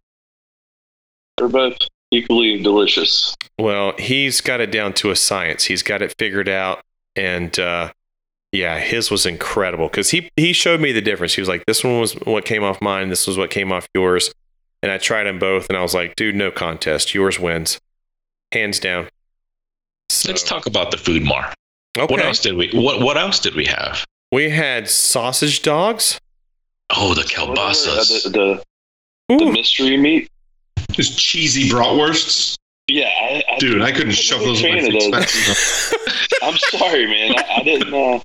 they 1.37 1.43
were 1.43 1.49
both 1.49 1.77
equally 2.11 2.61
delicious. 2.61 3.35
Well, 3.59 3.93
he's 3.99 4.41
got 4.41 4.59
it 4.59 4.71
down 4.71 4.93
to 4.93 5.11
a 5.11 5.15
science. 5.15 5.65
He's 5.65 5.83
got 5.83 6.01
it 6.01 6.15
figured 6.17 6.49
out, 6.49 6.81
and 7.15 7.57
uh, 7.59 7.91
yeah, 8.51 8.79
his 8.79 9.11
was 9.11 9.25
incredible 9.25 9.87
because 9.87 10.09
he 10.09 10.29
he 10.35 10.53
showed 10.53 10.81
me 10.81 10.91
the 10.91 11.01
difference. 11.01 11.35
He 11.35 11.41
was 11.41 11.49
like, 11.49 11.65
"This 11.67 11.83
one 11.83 11.99
was 11.99 12.13
what 12.13 12.45
came 12.45 12.63
off 12.63 12.81
mine. 12.81 13.09
This 13.09 13.27
was 13.27 13.37
what 13.37 13.51
came 13.51 13.71
off 13.71 13.87
yours," 13.93 14.33
and 14.81 14.91
I 14.91 14.97
tried 14.97 15.25
them 15.25 15.37
both, 15.37 15.67
and 15.69 15.77
I 15.77 15.81
was 15.81 15.93
like, 15.93 16.15
"Dude, 16.15 16.35
no 16.35 16.49
contest. 16.49 17.13
Yours 17.13 17.39
wins, 17.39 17.79
hands 18.51 18.79
down." 18.79 19.07
So, 20.09 20.29
Let's 20.29 20.43
talk 20.43 20.65
about 20.65 20.91
the 20.91 20.97
food 20.97 21.23
more. 21.23 21.45
Okay, 21.97 22.11
What 22.13 22.23
else 22.23 22.39
did 22.39 22.55
we? 22.55 22.69
What 22.73 23.01
What 23.01 23.17
else 23.17 23.39
did 23.39 23.55
we 23.55 23.65
have? 23.65 24.05
we 24.31 24.49
had 24.49 24.89
sausage 24.89 25.61
dogs. 25.61 26.19
Oh, 26.95 27.13
the 27.13 27.21
Whatever, 27.21 27.51
uh, 27.51 27.53
kielbasas. 27.55 28.23
The, 28.23 28.29
the, 29.29 29.37
the 29.37 29.51
mystery 29.51 29.97
meat. 29.97 30.29
Just 30.91 31.17
cheesy 31.19 31.69
bratwursts. 31.69 32.55
Yeah, 32.87 33.05
I, 33.21 33.43
I, 33.47 33.57
Dude, 33.59 33.81
I 33.83 33.91
couldn't 33.91 34.07
I'm 34.09 34.13
shove 34.15 34.39
those 34.41 34.63
in 34.63 34.73
my 34.73 34.81
fan 34.81 34.91
face. 35.23 35.91
those. 35.91 36.27
I'm 36.41 36.57
sorry, 36.57 37.05
man. 37.05 37.35
I, 37.37 37.55
I 37.57 37.63
didn't. 37.63 37.93
Uh, 37.93 38.19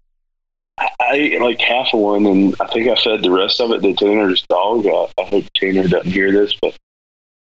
I, 0.78 0.88
I 1.00 1.12
ate 1.12 1.40
like 1.42 1.60
half 1.60 1.88
of 1.92 2.00
one, 2.00 2.24
and 2.26 2.56
I 2.60 2.66
think 2.68 2.88
I 2.88 2.94
fed 3.02 3.22
the 3.22 3.30
rest 3.30 3.60
of 3.60 3.70
it 3.72 3.82
to 3.82 3.94
Tanner's 3.94 4.42
dog. 4.48 4.86
I, 4.86 5.08
I 5.20 5.24
hope 5.26 5.44
Tanner 5.54 5.86
doesn't 5.86 6.10
hear 6.10 6.32
this, 6.32 6.54
but 6.60 6.74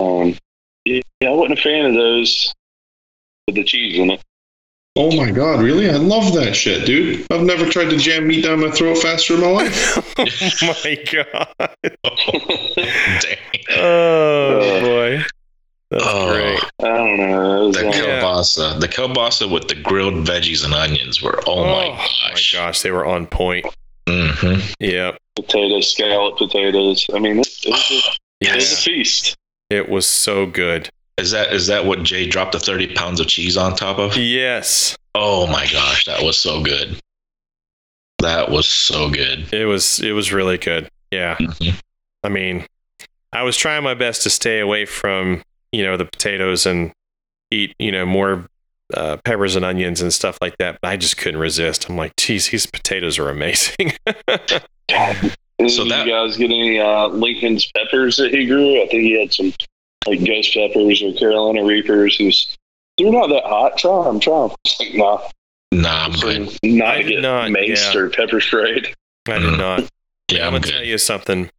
um, 0.00 0.34
yeah, 0.86 1.02
I 1.22 1.28
wasn't 1.30 1.58
a 1.58 1.62
fan 1.62 1.84
of 1.86 1.94
those 1.94 2.52
with 3.47 3.56
the 3.56 3.64
cheese 3.64 3.98
in 3.98 4.10
it. 4.10 4.20
Oh 4.94 5.10
my 5.16 5.31
god, 5.31 5.62
really? 5.62 5.89
I 5.89 5.94
love 5.94 6.35
that 6.35 6.55
shit, 6.55 6.85
dude. 6.85 7.27
I've 7.32 7.43
never 7.43 7.64
tried 7.66 7.89
to 7.90 7.97
jam 7.97 8.27
meat 8.27 8.44
down 8.44 8.60
my 8.60 8.70
throat 8.70 8.98
faster 8.98 9.35
in 9.35 9.40
my 9.40 9.47
life. 9.51 9.97
oh 10.62 10.74
my 10.85 10.98
god. 11.10 11.48
Dang. 13.20 13.36
Oh 13.74 14.59
Uh, 14.60 14.81
boy, 14.82 15.24
that's 15.90 16.05
Oh. 16.06 16.32
great. 16.32 16.60
I 16.81 16.97
don't 16.97 17.16
know. 17.16 17.62
It 17.62 17.66
was, 17.69 17.77
The 17.77 17.89
uh, 17.89 17.90
Yeah. 17.93 18.20
kielbasa, 18.23 18.81
the 18.81 18.89
kielbasa 18.89 19.51
with 19.51 19.69
the 19.69 19.77
grilled 19.77 20.27
veggies 20.27 20.62
and 20.64 20.74
onions 20.74 21.23
were. 21.23 21.40
Oh, 21.47 21.64
my 21.64 21.89
gosh. 21.89 22.55
my 22.55 22.60
gosh, 22.60 22.82
they 22.82 22.90
were 22.90 23.06
on 23.06 23.27
point. 23.27 23.64
hmm 24.09 24.56
Yep. 24.81 25.16
potatoes, 25.36 25.90
scallop 25.93 26.36
potatoes. 26.36 27.06
I 27.14 27.19
mean, 27.19 27.39
it, 27.39 27.48
it, 27.64 27.70
was, 27.70 27.90
a, 27.90 28.47
it 28.51 28.55
was 28.56 28.73
a 28.73 28.77
feast. 28.77 29.36
It 29.70 29.89
was 29.89 30.06
so 30.06 30.44
good. 30.44 30.90
Is 31.18 31.30
that 31.32 31.52
is 31.52 31.66
that 31.66 31.84
what 31.84 32.02
Jay 32.02 32.26
dropped 32.26 32.52
the 32.52 32.60
thirty 32.60 32.93
pounds 32.94 33.20
of 33.20 33.26
cheese 33.26 33.56
on 33.56 33.76
top 33.76 33.98
of? 33.98 34.16
Yes. 34.16 34.97
Oh 35.14 35.47
my 35.47 35.66
gosh, 35.70 36.05
that 36.06 36.22
was 36.22 36.36
so 36.39 36.62
good. 36.62 36.98
That 38.20 38.51
was 38.51 38.66
so 38.66 39.10
good. 39.10 39.52
It 39.52 39.66
was 39.66 40.01
it 40.01 40.12
was 40.12 40.32
really 40.32 40.59
good. 40.59 40.89
Yeah. 41.10 41.36
Mhm. 41.36 41.78
I 42.24 42.28
mean, 42.28 42.66
I 43.32 43.43
was 43.43 43.56
trying 43.56 43.82
my 43.82 43.94
best 43.94 44.22
to 44.22 44.30
stay 44.30 44.60
away 44.60 44.84
from, 44.84 45.43
you 45.72 45.82
know, 45.82 45.97
the 45.97 46.05
potatoes 46.05 46.66
and 46.66 46.93
eat, 47.51 47.74
you 47.78 47.90
know, 47.90 48.06
more 48.06 48.47
uh, 48.94 49.16
peppers 49.24 49.56
and 49.56 49.64
onions 49.64 50.01
and 50.01 50.12
stuff 50.12 50.39
like 50.40 50.56
that. 50.59 50.78
But 50.80 50.89
I 50.89 50.97
just 50.97 51.16
couldn't 51.16 51.40
resist. 51.40 51.89
I'm 51.89 51.97
like, 51.97 52.14
geez, 52.16 52.51
these 52.51 52.66
potatoes 52.66 53.18
are 53.18 53.28
amazing. 53.28 53.93
God. 54.06 54.62
Did 55.59 55.70
So 55.70 55.84
you 55.84 55.90
guys 55.90 56.36
get 56.36 56.47
any 56.51 56.78
uh, 56.80 57.06
Lincoln's 57.09 57.70
peppers 57.76 58.16
that 58.16 58.32
he 58.34 58.47
grew? 58.47 58.82
I 58.82 58.86
think 58.89 59.02
he 59.02 59.18
had 59.20 59.32
some 59.32 59.52
like 60.06 60.24
ghost 60.24 60.52
peppers 60.54 61.02
or 61.02 61.12
Carolina 61.14 61.64
Reapers. 61.64 62.16
Who's 62.16 62.56
they're 62.98 63.10
not 63.10 63.28
that 63.28 63.44
hot. 63.44 63.78
Try 63.78 64.04
them. 64.04 64.20
Try 64.20 64.48
them. 64.48 64.56
Like, 64.80 64.94
nah, 64.94 65.18
Nah, 65.72 66.04
I'm 66.04 66.12
good. 66.12 66.58
not 66.62 66.88
I 66.88 66.96
to 66.98 67.02
did 67.08 67.10
get 67.14 67.22
not, 67.22 67.50
maced 67.50 67.94
yeah. 67.94 68.00
or 68.00 68.10
pepper 68.10 68.40
sprayed. 68.40 68.94
I 69.28 69.38
did 69.38 69.54
Mm. 69.54 69.58
not. 69.58 69.88
Yeah, 70.30 70.46
I'm 70.46 70.54
I'm 70.54 70.60
gonna 70.60 70.72
tell 70.72 70.84
you 70.84 70.98
something. 70.98 71.50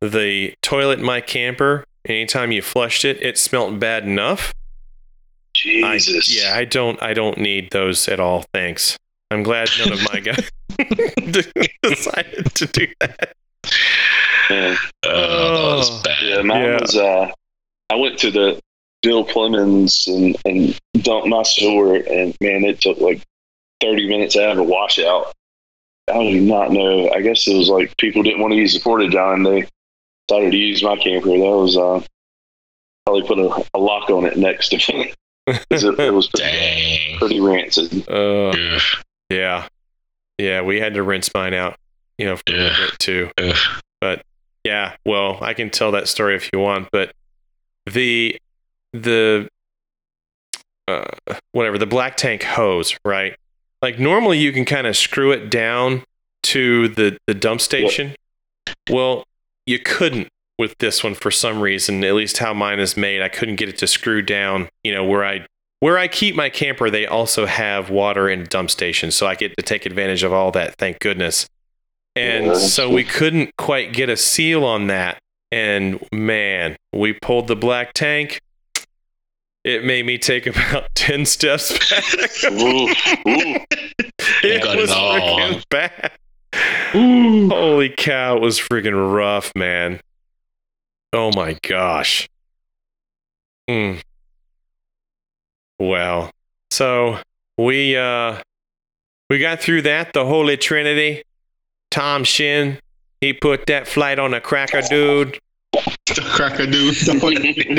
The 0.00 0.54
toilet 0.62 0.98
in 0.98 1.04
my 1.04 1.20
camper, 1.20 1.84
anytime 2.06 2.52
you 2.52 2.60
flushed 2.60 3.04
it, 3.04 3.22
it 3.22 3.38
smelt 3.38 3.78
bad 3.78 4.04
enough. 4.04 4.52
I, 5.56 5.96
Jesus. 5.98 6.28
yeah, 6.34 6.54
I 6.56 6.64
don't 6.64 7.00
I 7.02 7.14
don't 7.14 7.38
need 7.38 7.70
those 7.72 8.08
at 8.08 8.18
all. 8.20 8.44
Thanks. 8.52 8.96
I'm 9.30 9.42
glad 9.42 9.68
none 9.78 9.92
of 9.92 10.00
my 10.12 10.20
guys 10.20 10.50
decided 11.82 12.54
to 12.54 12.66
do 12.66 12.86
that. 13.00 13.32
Yeah. 14.50 14.76
Oh, 15.04 15.68
that 15.70 15.76
was 15.76 15.90
Oh. 15.90 16.00
bad. 16.04 16.22
Yeah, 16.22 16.42
mine 16.42 16.62
Yeah. 16.62 16.80
was. 16.80 16.96
Uh, 16.96 17.30
I 17.92 17.96
went 17.96 18.18
to 18.20 18.30
the 18.30 18.58
Bill 19.02 19.22
Clemens 19.22 20.06
and 20.06 20.36
and 20.46 20.78
dumped 21.02 21.28
my 21.28 21.42
sewer, 21.42 21.96
and 21.96 22.34
man, 22.40 22.64
it 22.64 22.80
took 22.80 22.98
like 22.98 23.22
thirty 23.80 24.08
minutes 24.08 24.34
to 24.34 24.42
have 24.42 24.58
a 24.58 24.62
washout. 24.62 25.34
I 26.08 26.22
do 26.22 26.40
not 26.40 26.72
know. 26.72 27.10
I 27.10 27.20
guess 27.20 27.46
it 27.46 27.56
was 27.56 27.68
like 27.68 27.94
people 27.98 28.22
didn't 28.22 28.40
want 28.40 28.52
to 28.52 28.58
use 28.58 28.72
the 28.72 28.80
porta 28.80 29.08
john. 29.08 29.42
They 29.42 29.66
decided 30.26 30.52
to 30.52 30.56
use 30.56 30.82
my 30.82 30.96
camper. 30.96 31.28
That 31.28 31.36
was 31.38 31.76
uh, 31.76 32.02
probably 33.04 33.26
put 33.26 33.38
a, 33.38 33.64
a 33.74 33.78
lock 33.78 34.08
on 34.08 34.24
it 34.24 34.38
next 34.38 34.70
to 34.70 34.76
me. 34.92 35.12
it, 35.46 35.66
it 35.70 36.14
was 36.14 36.28
pretty, 36.34 37.16
pretty 37.18 37.40
rancid. 37.40 38.08
Uh, 38.08 38.80
yeah, 39.28 39.68
yeah, 40.38 40.62
we 40.62 40.80
had 40.80 40.94
to 40.94 41.02
rinse 41.02 41.30
mine 41.34 41.52
out, 41.52 41.76
you 42.16 42.24
know, 42.24 42.36
for 42.36 42.54
a 42.54 42.66
Ugh. 42.68 42.72
bit 42.90 42.98
too. 42.98 43.30
ugh. 43.38 43.56
Yeah, 44.64 44.94
well, 45.04 45.38
I 45.42 45.54
can 45.54 45.70
tell 45.70 45.90
that 45.92 46.06
story 46.06 46.36
if 46.36 46.48
you 46.52 46.60
want, 46.60 46.88
but 46.92 47.12
the 47.86 48.38
the 48.92 49.48
uh, 50.88 51.04
whatever 51.52 51.78
the 51.78 51.86
black 51.86 52.16
tank 52.16 52.42
hose, 52.42 52.96
right? 53.04 53.36
Like 53.80 53.98
normally 53.98 54.38
you 54.38 54.52
can 54.52 54.64
kind 54.64 54.86
of 54.86 54.96
screw 54.96 55.32
it 55.32 55.50
down 55.50 56.04
to 56.44 56.88
the 56.88 57.18
the 57.26 57.34
dump 57.34 57.60
station. 57.60 58.14
Well, 58.90 59.24
you 59.66 59.78
couldn't 59.78 60.28
with 60.58 60.76
this 60.78 61.02
one 61.02 61.14
for 61.14 61.30
some 61.30 61.60
reason. 61.60 62.04
At 62.04 62.14
least 62.14 62.38
how 62.38 62.54
mine 62.54 62.78
is 62.78 62.96
made, 62.96 63.22
I 63.22 63.28
couldn't 63.28 63.56
get 63.56 63.68
it 63.68 63.78
to 63.78 63.86
screw 63.86 64.22
down. 64.22 64.68
You 64.84 64.94
know 64.94 65.04
where 65.04 65.24
I 65.24 65.46
where 65.80 65.98
I 65.98 66.06
keep 66.06 66.36
my 66.36 66.48
camper, 66.48 66.90
they 66.90 67.06
also 67.06 67.44
have 67.46 67.90
water 67.90 68.28
and 68.28 68.48
dump 68.48 68.70
stations, 68.70 69.16
so 69.16 69.26
I 69.26 69.34
get 69.34 69.56
to 69.56 69.62
take 69.64 69.84
advantage 69.84 70.22
of 70.22 70.32
all 70.32 70.52
that. 70.52 70.76
Thank 70.76 71.00
goodness. 71.00 71.48
And 72.14 72.56
so 72.56 72.90
we 72.90 73.02
couldn't 73.04 73.56
quite 73.56 73.92
get 73.92 74.08
a 74.08 74.16
seal 74.16 74.64
on 74.64 74.86
that. 74.88 75.18
And 75.52 76.04
man, 76.12 76.76
we 76.94 77.12
pulled 77.12 77.46
the 77.46 77.56
black 77.56 77.92
tank. 77.92 78.40
It 79.64 79.84
made 79.84 80.06
me 80.06 80.18
take 80.18 80.46
about 80.46 80.88
10 80.94 81.26
steps 81.26 81.78
back. 81.90 82.04
Ooh, 82.50 82.88
ooh. 82.88 82.94
it 84.42 84.64
got 84.64 84.76
was 84.76 84.90
it 84.90 84.96
all. 84.96 85.14
freaking 85.38 85.62
bad. 85.68 86.12
Holy 86.92 87.90
cow, 87.90 88.36
it 88.36 88.42
was 88.42 88.58
freaking 88.58 89.14
rough, 89.14 89.52
man. 89.54 90.00
Oh 91.12 91.30
my 91.34 91.58
gosh. 91.62 92.28
Mm. 93.68 94.00
Well, 95.78 96.30
so 96.70 97.18
we 97.58 97.96
uh 97.96 98.40
we 99.30 99.38
got 99.38 99.60
through 99.60 99.82
that, 99.82 100.12
the 100.12 100.24
Holy 100.24 100.56
Trinity. 100.56 101.22
Tom 101.90 102.24
Shin, 102.24 102.78
he 103.22 103.32
put 103.32 103.64
that 103.66 103.88
flight 103.88 104.18
on 104.18 104.34
a 104.34 104.40
cracker 104.42 104.82
dude. 104.82 105.38
The 105.72 106.22
cracker 106.34 106.66
dude. 106.66 107.78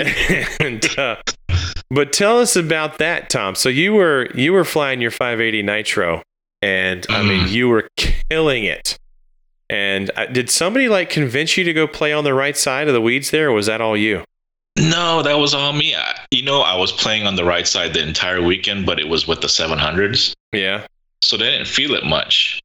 and 0.59 0.97
uh, 0.97 1.17
But 1.91 2.11
tell 2.11 2.39
us 2.39 2.55
about 2.55 2.97
that, 2.97 3.29
Tom. 3.29 3.53
So 3.53 3.69
you 3.69 3.93
were 3.93 4.29
you 4.33 4.51
were 4.53 4.63
flying 4.65 4.99
your 4.99 5.11
580 5.11 5.61
Nitro, 5.61 6.23
and 6.63 7.05
I 7.09 7.21
mean 7.21 7.41
Mm. 7.45 7.51
you 7.51 7.69
were 7.69 7.87
killing 8.31 8.63
it. 8.63 8.97
And 9.69 10.09
uh, 10.15 10.25
did 10.27 10.49
somebody 10.49 10.89
like 10.89 11.09
convince 11.11 11.55
you 11.57 11.63
to 11.63 11.73
go 11.73 11.85
play 11.87 12.11
on 12.11 12.23
the 12.23 12.33
right 12.33 12.57
side 12.57 12.87
of 12.87 12.93
the 12.95 13.01
weeds 13.01 13.29
there, 13.29 13.49
or 13.49 13.53
was 13.53 13.67
that 13.67 13.79
all 13.81 13.95
you? 13.95 14.23
No, 14.79 15.21
that 15.21 15.37
was 15.37 15.53
all 15.53 15.71
me. 15.73 15.93
I, 15.93 16.15
you 16.31 16.41
know, 16.41 16.61
I 16.61 16.75
was 16.75 16.91
playing 16.91 17.27
on 17.27 17.35
the 17.35 17.43
right 17.45 17.67
side 17.67 17.93
the 17.93 18.01
entire 18.01 18.41
weekend, 18.41 18.87
but 18.87 18.99
it 18.99 19.07
was 19.07 19.27
with 19.27 19.41
the 19.41 19.47
700s. 19.47 20.33
Yeah. 20.51 20.85
So 21.21 21.37
they 21.37 21.51
didn't 21.51 21.67
feel 21.67 21.93
it 21.93 22.05
much. 22.05 22.59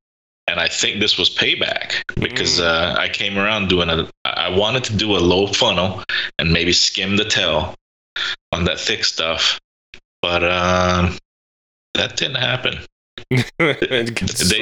And 0.49 0.59
I 0.61 0.67
think 0.69 0.99
this 1.01 1.19
was 1.19 1.29
payback 1.31 2.03
because 2.21 2.59
Mm. 2.59 2.65
uh, 2.65 2.95
I 2.99 3.09
came 3.09 3.37
around 3.39 3.69
doing 3.69 3.89
a. 3.91 4.09
I 4.25 4.49
wanted 4.49 4.83
to 4.85 4.97
do 4.97 5.17
a 5.17 5.21
low 5.21 5.47
funnel 5.47 6.03
and 6.39 6.53
maybe 6.53 6.73
skim 6.73 7.17
the 7.17 7.25
tail 7.25 7.75
on 8.53 8.65
that 8.65 8.81
thick 8.81 9.05
stuff, 9.05 9.61
but 10.23 10.43
um, 10.43 11.17
that 11.95 12.17
didn't 12.17 12.37
happen. 12.37 12.79
They, 13.59 13.75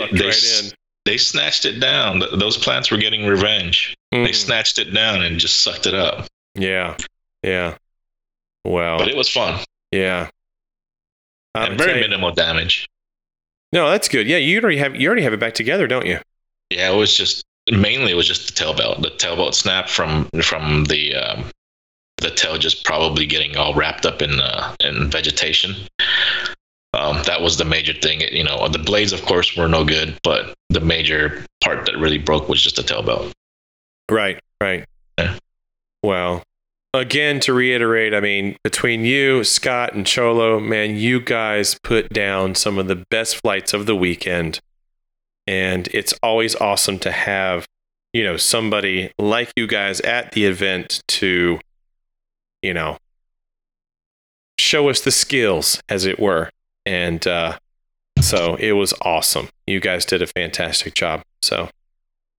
right 0.00 0.28
s- 0.28 0.74
they 1.04 1.18
snatched 1.18 1.64
it 1.66 1.78
down. 1.78 2.20
Those 2.34 2.56
plants 2.58 2.90
were 2.90 2.96
getting 2.98 3.26
revenge. 3.26 3.94
in. 4.12 4.24
They 4.24 4.30
Mm. 4.30 4.34
snatched 4.34 4.78
it 4.78 4.92
down 4.92 5.22
and 5.22 5.38
just 5.38 5.60
sucked 5.60 5.86
it 5.86 5.94
up. 5.94 6.26
Yeah. 6.56 6.96
Yeah. 7.44 7.76
Wow. 8.64 8.98
But 8.98 9.08
it 9.08 9.16
was 9.16 9.28
fun 9.28 9.62
yeah. 9.92 10.28
I'm 11.54 11.72
and 11.72 11.78
very 11.78 11.94
you- 11.94 12.00
minimal 12.00 12.32
damage. 12.32 12.88
No, 13.72 13.90
that's 13.90 14.08
good. 14.08 14.26
Yeah, 14.26 14.38
you 14.38 14.60
already 14.60 14.78
have 14.78 14.96
you 14.96 15.06
already 15.08 15.22
have 15.22 15.32
it 15.32 15.40
back 15.40 15.54
together, 15.54 15.86
don't 15.86 16.06
you? 16.06 16.18
Yeah, 16.70 16.92
it 16.92 16.96
was 16.96 17.16
just 17.16 17.44
mainly 17.70 18.12
it 18.12 18.16
was 18.16 18.26
just 18.26 18.46
the 18.46 18.52
tail 18.52 18.74
belt. 18.74 19.02
The 19.02 19.10
tail 19.10 19.36
belt 19.36 19.54
snap 19.54 19.88
from 19.88 20.28
from 20.42 20.84
the 20.84 21.14
um, 21.14 21.50
the 22.18 22.30
tail 22.30 22.58
just 22.58 22.84
probably 22.84 23.26
getting 23.26 23.56
all 23.56 23.74
wrapped 23.74 24.06
up 24.06 24.22
in 24.22 24.40
uh, 24.40 24.74
in 24.80 25.10
vegetation. 25.10 25.74
Um, 26.94 27.22
that 27.26 27.42
was 27.42 27.58
the 27.58 27.64
major 27.64 27.92
thing. 27.92 28.20
It- 28.22 28.32
you 28.32 28.42
know, 28.44 28.68
the 28.68 28.78
blades, 28.78 29.12
of 29.12 29.22
course, 29.22 29.54
were 29.56 29.68
no 29.68 29.84
good, 29.84 30.18
but 30.22 30.54
the 30.70 30.80
major 30.80 31.44
part 31.62 31.84
that 31.86 31.96
really 31.98 32.18
broke 32.18 32.48
was 32.48 32.62
just 32.62 32.76
the 32.76 32.82
tail 32.82 33.02
belt. 33.02 33.32
Right, 34.10 34.40
right. 34.62 34.84
Yeah. 35.18 35.36
Well, 36.02 36.42
again, 36.98 37.40
to 37.40 37.52
reiterate, 37.52 38.14
I 38.14 38.20
mean, 38.20 38.56
between 38.62 39.04
you, 39.04 39.44
Scott, 39.44 39.94
and 39.94 40.06
Cholo, 40.06 40.60
man, 40.60 40.96
you 40.96 41.20
guys 41.20 41.78
put 41.82 42.10
down 42.10 42.54
some 42.54 42.78
of 42.78 42.88
the 42.88 43.04
best 43.10 43.36
flights 43.36 43.72
of 43.72 43.86
the 43.86 43.96
weekend. 43.96 44.60
And 45.46 45.88
it's 45.92 46.12
always 46.22 46.56
awesome 46.56 46.98
to 47.00 47.12
have, 47.12 47.66
you 48.12 48.24
know, 48.24 48.36
somebody 48.36 49.12
like 49.18 49.52
you 49.56 49.66
guys 49.66 50.00
at 50.00 50.32
the 50.32 50.44
event 50.44 51.02
to, 51.08 51.60
you 52.62 52.74
know, 52.74 52.98
show 54.58 54.88
us 54.88 55.00
the 55.00 55.10
skills, 55.10 55.80
as 55.88 56.04
it 56.04 56.18
were. 56.18 56.50
And 56.84 57.26
uh, 57.26 57.58
so 58.20 58.56
it 58.56 58.72
was 58.72 58.92
awesome. 59.02 59.48
You 59.66 59.80
guys 59.80 60.04
did 60.04 60.22
a 60.22 60.26
fantastic 60.26 60.94
job. 60.94 61.22
So, 61.42 61.68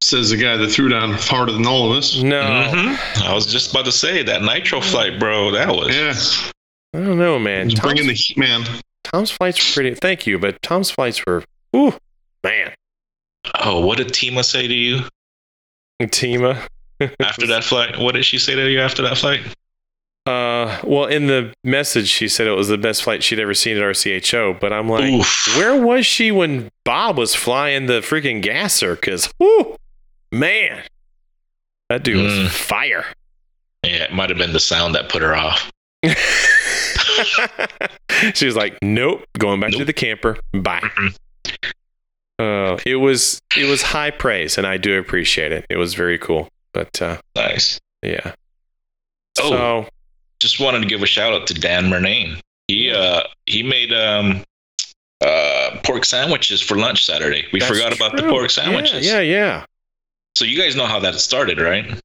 Says 0.02 0.30
the 0.30 0.38
guy 0.38 0.56
that 0.58 0.68
threw 0.70 0.90
down 0.90 1.14
harder 1.14 1.52
than 1.52 1.66
all 1.66 1.92
of 1.92 1.98
us. 1.98 2.18
no. 2.18 2.42
Mhm. 2.42 3.24
I 3.26 3.34
was 3.34 3.46
just 3.48 3.72
about 3.72 3.86
to 3.86 3.92
say 3.92 4.22
that 4.24 4.44
nitro 4.44 4.80
flight, 4.80 5.20
bro. 5.20 5.52
That 5.52 5.70
was 5.70 5.96
Yeah, 5.96 6.14
I 7.02 7.04
don't 7.04 7.18
know, 7.18 7.40
man. 7.40 7.70
he's 7.70 7.80
Tom's, 7.80 7.94
bringing 7.94 8.08
the 8.08 8.14
heat, 8.14 8.38
man. 8.38 8.64
Tom's 9.04 9.32
flights 9.32 9.58
were 9.58 9.74
pretty. 9.82 9.96
Thank 9.96 10.28
you, 10.28 10.38
but 10.38 10.62
Tom's 10.62 10.92
flights 10.92 11.26
were. 11.26 11.44
Ooh, 11.76 11.94
man. 12.44 12.74
Oh, 13.60 13.80
what 13.86 13.98
did 13.98 14.10
Tima 14.10 14.44
say 14.46 14.68
to 14.68 14.74
you 14.74 15.00
Tima. 16.02 16.62
after 17.20 17.48
that 17.48 17.64
flight? 17.64 17.98
What 17.98 18.14
did 18.14 18.24
she 18.26 18.38
say 18.38 18.54
to 18.56 18.70
you 18.70 18.80
after 18.80 19.02
that 19.02 19.18
flight? 19.18 19.42
Uh, 20.28 20.78
well, 20.84 21.06
in 21.06 21.28
the 21.28 21.54
message, 21.64 22.10
she 22.10 22.28
said 22.28 22.46
it 22.48 22.52
was 22.52 22.68
the 22.68 22.78
best 22.78 23.04
flight 23.04 23.24
she'd 23.24 23.40
ever 23.40 23.54
seen 23.54 23.78
at 23.78 23.84
RCHO. 23.84 24.60
But 24.60 24.74
I'm 24.74 24.90
like, 24.90 25.12
Oof. 25.12 25.56
where 25.58 25.82
was 25.82 26.06
she 26.06 26.32
when 26.32 26.70
Bob 26.84 27.18
was 27.18 27.34
flying 27.34 27.86
the 27.86 28.02
freaking 28.02 28.42
gasser? 28.42 28.96
Because, 28.96 29.32
whoo, 29.40 29.78
man, 30.32 30.84
that 31.90 32.04
dude 32.04 32.24
was 32.24 32.34
Mm. 32.34 32.50
fire. 32.50 33.06
Yeah, 33.84 34.04
it 34.04 34.14
might 34.14 34.30
have 34.30 34.38
been 34.38 34.54
the 34.54 34.60
sound 34.60 34.96
that 34.96 35.10
put 35.10 35.22
her 35.22 35.36
off. 35.36 35.72
she 38.34 38.46
was 38.46 38.56
like, 38.56 38.78
"Nope, 38.82 39.24
going 39.38 39.60
back 39.60 39.72
to 39.72 39.86
the 39.86 39.94
camper. 39.94 40.38
Bye." 40.54 40.80
Mm-mm. 40.82 41.16
Uh, 42.40 42.78
it 42.86 42.96
was 42.98 43.40
it 43.56 43.66
was 43.66 43.82
high 43.82 44.12
praise, 44.12 44.58
and 44.58 44.68
I 44.68 44.78
do 44.78 44.98
appreciate 45.00 45.52
it. 45.52 45.66
It 45.70 45.78
was 45.78 45.94
very 45.96 46.18
cool, 46.18 46.50
but 46.74 47.02
uh, 47.02 47.18
Nice. 47.36 47.80
yeah. 48.04 48.34
Oh. 49.40 49.50
So 49.50 49.90
just 50.40 50.60
wanted 50.60 50.82
to 50.82 50.88
give 50.88 51.02
a 51.02 51.08
shout 51.08 51.34
out 51.34 51.48
to 51.48 51.54
Dan 51.54 51.86
Murnane. 51.90 52.40
He 52.68 52.92
uh 52.92 53.24
he 53.46 53.64
made 53.64 53.92
um 53.94 54.44
uh 55.22 55.80
pork 55.84 56.06
sandwiches 56.06 56.62
for 56.62 56.76
lunch 56.78 57.06
Saturday. 57.06 57.46
We 57.54 57.60
forgot 57.60 57.96
about 57.96 58.16
the 58.18 58.24
pork 58.24 58.50
sandwiches. 58.52 59.06
Yeah, 59.06 59.20
yeah, 59.22 59.22
yeah. 59.22 59.66
So 60.38 60.46
you 60.46 60.56
guys 60.56 60.76
know 60.76 60.86
how 60.86 61.00
that 61.00 61.16
started, 61.16 61.60
right? 61.60 62.00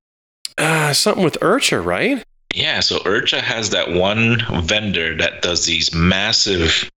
Uh, 0.57 0.95
something 0.95 1.23
with 1.23 1.39
Urcha, 1.41 1.85
right? 1.85 2.25
Yeah, 2.55 2.81
so 2.81 3.01
Urcha 3.01 3.41
has 3.41 3.69
that 3.71 3.93
one 3.93 4.41
vendor 4.63 5.15
that 5.19 5.43
does 5.43 5.67
these 5.67 5.93
massive 5.93 6.91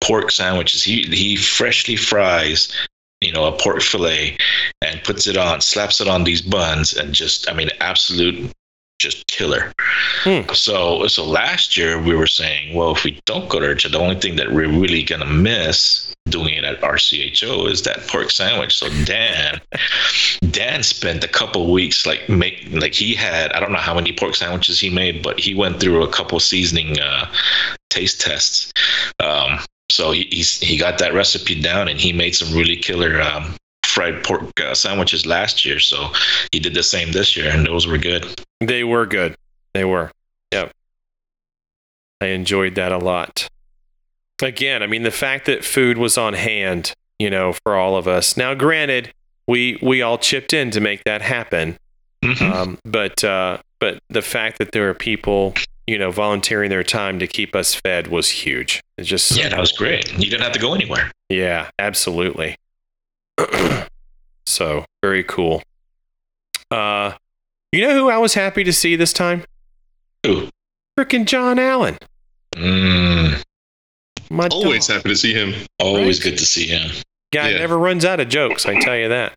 pork 0.00 0.30
sandwiches. 0.30 0.82
He 0.82 1.02
he 1.02 1.36
freshly 1.36 1.96
fries, 1.96 2.74
you 3.20 3.30
know, 3.30 3.44
a 3.44 3.58
pork 3.58 3.82
fillet 3.82 4.38
and 4.80 5.04
puts 5.04 5.26
it 5.26 5.36
on, 5.36 5.60
slaps 5.60 6.00
it 6.00 6.08
on 6.08 6.24
these 6.24 6.40
buns 6.40 6.96
and 6.96 7.14
just 7.14 7.46
I 7.50 7.52
mean 7.52 7.68
absolute 7.80 8.50
just 8.98 9.26
killer. 9.26 9.74
Hmm. 10.22 10.50
So 10.54 11.06
so 11.08 11.26
last 11.26 11.76
year 11.76 12.00
we 12.00 12.16
were 12.16 12.26
saying, 12.26 12.74
well, 12.74 12.92
if 12.92 13.04
we 13.04 13.20
don't 13.26 13.50
go 13.50 13.60
to 13.60 13.66
Urcha, 13.66 13.92
the 13.92 13.98
only 13.98 14.18
thing 14.18 14.36
that 14.36 14.50
we're 14.50 14.66
really 14.66 15.02
gonna 15.02 15.26
miss 15.26 16.09
doing 16.28 16.54
it 16.54 16.64
at 16.64 16.80
RCHO 16.80 17.70
is 17.70 17.82
that 17.82 18.06
pork 18.06 18.30
sandwich. 18.30 18.76
So 18.76 18.88
Dan 19.04 19.60
Dan 20.50 20.82
spent 20.82 21.24
a 21.24 21.28
couple 21.28 21.70
weeks 21.72 22.06
like 22.06 22.28
make 22.28 22.66
like 22.70 22.94
he 22.94 23.14
had 23.14 23.52
I 23.52 23.60
don't 23.60 23.72
know 23.72 23.78
how 23.78 23.94
many 23.94 24.12
pork 24.12 24.36
sandwiches 24.36 24.80
he 24.80 24.90
made, 24.90 25.22
but 25.22 25.38
he 25.38 25.54
went 25.54 25.80
through 25.80 26.02
a 26.02 26.08
couple 26.08 26.40
seasoning 26.40 26.98
uh, 27.00 27.30
taste 27.90 28.20
tests. 28.20 28.72
Um, 29.20 29.58
so 29.90 30.12
he 30.12 30.28
he's, 30.30 30.60
he 30.60 30.76
got 30.76 30.98
that 30.98 31.14
recipe 31.14 31.60
down, 31.60 31.88
and 31.88 32.00
he 32.00 32.12
made 32.12 32.34
some 32.34 32.56
really 32.56 32.76
killer 32.76 33.20
um, 33.20 33.56
fried 33.84 34.22
pork 34.22 34.58
uh, 34.60 34.74
sandwiches 34.74 35.26
last 35.26 35.64
year. 35.64 35.80
So 35.80 36.08
he 36.52 36.60
did 36.60 36.74
the 36.74 36.82
same 36.82 37.12
this 37.12 37.36
year, 37.36 37.50
and 37.50 37.66
those 37.66 37.86
were 37.86 37.98
good. 37.98 38.40
They 38.60 38.84
were 38.84 39.06
good. 39.06 39.34
They 39.74 39.84
were. 39.84 40.10
Yep. 40.52 40.72
I 42.20 42.26
enjoyed 42.26 42.74
that 42.74 42.92
a 42.92 42.98
lot. 42.98 43.48
Again, 44.42 44.82
I 44.82 44.86
mean 44.86 45.02
the 45.02 45.10
fact 45.10 45.46
that 45.46 45.64
food 45.64 45.98
was 45.98 46.16
on 46.18 46.34
hand, 46.34 46.92
you 47.18 47.30
know, 47.30 47.52
for 47.64 47.74
all 47.76 47.96
of 47.96 48.06
us. 48.08 48.36
Now, 48.36 48.54
granted, 48.54 49.12
we 49.46 49.78
we 49.82 50.02
all 50.02 50.18
chipped 50.18 50.52
in 50.52 50.70
to 50.72 50.80
make 50.80 51.04
that 51.04 51.22
happen. 51.22 51.76
Mhm. 52.24 52.40
Um, 52.42 52.78
but 52.84 53.22
uh, 53.24 53.58
but 53.78 53.98
the 54.08 54.22
fact 54.22 54.58
that 54.58 54.72
there 54.72 54.88
are 54.90 54.94
people, 54.94 55.54
you 55.86 55.98
know, 55.98 56.10
volunteering 56.10 56.70
their 56.70 56.82
time 56.84 57.18
to 57.18 57.26
keep 57.26 57.56
us 57.56 57.74
fed 57.74 58.08
was 58.08 58.28
huge. 58.30 58.80
It's 58.98 59.08
just 59.08 59.32
yeah, 59.36 59.48
that 59.48 59.58
was 59.60 59.72
great. 59.72 60.12
You 60.12 60.30
didn't 60.30 60.42
have 60.42 60.52
to 60.52 60.58
go 60.60 60.74
anywhere. 60.74 61.10
yeah, 61.28 61.70
absolutely. 61.78 62.56
so 64.46 64.84
very 65.02 65.24
cool. 65.24 65.62
Uh, 66.70 67.12
you 67.72 67.80
know 67.82 67.94
who 67.94 68.10
I 68.10 68.18
was 68.18 68.34
happy 68.34 68.64
to 68.64 68.72
see 68.72 68.96
this 68.96 69.12
time? 69.12 69.44
Ooh. 70.26 70.48
Frickin' 70.98 71.24
John 71.24 71.58
Allen. 71.58 71.96
Mm, 72.56 73.42
My 74.30 74.46
Always 74.48 74.86
dog. 74.86 74.96
happy 74.98 75.08
to 75.10 75.16
see 75.16 75.32
him. 75.34 75.54
always 75.78 76.18
Right. 76.24 76.30
good 76.30 76.38
to 76.38 76.46
see 76.46 76.66
him. 76.66 76.90
guy 77.32 77.50
Yeah. 77.50 77.58
never 77.58 77.78
runs 77.78 78.04
out 78.04 78.20
of 78.20 78.28
jokes. 78.28 78.64
I 78.66 78.78
tell 78.80 78.96
you 78.96 79.08
that. 79.08 79.34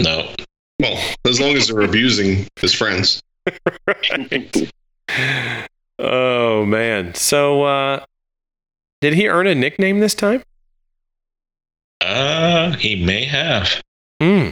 No, 0.00 0.34
Well, 0.78 0.98
as 1.26 1.38
long 1.40 1.56
as 1.56 1.68
they're 1.68 1.80
abusing 1.82 2.46
his 2.60 2.72
friends. 2.72 3.22
right. 3.86 4.72
Oh 5.98 6.64
man. 6.64 7.14
So 7.14 7.62
uh, 7.64 8.04
did 9.02 9.12
he 9.14 9.28
earn 9.28 9.46
a 9.46 9.54
nickname 9.54 10.00
this 10.00 10.14
time? 10.14 10.42
uh, 12.02 12.72
he 12.76 12.96
may 13.04 13.24
have. 13.24 13.82
Hmm. 14.22 14.50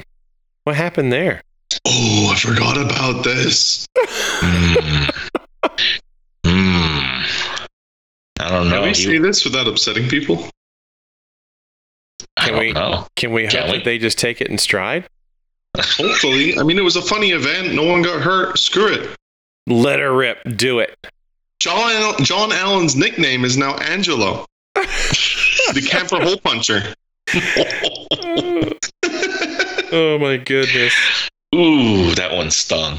What 0.64 0.76
happened 0.76 1.10
there? 1.12 1.40
Oh, 1.86 2.30
I 2.34 2.38
forgot 2.38 2.76
about 2.76 3.24
this. 3.24 3.86
Mm. 4.40 5.10
I 8.40 8.50
don't 8.50 8.68
know. 8.68 8.70
Can 8.70 8.70
know. 8.70 8.82
we 8.82 8.88
He- 8.88 8.94
say 8.94 9.18
this 9.18 9.44
without 9.44 9.66
upsetting 9.66 10.08
people? 10.08 10.48
I 12.36 12.44
Can 12.44 12.52
don't 12.52 12.60
we- 12.60 12.72
know. 12.72 13.06
Can 13.16 13.32
we 13.32 13.42
hope 13.44 13.52
Can 13.52 13.70
we? 13.70 13.78
that 13.78 13.84
they 13.84 13.98
just 13.98 14.18
take 14.18 14.40
it 14.40 14.48
in 14.48 14.58
stride? 14.58 15.08
Hopefully. 15.76 16.58
I 16.58 16.62
mean, 16.62 16.78
it 16.78 16.84
was 16.84 16.96
a 16.96 17.02
funny 17.02 17.30
event. 17.30 17.74
No 17.74 17.84
one 17.84 18.02
got 18.02 18.20
hurt. 18.22 18.58
Screw 18.58 18.92
it. 18.92 19.10
Let 19.66 20.00
her 20.00 20.12
rip. 20.12 20.38
Do 20.56 20.78
it. 20.78 20.96
John 21.60 22.14
John 22.24 22.52
Allen's 22.52 22.96
nickname 22.96 23.44
is 23.44 23.56
now 23.56 23.76
Angelo, 23.78 24.46
the 24.74 25.86
camper 25.88 26.20
hole 26.20 26.38
puncher. 26.38 26.94
oh 29.92 30.18
my 30.18 30.36
goodness. 30.36 30.94
Ooh, 31.54 32.14
that 32.14 32.32
one 32.32 32.50
stung. 32.50 32.98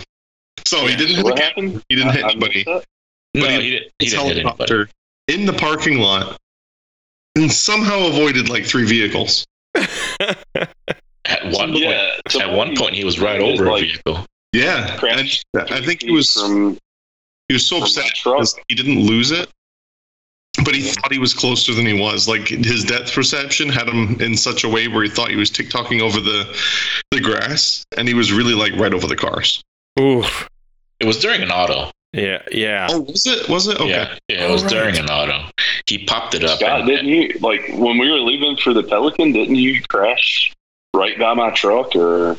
so 0.66 0.86
he 0.86 0.96
didn't 0.96 1.16
hit 1.18 1.26
What 1.26 1.36
the 1.38 1.42
happened? 1.44 1.84
He 1.90 1.96
didn't 1.96 2.14
hit 2.14 2.24
I- 2.24 2.28
I 2.28 2.32
anybody. 2.32 2.64
missed. 2.68 2.86
No, 3.36 3.42
But 3.42 3.52
he- 3.52 3.62
he, 3.62 3.70
didn't. 3.72 3.92
He 4.00 4.06
His 4.06 4.14
didn't 4.14 4.28
hit 4.28 4.38
anybody. 4.46 4.92
Helicopter, 5.30 5.42
in 5.42 5.46
the 5.46 5.54
parking 5.54 6.00
lot 6.00 6.38
and 7.36 7.52
somehow 7.52 8.08
avoided 8.08 8.50
like 8.50 8.66
three 8.66 8.86
vehicles. 8.86 9.46
At 11.26 11.46
one 11.52 11.72
point, 11.72 11.80
yeah. 11.80 12.12
so 12.30 12.42
at 12.42 12.52
one 12.52 12.76
point, 12.76 12.96
he 12.96 13.04
was 13.04 13.20
right 13.20 13.40
It's 13.40 13.60
over 13.60 13.70
a 13.70 13.80
vehicle. 13.80 14.26
Yeah, 14.52 14.92
and 14.92 15.00
crashed 15.00 15.46
I 15.56 15.82
think 15.82 16.02
he 16.02 16.12
was 16.12 16.32
from 16.32 16.78
he 17.48 17.54
was 17.54 17.68
so 17.68 17.82
upset 17.82 18.12
because 18.24 18.56
he 18.68 18.76
didn't 18.76 19.00
lose 19.00 19.32
it, 19.32 19.50
but 20.66 20.74
he 20.74 20.82
thought 20.82 21.12
he 21.12 21.20
was 21.20 21.34
closer 21.34 21.74
than 21.74 21.86
he 21.86 22.00
was. 22.00 22.28
Like 22.28 22.48
his 22.48 22.84
depth 22.84 23.14
perception 23.14 23.70
had 23.70 23.88
him 23.88 24.20
in 24.22 24.36
such 24.36 24.64
a 24.64 24.70
way 24.70 24.88
where 24.88 25.04
he 25.04 25.10
thought 25.10 25.30
he 25.30 25.36
was 25.36 25.50
tick-tocking 25.52 26.02
over 26.02 26.20
the 26.20 26.58
the 27.12 27.20
grass, 27.22 27.86
and 27.96 28.08
he 28.08 28.16
was 28.16 28.32
really 28.32 28.56
like 28.56 28.74
right 28.76 28.94
over 28.94 29.08
the 29.08 29.16
cars. 29.16 29.64
Oof. 30.00 30.50
It 31.00 31.06
was 31.06 31.20
during 31.20 31.42
an 31.42 31.52
auto. 31.52 31.92
Yeah, 32.14 32.42
yeah. 32.52 32.88
Oh, 32.90 33.02
was 33.02 33.26
it? 33.28 33.48
Was 33.50 33.68
it? 33.68 33.80
Okay. 33.80 33.90
Yeah, 33.90 34.18
yeah, 34.28 34.48
it 34.48 34.52
was 34.52 34.64
right. 34.64 34.72
during 34.72 34.98
an 34.98 35.10
auto. 35.10 35.48
He 35.86 36.06
popped 36.06 36.34
it 36.34 36.44
up. 36.44 36.58
Scott, 36.60 36.82
and- 36.82 36.90
didn't 36.90 37.08
you 37.08 37.38
like 37.40 37.70
when 37.74 37.98
we 38.00 38.10
were 38.10 38.20
leaving 38.20 38.58
for 38.58 38.74
the 38.74 38.84
Pelican? 38.84 39.32
Didn't 39.32 39.56
you 39.56 39.82
crash 39.84 40.54
right 40.96 41.20
by 41.20 41.36
my 41.36 41.52
truck 41.52 41.96
or 41.96 42.36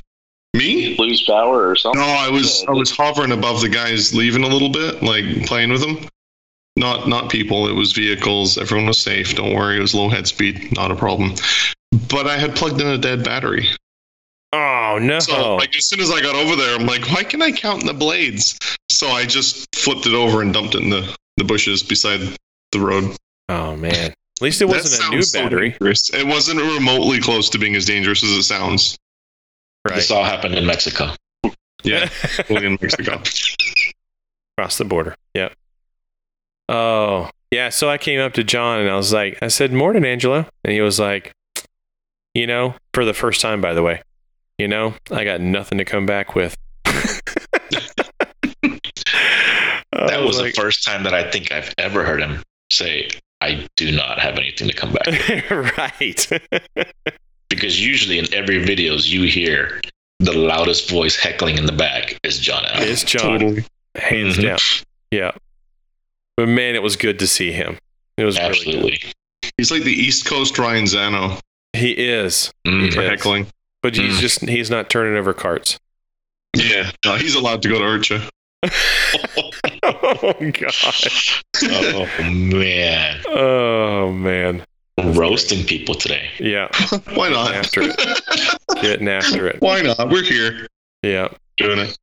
Me? 0.54 0.96
lose 0.98 1.22
power 1.24 1.68
or 1.68 1.76
something? 1.76 2.00
No, 2.00 2.06
I 2.06 2.28
was 2.30 2.62
Yeah, 2.62 2.70
I 2.70 2.72
was 2.72 2.90
hovering 2.90 3.30
above 3.30 3.60
the 3.60 3.68
guys 3.68 4.12
leaving 4.12 4.42
a 4.42 4.48
little 4.48 4.70
bit, 4.70 5.02
like 5.04 5.46
playing 5.46 5.70
with 5.70 5.82
them. 5.82 6.08
Not 6.76 7.08
not 7.08 7.30
people. 7.30 7.68
It 7.68 7.74
was 7.74 7.92
vehicles. 7.92 8.58
Everyone 8.58 8.86
was 8.88 9.00
safe. 9.00 9.36
Don't 9.36 9.54
worry. 9.54 9.76
It 9.76 9.80
was 9.80 9.94
low 9.94 10.08
head 10.08 10.26
speed. 10.26 10.72
Not 10.72 10.90
a 10.90 10.96
problem. 10.96 11.34
But 12.08 12.26
I 12.26 12.38
had 12.38 12.56
plugged 12.56 12.80
in 12.80 12.88
a 12.88 12.98
dead 12.98 13.22
battery. 13.22 13.68
Oh 14.52 14.98
no. 15.00 15.18
So 15.20 15.56
like 15.56 15.76
as 15.76 15.86
soon 15.86 16.00
as 16.00 16.10
I 16.10 16.20
got 16.20 16.34
over 16.34 16.56
there, 16.56 16.74
I'm 16.74 16.86
like, 16.86 17.08
why 17.10 17.22
can 17.22 17.40
I 17.42 17.52
count 17.52 17.82
in 17.82 17.86
the 17.86 17.94
blades? 17.94 18.58
So 18.88 19.08
I 19.08 19.24
just 19.24 19.74
flipped 19.76 20.06
it 20.06 20.14
over 20.14 20.42
and 20.42 20.52
dumped 20.52 20.74
it 20.74 20.82
in 20.82 20.90
the, 20.90 21.16
the 21.36 21.44
bushes 21.44 21.82
beside 21.82 22.20
the 22.72 22.80
road. 22.80 23.16
oh 23.48 23.76
man. 23.76 24.12
At 24.40 24.44
least 24.44 24.62
it 24.62 24.64
wasn't 24.66 25.06
a 25.06 25.10
new 25.10 25.22
sounds 25.22 25.32
so 25.32 25.42
battery. 25.42 25.76
It 25.80 26.26
wasn't 26.26 26.60
remotely 26.60 27.20
close 27.20 27.50
to 27.50 27.58
being 27.58 27.76
as 27.76 27.84
dangerous 27.84 28.24
as 28.24 28.30
it 28.30 28.42
sounds. 28.44 28.96
right. 29.86 29.96
This 29.96 30.10
all 30.10 30.24
happened 30.24 30.54
in 30.54 30.64
Mexico. 30.66 31.10
Yeah, 31.84 32.06
fully 32.46 32.64
in 32.66 32.78
Mexico. 32.80 33.20
Across 34.56 34.78
the 34.78 34.84
border. 34.86 35.14
Yep. 35.34 35.52
Oh, 36.70 37.28
yeah. 37.50 37.68
So 37.68 37.90
I 37.90 37.98
came 37.98 38.18
up 38.20 38.32
to 38.34 38.44
John 38.44 38.80
and 38.80 38.88
I 38.88 38.96
was 38.96 39.12
like, 39.12 39.38
I 39.42 39.48
said, 39.48 39.72
Morning, 39.72 40.04
Angelo. 40.04 40.46
And 40.64 40.72
he 40.72 40.80
was 40.80 40.98
like, 40.98 41.32
You 42.34 42.46
know, 42.46 42.74
for 42.94 43.04
the 43.04 43.14
first 43.14 43.40
time, 43.40 43.60
by 43.60 43.74
the 43.74 43.82
way, 43.82 44.02
you 44.60 44.68
know, 44.68 44.94
I 45.10 45.24
got 45.24 45.40
nothing 45.40 45.78
to 45.78 45.84
come 45.86 46.04
back 46.06 46.34
with. 46.34 46.54
That 49.92 50.22
was 50.22 50.38
like, 50.40 50.54
the 50.54 50.60
first 50.60 50.84
time 50.84 51.02
that 51.04 51.12
I 51.14 51.28
think 51.30 51.52
I've 51.52 51.74
ever 51.76 52.04
heard 52.04 52.20
him 52.22 52.42
say, 52.72 53.08
I 53.40 53.66
do 53.76 53.90
not 53.94 54.18
have 54.18 54.36
anything 54.38 54.68
to 54.68 54.74
come 54.74 54.92
back 54.92 55.06
with. 55.06 55.50
right. 55.78 56.28
because 57.50 57.84
usually 57.84 58.18
in 58.18 58.32
every 58.32 58.64
videos 58.64 59.08
you 59.08 59.24
hear 59.24 59.80
the 60.20 60.32
loudest 60.32 60.88
voice 60.88 61.16
heckling 61.16 61.58
in 61.58 61.66
the 61.66 61.72
back 61.72 62.18
is 62.22 62.38
John 62.38 62.64
Allen. 62.66 62.88
it's 62.88 63.02
John, 63.04 63.40
Totally. 63.40 63.64
hands 63.96 64.38
Mhm. 64.38 64.42
down. 64.42 64.58
Yeah. 65.10 65.32
But 66.36 66.48
man, 66.48 66.74
it 66.76 66.82
was 66.82 66.96
good 66.96 67.18
to 67.18 67.26
see 67.26 67.52
him. 67.52 67.76
It 68.16 68.24
was 68.24 68.36
really 68.38 68.48
Absolutely. 68.50 68.98
good. 69.42 69.52
He's 69.58 69.70
like 69.70 69.82
the 69.82 69.92
East 69.92 70.24
Coast 70.26 70.58
Ryan 70.58 70.84
Zano 70.84 71.40
He 71.72 71.90
is, 71.92 72.52
Mm. 72.66 72.92
for 72.94 73.02
Yes. 73.02 73.10
heckling. 73.10 73.46
But 73.82 73.96
he's 73.96 74.16
Mm. 74.16 74.20
just 74.20 74.40
he's 74.48 74.70
not 74.70 74.90
turning 74.90 75.16
over 75.16 75.32
carts. 75.32 75.78
Yeah, 76.56 76.90
no, 77.04 77.14
he's 77.16 77.34
allowed 77.34 77.62
to 77.62 77.68
go 77.68 77.78
to 77.78 77.84
Urcha. 77.84 78.28
oh 79.82 80.34
gosh. 80.52 81.42
Oh 81.62 82.06
man, 82.20 83.20
Oh 83.28 84.12
man. 84.12 84.64
roasting 85.02 85.64
people 85.64 85.94
today. 85.94 86.28
Yeah. 86.38 86.68
Why 87.14 87.28
not? 87.30 87.54
After 87.54 87.82
it. 87.82 87.96
Getting 88.82 89.08
after 89.08 89.46
it. 89.48 89.56
Why 89.60 89.80
not? 89.82 90.08
We're 90.10 90.22
here 90.22 90.66
Yeah. 91.02 91.28
doing 91.56 91.78
it. 91.80 91.98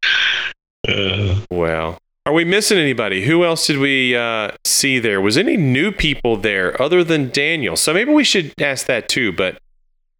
Uh, 0.88 1.42
Wow. 1.52 1.98
Are 2.26 2.34
we 2.34 2.44
missing 2.44 2.78
anybody? 2.78 3.24
Who 3.26 3.46
else 3.46 3.66
did 3.68 3.78
we 3.78 4.16
uh, 4.16 4.52
see 4.66 5.00
there? 5.00 5.22
Was 5.22 5.38
any 5.38 5.56
new 5.56 5.92
people 5.94 6.36
there 6.36 6.80
other 6.82 7.02
than 7.04 7.30
Daniel? 7.30 7.76
So 7.78 7.94
maybe 7.94 8.12
we 8.12 8.24
should 8.26 8.54
ask 8.60 8.86
that 8.88 9.08
too. 9.08 9.32
But 9.32 9.60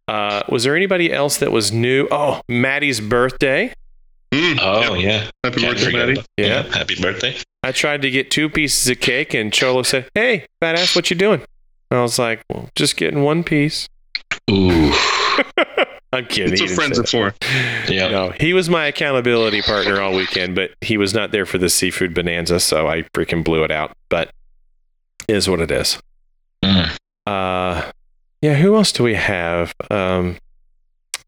uh, 0.08 0.42
was 0.48 0.64
there 0.64 0.74
anybody 0.74 1.12
else 1.12 1.36
that 1.38 1.52
was 1.52 1.70
new? 1.72 2.08
Oh, 2.10 2.40
Maddie's 2.48 3.00
birthday. 3.00 3.72
Mm, 4.32 4.58
oh 4.60 4.94
yep. 4.94 5.02
yeah, 5.02 5.30
Happy 5.44 5.60
Can't 5.60 5.76
birthday, 5.78 5.92
Maddie. 5.92 6.14
that. 6.14 6.26
Yeah. 6.36 6.62
Happy 6.76 7.00
birthday. 7.00 7.36
I 7.62 7.72
tried 7.72 8.02
to 8.02 8.10
get 8.10 8.30
two 8.30 8.48
pieces 8.50 8.88
of 8.88 9.00
cake, 9.00 9.32
and 9.34 9.52
Cholo 9.52 9.82
said, 9.82 10.08
"Hey, 10.14 10.46
badass, 10.62 10.94
what 10.94 11.10
you 11.10 11.16
doing?" 11.16 11.40
And 11.90 11.98
I 11.98 12.02
was 12.02 12.18
like, 12.18 12.42
well, 12.50 12.68
"Just 12.74 12.96
getting 12.96 13.22
one 13.22 13.42
piece." 13.42 13.88
Ooh. 14.50 14.92
I'm 16.12 16.24
kidding. 16.26 16.50
That's 16.50 16.60
he 16.62 16.66
what 16.68 16.74
friends 16.74 17.10
say 17.10 17.20
are 17.22 17.30
for. 17.32 17.92
Yeah. 17.92 18.08
No, 18.08 18.30
he 18.38 18.54
was 18.54 18.70
my 18.70 18.86
accountability 18.86 19.60
partner 19.62 20.00
all 20.00 20.14
weekend, 20.14 20.54
but 20.54 20.70
he 20.80 20.96
was 20.96 21.12
not 21.14 21.32
there 21.32 21.44
for 21.46 21.58
the 21.58 21.68
seafood 21.68 22.14
bonanza, 22.14 22.60
so 22.60 22.88
I 22.88 23.02
freaking 23.14 23.44
blew 23.44 23.62
it 23.64 23.70
out. 23.70 23.92
But 24.08 24.30
it 25.26 25.36
is 25.36 25.48
what 25.48 25.60
it 25.60 25.70
is. 25.70 25.98
Mm. 26.64 26.96
Uh, 27.26 27.87
yeah. 28.42 28.54
Who 28.54 28.74
else 28.76 28.92
do 28.92 29.02
we 29.04 29.14
have? 29.14 29.74
Um, 29.90 30.36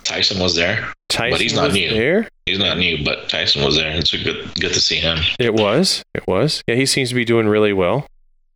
Tyson 0.05 0.41
was 0.41 0.55
there. 0.57 0.93
Tyson 1.09 1.41
he's 1.41 1.55
not 1.55 1.67
was 1.67 1.75
new. 1.75 1.91
there. 1.91 2.29
He's 2.47 2.59
not 2.59 2.79
new, 2.79 3.05
but 3.05 3.29
Tyson 3.29 3.63
was 3.65 3.77
there. 3.77 3.91
It's 3.97 4.13
a 4.15 4.19
good 4.23 4.49
good 4.61 4.73
to 4.73 4.81
see 4.81 4.97
him. 4.97 5.19
It 5.39 5.55
was. 5.55 6.03
It 6.15 6.27
was. 6.27 6.63
Yeah, 6.67 6.75
he 6.77 6.87
seems 6.87 7.11
to 7.11 7.15
be 7.15 7.25
doing 7.25 7.47
really 7.49 7.73
well. 7.73 8.07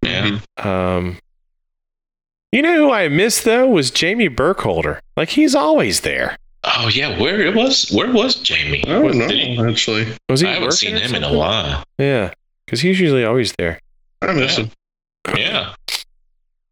Yeah. 0.03 0.39
Mhm. 0.59 0.67
Um, 0.67 1.19
you 2.53 2.63
know 2.63 2.75
who 2.77 2.91
I 2.93 3.09
missed 3.09 3.45
though 3.45 3.67
was 3.69 3.91
Jamie 3.91 4.29
Burkholder. 4.29 5.01
Like 5.17 5.31
he's 5.31 5.55
always 5.55 6.01
there. 6.01 6.37
Oh 6.63 6.89
yeah, 6.89 7.21
where 7.21 7.41
it 7.41 7.55
was? 7.55 7.91
Where 7.91 8.11
was 8.13 8.37
Jamie? 8.37 8.83
I 8.87 8.89
don't 8.89 9.19
Did 9.19 9.31
he- 9.31 9.57
know, 9.57 9.69
actually. 9.69 10.07
Was 10.31 10.41
he? 10.41 10.47
I 10.47 10.53
haven't 10.55 10.73
seen 10.73 10.97
him 10.97 11.15
in 11.15 11.23
a 11.23 11.27
something? 11.27 11.39
while. 11.39 11.85
Yeah, 11.99 12.33
because 12.65 12.81
he's 12.81 12.99
usually 13.01 13.25
always 13.25 13.53
there. 13.59 13.79
I 14.23 14.33
miss 14.33 14.57
Yeah. 14.57 14.65
him. 14.65 14.71
Yeah. 15.37 15.75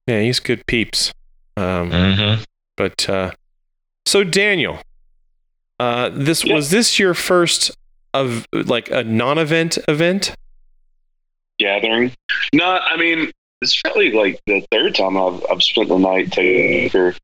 Yeah, 0.06 0.20
he's 0.22 0.40
good 0.40 0.64
peeps. 0.66 1.12
Um, 1.56 1.90
Mm-hmm. 1.90 2.42
But 2.76 3.08
uh, 3.08 3.30
so 4.06 4.24
Daniel, 4.24 4.78
uh, 5.78 6.10
this 6.12 6.44
Yeah. 6.44 6.54
was 6.54 6.70
this 6.70 6.98
your 6.98 7.14
first 7.14 7.70
of 8.14 8.46
like 8.52 8.90
a 8.90 9.04
non-event 9.04 9.78
event? 9.88 10.34
gathering. 11.58 12.10
No, 12.52 12.64
I 12.64 12.96
mean 12.96 13.30
it's 13.60 13.80
probably 13.82 14.10
like 14.10 14.40
the 14.46 14.66
third 14.72 14.94
time 14.96 15.16
I've 15.16 15.44
I've 15.50 15.62
spent 15.62 15.88
the 15.88 15.98
night 15.98 16.32
taking 16.32 16.82
liquor. 16.84 17.14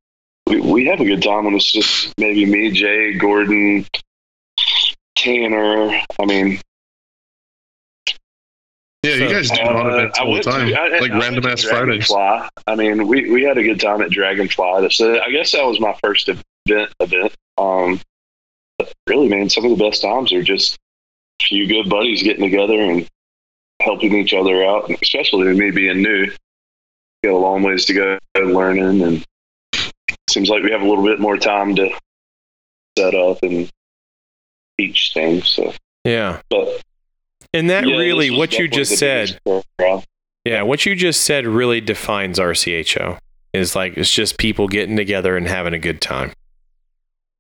We 0.47 0.61
we 0.61 0.87
have 0.87 1.01
a 1.01 1.05
good 1.05 1.23
time 1.23 1.47
when 1.47 1.55
it's 1.55 1.73
just 1.73 2.13
maybe 2.19 2.45
me, 2.47 2.71
Jay, 2.71 3.15
Gordon, 3.15 3.85
Tanner. 5.17 6.01
I 6.21 6.25
mean, 6.27 6.61
Yeah, 9.05 9.15
you 9.15 9.29
guys 9.31 9.51
do 9.51 9.61
uh, 9.63 9.73
run 9.73 9.87
events 9.95 10.19
I 10.19 10.23
all 10.23 10.27
the 10.27 10.33
went 10.33 10.45
to- 10.45 10.51
time. 10.51 10.75
I- 10.75 10.97
I- 10.97 10.99
like 10.99 11.13
I 11.13 11.19
random 11.21 11.47
ass 11.47 11.63
Fridays. 11.63 12.09
Dragonfly. 12.09 12.49
I 12.67 12.75
mean, 12.75 13.07
we 13.07 13.31
we 13.31 13.43
had 13.45 13.57
a 13.59 13.63
good 13.63 13.81
time 13.81 14.03
at 14.03 14.11
Dragonfly. 14.11 14.91
So 14.91 15.21
I 15.21 15.31
guess 15.31 15.53
that 15.53 15.65
was 15.65 15.79
my 15.81 15.95
first 16.03 16.29
event. 16.29 16.93
Event. 17.01 17.33
Um, 17.57 18.01
but 18.79 18.93
really, 19.07 19.29
man, 19.29 19.49
some 19.49 19.65
of 19.65 19.77
the 19.77 19.83
best 19.85 20.03
times 20.03 20.33
are 20.33 20.43
just 20.43 20.77
a 21.41 21.45
few 21.45 21.67
good 21.67 21.89
buddies 21.89 22.23
getting 22.23 22.43
together 22.43 22.79
and 22.81 23.09
helping 23.81 24.15
each 24.17 24.35
other 24.35 24.65
out, 24.65 24.89
and 24.89 24.99
especially 25.01 25.53
me 25.55 25.71
being 25.71 26.03
new. 26.03 26.27
Got 27.25 27.33
a 27.33 27.37
long 27.37 27.63
ways 27.63 27.85
to 27.87 27.95
go 27.95 28.19
learning, 28.37 29.03
and 29.03 29.25
seems 30.29 30.49
like 30.51 30.63
we 30.63 30.71
have 30.73 30.83
a 30.83 30.89
little 30.89 31.05
bit 31.05 31.19
more 31.21 31.37
time 31.39 31.75
to 31.77 31.89
set 32.99 33.15
up 33.15 33.39
and 33.43 33.71
teach 34.79 35.13
things. 35.15 35.49
So, 35.49 35.73
Yeah, 36.05 36.41
but 36.51 36.83
and 37.55 37.71
that 37.71 37.87
yeah, 37.87 37.97
really 37.97 38.31
what 38.31 38.59
you 38.59 38.69
just 38.69 38.99
said. 38.99 39.39
biggest. 39.45 40.07
Yeah, 40.45 40.63
what 40.63 40.87
you 40.87 40.95
just 40.95 41.23
said 41.23 41.47
really 41.47 41.81
defines 41.81 42.39
RCHO. 42.39 43.19
Is 43.55 43.75
like 43.75 43.97
it's 43.97 44.13
just 44.13 44.39
people 44.39 44.69
getting 44.69 44.97
together 44.97 45.37
and 45.37 45.47
having 45.49 45.73
a 45.75 45.79
good 45.79 46.01
time. 46.01 46.33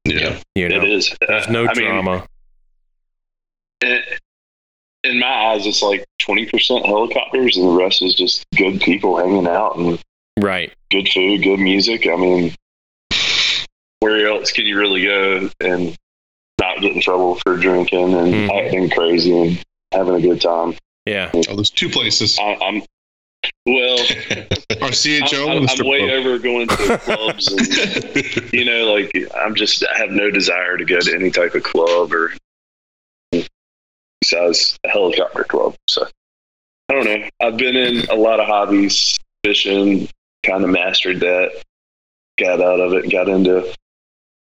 Yeah. 0.06 0.39
You 0.55 0.68
know, 0.70 0.82
It 0.82 0.90
is. 0.90 1.14
there's 1.26 1.48
no 1.48 1.66
I 1.68 1.74
mean, 1.74 1.85
drama. 1.85 2.26
in, 3.82 4.02
in 5.05 5.18
my 5.20 5.26
eyes, 5.52 5.66
it's 5.66 5.82
like 5.82 6.05
20% 6.22 6.86
helicopters 6.86 7.56
and 7.59 7.68
the 7.68 7.72
rest 7.72 8.01
is 8.02 8.14
just 8.14 8.44
good 8.56 8.80
people 8.80 9.18
hanging 9.18 9.47
out 9.47 9.76
and 9.76 10.01
right. 10.40 10.72
good 10.90 11.09
food, 11.10 11.43
good 11.43 11.60
music. 11.60 12.06
I 12.06 12.16
mean, 12.16 12.55
where 14.01 14.26
else 14.28 14.51
can 14.51 14.64
you 14.66 14.78
really 14.78 15.02
go 15.05 15.51
and 15.60 15.97
not 16.59 16.80
get 16.80 16.93
in 16.94 17.01
trouble 17.02 17.36
for 17.44 17.56
drinking 17.59 18.14
and 18.14 18.32
Mhm. 18.35 18.64
acting 18.64 18.90
crazy 18.90 19.36
and 19.39 19.62
having 19.93 20.15
a 20.15 20.20
good 20.20 20.40
time? 20.40 20.74
Yeah. 21.06 21.31
Oh, 21.35 21.55
there's 21.55 21.70
two 21.70 21.89
places. 21.89 22.39
I, 22.39 22.56
I'm, 22.60 22.82
well, 23.66 23.98
RCHO 23.98 25.51
I'm, 25.51 25.59
and 25.59 25.69
the 25.69 25.77
I'm 25.81 25.89
way 25.89 25.98
club. 26.01 26.10
over 26.10 26.39
going 26.39 26.69
to 26.69 26.98
clubs 26.98 27.48
and 27.48 28.52
you 28.52 28.65
know, 28.65 28.93
like 28.93 29.12
I'm 29.35 29.55
just 29.55 29.85
I 29.86 29.98
have 29.98 30.10
no 30.10 30.31
desire 30.31 30.77
to 30.77 30.85
go 30.85 31.01
to 31.01 31.15
any 31.15 31.31
type 31.31 31.55
of 31.55 31.62
club 31.62 32.12
or 32.12 32.32
besides 34.20 34.78
a 34.85 34.89
helicopter 34.89 35.44
club. 35.44 35.77
So 35.89 36.06
I 36.89 36.94
don't 36.94 37.05
know. 37.05 37.28
I've 37.40 37.56
been 37.56 37.77
in 37.77 38.09
a 38.09 38.15
lot 38.15 38.40
of 38.40 38.47
hobbies, 38.47 39.19
fishing, 39.44 40.09
kind 40.44 40.65
of 40.65 40.70
mastered 40.70 41.20
that, 41.20 41.62
got 42.39 42.60
out 42.60 42.81
of 42.81 42.93
it, 42.94 43.10
got 43.10 43.28
into 43.28 43.74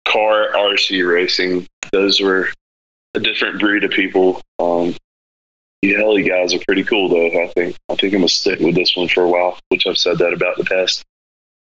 car 0.08 0.50
RC 0.54 1.08
racing. 1.08 1.68
Those 1.92 2.20
were 2.22 2.50
a 3.14 3.20
different 3.20 3.60
breed 3.60 3.84
of 3.84 3.92
people. 3.92 4.42
Um, 4.60 4.96
you 5.82 5.98
heli 5.98 6.24
guys 6.24 6.54
are 6.54 6.60
pretty 6.66 6.84
cool 6.84 7.10
though. 7.10 7.44
I 7.44 7.48
think 7.50 7.76
I 7.90 7.96
think 7.96 8.14
I'm 8.14 8.20
gonna 8.20 8.30
stick 8.30 8.60
with 8.60 8.76
this 8.76 8.96
one 8.96 9.08
for 9.08 9.24
a 9.24 9.30
while, 9.30 9.60
which 9.70 9.86
I've 9.86 9.98
said 9.98 10.18
that 10.20 10.34
about 10.34 10.58
the 10.58 10.66
past 10.66 11.04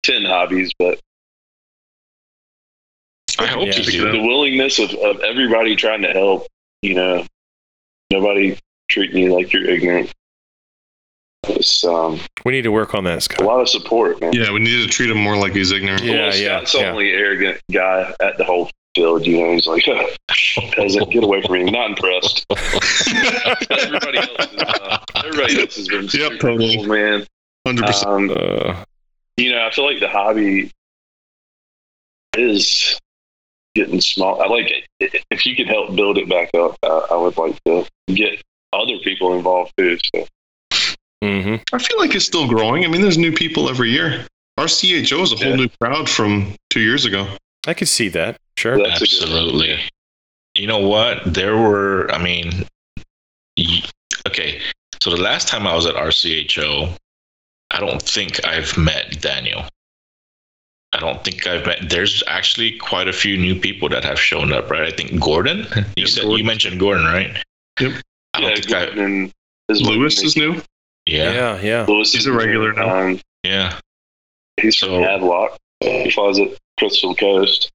ten 0.03 0.23
hobbies, 0.23 0.71
but 0.77 0.99
I 3.39 3.47
hope 3.47 3.67
Yeah. 3.67 3.79
you 3.79 4.05
the, 4.05 4.11
the 4.11 4.21
willingness 4.23 4.79
of, 4.79 4.91
of 4.91 5.19
everybody 5.21 5.75
trying 5.75 6.03
to 6.03 6.11
help, 6.11 6.45
you 6.81 6.93
know, 6.93 7.25
nobody 8.11 8.57
treating 8.89 9.17
you 9.17 9.33
like 9.33 9.51
you're 9.51 9.65
ignorant. 9.65 10.11
It's 11.47 11.83
um, 11.83 12.19
We 12.45 12.53
need 12.53 12.61
to 12.61 12.71
work 12.71 12.93
on 12.93 13.03
that, 13.05 13.27
a 13.39 13.43
lot 13.43 13.59
of 13.59 13.67
support, 13.67 14.21
man. 14.21 14.31
Yeah, 14.33 14.51
we 14.51 14.59
need 14.59 14.81
to 14.83 14.87
treat 14.87 15.09
him 15.09 15.17
more 15.17 15.35
like 15.35 15.53
he's 15.53 15.71
ignorant. 15.71 16.03
Yeah, 16.03 16.27
well, 16.27 16.35
yeah, 16.37 16.57
Scott's 16.59 16.75
yeah. 16.75 16.91
only 16.91 17.09
arrogant 17.11 17.61
guy 17.71 18.13
at 18.21 18.37
the 18.37 18.45
whole 18.45 18.69
field. 18.95 19.25
You 19.25 19.39
know, 19.39 19.53
he's 19.53 19.67
like, 19.67 19.85
peasant, 20.73 21.09
get 21.11 21.23
away 21.23 21.41
from 21.41 21.53
me. 21.53 21.63
Not 21.71 21.91
impressed. 21.91 22.45
everybody 23.69 24.17
else 24.19 24.53
is, 24.53 24.61
uh, 24.61 24.97
everybody 25.15 25.59
else 25.61 25.75
has 25.75 25.87
been 25.87 26.03
Yep, 26.03 26.11
super 26.11 26.37
totally. 26.37 26.75
cool, 26.77 26.85
man. 26.87 27.25
Hundred 27.65 27.85
percent. 27.85 28.09
Um, 28.09 28.31
Uh, 28.31 28.83
you 29.37 29.51
know, 29.51 29.65
I 29.65 29.71
feel 29.71 29.85
like 29.85 29.99
the 29.99 30.09
hobby 30.09 30.71
is 32.37 32.99
getting 33.75 34.01
small. 34.01 34.41
I 34.41 34.47
like 34.47 34.71
it. 34.99 35.23
If 35.31 35.45
you 35.45 35.55
could 35.55 35.67
help 35.67 35.95
build 35.95 36.17
it 36.17 36.29
back 36.29 36.49
up, 36.55 36.77
I, 36.83 37.07
I 37.11 37.15
would 37.15 37.37
like 37.37 37.57
to 37.65 37.85
get 38.07 38.41
other 38.73 38.97
people 39.03 39.33
involved 39.33 39.73
too. 39.77 39.97
So 40.15 40.25
hmm 41.23 41.55
I 41.71 41.79
feel 41.79 41.97
like 41.99 42.13
it's 42.15 42.25
still 42.25 42.47
growing. 42.47 42.83
I 42.85 42.87
mean, 42.87 43.01
there's 43.01 43.17
new 43.17 43.31
people 43.31 43.69
every 43.69 43.89
year. 43.91 44.27
RCHO 44.59 45.21
is 45.23 45.31
a 45.31 45.35
whole 45.37 45.47
Yeah. 45.49 45.55
new 45.55 45.69
crowd 45.81 46.07
from 46.09 46.53
two 46.69 46.81
years 46.81 47.05
ago. 47.05 47.27
I 47.65 47.73
could 47.73 47.87
see 47.87 48.09
that. 48.09 48.37
Sure. 48.57 48.77
that's 48.77 49.01
a 49.01 49.05
good 49.05 49.29
one. 49.29 49.29
Absolutely. 49.39 49.79
You 50.55 50.67
know 50.67 50.79
what? 50.87 51.33
There 51.33 51.57
were, 51.57 52.11
I 52.11 52.21
mean, 52.21 52.65
okay. 54.27 54.59
So 55.01 55.09
the 55.09 55.21
last 55.21 55.47
time 55.47 55.67
I 55.67 55.75
was 55.75 55.85
at 55.85 55.95
RCHO, 55.95 56.95
I 57.71 57.79
don't 57.79 58.01
think 58.01 58.45
I've 58.45 58.77
met 58.77 59.19
Daniel. 59.21 59.63
I 60.93 60.99
don't 60.99 61.23
think 61.23 61.47
I've 61.47 61.65
met. 61.65 61.89
There's 61.89 62.23
actually 62.27 62.77
quite 62.77 63.07
a 63.07 63.13
few 63.13 63.35
new 63.35 63.59
people 63.59 63.89
that 63.89 64.03
have 64.03 64.19
shown 64.19 64.53
up, 64.53 64.69
right? 64.69 64.83
I 64.83 64.95
think 64.95 65.19
Gordon. 65.19 65.65
You 65.75 66.03
Yep, 66.03 66.07
said 66.07 66.21
Gordon. 66.21 66.37
you 66.39 66.43
mentioned 66.45 66.79
Gordon, 66.79 67.05
right? 67.05 67.35
Yep. 67.79 67.93
I 68.35 68.39
don't 68.41 68.49
Yeah, 68.49 68.55
think 68.55 68.71
I. 68.73 68.85
Gordon 68.85 69.03
and 69.03 69.31
his 69.69 69.81
Lewis 69.81 70.21
is 70.21 70.37
new. 70.37 70.61
Yeah, 71.05 71.31
yeah, 71.33 71.61
yeah. 71.61 71.85
Lewis 71.87 72.11
He's 72.13 72.21
is 72.21 72.27
a 72.27 72.31
regular 72.33 72.73
now. 72.73 72.95
Um, 72.95 73.19
yeah. 73.43 73.79
he's 74.61 74.77
So- 74.77 74.87
from 74.87 75.03
Havelock. 75.03 75.57
He 75.81 76.11
flies 76.11 76.39
at 76.39 76.47
Crystal 76.79 77.13
Coast. 77.15 77.69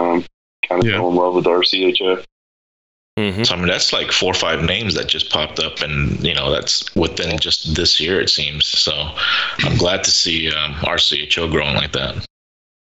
Um, 0.00 0.24
kind 0.66 0.82
of 0.82 0.88
Yeah. 0.88 0.96
fell 0.96 1.10
in 1.10 1.16
love 1.16 1.34
with 1.34 1.44
RCHO. 1.46 2.24
hmm 3.18 3.42
So 3.44 3.54
I 3.54 3.56
mean, 3.58 3.66
that's 3.66 3.92
like 3.92 4.12
four 4.12 4.30
or 4.30 4.34
five 4.34 4.62
names 4.62 4.94
that 4.94 5.06
just 5.08 5.30
popped 5.30 5.58
up, 5.58 5.80
and 5.80 6.18
you 6.24 6.34
know, 6.34 6.50
that's 6.50 6.94
within 6.96 7.38
just 7.38 7.74
this 7.74 8.00
year, 8.00 8.20
it 8.20 8.30
seems. 8.30 8.66
So 8.66 8.92
I'm 9.58 9.76
glad 9.76 10.02
to 10.04 10.10
see 10.10 10.50
um, 10.52 10.74
RCHO 10.74 11.50
growing 11.50 11.74
like 11.74 11.92
that. 11.92 12.24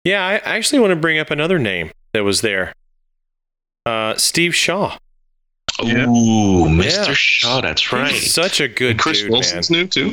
Yeah, 0.05 0.25
I 0.25 0.35
I 0.35 0.57
actually 0.57 0.79
want 0.81 0.91
to 0.93 0.97
bring 0.97 1.19
up 1.19 1.31
another 1.31 1.59
name 1.59 1.91
that 2.13 2.25
was 2.25 2.41
there. 2.43 2.73
Uh, 3.87 4.15
Steve 4.17 4.55
Shaw. 4.55 4.97
Yeah. 5.83 6.05
Ooh, 6.07 6.67
Mr. 6.69 7.09
Yeah. 7.09 7.15
Shaw, 7.15 7.61
that's 7.61 7.93
right. 7.93 8.11
He's 8.13 8.33
such 8.33 8.61
a 8.61 8.69
good 8.69 8.93
And 8.93 9.01
Chris 9.01 9.21
dude, 9.23 9.31
Wilson's 9.33 9.71
man. 9.71 9.81
new 9.83 9.87
too. 9.89 10.13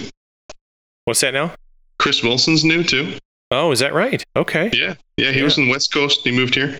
What's 1.06 1.22
that 1.22 1.34
now? 1.34 1.54
Chris 2.00 2.24
Wilson's 2.24 2.66
new 2.66 2.84
too. 2.84 3.14
Oh, 3.52 3.72
is 3.72 3.80
that 3.80 3.94
right? 3.94 4.24
Okay. 4.36 4.70
Yeah, 4.74 4.96
yeah. 5.18 5.32
He 5.32 5.44
was 5.44 5.58
in 5.58 5.68
West 5.70 5.94
Coast. 5.94 6.22
He 6.24 6.32
moved 6.32 6.56
here. 6.56 6.78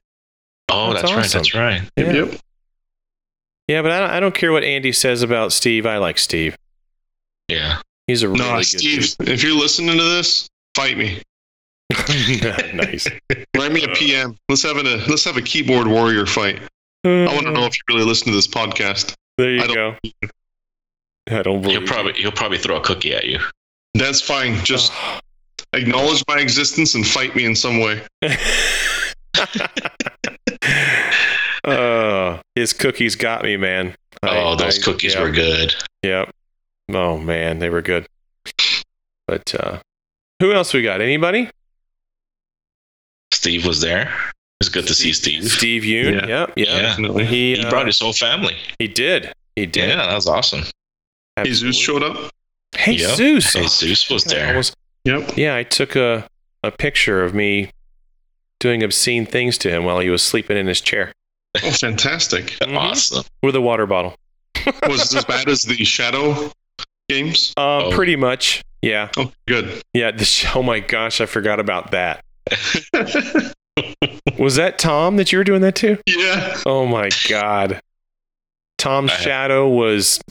oh, 0.70 0.94
That's 0.94 1.02
that's, 1.04 1.14
right. 1.16 1.30
That's 1.32 1.54
right. 1.54 1.82
Yeah. 1.98 2.12
Yep. 2.14 2.40
Yeah, 3.68 3.82
but 3.82 3.92
I 3.92 4.00
don't, 4.00 4.10
I 4.10 4.20
don't 4.20 4.36
care 4.36 4.52
what 4.52 4.64
Andy 4.64 4.92
says 4.92 5.22
about 5.22 5.52
Steve. 5.54 5.86
I 5.86 5.98
like 5.98 6.18
Steve. 6.18 6.56
Yeah. 7.48 7.80
He's 8.08 8.24
a 8.24 8.30
really 8.30 8.40
No, 8.40 8.56
good 8.58 8.66
Steve. 8.66 9.16
If 9.20 9.44
you're 9.44 9.58
listening 9.58 9.98
to 9.98 10.04
this, 10.04 10.48
fight 10.76 10.98
me. 10.98 11.22
nice. 12.74 13.08
Write 13.56 13.72
me 13.72 13.84
a 13.84 13.90
PM. 13.90 14.38
Let's 14.50 14.64
have 14.64 14.78
a 14.78 14.82
uh, 14.82 15.06
let's 15.08 15.24
have 15.26 15.38
a 15.38 15.42
keyboard 15.42 15.88
warrior 15.88 16.26
fight. 16.26 16.60
I 17.04 17.26
want 17.34 17.46
to 17.48 17.52
know 17.52 17.66
if 17.66 17.76
you 17.76 17.82
really 17.96 18.06
listen 18.06 18.28
to 18.28 18.34
this 18.34 18.48
podcast. 18.48 19.14
There 19.38 19.52
you 19.52 19.62
I 19.64 19.68
don't- 19.68 19.76
go. 19.76 20.30
I 21.30 21.44
don't 21.44 21.62
believe 21.62 21.80
He'll 21.80 21.88
probably 21.88 22.14
he'll 22.14 22.32
probably 22.32 22.58
throw 22.58 22.78
a 22.78 22.82
cookie 22.82 23.14
at 23.14 23.26
you. 23.26 23.40
That's 23.94 24.22
fine. 24.22 24.54
you. 24.56 24.62
Just 24.64 24.92
acknowledge 25.74 26.24
my 26.28 26.40
existence 26.40 26.96
and 26.96 27.06
fight 27.06 27.36
me 27.36 27.46
in 27.46 27.56
some 27.56 27.80
way. 27.80 28.02
uh, 31.64 32.40
his 32.56 32.74
cookies 32.74 33.16
got 33.16 33.44
me, 33.44 33.58
man. 33.58 33.96
I- 34.24 34.38
oh, 34.38 34.56
those 34.56 34.80
I- 34.80 34.84
cookies 34.84 35.16
yeah, 35.16 35.22
were 35.22 35.32
good. 35.32 35.76
Yep. 36.04 36.30
Oh 36.94 37.18
man, 37.18 37.60
they 37.60 37.70
were 37.70 37.82
good. 37.82 38.06
But 39.28 39.56
uh, 39.56 39.80
who 40.40 40.52
else 40.52 40.74
we 40.74 40.82
got? 40.82 41.00
Anybody? 41.02 41.50
Steve 43.34 43.66
was 43.66 43.82
there. 43.82 44.14
It's 44.60 44.70
good 44.70 44.86
to 44.88 44.94
see 44.94 45.14
Steve. 45.14 45.50
Steve 45.50 45.84
Yoon. 45.84 46.22
Yeah. 46.22 46.28
Yep. 46.28 46.54
Yep. 46.56 46.68
Yeah. 46.68 46.82
Definitely. 46.82 47.26
He, 47.26 47.56
He 47.56 47.64
uh, 47.64 47.70
brought 47.70 47.88
his 47.88 48.00
whole 48.00 48.14
family. 48.14 48.56
He 48.78 48.88
did. 48.88 49.32
He 49.56 49.66
did. 49.66 49.90
Yeah, 49.90 49.96
that 50.06 50.14
was 50.14 50.28
awesome. 50.28 50.64
Jesus 51.44 51.76
showed 51.78 52.04
up. 52.04 52.30
Hey, 52.76 52.94
Yep. 52.94 53.16
Zeus. 53.16 53.80
Jesus 53.80 54.10
was 54.10 54.28
I 54.28 54.36
there. 54.36 54.48
almost- 54.50 54.76
Yep. 55.06 55.38
yeah, 55.38 55.56
I 55.56 55.64
took 55.64 55.96
a 55.96 56.28
a 56.64 56.70
picture 56.72 57.24
of 57.24 57.34
me 57.34 57.72
doing 58.60 58.84
obscene 58.84 59.26
things 59.26 59.58
to 59.60 59.70
him 59.70 59.84
while 59.84 60.00
he 60.00 60.10
was 60.10 60.22
sleeping 60.22 60.58
in 60.58 60.68
his 60.68 60.80
chair 60.82 61.12
Oh, 61.64 61.72
fantastic. 61.72 62.46
Mhm. 62.62 62.78
Awesome. 62.78 63.24
with 63.44 63.56
a 63.56 63.62
water 63.62 63.86
bottle. 63.88 64.16
Was 64.88 65.12
it 65.14 65.18
as 65.18 65.26
bad 65.26 65.50
as 65.50 65.64
the 65.64 65.84
Shadow 65.84 66.52
games? 67.10 67.52
Uh, 67.58 67.86
Oh. 67.86 67.92
Pretty 67.92 68.16
much. 68.16 68.62
Yeah. 68.84 69.10
Oh, 69.18 69.32
good. 69.48 69.82
Yeah. 69.94 70.12
The, 70.12 70.52
oh 70.56 70.64
my 70.64 70.80
gosh, 70.80 71.20
I 71.20 71.26
forgot 71.26 71.60
about 71.60 71.92
that. 71.92 72.24
Was 74.38 74.56
that 74.56 74.78
Tom 74.80 75.18
that 75.18 75.32
you 75.32 75.38
were 75.40 75.44
doing 75.44 75.62
that 75.62 75.76
to? 75.78 75.98
yeah. 76.06 76.58
Oh 76.66 76.86
my 76.86 77.10
god. 77.30 77.82
Tom's 78.78 79.12
I 79.12 79.16
have- 79.16 79.24
shadow 79.24 79.68
was 79.68 80.22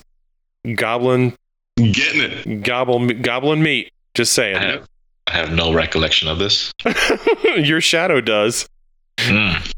goblin 0.75 1.35
Getting 1.77 2.21
it. 2.23 2.63
gobble 2.63 3.07
goblin 3.09 3.63
meat. 3.63 3.93
Just 4.21 4.39
I 4.39 4.43
saying. 4.43 4.57
have, 4.57 4.89
I 5.29 5.33
have 5.33 5.51
no 5.51 5.73
recollection 5.73 6.29
of 6.29 6.39
this. 6.39 6.75
Your 7.57 7.81
shadow 7.81 8.21
does. 8.21 8.69
Mm, 9.17 9.73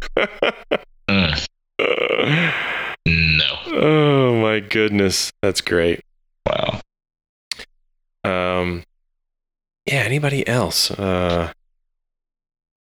mm, 1.08 2.52
no. 3.06 3.58
oh 3.66 4.34
my 4.42 4.58
goodness. 4.58 5.30
That's 5.42 5.60
great. 5.60 6.00
Wow. 6.44 6.80
Um 8.24 8.82
yeah, 9.86 10.00
anybody 10.00 10.44
else? 10.48 10.90
Uh 10.90 11.52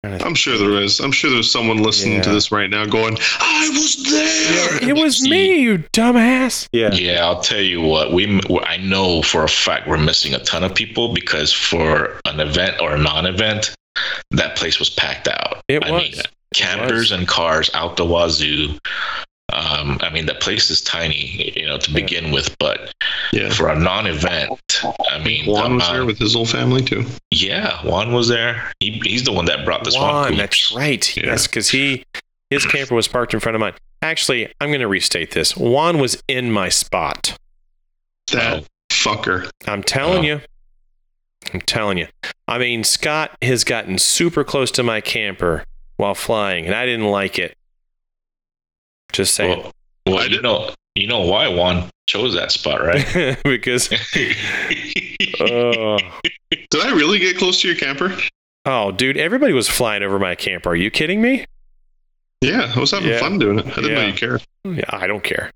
I'm 0.03 0.33
sure 0.33 0.57
there 0.57 0.81
is. 0.81 1.01
I'm 1.01 1.11
sure 1.11 1.29
there's 1.29 1.51
someone 1.51 1.83
listening 1.83 2.21
to 2.21 2.29
this 2.29 2.53
right 2.53 2.69
now 2.69 2.85
going, 2.85 3.17
I 3.39 3.69
was 3.69 4.01
there. 4.09 4.89
It 4.89 4.95
was 4.95 5.21
me, 5.21 5.61
you 5.61 5.79
dumbass. 5.91 6.69
Yeah. 6.71 6.93
Yeah, 6.93 7.25
I'll 7.25 7.41
tell 7.41 7.59
you 7.59 7.81
what. 7.81 8.13
We 8.13 8.39
I 8.63 8.77
know 8.77 9.21
for 9.21 9.43
a 9.43 9.49
fact 9.49 9.89
we're 9.89 9.97
missing 9.97 10.33
a 10.33 10.39
ton 10.39 10.63
of 10.63 10.73
people 10.73 11.13
because 11.13 11.51
for 11.51 12.17
an 12.25 12.39
event 12.39 12.79
or 12.79 12.95
a 12.95 12.97
non-event, 12.97 13.75
that 14.31 14.55
place 14.55 14.79
was 14.79 14.89
packed 14.89 15.27
out. 15.27 15.61
It 15.67 15.83
I 15.83 15.91
was. 15.91 16.01
mean, 16.01 16.21
campers 16.53 17.11
and 17.11 17.27
cars 17.27 17.69
out 17.73 17.97
the 17.97 18.05
wazoo. 18.05 18.77
Um, 19.53 19.97
I 20.01 20.09
mean, 20.09 20.25
the 20.25 20.35
place 20.35 20.69
is 20.69 20.81
tiny, 20.81 21.53
you 21.59 21.65
know, 21.65 21.77
to 21.77 21.89
Yeah. 21.91 21.95
begin 21.95 22.31
with, 22.31 22.57
but 22.59 22.93
Yeah. 23.31 23.49
for 23.49 23.69
a 23.69 23.77
non-event, 23.79 24.59
I 25.11 25.19
mean, 25.19 25.45
Juan 25.45 25.71
the 25.71 25.75
was 25.77 25.89
there 25.89 26.05
with 26.05 26.17
his 26.19 26.33
whole 26.33 26.45
family 26.45 26.81
too. 26.81 27.05
yeah, 27.31 27.81
Juan 27.83 28.11
was 28.13 28.27
there. 28.27 28.71
He, 28.79 29.01
he's 29.03 29.23
the 29.23 29.31
one 29.31 29.45
that 29.45 29.65
brought 29.65 29.83
this 29.83 29.93
swamp. 29.95 30.29
Juan, 30.29 30.37
that's 30.37 30.71
right. 30.71 31.15
Yeah. 31.17 31.27
Yes, 31.27 31.47
because 31.47 31.69
he 31.69 32.03
his 32.49 32.65
camper 32.65 32.95
was 32.95 33.07
parked 33.07 33.33
in 33.33 33.39
front 33.39 33.55
of 33.55 33.59
mine. 33.59 33.73
Actually, 34.01 34.51
I'm 34.59 34.69
going 34.69 34.79
to 34.81 34.87
restate 34.87 35.31
this. 35.31 35.55
Juan 35.55 35.99
was 35.99 36.21
in 36.27 36.51
my 36.51 36.69
spot. 36.69 37.37
That 38.31 38.63
fucker. 38.91 39.49
I'm 39.67 39.83
telling 39.83 40.19
Oh. 40.19 40.27
you. 40.27 40.41
I'm 41.53 41.61
telling 41.61 41.97
you. 41.97 42.07
I 42.47 42.57
mean, 42.57 42.83
Scott 42.83 43.35
has 43.41 43.63
gotten 43.63 43.97
super 43.99 44.43
close 44.43 44.71
to 44.71 44.83
my 44.83 44.99
camper 45.01 45.63
while 45.97 46.15
flying, 46.15 46.65
and 46.65 46.73
I 46.75 46.85
didn't 46.85 47.07
like 47.07 47.37
it. 47.37 47.55
Just 49.11 49.35
saying. 49.35 49.59
Well, 49.59 49.71
well 50.07 50.17
I 50.19 50.23
you 50.23 50.29
did- 50.29 50.43
know, 50.43 50.71
you 50.95 51.07
know 51.07 51.21
why 51.21 51.47
Juan 51.47 51.89
chose 52.07 52.33
that 52.35 52.51
spot, 52.51 52.81
right? 52.81 53.37
because, 53.43 53.89
oh, 55.39 55.97
Did 56.51 56.81
I 56.85 56.91
really 56.95 57.19
get 57.19 57.37
close 57.37 57.61
to 57.61 57.67
your 57.67 57.77
camper? 57.77 58.15
oh, 58.65 58.91
dude, 58.91 59.17
everybody 59.17 59.53
was 59.53 59.67
flying 59.67 60.03
over 60.03 60.19
my 60.19 60.35
camper. 60.35 60.69
Are 60.69 60.75
you 60.75 60.91
kidding 60.91 61.21
me? 61.21 61.45
Yeah, 62.41 62.71
I 62.75 62.79
was 62.79 62.91
having 62.91 63.09
Yeah. 63.09 63.19
fun 63.19 63.37
doing 63.39 63.59
it. 63.59 63.65
I 63.65 63.69
didn't 63.81 63.93
know 63.93 64.01
Yeah. 64.01 64.07
you 64.07 64.13
cared. 64.13 64.43
Yeah, 64.63 64.83
I 64.89 65.07
don't 65.07 65.23
care. 65.23 65.51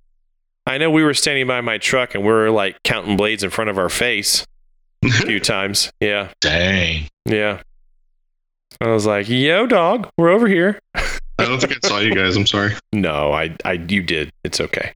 I 0.66 0.78
know 0.78 0.90
we 0.90 1.04
were 1.04 1.14
standing 1.14 1.46
by 1.48 1.62
my 1.62 1.78
truck 1.78 2.16
and 2.16 2.24
we 2.24 2.30
were 2.32 2.50
like 2.50 2.82
counting 2.84 3.18
blades 3.18 3.44
in 3.44 3.50
front 3.50 3.70
of 3.70 3.78
our 3.78 3.90
face. 3.90 4.46
a 5.04 5.10
few 5.26 5.40
times. 5.40 5.92
Yeah, 6.00 6.30
Dang. 6.40 7.08
yeah. 7.26 7.62
I 8.82 8.88
was 8.88 9.06
like, 9.06 9.28
"Yo, 9.30 9.68
dog, 9.68 10.10
we're 10.18 10.30
over 10.30 10.48
here." 10.48 10.80
I 11.40 11.46
don't 11.46 11.60
think 11.60 11.74
I 11.84 11.88
saw 11.88 12.00
you 12.00 12.14
guys. 12.14 12.36
I'm 12.36 12.46
sorry. 12.48 12.74
No, 12.94 13.34
I, 13.34 13.56
I, 13.66 13.74
you 13.74 14.04
did. 14.04 14.32
It's 14.44 14.62
okay. 14.62 14.94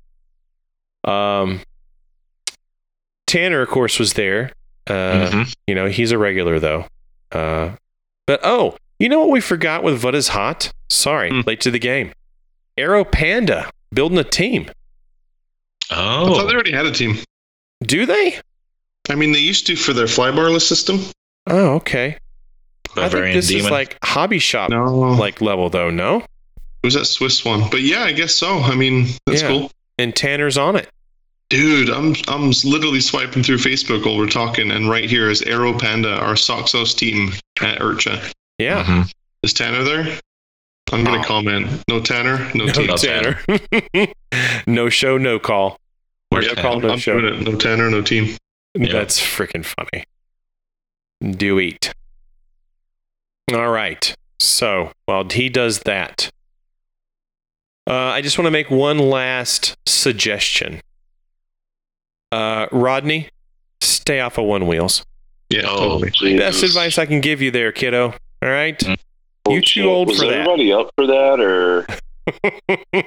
Um, 1.03 1.61
Tanner, 3.25 3.61
of 3.61 3.69
course, 3.69 3.99
was 3.99 4.13
there. 4.13 4.51
Uh, 4.87 5.29
Mhm. 5.29 5.53
you 5.67 5.75
know, 5.75 5.87
he's 5.87 6.11
a 6.11 6.17
regular 6.17 6.59
though. 6.59 6.85
Uh, 7.31 7.71
but 8.25 8.39
oh, 8.43 8.77
you 8.99 9.09
know 9.09 9.19
what 9.19 9.29
we 9.29 9.41
forgot 9.41 9.83
with 9.83 10.03
What 10.03 10.15
is 10.15 10.29
Hot? 10.29 10.71
Sorry, 10.89 11.29
Hmm. 11.29 11.41
late 11.45 11.59
to 11.61 11.71
the 11.71 11.79
game. 11.79 12.13
Aero 12.77 13.03
Panda 13.03 13.69
building 13.93 14.17
a 14.17 14.23
team. 14.23 14.69
Oh, 15.89 16.33
I 16.33 16.37
thought 16.37 16.47
they 16.47 16.53
already 16.53 16.71
had 16.71 16.85
a 16.85 16.91
team. 16.91 17.17
Do 17.81 18.05
they? 18.05 18.39
I 19.09 19.15
mean, 19.15 19.31
they 19.31 19.39
used 19.39 19.67
to 19.67 19.75
for 19.75 19.93
their 19.93 20.05
flybarless 20.05 20.61
system. 20.67 20.99
Oh, 21.47 21.75
okay. 21.75 22.17
I 22.95 23.09
think 23.09 23.33
this 23.35 23.47
Demon. 23.47 23.65
is 23.65 23.71
like 23.71 23.97
hobby 24.03 24.39
shop 24.39 24.69
No, 24.69 24.85
like 24.93 25.41
level 25.41 25.69
though. 25.69 25.89
No, 25.89 26.17
it 26.17 26.25
was 26.83 26.93
that 26.95 27.05
Swiss 27.05 27.43
one. 27.45 27.69
But 27.69 27.81
yeah, 27.81 28.03
I 28.03 28.11
guess 28.13 28.33
so. 28.35 28.59
I 28.59 28.75
mean, 28.75 29.07
that's 29.25 29.41
Yeah. 29.41 29.47
cool. 29.49 29.71
and 29.97 30.15
Tanner's 30.15 30.57
on 30.57 30.75
it. 30.75 30.89
Dude, 31.49 31.89
I'm 31.89 32.15
I'm 32.27 32.51
literally 32.63 32.99
swiping 33.01 33.41
through 33.43 33.57
Facebook 33.57 34.05
while 34.05 34.17
we're 34.17 34.27
talking, 34.27 34.69
and 34.71 34.89
right 34.89 35.09
here 35.09 35.29
is 35.29 35.41
Aero 35.43 35.77
Panda, 35.77 36.15
our 36.17 36.33
Soxos 36.33 36.95
team 36.95 37.31
at 37.61 37.79
Urcha. 37.79 38.31
Yeah. 38.57 38.83
Mhm. 38.83 39.11
Is 39.43 39.53
Tanner 39.53 39.83
there? 39.83 40.19
I'm 40.91 41.03
gonna 41.03 41.19
Oh. 41.19 41.23
comment. 41.23 41.83
No 41.89 41.99
Tanner, 42.01 42.49
no, 42.53 42.65
No, 42.65 42.71
team. 42.73 42.87
No 42.87 42.97
Tanner. 42.97 43.39
no 44.67 44.89
show, 44.89 45.17
no 45.17 45.39
call. 45.39 45.71
Or 46.31 46.39
Where's 46.39 46.47
no 46.47 46.53
Tanner? 46.55 46.61
call, 46.69 46.79
no 46.81 46.89
I'm 46.89 46.99
show. 46.99 47.19
doing 47.21 47.35
it. 47.35 47.41
No 47.49 47.55
Tanner, 47.57 47.89
no 47.89 48.01
team. 48.01 48.35
Yeah. 48.75 48.91
That's 48.91 49.19
freaking 49.19 49.65
funny. 49.65 50.03
Do 51.35 51.59
eat. 51.59 51.93
All 53.53 53.69
right. 53.69 54.13
So 54.39 54.91
while 55.05 55.27
he 55.29 55.49
does 55.49 55.79
that, 55.81 56.29
uh, 57.89 57.93
I 57.93 58.21
just 58.21 58.37
want 58.37 58.45
to 58.47 58.51
make 58.51 58.69
one 58.69 58.97
last 58.99 59.75
suggestion. 59.85 60.81
Uh, 62.31 62.67
Rodney, 62.71 63.29
stay 63.81 64.19
off 64.19 64.37
of 64.37 64.45
one 64.45 64.67
wheels. 64.67 65.03
Yeah, 65.49 65.61
Oh, 65.65 65.99
totally. 66.01 66.37
Best 66.37 66.61
advice 66.63 66.97
I 66.97 67.05
can 67.05 67.21
give 67.21 67.41
you 67.41 67.51
there, 67.51 67.71
kiddo. 67.71 68.13
All 68.43 68.49
right. 68.49 68.77
Mm. 68.77 68.97
You 69.49 69.61
too 69.61 69.89
old 69.89 70.09
Was 70.09 70.19
for 70.19 70.25
that. 70.25 70.33
everybody 70.41 70.73
up 70.73 70.91
for 70.97 71.07
that, 71.07 71.39
or 71.39 71.87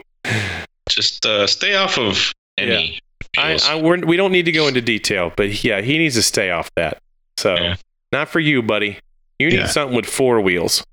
Just 0.89 1.27
uh, 1.27 1.47
stay 1.47 1.75
off 1.77 1.99
of 1.99 2.33
any. 2.57 2.99
I, 3.37 3.51
wheels. 3.51 3.65
I 3.69 3.75
we're, 3.81 3.99
we 3.99 4.17
don't 4.17 4.33
need 4.33 4.47
to 4.47 4.53
go 4.53 4.67
into 4.67 4.81
detail, 4.81 5.31
but 5.37 5.63
yeah, 5.63 5.83
he 5.83 5.99
needs 5.99 6.15
to 6.15 6.23
stay 6.23 6.51
off 6.51 6.71
that. 6.77 6.99
So 7.37 7.55
Yeah. 7.57 7.77
not 8.11 8.31
for 8.31 8.41
you, 8.41 8.63
buddy. 8.63 8.99
You 9.41 9.49
need 9.51 9.57
Yeah. 9.57 9.67
something 9.67 9.97
with 9.97 10.05
four 10.07 10.41
wheels. 10.43 10.85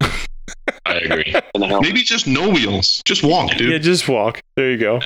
I 0.00 0.94
agree. 0.94 1.34
in 1.54 1.60
the 1.60 1.66
helmet? 1.66 1.88
Maybe 1.88 2.02
just 2.04 2.28
no 2.28 2.48
wheels. 2.48 3.02
Just 3.04 3.24
walk, 3.24 3.50
dude. 3.56 3.72
Yeah, 3.72 3.78
just 3.78 4.08
walk. 4.08 4.40
There 4.54 4.70
you 4.70 4.78
go. 4.78 5.00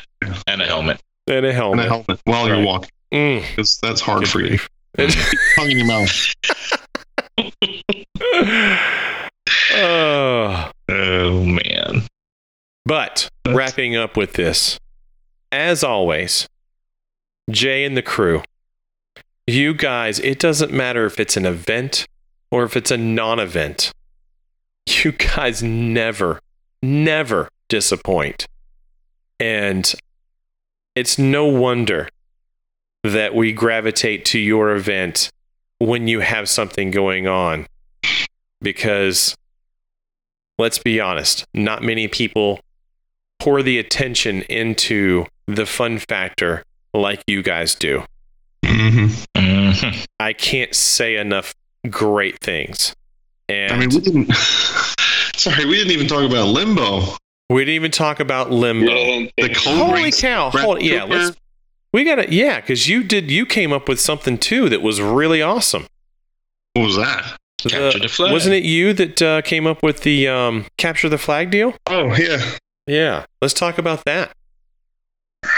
And 0.47 0.60
a 0.60 0.66
helmet. 0.66 1.01
And 1.27 1.47
a 1.47 1.48
And 1.48 1.56
helmet. 1.56 1.86
a 1.86 1.89
helmet 1.89 2.20
while 2.24 2.47
Right. 2.48 2.56
you're 2.59 2.66
walking, 2.66 2.90
Mm. 3.12 3.40
because 3.48 3.78
that's 3.82 4.02
hard 4.02 4.20
Good 4.20 4.28
for 4.28 4.40
you. 4.43 4.48
grief. 4.48 4.68
Tongue 5.56 5.70
in 5.70 5.78
your 5.78 5.86
mouth. 5.86 6.35
oh. 9.74 10.70
Oh 10.89 11.44
man. 11.44 12.02
But 12.85 13.28
wrapping 13.48 13.97
up 13.97 14.16
with 14.16 14.32
this, 14.35 14.78
as 15.52 15.85
always, 15.85 16.48
Jay 17.51 17.85
and 17.85 17.97
the 17.97 18.02
crew, 18.02 18.43
you 19.47 19.74
guys, 19.74 20.18
it 20.20 20.39
doesn't 20.39 20.72
matter 20.72 21.05
if 21.06 21.20
it's 21.20 21.36
an 21.36 21.47
event 21.47 22.06
or 22.51 22.64
if 22.64 22.77
it's 22.77 22.90
a 22.90 22.97
non 22.97 23.39
event, 23.39 23.93
you 24.89 25.12
guys 25.12 25.62
never, 25.62 26.40
never 26.82 27.48
disappoint. 27.68 28.47
And 29.39 29.93
it's 30.94 31.18
no 31.18 31.47
wonder 31.47 32.09
that 33.05 33.35
we 33.35 33.52
gravitate 33.52 34.24
to 34.27 34.39
your 34.39 34.74
event 34.74 35.31
when 35.78 36.09
you 36.09 36.20
have 36.20 36.48
something 36.48 36.90
going 36.90 37.27
on. 37.27 37.66
Because 38.60 39.35
let's 40.59 40.78
be 40.78 41.01
honest, 41.01 41.44
not 41.55 41.82
many 41.82 42.09
people 42.09 42.60
pour 43.39 43.62
the 43.62 43.78
attention 43.78 44.43
into 44.43 45.24
the 45.47 45.64
fun 45.64 45.98
factor 45.98 46.62
like 46.93 47.22
you 47.27 47.43
guys 47.43 47.74
do. 47.74 48.05
hmm 48.66 49.06
Mhm. 49.36 50.06
I 50.18 50.32
can't 50.32 50.74
say 50.74 51.16
enough 51.16 51.55
great 51.89 52.39
things. 52.40 52.94
And 53.48 53.73
I 53.73 53.78
mean, 53.78 53.90
we 53.90 54.01
didn't. 54.01 54.35
Sorry, 55.36 55.65
we 55.65 55.77
didn't 55.77 55.93
even 55.93 56.07
talk 56.07 56.28
about 56.28 56.48
limbo. 56.48 57.02
we 57.48 57.62
didn't 57.62 57.74
even 57.74 57.90
talk 57.90 58.20
about 58.20 58.51
limbo. 58.51 58.93
Yeah, 58.93 59.28
The 59.39 59.55
Holy 59.65 60.12
cow! 60.12 60.51
Brett 60.51 60.65
Hold, 60.65 60.82
yeah, 60.82 61.05
let's. 61.05 61.36
We 61.93 62.05
gotta, 62.05 62.32
yeah, 62.32 62.61
because 62.61 62.89
you 62.89 63.02
did. 63.02 63.31
You 63.31 63.47
came 63.47 63.73
up 63.73 63.89
with 63.89 64.01
something 64.01 64.39
too 64.39 64.69
that 64.69 64.82
was 64.82 65.01
really 65.01 65.43
awesome. 65.43 65.86
What 66.74 66.85
was 66.85 66.97
that? 66.97 67.36
Capture 67.59 67.98
the 67.98 68.09
flag. 68.09 68.32
Wasn't 68.32 68.55
it 68.55 68.62
you 68.65 68.93
that 68.94 69.20
uh, 69.20 69.43
came 69.43 69.66
up 69.66 69.82
with 69.82 70.02
the 70.02 70.28
um, 70.28 70.66
capture 70.78 71.09
the 71.09 71.19
flag 71.19 71.51
deal? 71.51 71.74
Oh 71.86 72.15
yeah. 72.15 72.39
Yeah, 72.86 73.24
let's 73.43 73.55
talk 73.55 73.78
about 73.78 74.05
that. 74.05 74.32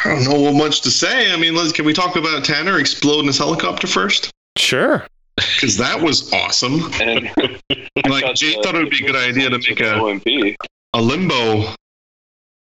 I 0.04 0.08
don't 0.14 0.24
know 0.24 0.40
what 0.40 0.54
much 0.54 0.80
to 0.82 0.90
say. 0.90 1.32
I 1.32 1.36
mean, 1.36 1.54
let's, 1.54 1.72
can 1.72 1.84
we 1.84 1.92
talk 1.92 2.16
about 2.16 2.44
Tanner 2.44 2.78
exploding 2.78 3.26
his 3.26 3.38
helicopter 3.38 3.86
first? 3.86 4.30
Sure. 4.56 5.06
Because 5.36 5.76
that 5.78 6.00
was 6.00 6.32
awesome. 6.32 6.90
and 7.00 7.30
Like 8.08 8.24
got 8.24 8.36
Jay 8.36 8.54
the- 8.54 8.62
thought 8.62 8.74
it 8.74 8.78
would 8.78 8.90
be 8.90 9.04
a 9.04 9.06
good 9.06 9.16
idea 9.16 9.48
to 9.50 9.58
make 9.58 9.80
a, 9.80 9.94
OMP. 9.94 10.56
a 10.94 11.00
limbo 11.02 11.74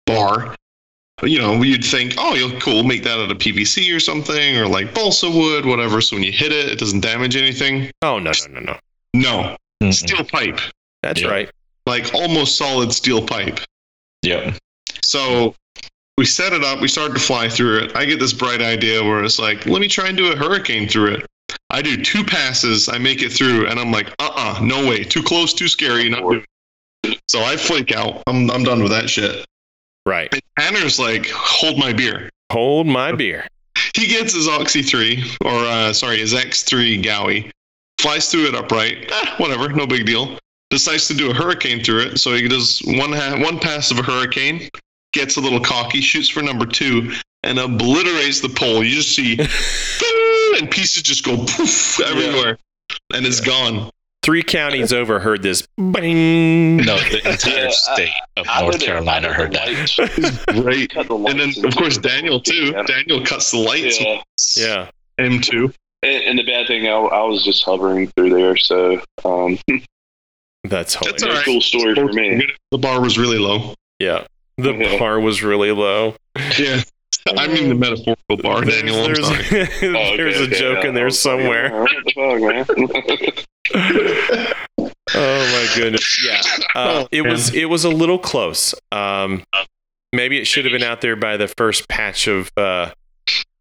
bar. 0.06 0.56
You 1.24 1.40
know, 1.40 1.62
you'd 1.64 1.84
think, 1.84 2.14
oh, 2.18 2.34
you'll 2.36 2.58
cool, 2.62 2.84
make 2.84 3.04
that 3.04 3.20
out 3.20 3.30
of 3.30 3.38
PVC 3.38 3.94
or 3.96 4.00
something, 4.00 4.58
or 4.58 4.68
like 4.68 4.94
balsa 4.94 5.30
wood, 5.30 5.66
whatever. 5.66 6.00
So 6.00 6.16
when 6.16 6.24
you 6.24 6.32
hit 6.32 6.52
it, 6.54 6.70
it 6.72 6.80
doesn't 6.80 7.02
damage 7.02 7.36
anything. 7.36 7.92
Oh 8.02 8.20
no, 8.20 8.32
no, 8.50 8.60
no, 8.60 8.60
no. 8.62 8.78
No, 9.16 9.58
Mm-mm. 9.84 9.94
steel 9.94 10.24
pipe, 10.24 10.60
That's 11.04 11.22
Yeah. 11.22 11.28
right. 11.30 11.50
like 11.86 12.14
almost 12.14 12.56
solid 12.58 12.94
steel 12.94 13.26
pipe. 13.26 13.60
Yep. 14.22 14.56
So 15.02 15.56
we 16.18 16.26
set 16.26 16.54
it 16.54 16.64
up. 16.64 16.80
We 16.80 16.88
started 16.88 17.16
to 17.16 17.20
fly 17.20 17.50
through 17.50 17.80
it. 17.80 17.96
I 17.96 18.06
get 18.06 18.20
this 18.20 18.32
bright 18.34 18.62
idea 18.62 19.04
where 19.04 19.24
it's 19.24 19.40
like, 19.40 19.66
let 19.66 19.82
me 19.82 19.88
try 19.90 20.08
and 20.08 20.16
do 20.18 20.32
a 20.32 20.36
hurricane 20.38 20.88
through 20.88 21.16
it. 21.16 21.26
I 21.70 21.82
do 21.82 22.02
two 22.02 22.24
passes. 22.24 22.90
I 22.90 22.98
make 22.98 23.22
it 23.22 23.32
through, 23.32 23.68
and 23.68 23.80
I'm 23.80 23.92
like, 23.92 24.10
uh-uh, 24.20 24.60
no 24.64 24.88
way, 24.88 25.04
too 25.04 25.22
close, 25.22 25.54
too 25.54 25.68
scary. 25.68 26.10
Not 26.10 26.22
doing 26.22 26.44
it. 27.04 27.20
So 27.28 27.42
I 27.42 27.58
flake 27.58 27.92
out. 27.92 28.24
I'm 28.28 28.50
I'm 28.50 28.64
done 28.64 28.82
with 28.82 28.92
that 28.92 29.10
shit. 29.10 29.46
Right. 30.06 30.30
And 30.34 30.42
Tanner's 30.58 31.00
like, 31.00 31.28
hold 31.30 31.78
my 31.78 31.94
beer. 31.94 32.30
Hold 32.52 32.88
my 32.88 33.12
beer. 33.12 33.48
He 33.96 34.08
gets 34.08 34.34
his 34.34 34.48
Oxy 34.48 34.82
3, 34.82 35.24
or 35.46 35.52
uh, 35.52 35.94
sorry, 35.94 36.18
his 36.18 36.34
X3 36.34 37.04
Gowie, 37.04 37.52
flies 38.00 38.32
through 38.32 38.48
it 38.48 38.56
upright. 38.56 39.12
Eh, 39.12 39.36
whatever, 39.38 39.70
no 39.70 39.86
big 39.86 40.06
deal. 40.06 40.38
Decides 40.70 41.08
to 41.08 41.14
do 41.14 41.32
a 41.32 41.34
hurricane 41.34 41.84
through 41.84 42.02
it, 42.02 42.18
so 42.20 42.34
he 42.34 42.48
does 42.48 42.82
one 42.86 43.12
ha- 43.12 43.38
one 43.40 43.60
pass 43.60 43.92
of 43.92 44.00
a 44.00 44.04
hurricane, 44.04 44.70
gets 45.14 45.38
a 45.38 45.42
little 45.42 45.60
cocky, 45.60 46.02
shoots 46.02 46.30
for 46.30 46.42
number 46.42 46.66
two, 46.66 47.12
and 47.44 47.58
obliterates 47.58 48.42
the 48.42 48.50
pole. 48.50 48.84
You 48.84 48.96
just 48.96 49.16
see, 49.16 49.36
and 50.60 50.70
pieces 50.72 51.02
just 51.04 51.24
go 51.26 51.38
poof 51.38 52.00
everywhere, 52.02 52.58
and 53.14 53.26
it's 53.26 53.40
gone. 53.42 53.90
Three 54.22 54.44
counties 54.44 54.92
over 54.92 55.20
heard 55.20 55.42
this. 55.42 55.66
Bang. 55.78 56.78
No, 56.78 56.98
the 57.00 57.22
entire 57.30 57.54
Yeah, 57.62 57.68
I- 57.68 57.70
state 57.72 58.10
of 58.38 58.46
I 58.50 58.62
North 58.62 58.74
did 58.74 58.84
it- 58.84 58.86
Carolina 58.86 59.34
heard 59.34 59.54
that. 59.54 59.68
the 59.98 60.62
Great. 60.62 60.94
the 60.94 61.16
And 61.16 61.40
then, 61.40 61.66
of 61.66 61.76
course, 61.76 61.98
Daniel 61.98 62.40
too. 62.42 62.72
Yeah. 62.76 62.84
Daniel 62.84 63.24
cuts 63.26 63.52
the 63.52 63.58
lights. 63.58 64.00
Yeah. 64.00 64.22
Yeah. 64.58 64.90
M2. 65.26 65.74
And, 66.04 66.24
and 66.24 66.40
the 66.40 66.44
bad 66.44 66.68
thing, 66.68 66.88
I, 66.88 66.92
I 66.92 67.24
was 67.24 67.44
just 67.44 67.64
hovering 67.64 68.08
through 68.16 68.30
there, 68.32 68.56
so 68.58 69.02
um, 69.26 69.58
That's 70.66 70.94
hilarious. 70.96 71.22
That's 71.22 71.24
all 71.24 71.30
right. 71.30 71.46
cool 71.46 71.62
story 71.62 71.96
for 71.96 72.12
me. 72.14 72.46
The 72.72 72.78
bar 72.78 73.02
was 73.02 73.18
really 73.18 73.38
low. 73.40 73.74
Yeah. 74.00 74.26
The 74.58 74.74
Yeah. 74.74 75.00
bar 75.00 75.20
was 75.20 75.42
really 75.44 75.72
low. 75.72 76.16
Yeah. 76.58 76.82
I 77.38 77.48
mean 77.48 77.70
the 77.70 77.76
metaphorical 77.76 78.38
bar, 78.38 78.64
Daniel. 78.64 78.96
I'm 78.98 79.14
there's 79.14 79.26
sorry. 79.26 79.44
there's, 79.50 79.84
Oh, 79.84 79.88
okay, 79.88 80.18
there's 80.18 80.40
a 80.42 80.48
joke 80.48 80.84
yeah, 80.84 80.90
in 80.90 80.96
there 80.96 81.04
I 81.04 81.06
was 81.06 81.26
like, 81.26 81.40
somewhere. 81.40 81.72
"Oh, 81.74 81.86
the 82.06 83.36
fuck, 83.36 83.46
oh 85.16 85.52
my 85.52 85.68
goodness. 85.76 86.26
Yeah. 86.26 86.42
Uh, 86.76 87.02
Oh, 87.04 87.08
it 87.12 87.24
man. 87.24 87.32
was 87.34 87.54
it 87.54 87.66
was 87.66 87.84
a 87.84 87.90
little 87.90 88.18
close. 88.20 88.74
Um, 88.92 89.44
maybe 90.14 90.40
it 90.40 90.46
should 90.48 90.66
have 90.66 90.72
been 90.72 90.84
out 90.84 91.02
there 91.02 91.16
by 91.16 91.38
the 91.38 91.48
first 91.48 91.88
patch 91.88 92.28
of 92.28 92.50
uh, 92.58 92.92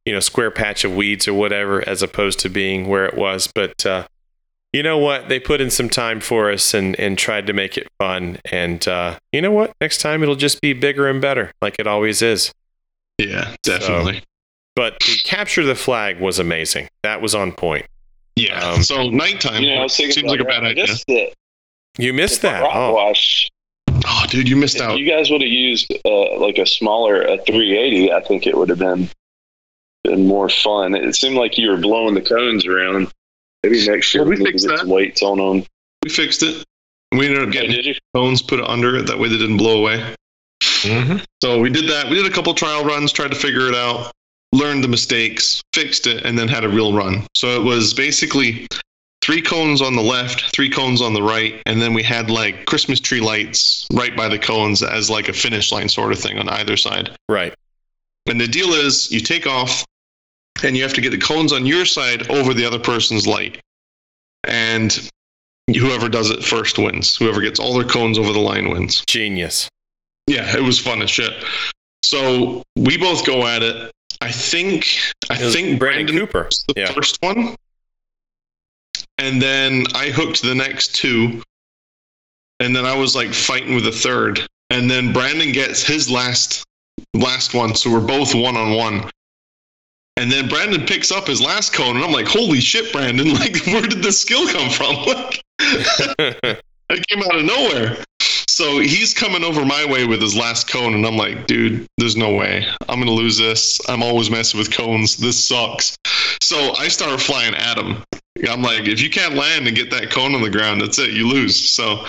you 0.04 0.12
know 0.12 0.20
square 0.20 0.50
patch 0.50 0.84
of 0.84 0.94
weeds 0.94 1.28
or 1.28 1.34
whatever, 1.34 1.86
as 1.86 2.02
opposed 2.02 2.38
to 2.40 2.48
being 2.48 2.88
where 2.88 3.04
it 3.06 3.16
was. 3.16 3.50
But 3.54 3.84
uh, 3.84 4.06
you 4.72 4.82
know 4.82 4.98
what? 4.98 5.28
They 5.28 5.40
put 5.40 5.60
in 5.60 5.70
some 5.70 5.88
time 5.90 6.20
for 6.20 6.50
us 6.50 6.72
and 6.74 6.98
and 6.98 7.18
tried 7.18 7.46
to 7.48 7.52
make 7.52 7.76
it 7.76 7.88
fun. 7.98 8.38
And 8.50 8.86
uh, 8.88 9.18
you 9.32 9.42
know 9.42 9.52
what? 9.52 9.72
Next 9.80 9.98
time 9.98 10.22
it'll 10.22 10.36
just 10.36 10.60
be 10.62 10.72
bigger 10.72 11.06
and 11.08 11.20
better, 11.20 11.52
like 11.60 11.76
it 11.78 11.86
always 11.86 12.22
is. 12.22 12.52
Yeah, 13.18 13.54
definitely. 13.62 14.22
But 14.76 14.98
the 15.00 15.18
capture 15.24 15.64
the 15.64 15.74
flag 15.74 16.20
was 16.20 16.38
amazing. 16.38 16.88
That 17.02 17.20
was 17.20 17.34
on 17.34 17.52
point. 17.52 17.84
Yeah. 18.36 18.60
Um, 18.64 18.82
so 18.84 19.08
nighttime 19.10 19.62
You 19.62 19.74
know, 19.74 19.80
I 19.80 19.82
was 19.84 19.96
thinking 19.96 20.12
seems 20.14 20.30
like 20.30 20.40
a 20.40 20.44
bad 20.44 20.64
I 20.64 20.68
idea. 20.68 20.86
guess 20.86 21.04
the, 21.08 21.32
You 21.98 22.12
missed 22.12 22.42
the 22.42 22.48
that. 22.48 22.62
rock 22.62 22.72
Oh, 22.76 22.94
wash. 22.94 23.48
Oh, 24.06 24.24
dude, 24.28 24.48
you 24.48 24.54
missed 24.56 24.76
If 24.76 24.82
out. 24.82 24.98
you 24.98 25.08
guys 25.10 25.30
would 25.30 25.40
have 25.42 25.50
used 25.50 25.92
uh, 26.04 26.38
like 26.38 26.58
a 26.58 26.66
smaller 26.66 27.22
a 27.22 27.36
380, 27.38 28.12
I 28.12 28.20
think 28.20 28.46
it 28.46 28.56
would 28.56 28.68
have 28.68 28.78
been 28.78 29.08
been 30.04 30.26
more 30.28 30.48
fun. 30.48 30.94
It 30.94 31.16
seemed 31.16 31.34
like 31.34 31.58
you 31.58 31.70
were 31.70 31.76
blowing 31.76 32.14
the 32.14 32.22
cones 32.22 32.64
around. 32.64 33.10
Maybe 33.64 33.84
next 33.88 34.14
year 34.14 34.22
Well, 34.22 34.30
we 34.30 34.36
we 34.36 34.44
need 34.44 34.50
fixed 34.52 34.68
that. 34.68 34.86
weights 34.86 35.22
on 35.22 35.38
them. 35.38 35.66
We 36.04 36.10
fixed 36.10 36.44
it. 36.44 36.64
We 37.10 37.26
ended 37.26 37.42
up 37.42 37.50
getting 37.50 37.72
did 37.72 37.84
you? 37.86 37.94
cones 38.14 38.40
put 38.42 38.60
under 38.60 38.94
it. 38.96 39.06
That 39.08 39.18
way 39.18 39.28
they 39.28 39.38
didn't 39.38 39.56
blow 39.56 39.80
away. 39.80 40.14
Hmm 40.82 41.18
So 41.42 41.60
we 41.60 41.70
did 41.70 41.88
that. 41.88 42.08
We 42.08 42.16
did 42.16 42.26
a 42.26 42.34
couple 42.34 42.52
trial 42.54 42.84
runs, 42.84 43.12
tried 43.12 43.30
to 43.32 43.36
figure 43.38 43.68
it 43.68 43.74
out, 43.74 44.12
learned 44.52 44.84
the 44.84 44.88
mistakes, 44.88 45.62
fixed 45.72 46.06
it, 46.06 46.24
and 46.24 46.38
then 46.38 46.48
had 46.48 46.64
a 46.64 46.68
real 46.68 46.92
run. 46.92 47.26
So 47.36 47.60
it 47.60 47.64
was 47.64 47.94
basically 47.94 48.66
three 49.22 49.42
cones 49.42 49.82
on 49.82 49.94
the 49.94 50.02
left, 50.02 50.54
three 50.54 50.70
cones 50.70 51.02
on 51.02 51.12
the 51.12 51.22
right, 51.22 51.60
and 51.66 51.82
then 51.82 51.92
we 51.92 52.02
had 52.02 52.30
like 52.30 52.66
Christmas 52.66 53.00
tree 53.00 53.20
lights 53.20 53.86
right 53.92 54.16
by 54.16 54.28
the 54.28 54.38
cones 54.38 54.82
as 54.82 55.10
like 55.10 55.28
a 55.28 55.32
finish 55.32 55.70
line 55.70 55.88
sort 55.88 56.12
of 56.12 56.18
thing 56.18 56.38
on 56.38 56.48
either 56.48 56.76
side. 56.76 57.10
right. 57.28 57.54
And 58.26 58.38
the 58.38 58.48
deal 58.48 58.74
is 58.74 59.10
you 59.10 59.20
take 59.20 59.46
off 59.46 59.86
and 60.62 60.76
you 60.76 60.82
have 60.82 60.92
to 60.94 61.00
get 61.00 61.10
the 61.10 61.18
cones 61.18 61.50
on 61.50 61.64
your 61.64 61.86
side 61.86 62.28
over 62.30 62.52
the 62.52 62.64
other 62.66 62.78
person's 62.78 63.26
light. 63.26 63.58
And 64.44 65.10
whoever 65.68 66.08
does 66.10 66.30
it 66.30 66.44
first 66.44 66.78
wins. 66.78 67.16
Whoever 67.16 67.40
gets 67.40 67.58
all 67.58 67.74
their 67.74 67.88
cones 67.88 68.18
over 68.18 68.32
the 68.32 68.38
line 68.38 68.68
wins. 68.68 69.02
Genius. 69.06 69.68
Yeah, 70.28 70.56
it 70.56 70.62
was 70.62 70.78
fun 70.78 71.02
as 71.02 71.10
shit. 71.10 71.32
So 72.04 72.62
we 72.76 72.96
both 72.98 73.24
go 73.26 73.46
at 73.46 73.62
it. 73.62 73.90
I 74.20 74.30
think 74.30 74.86
I 75.30 75.36
think 75.36 75.78
Brandon 75.78 76.06
Brandon 76.06 76.18
Cooper. 76.18 76.44
was 76.44 76.64
the 76.68 76.74
Yeah. 76.80 76.92
first 76.92 77.18
one. 77.20 77.56
And 79.18 79.40
then 79.42 79.84
I 79.94 80.10
hooked 80.10 80.42
the 80.42 80.54
next 80.54 80.94
two. 80.94 81.42
And 82.60 82.74
then 82.74 82.84
I 82.84 82.94
was 82.94 83.14
like 83.16 83.32
fighting 83.32 83.74
with 83.74 83.84
the 83.84 83.92
third. 83.92 84.46
And 84.70 84.90
then 84.90 85.12
Brandon 85.12 85.52
gets 85.52 85.82
his 85.82 86.10
last 86.10 86.64
last 87.14 87.54
one, 87.54 87.74
so 87.74 87.90
we're 87.90 88.00
both 88.06 88.34
one 88.34 88.56
on 88.56 88.72
one. 88.74 89.08
And 90.16 90.30
then 90.32 90.48
Brandon 90.48 90.84
picks 90.84 91.12
up 91.12 91.28
his 91.28 91.40
last 91.40 91.72
cone, 91.72 91.94
and 91.96 92.04
I'm 92.04 92.10
like, 92.12 92.26
"Holy 92.26 92.60
shit, 92.60 92.92
Brandon! 92.92 93.28
Like, 93.34 93.56
where 93.66 93.82
did 93.82 94.02
this 94.02 94.20
skill 94.20 94.46
come 94.48 94.68
from? 94.70 94.96
Like, 95.06 95.42
it 96.90 97.06
came 97.08 97.22
out 97.22 97.36
of 97.36 97.44
nowhere. 97.44 98.02
So 98.58 98.80
he's 98.80 99.14
coming 99.14 99.44
over 99.44 99.64
my 99.64 99.84
way 99.84 100.04
with 100.04 100.20
his 100.20 100.34
last 100.34 100.68
cone, 100.68 100.94
and 100.94 101.06
I'm 101.06 101.16
like, 101.16 101.46
dude, 101.46 101.86
there's 101.96 102.16
no 102.16 102.34
way. 102.34 102.66
I'm 102.88 102.98
gonna 102.98 103.12
lose 103.12 103.38
this. 103.38 103.80
I'm 103.88 104.02
always 104.02 104.30
messing 104.32 104.58
with 104.58 104.72
cones. 104.72 105.16
This 105.16 105.46
sucks. 105.46 105.96
So 106.40 106.74
I 106.76 106.88
start 106.88 107.20
flying 107.20 107.54
at 107.54 107.78
him. 107.78 108.02
I'm 108.50 108.60
like, 108.60 108.88
if 108.88 109.00
you 109.00 109.10
can't 109.10 109.36
land 109.36 109.68
and 109.68 109.76
get 109.76 109.92
that 109.92 110.10
cone 110.10 110.34
on 110.34 110.42
the 110.42 110.50
ground, 110.50 110.80
that's 110.80 110.98
it. 110.98 111.10
You 111.10 111.28
lose. 111.28 111.54
So 111.70 112.04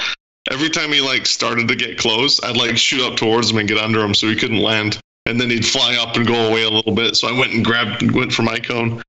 every 0.49 0.71
time 0.71 0.91
he 0.91 1.01
like 1.01 1.27
started 1.27 1.67
to 1.67 1.75
get 1.75 1.99
close, 1.99 2.43
I'd 2.43 2.57
like 2.57 2.79
shoot 2.79 3.05
up 3.05 3.15
towards 3.15 3.51
him 3.51 3.59
and 3.59 3.67
get 3.67 3.77
under 3.77 4.03
him 4.03 4.15
so 4.15 4.25
he 4.25 4.35
couldn't 4.35 4.57
land. 4.57 4.99
And 5.27 5.39
then 5.39 5.51
he'd 5.51 5.67
fly 5.67 5.97
up 5.97 6.15
and 6.15 6.25
go 6.25 6.47
away 6.49 6.63
a 6.63 6.69
little 6.71 6.95
bit. 6.95 7.15
So 7.15 7.27
I 7.27 7.39
went 7.39 7.53
and 7.53 7.63
grabbed 7.63 8.09
went 8.09 8.33
for 8.33 8.41
my 8.41 8.57
cone. 8.57 9.03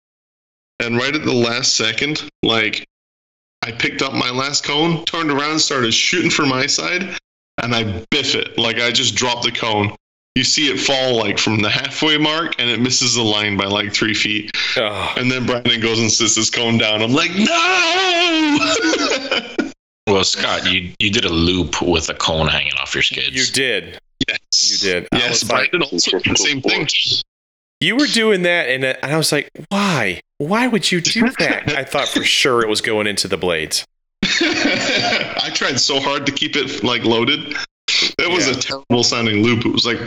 And 0.78 0.98
right 0.98 1.16
at 1.16 1.24
the 1.24 1.32
last 1.32 1.74
second, 1.74 2.28
like 2.42 2.84
I 3.62 3.72
picked 3.72 4.02
up 4.02 4.12
my 4.12 4.28
last 4.28 4.62
cone, 4.62 5.06
turned 5.06 5.30
around, 5.30 5.60
started 5.60 5.94
shooting 5.94 6.30
for 6.30 6.44
my 6.44 6.66
side, 6.66 7.16
and 7.62 7.74
I 7.74 8.04
biff 8.10 8.34
it. 8.34 8.58
Like 8.58 8.78
I 8.80 8.90
just 8.90 9.14
dropped 9.14 9.44
the 9.44 9.52
cone. 9.52 9.94
You 10.36 10.44
see 10.44 10.68
it 10.72 10.78
fall 10.80 11.16
like 11.18 11.38
from 11.38 11.60
the 11.60 11.68
halfway 11.68 12.16
mark, 12.16 12.54
and 12.58 12.70
it 12.70 12.80
misses 12.80 13.16
the 13.16 13.22
line 13.22 13.56
by 13.56 13.64
like 13.64 13.92
three 13.92 14.14
feet. 14.14 14.50
Oh, 14.76 15.12
And 15.16 15.30
then 15.30 15.44
Brandon 15.44 15.80
goes 15.80 15.98
and 15.98 16.10
sits 16.10 16.36
his 16.36 16.48
cone 16.50 16.78
down. 16.78 17.02
I'm 17.02 17.12
like, 17.12 17.30
no! 17.36 18.74
Well, 20.06 20.24
Scott, 20.24 20.72
you 20.72 20.92
you 20.98 21.10
did 21.10 21.24
a 21.24 21.28
loop 21.28 21.80
with 21.82 22.08
a 22.08 22.14
cone 22.14 22.48
hanging 22.48 22.72
off 22.80 22.94
your 22.94 23.02
skids. 23.02 23.36
you 23.36 23.44
did. 23.54 23.98
yes, 24.28 24.72
You 24.72 24.78
did. 24.90 25.08
I 25.12 25.18
Yes, 25.18 25.42
was 25.44 25.52
like- 25.52 25.72
also 25.92 26.18
did 26.18 26.32
the 26.32 26.36
same 26.36 26.60
thing. 26.62 26.88
You 27.80 27.96
were 27.96 28.06
doing 28.08 28.42
that, 28.42 28.68
and 28.68 28.84
uh, 28.84 28.94
and 29.04 29.12
I 29.12 29.16
was 29.16 29.30
like, 29.30 29.50
why? 29.68 30.20
Why 30.38 30.66
would 30.66 30.90
you 30.90 31.00
do 31.00 31.30
that? 31.38 31.68
I 31.76 31.84
thought 31.84 32.08
for 32.08 32.24
sure 32.24 32.60
it 32.62 32.68
was 32.68 32.80
going 32.80 33.06
into 33.06 33.28
the 33.28 33.36
blades. 33.36 33.84
I 34.40 35.50
tried 35.54 35.78
so 35.80 36.00
hard 36.00 36.26
to 36.26 36.32
keep 36.32 36.56
it 36.56 36.82
like 36.84 37.04
loaded. 37.04 37.54
It 38.18 38.30
was 38.30 38.46
Yeah. 38.46 38.52
a 38.54 38.56
terrible 38.56 39.04
sounding 39.04 39.42
loop. 39.42 39.64
It 39.66 39.72
was 39.72 39.84
like, 39.86 39.98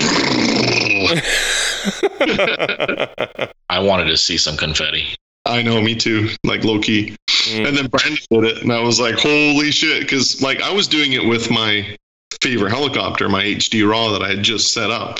I 3.69 3.79
wanted 3.79 4.05
to 4.05 4.17
see 4.17 4.37
some 4.37 4.57
confetti. 4.57 5.15
I 5.45 5.61
know, 5.61 5.81
me 5.81 5.95
too. 5.95 6.29
Like 6.45 6.63
low 6.63 6.79
key. 6.79 7.15
Mm. 7.27 7.67
And 7.67 7.77
then 7.77 7.87
Brandon 7.87 8.17
did 8.31 8.43
it, 8.45 8.61
and 8.63 8.71
I 8.71 8.81
was 8.81 8.99
like, 8.99 9.15
holy 9.15 9.71
shit. 9.71 10.01
Because, 10.03 10.41
like, 10.41 10.61
I 10.61 10.71
was 10.71 10.87
doing 10.87 11.13
it 11.13 11.25
with 11.25 11.51
my 11.51 11.97
favorite 12.41 12.71
helicopter, 12.71 13.27
my 13.27 13.43
HD 13.43 13.87
RAW 13.89 14.11
that 14.13 14.21
I 14.23 14.29
had 14.29 14.43
just 14.43 14.73
set 14.73 14.89
up. 14.89 15.19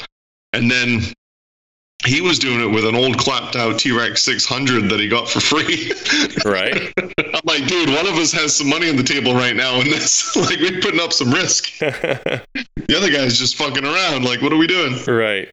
And 0.53 0.71
then 0.71 1.01
he 2.05 2.21
was 2.21 2.37
doing 2.39 2.61
it 2.61 2.67
with 2.73 2.85
an 2.85 2.95
old 2.95 3.17
clapped 3.17 3.55
out 3.55 3.79
T 3.79 3.91
Rex 3.91 4.21
600 4.23 4.89
that 4.89 4.99
he 4.99 5.07
got 5.07 5.29
for 5.29 5.39
free. 5.39 5.91
right? 6.45 6.91
I'm 6.97 7.41
like, 7.45 7.65
dude, 7.67 7.89
one 7.89 8.05
of 8.07 8.13
us 8.15 8.31
has 8.33 8.55
some 8.55 8.69
money 8.69 8.89
on 8.89 8.95
the 8.95 9.03
table 9.03 9.33
right 9.33 9.55
now, 9.55 9.79
and 9.79 9.89
this, 9.91 10.35
like, 10.35 10.59
we're 10.59 10.81
putting 10.81 10.99
up 10.99 11.13
some 11.13 11.31
risk. 11.31 11.71
The 12.85 12.97
other 12.97 13.09
guy's 13.09 13.39
just 13.39 13.55
fucking 13.55 13.85
around. 13.85 14.25
Like, 14.25 14.41
what 14.41 14.51
are 14.51 14.57
we 14.57 14.67
doing? 14.67 14.95
right. 15.07 15.49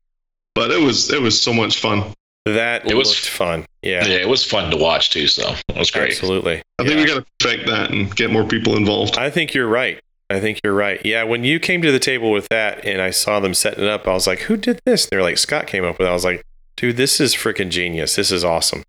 But 0.56 0.72
it 0.72 0.80
was, 0.82 1.12
it 1.12 1.22
was 1.22 1.40
so 1.40 1.52
much 1.54 1.78
fun. 1.78 2.12
That 2.44 2.90
It 2.90 2.94
was- 2.96 3.16
fun. 3.16 3.64
Yeah, 3.82 4.04
Yeah, 4.04 4.16
it 4.16 4.28
was 4.28 4.44
fun 4.44 4.70
to 4.72 4.76
watch 4.76 5.10
too. 5.10 5.26
So 5.28 5.54
it 5.68 5.76
was 5.78 5.90
great. 5.90 6.10
absolutely. 6.10 6.60
I 6.78 6.82
think 6.84 6.94
Yeah. 6.96 7.02
we 7.02 7.06
got 7.06 7.14
to 7.20 7.26
perfect 7.38 7.66
that 7.68 7.90
and 7.92 8.14
get 8.16 8.30
more 8.32 8.44
people 8.44 8.76
involved. 8.76 9.16
I 9.16 9.30
think 9.30 9.54
you're 9.54 9.68
right. 9.68 10.00
I 10.30 10.38
think 10.38 10.60
you're 10.62 10.74
right. 10.74 11.04
Yeah, 11.04 11.24
when 11.24 11.42
you 11.42 11.58
came 11.58 11.82
to 11.82 11.90
the 11.90 11.98
table 11.98 12.30
with 12.30 12.48
that 12.50 12.84
and 12.86 13.02
I 13.02 13.10
saw 13.10 13.40
them 13.40 13.52
setting 13.52 13.82
it 13.82 13.90
up, 13.90 14.06
I 14.06 14.12
was 14.12 14.28
like, 14.28 14.40
who 14.40 14.56
did 14.56 14.80
this? 14.86 15.06
They're 15.06 15.22
like, 15.22 15.38
Scott 15.38 15.66
came 15.66 15.84
up 15.84 15.98
with 15.98 16.06
it. 16.06 16.10
I 16.10 16.14
was 16.14 16.24
like, 16.24 16.44
dude, 16.76 16.96
this 16.96 17.20
is 17.20 17.34
freaking 17.34 17.68
genius. 17.68 18.14
This 18.14 18.30
is 18.30 18.44
awesome. 18.44 18.84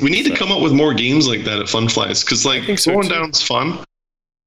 We 0.00 0.10
need 0.10 0.24
to 0.26 0.36
come 0.36 0.52
up 0.52 0.62
with 0.62 0.72
more 0.72 0.94
games 0.94 1.26
like 1.26 1.44
that 1.44 1.58
at 1.58 1.68
Fun 1.68 1.88
Flies 1.88 2.22
because 2.22 2.46
like 2.46 2.78
so, 2.78 2.92
going 2.92 3.08
too. 3.08 3.14
down's 3.14 3.42
fun, 3.42 3.82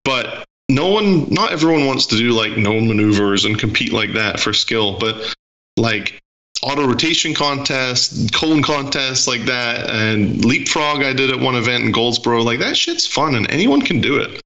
but 0.05 0.45
no 0.69 0.88
one, 0.88 1.27
not 1.30 1.51
everyone 1.51 1.85
wants 1.85 2.05
to 2.07 2.17
do 2.17 2.31
like 2.31 2.55
known 2.55 2.88
maneuvers 2.88 3.43
and 3.43 3.59
compete 3.59 3.91
like 3.91 4.13
that 4.13 4.39
for 4.39 4.53
skill. 4.53 4.97
But 4.99 5.35
like 5.76 6.21
auto 6.61 6.88
rotation 6.88 7.34
contests, 7.34 8.30
cone 8.31 8.61
contests 8.61 9.27
like 9.27 9.41
that, 9.45 9.89
and 9.89 10.45
leapfrog 10.45 11.03
I 11.03 11.11
did 11.11 11.30
at 11.30 11.39
one 11.39 11.55
event 11.55 11.84
in 11.84 11.91
Goldsboro. 11.91 12.41
Like 12.41 12.59
that 12.59 12.77
shit's 12.77 13.05
fun 13.05 13.35
and 13.35 13.49
anyone 13.51 13.81
can 13.81 13.99
do 13.99 14.17
it. 14.17 14.41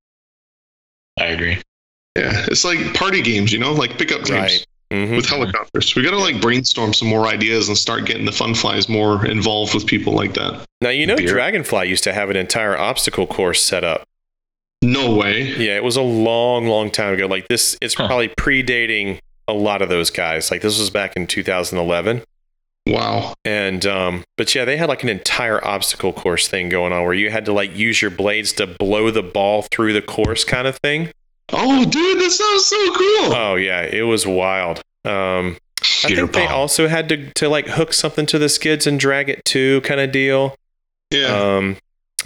I 1.19 1.25
agree. 1.25 1.57
Yeah, 2.17 2.45
it's 2.47 2.63
like 2.63 2.93
party 2.93 3.21
games, 3.21 3.51
you 3.51 3.59
know, 3.59 3.73
like 3.73 3.97
pickup 3.97 4.23
games 4.25 4.31
Right. 4.31 4.65
Mhm. 4.91 5.15
with 5.15 5.27
helicopters. 5.27 5.95
We 5.95 6.03
got 6.03 6.11
to 6.11 6.19
like 6.19 6.39
brainstorm 6.39 6.93
some 6.93 7.07
more 7.07 7.27
ideas 7.27 7.67
and 7.67 7.77
start 7.77 8.05
getting 8.05 8.25
the 8.25 8.31
Fun 8.31 8.53
Flies 8.53 8.87
more 8.87 9.25
involved 9.25 9.73
with 9.73 9.87
people 9.87 10.13
like 10.13 10.33
that. 10.35 10.63
Now, 10.81 10.89
you 10.89 11.07
know, 11.07 11.15
Beer. 11.15 11.27
Dragonfly 11.29 11.87
used 11.89 12.03
to 12.03 12.13
have 12.13 12.29
an 12.29 12.35
entire 12.35 12.77
obstacle 12.77 13.25
course 13.25 13.61
set 13.63 13.83
up. 13.83 14.03
No 14.83 15.15
way. 15.15 15.41
Yeah, 15.57 15.75
it 15.77 15.83
was 15.83 15.95
a 15.95 16.01
long, 16.01 16.67
long 16.67 16.91
time 16.91 17.13
ago. 17.15 17.25
Like 17.25 17.47
this, 17.47 17.77
it's 17.81 17.95
Huh. 17.95 18.05
probably 18.05 18.27
predating 18.29 19.19
a 19.47 19.53
lot 19.53 19.81
of 19.81 19.89
those 19.89 20.09
guys. 20.09 20.51
Like 20.51 20.61
this 20.61 20.77
was 20.77 20.89
back 20.89 21.13
in 21.15 21.25
2011. 21.25 22.21
Wow. 22.85 23.33
And 23.45 23.85
um, 23.85 24.23
but 24.37 24.53
yeah, 24.53 24.65
they 24.65 24.77
had 24.77 24.89
like 24.89 25.03
an 25.03 25.09
entire 25.09 25.65
obstacle 25.65 26.11
course 26.11 26.47
thing 26.47 26.69
going 26.69 26.91
on 26.91 27.03
where 27.03 27.13
you 27.13 27.29
had 27.29 27.45
to 27.45 27.53
like 27.53 27.75
use 27.75 28.01
your 28.01 28.11
blades 28.11 28.51
to 28.53 28.67
blow 28.67 29.09
the 29.09 29.23
ball 29.23 29.63
through 29.71 29.93
the 29.93 30.01
course 30.01 30.43
kind 30.43 30.67
of 30.67 30.77
thing. 30.77 31.09
Oh, 31.51 31.85
dude, 31.85 32.19
that 32.19 32.31
sounds 32.31 32.65
so 32.65 32.93
cool. 32.93 33.35
Oh 33.35 33.55
yeah, 33.55 33.81
it 33.83 34.03
was 34.03 34.27
wild. 34.27 34.81
Um, 35.05 35.57
I 35.81 36.07
Peter 36.07 36.21
think 36.21 36.33
they 36.33 36.47
also 36.47 36.87
had 36.87 37.09
to 37.09 37.31
to 37.33 37.49
like 37.49 37.67
hook 37.67 37.93
something 37.93 38.25
to 38.27 38.39
the 38.39 38.49
skids 38.49 38.87
and 38.87 38.99
drag 38.99 39.29
it 39.29 39.45
too, 39.45 39.81
kind 39.81 39.99
of 40.01 40.11
deal. 40.11 40.55
yeah. 41.11 41.27
Um, 41.27 41.77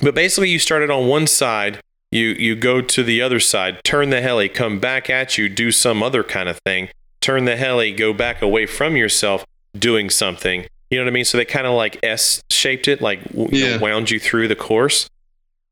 but 0.02 0.16
basically, 0.16 0.50
you 0.50 0.60
started 0.60 0.90
on 0.92 1.08
one 1.08 1.28
side, 1.28 1.82
you 2.12 2.30
you 2.30 2.56
go 2.56 2.82
to 2.82 3.04
the 3.04 3.22
other 3.22 3.40
side, 3.40 3.84
turn 3.84 4.10
the 4.10 4.22
heli, 4.22 4.50
come 4.50 4.80
back 4.80 5.10
at 5.10 5.38
you, 5.38 5.50
do 5.50 5.72
some 5.72 6.02
other 6.04 6.24
kind 6.24 6.50
of 6.50 6.60
thing, 6.66 6.90
turn 7.22 7.46
the 7.46 7.58
heli, 7.58 7.92
go 7.92 8.14
back 8.14 8.42
away 8.42 8.66
from 8.68 8.96
yourself, 8.96 9.46
doing 9.78 10.10
something. 10.10 10.66
You 10.90 10.98
know 11.00 11.04
what 11.06 11.12
I 11.12 11.14
mean? 11.14 11.26
So 11.26 11.38
they 11.38 11.46
kind 11.46 11.68
of 11.68 11.74
like 11.74 12.00
S 12.04 12.42
shaped 12.50 12.88
it, 12.88 13.02
like 13.02 13.24
w- 13.34 13.50
you 13.52 13.70
know, 13.70 13.80
wound 13.80 14.10
you 14.12 14.20
through 14.20 14.48
the 14.48 14.56
course. 14.56 15.10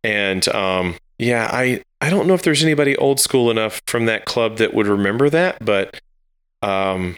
And 0.03 0.47
um, 0.49 0.95
yeah, 1.17 1.49
I 1.51 1.81
I 2.01 2.09
don't 2.09 2.27
know 2.27 2.34
if 2.34 2.41
there's 2.43 2.63
anybody 2.63 2.95
old 2.97 3.19
school 3.19 3.49
enough 3.49 3.81
from 3.88 4.05
that 4.07 4.26
club 4.26 4.57
that 4.57 4.73
would 4.73 4.88
remember 4.88 5.30
that, 5.30 5.57
but 5.63 5.99
um, 6.61 7.15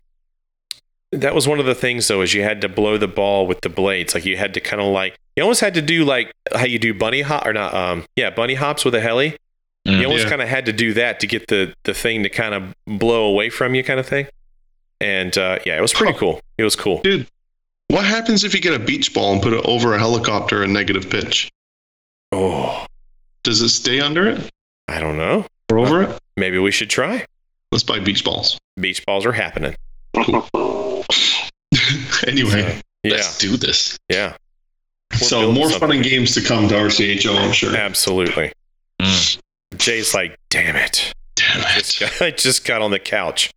that 1.11 1.33
was 1.33 1.47
one 1.47 1.59
of 1.59 1.65
the 1.65 1.75
things 1.75 2.07
though 2.07 2.21
is 2.21 2.33
you 2.33 2.43
had 2.43 2.61
to 2.61 2.69
blow 2.69 2.97
the 2.97 3.07
ball 3.07 3.47
with 3.47 3.61
the 3.61 3.69
blades 3.69 4.13
like 4.13 4.25
you 4.25 4.35
had 4.37 4.53
to 4.53 4.59
kind 4.59 4.81
of 4.81 4.87
like 4.89 5.15
you 5.35 5.43
almost 5.43 5.61
had 5.61 5.73
to 5.73 5.81
do 5.81 6.03
like 6.03 6.31
how 6.53 6.65
you 6.65 6.77
do 6.77 6.93
bunny 6.93 7.21
hop 7.21 7.45
or 7.45 7.53
not 7.53 7.73
um 7.73 8.03
yeah 8.17 8.29
bunny 8.29 8.55
hops 8.55 8.83
with 8.85 8.93
a 8.95 9.01
heli 9.01 9.35
Mm. 9.87 10.01
you 10.01 10.05
almost 10.05 10.25
Yeah. 10.25 10.29
kind 10.31 10.41
of 10.41 10.49
had 10.49 10.65
to 10.65 10.73
do 10.73 10.93
that 10.95 11.21
to 11.21 11.27
get 11.27 11.47
the 11.47 11.73
the 11.85 11.93
thing 11.93 12.23
to 12.23 12.29
kind 12.29 12.53
of 12.53 12.73
blow 12.99 13.25
away 13.25 13.49
from 13.49 13.73
you 13.73 13.85
kind 13.85 14.01
of 14.01 14.05
thing 14.05 14.27
and 15.01 15.37
uh 15.37 15.59
yeah 15.65 15.77
it 15.77 15.81
was 15.81 15.93
pretty 15.93 16.13
Huh. 16.13 16.19
cool 16.19 16.41
it 16.57 16.63
was 16.63 16.75
cool 16.75 17.01
Dude, 17.01 17.27
What 17.89 18.05
happens 18.05 18.43
if 18.43 18.53
you 18.53 18.59
get 18.59 18.73
a 18.73 18.79
beach 18.83 19.13
ball 19.13 19.33
and 19.33 19.41
put 19.41 19.53
it 19.53 19.63
over 19.65 19.93
a 19.93 19.99
helicopter 19.99 20.63
in 20.63 20.73
negative 20.73 21.09
pitch? 21.09 21.49
Oh, 22.31 22.85
Does 23.43 23.61
it 23.61 23.69
stay 23.69 23.99
under 23.99 24.27
it 24.27 24.49
I 24.87 24.99
don't 24.99 25.17
know. 25.17 25.45
or 25.71 25.79
over 25.79 26.03
it? 26.03 26.17
Maybe 26.37 26.57
we 26.59 26.71
should 26.71 26.89
try. 26.89 27.25
Let's 27.71 27.83
buy 27.83 27.99
beach 27.99 28.23
balls. 28.23 28.57
Beach 28.79 29.05
balls 29.05 29.25
are 29.25 29.31
happening. 29.33 29.75
anyway, 32.27 32.81
Yeah, 33.03 33.11
Let's 33.15 33.37
do 33.37 33.57
this. 33.57 33.97
yeah, 34.09 34.35
We're 35.11 35.17
so 35.19 35.39
building 35.41 35.55
more 35.55 35.69
fun 35.71 35.91
and 35.91 36.03
games 36.03 36.33
to 36.35 36.41
come 36.41 36.67
to 36.69 36.75
RCHO, 36.75 37.37
I'm 37.37 37.51
sure. 37.51 37.75
absolutely. 37.75 38.51
Mm. 39.01 39.39
Jay's 39.77 40.13
like, 40.13 40.37
damn 40.49 40.75
it. 40.75 41.13
Damn 41.35 41.61
Just 41.77 41.99
got- 41.99 42.21
I 42.21 42.31
just 42.31 42.65
got 42.65 42.81
on 42.81 42.91
the 42.91 42.99
couch. 42.99 43.51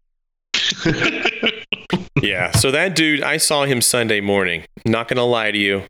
Yeah. 2.23 2.51
So 2.51 2.71
that 2.71 2.95
dude, 2.95 3.23
I 3.23 3.39
saw 3.39 3.65
him 3.65 3.81
Sunday 3.81 4.21
morning. 4.21 4.65
Not 4.85 5.09
gonna 5.09 5.25
lie 5.25 5.51
to 5.51 5.59
you, 5.59 5.85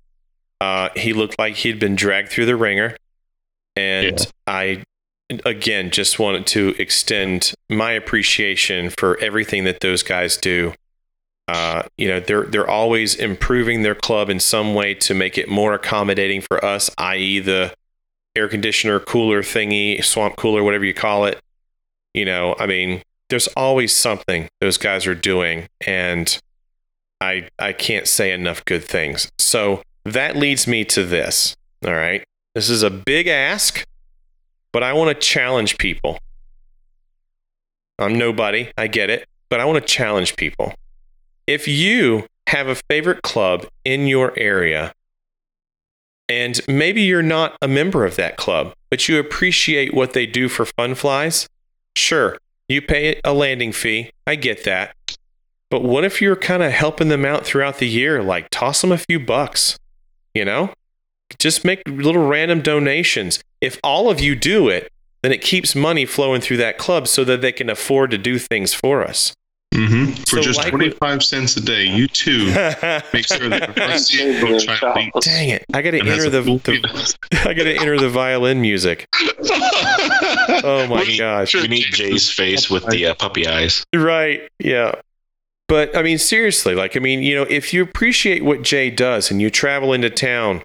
uh, 0.60 0.90
he 0.94 1.12
looked 1.12 1.38
like 1.38 1.56
he'd 1.56 1.80
been 1.80 1.96
dragged 1.96 2.28
through 2.28 2.46
the 2.46 2.56
ringer, 2.56 2.96
and 3.76 4.18
Yeah. 4.18 4.24
I, 4.46 4.82
again, 5.44 5.90
just 5.90 6.18
wanted 6.18 6.46
to 6.48 6.74
extend 6.78 7.52
my 7.68 7.92
appreciation 7.92 8.90
for 8.90 9.18
everything 9.18 9.64
that 9.64 9.80
those 9.80 10.02
guys 10.02 10.36
do. 10.36 10.72
Uh, 11.48 11.82
you 11.98 12.06
know, 12.06 12.20
they're 12.20 12.44
they're 12.44 12.68
always 12.70 13.16
improving 13.16 13.82
their 13.82 13.96
club 13.96 14.30
in 14.30 14.38
some 14.38 14.72
way 14.74 14.94
to 14.94 15.14
make 15.14 15.36
it 15.36 15.48
more 15.48 15.74
accommodating 15.74 16.40
for 16.40 16.64
us, 16.64 16.90
i.e., 16.98 17.40
the 17.40 17.74
air 18.36 18.48
conditioner, 18.48 19.00
cooler 19.00 19.42
thingy, 19.42 20.02
swamp 20.04 20.36
cooler, 20.36 20.62
whatever 20.62 20.84
you 20.84 20.94
call 20.94 21.24
it. 21.24 21.40
You 22.14 22.24
know, 22.24 22.54
I 22.58 22.66
mean, 22.66 23.02
there's 23.30 23.48
always 23.48 23.94
something 23.94 24.48
those 24.60 24.76
guys 24.76 25.06
are 25.06 25.14
doing 25.14 25.68
and 25.86 26.38
I 27.20 27.48
I 27.58 27.72
can't 27.72 28.06
say 28.06 28.32
enough 28.32 28.64
good 28.64 28.84
things. 28.84 29.30
So 29.38 29.82
that 30.04 30.36
leads 30.36 30.66
me 30.66 30.84
to 30.86 31.04
this. 31.04 31.56
All 31.84 31.94
right. 31.94 32.24
This 32.54 32.68
is 32.68 32.82
a 32.82 32.90
big 32.90 33.28
ask, 33.28 33.84
but 34.72 34.82
I 34.82 34.92
want 34.92 35.08
to 35.08 35.26
challenge 35.26 35.78
people. 35.78 36.18
I'm 37.98 38.18
nobody, 38.18 38.72
I 38.76 38.86
get 38.86 39.10
it, 39.10 39.28
but 39.48 39.60
I 39.60 39.64
want 39.66 39.78
to 39.78 39.86
challenge 39.86 40.36
people. 40.36 40.74
If 41.46 41.68
you 41.68 42.26
have 42.46 42.66
a 42.66 42.76
favorite 42.88 43.22
club 43.22 43.66
in 43.84 44.06
your 44.06 44.32
area 44.36 44.92
and 46.28 46.60
maybe 46.66 47.02
you're 47.02 47.22
not 47.22 47.56
a 47.60 47.68
member 47.68 48.04
of 48.04 48.16
that 48.16 48.36
club, 48.36 48.72
but 48.90 49.08
you 49.08 49.18
appreciate 49.18 49.92
what 49.92 50.14
they 50.14 50.26
do 50.26 50.48
for 50.48 50.64
fun 50.64 50.94
flies, 50.94 51.46
sure, 51.94 52.38
you 52.70 52.82
pay 52.82 53.20
a 53.24 53.32
landing 53.32 53.72
fee. 53.72 54.10
I 54.26 54.36
get 54.36 54.64
that. 54.64 54.94
But 55.70 55.82
what 55.82 56.04
if 56.04 56.20
you're 56.20 56.36
kind 56.36 56.62
of 56.62 56.72
helping 56.72 57.08
them 57.08 57.24
out 57.24 57.46
throughout 57.46 57.78
the 57.78 57.88
year? 57.88 58.22
Like 58.22 58.48
toss 58.50 58.80
them 58.80 58.92
a 58.92 58.98
few 58.98 59.20
bucks, 59.20 59.78
you 60.34 60.44
know? 60.44 60.72
Just 61.38 61.64
make 61.64 61.82
little 61.86 62.26
random 62.26 62.60
donations. 62.60 63.40
If 63.60 63.78
all 63.84 64.10
of 64.10 64.20
you 64.20 64.34
do 64.34 64.68
it, 64.68 64.90
then 65.22 65.32
it 65.32 65.42
keeps 65.42 65.76
money 65.76 66.06
flowing 66.06 66.40
through 66.40 66.56
that 66.58 66.78
club 66.78 67.06
so 67.06 67.24
that 67.24 67.40
they 67.40 67.52
can 67.52 67.70
afford 67.70 68.10
to 68.10 68.18
do 68.18 68.38
things 68.38 68.74
for 68.74 69.04
us. 69.04 69.32
Hmm 69.74 70.06
For 70.12 70.26
So 70.26 70.40
just 70.42 70.58
like 70.58 70.72
we- 70.72 70.88
25 70.90 71.22
cents 71.22 71.56
a 71.56 71.60
day, 71.60 71.84
you 71.84 72.08
too 72.08 72.46
make 72.46 73.26
sure 73.26 73.48
that 73.48 73.72
the 73.74 73.80
RCHO 73.80 74.60
child 74.66 74.96
league 74.96 75.12
Dang 75.20 75.50
it! 75.50 75.64
I 75.72 75.80
got 75.82 75.92
to 75.92 75.98
and 76.00 76.08
has 76.08 76.24
enter 76.24 76.26
a 76.26 76.30
the, 76.30 76.42
full 76.44 76.58
the 76.58 77.16
I 77.48 77.54
got 77.54 77.64
to 77.64 77.74
enter 77.76 77.98
the 77.98 78.08
violin 78.08 78.60
music. 78.60 79.06
Oh 80.62 80.86
my 80.88 81.02
We- 81.02 81.16
gosh! 81.18 81.54
We 81.54 81.68
need 81.68 81.84
Jay's 81.92 82.28
face 82.30 82.68
with 82.68 82.86
the 82.88 83.06
uh, 83.06 83.14
puppy 83.14 83.46
eyes. 83.46 83.84
Right. 83.94 84.42
Yeah. 84.58 84.96
But 85.68 85.96
I 85.96 86.02
mean, 86.02 86.18
seriously, 86.18 86.74
like, 86.74 86.96
I 86.96 87.00
mean, 87.00 87.22
you 87.22 87.34
know, 87.36 87.42
if 87.48 87.72
you 87.72 87.82
appreciate 87.82 88.44
what 88.44 88.62
Jay 88.62 88.90
does 88.90 89.30
and 89.30 89.40
you 89.40 89.48
travel 89.50 89.92
into 89.92 90.10
town, 90.10 90.62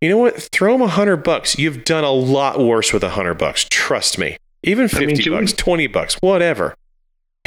you 0.00 0.08
know 0.08 0.18
what? 0.18 0.40
Throw 0.52 0.74
him 0.74 0.82
a 0.82 0.88
hundred 0.88 1.18
bucks. 1.18 1.56
You've 1.58 1.84
done 1.84 2.02
a 2.04 2.10
lot 2.10 2.58
worse 2.58 2.92
with 2.92 3.04
a 3.04 3.10
hundred 3.10 3.34
bucks. 3.34 3.66
Trust 3.70 4.18
me. 4.18 4.36
Even 4.64 4.88
I 4.92 4.98
mean, 4.98 5.10
50 5.16 5.30
we- 5.30 5.36
bucks, 5.36 5.52
20 5.52 5.86
bucks, 5.86 6.14
whatever. 6.20 6.74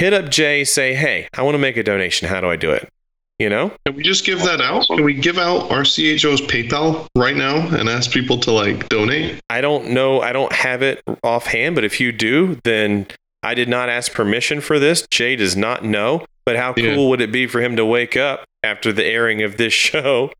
Hit 0.02 0.14
up 0.14 0.30
Jay, 0.32 0.64
say, 0.64 0.96
hey, 0.96 1.28
I 1.38 1.44
want 1.44 1.54
to 1.54 1.60
make 1.60 1.78
a 1.78 1.84
donation. 1.84 2.28
How 2.28 2.42
do 2.42 2.50
I 2.50 2.56
do 2.56 2.72
it? 2.72 2.90
You 3.38 3.50
know? 3.52 3.72
Can 3.86 3.96
we 3.96 4.02
just 4.02 4.26
give 4.26 4.40
that 4.40 4.60
out? 4.60 4.88
Can 4.88 5.04
we 5.04 5.14
give 5.14 5.38
out 5.38 5.70
RCHO's 5.70 6.42
PayPal 6.42 7.06
right 7.16 7.36
now 7.36 7.58
and 7.78 7.88
ask 7.88 8.10
people 8.10 8.40
to 8.40 8.52
like 8.52 8.90
donate? 8.90 9.40
I 9.52 9.62
don't 9.62 9.92
know. 9.92 10.20
I 10.20 10.32
don't 10.32 10.52
have 10.54 10.82
it 10.82 11.04
offhand, 11.24 11.76
but 11.76 11.84
if 11.84 12.00
you 12.00 12.12
do, 12.12 12.60
then 12.64 13.06
I 13.44 13.54
did 13.54 13.70
not 13.70 13.90
ask 13.90 14.12
permission 14.12 14.60
for 14.60 14.80
this. 14.80 15.06
Jay 15.12 15.36
does 15.36 15.56
not 15.56 15.86
know. 15.86 16.26
But 16.48 16.56
how 16.56 16.74
Yeah. 16.76 16.96
cool 16.96 17.12
would 17.12 17.22
it 17.22 17.32
be 17.32 17.46
for 17.46 17.62
him 17.62 17.76
to 17.76 17.86
wake 17.86 18.18
up 18.18 18.44
after 18.64 18.92
the 18.92 19.06
airing 19.06 19.44
of 19.44 19.58
this 19.58 19.74
show 19.88 20.32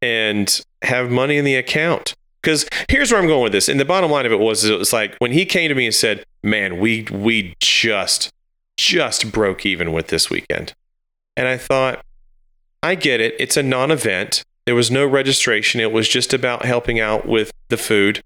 and 0.00 0.62
have 0.80 1.10
money 1.10 1.36
in 1.36 1.44
the 1.44 1.56
account? 1.56 2.14
Because 2.42 2.66
here's 2.88 3.12
where 3.12 3.20
I'm 3.20 3.26
going 3.26 3.42
with 3.42 3.52
this. 3.52 3.68
And 3.68 3.78
the 3.78 3.84
bottom 3.84 4.10
line 4.10 4.24
of 4.24 4.32
it 4.32 4.40
was, 4.40 4.64
it 4.64 4.78
was 4.78 4.94
like 4.94 5.14
when 5.18 5.32
he 5.32 5.44
came 5.44 5.68
to 5.68 5.74
me 5.74 5.84
and 5.84 5.94
said, 5.94 6.24
"Man, 6.42 6.78
we 6.78 7.06
we 7.12 7.54
just 7.60 8.30
just 8.76 9.32
broke 9.32 9.64
even 9.64 9.92
with 9.92 10.08
this 10.08 10.30
weekend," 10.30 10.74
and 11.36 11.48
I 11.48 11.56
thought, 11.56 12.04
I 12.82 12.94
get 12.94 13.20
it. 13.20 13.34
It's 13.38 13.56
a 13.56 13.62
non-event. 13.62 14.42
There 14.66 14.74
was 14.74 14.90
no 14.90 15.06
registration. 15.06 15.80
It 15.80 15.92
was 15.92 16.08
just 16.08 16.32
about 16.34 16.64
helping 16.64 17.00
out 17.00 17.26
with 17.26 17.50
the 17.68 17.76
food. 17.76 18.22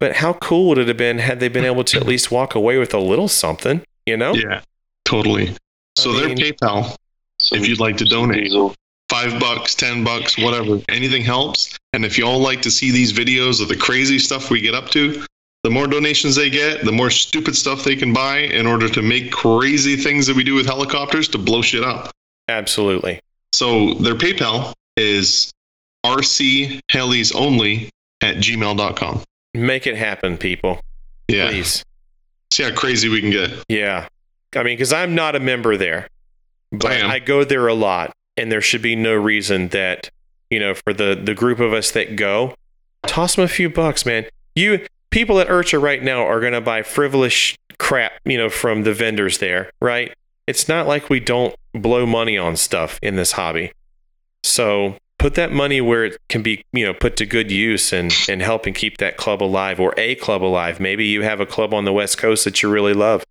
But 0.00 0.16
how 0.16 0.34
cool 0.34 0.68
would 0.68 0.78
it 0.78 0.88
have 0.88 0.96
been 0.96 1.18
had 1.18 1.40
they 1.40 1.48
been 1.48 1.64
able 1.64 1.84
to 1.84 1.96
at 1.98 2.06
least 2.12 2.30
walk 2.30 2.54
away 2.54 2.78
with 2.78 2.94
a 2.94 2.98
little 2.98 3.28
something, 3.28 3.82
you 4.06 4.16
know? 4.16 4.34
Yeah, 4.34 4.60
totally. 5.04 5.56
So 5.98 6.12
I 6.12 6.20
their 6.20 6.28
mean- 6.28 6.38
PayPal, 6.38 6.94
if 7.52 7.66
you'd 7.66 7.80
like 7.80 7.96
to 7.98 8.04
donate, 8.04 8.52
five 9.08 9.40
bucks, 9.40 9.74
ten 9.74 10.04
bucks, 10.04 10.38
whatever, 10.38 10.80
anything 10.88 11.22
helps. 11.22 11.76
And 11.92 12.04
if 12.04 12.16
you 12.18 12.24
all 12.26 12.38
like 12.38 12.62
to 12.62 12.70
see 12.70 12.90
these 12.90 13.12
videos 13.12 13.60
of 13.60 13.68
the 13.68 13.76
crazy 13.76 14.18
stuff 14.18 14.50
we 14.50 14.60
get 14.60 14.74
up 14.74 14.90
to, 14.90 15.24
the 15.64 15.70
more 15.70 15.86
donations 15.86 16.36
they 16.36 16.50
get, 16.50 16.84
the 16.84 16.92
more 16.92 17.10
stupid 17.10 17.56
stuff 17.56 17.84
they 17.84 17.96
can 17.96 18.12
buy 18.12 18.38
in 18.38 18.66
order 18.66 18.88
to 18.88 19.02
make 19.02 19.32
crazy 19.32 19.96
things 19.96 20.26
that 20.26 20.36
we 20.36 20.44
do 20.44 20.54
with 20.54 20.66
helicopters 20.66 21.28
to 21.28 21.38
blow 21.38 21.62
shit 21.62 21.82
up. 21.82 22.10
Absolutely. 22.48 23.20
So 23.52 23.94
their 23.94 24.14
PayPal 24.14 24.72
is 24.96 25.52
rchelisonly 26.04 27.88
at 28.20 28.36
gmail.com. 28.36 29.22
Make 29.54 29.86
it 29.86 29.96
happen, 29.96 30.36
people. 30.38 30.80
Yeah. 31.28 31.48
Please. 31.48 31.84
See 32.52 32.62
how 32.62 32.74
crazy 32.74 33.08
we 33.08 33.20
can 33.20 33.30
get. 33.30 33.50
Yeah. 33.68 34.08
I 34.54 34.62
mean, 34.62 34.76
because 34.76 34.92
I'm 34.92 35.14
not 35.14 35.34
a 35.36 35.40
member 35.40 35.76
there, 35.76 36.08
but 36.70 36.92
I. 36.92 37.14
I 37.14 37.18
go 37.18 37.44
there 37.44 37.66
a 37.66 37.74
lot, 37.74 38.12
and 38.36 38.50
there 38.50 38.60
should 38.60 38.82
be 38.82 38.96
no 38.96 39.14
reason 39.14 39.68
that, 39.68 40.10
you 40.50 40.58
know, 40.58 40.74
for 40.74 40.92
the, 40.92 41.20
the 41.22 41.34
group 41.34 41.60
of 41.60 41.72
us 41.72 41.90
that 41.90 42.16
go, 42.16 42.54
toss 43.06 43.36
them 43.36 43.44
a 43.44 43.48
few 43.48 43.68
bucks, 43.68 44.06
man. 44.06 44.26
You 44.54 44.86
people 45.10 45.40
at 45.40 45.48
Urcho 45.48 45.80
right 45.80 46.02
now 46.02 46.26
are 46.26 46.40
going 46.40 46.52
to 46.52 46.60
buy 46.60 46.82
frivolous 46.82 47.56
crap, 47.78 48.12
you 48.24 48.36
know, 48.36 48.48
from 48.48 48.82
the 48.82 48.94
vendors 48.94 49.38
there, 49.38 49.70
right? 49.80 50.12
It's 50.46 50.68
not 50.68 50.86
like 50.86 51.10
we 51.10 51.20
don't 51.20 51.54
blow 51.72 52.06
money 52.06 52.38
on 52.38 52.56
stuff 52.56 52.98
in 53.02 53.16
this 53.16 53.32
hobby. 53.32 53.72
So 54.42 54.96
put 55.18 55.34
that 55.34 55.52
money 55.52 55.80
where 55.80 56.04
it 56.04 56.18
can 56.28 56.42
be, 56.42 56.64
you 56.72 56.84
know, 56.86 56.94
put 56.94 57.16
to 57.18 57.26
good 57.26 57.50
use 57.50 57.92
and, 57.92 58.14
and 58.28 58.40
helping 58.40 58.74
keep 58.74 58.98
that 58.98 59.16
club 59.16 59.42
alive 59.42 59.80
or 59.80 59.94
a 59.96 60.14
club 60.16 60.42
alive. 60.42 60.80
Maybe 60.80 61.06
you 61.06 61.22
have 61.22 61.40
a 61.40 61.46
club 61.46 61.74
on 61.74 61.84
the 61.84 61.92
West 61.92 62.18
Coast 62.18 62.44
that 62.44 62.62
you 62.62 62.70
really 62.70 62.94
love. 62.94 63.24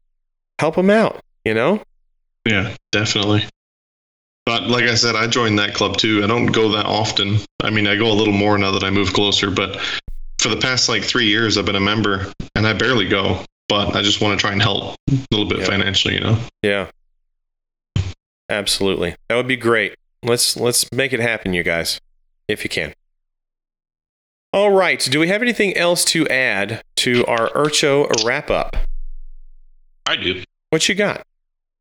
Help 0.59 0.75
them 0.75 0.89
out, 0.89 1.21
you 1.45 1.53
know? 1.53 1.81
Yeah, 2.45 2.75
definitely. 2.91 3.45
But 4.45 4.63
like 4.63 4.85
I 4.85 4.95
said, 4.95 5.15
I 5.15 5.27
joined 5.27 5.59
that 5.59 5.73
club 5.73 5.97
too. 5.97 6.23
I 6.23 6.27
don't 6.27 6.47
go 6.47 6.69
that 6.71 6.85
often. 6.85 7.39
I 7.61 7.69
mean, 7.69 7.85
I 7.85 7.95
go 7.95 8.09
a 8.09 8.13
little 8.13 8.33
more 8.33 8.57
now 8.57 8.71
that 8.71 8.83
I 8.83 8.89
move 8.89 9.11
closer, 9.11 9.51
but 9.51 9.77
for 10.47 10.55
the 10.55 10.61
past 10.61 10.87
like 10.89 11.03
three 11.03 11.25
years, 11.27 11.57
I've 11.57 11.65
been 11.65 11.75
a 11.75 11.79
member 11.79 12.31
and 12.55 12.65
I 12.65 12.73
barely 12.73 13.07
go, 13.07 13.43
but 13.67 13.95
I 13.95 14.01
just 14.01 14.21
want 14.21 14.39
to 14.39 14.41
try 14.41 14.53
and 14.53 14.61
help 14.61 14.95
a 15.09 15.13
little 15.31 15.47
bit 15.47 15.59
Yeah. 15.59 15.65
financially, 15.65 16.13
you 16.13 16.19
know? 16.21 16.39
Yeah. 16.63 16.87
Absolutely. 18.49 19.15
That 19.27 19.35
would 19.35 19.47
be 19.47 19.57
great. 19.57 19.95
Let's 20.23 20.55
let's 20.55 20.89
make 20.93 21.11
it 21.13 21.19
happen, 21.19 21.53
you 21.53 21.63
guys, 21.63 21.99
if 22.47 22.63
you 22.63 22.69
can. 22.69 22.93
All 24.53 24.71
right. 24.71 24.99
Do 24.99 25.19
we 25.19 25.27
have 25.27 25.41
anything 25.41 25.75
else 25.75 26.05
to 26.05 26.25
add 26.29 26.81
to 26.97 27.25
our 27.25 27.49
Urcho 27.49 28.23
wrap 28.25 28.49
up? 28.49 28.77
I 30.05 30.15
do. 30.15 30.43
What 30.69 30.87
you 30.87 30.95
got? 30.95 31.23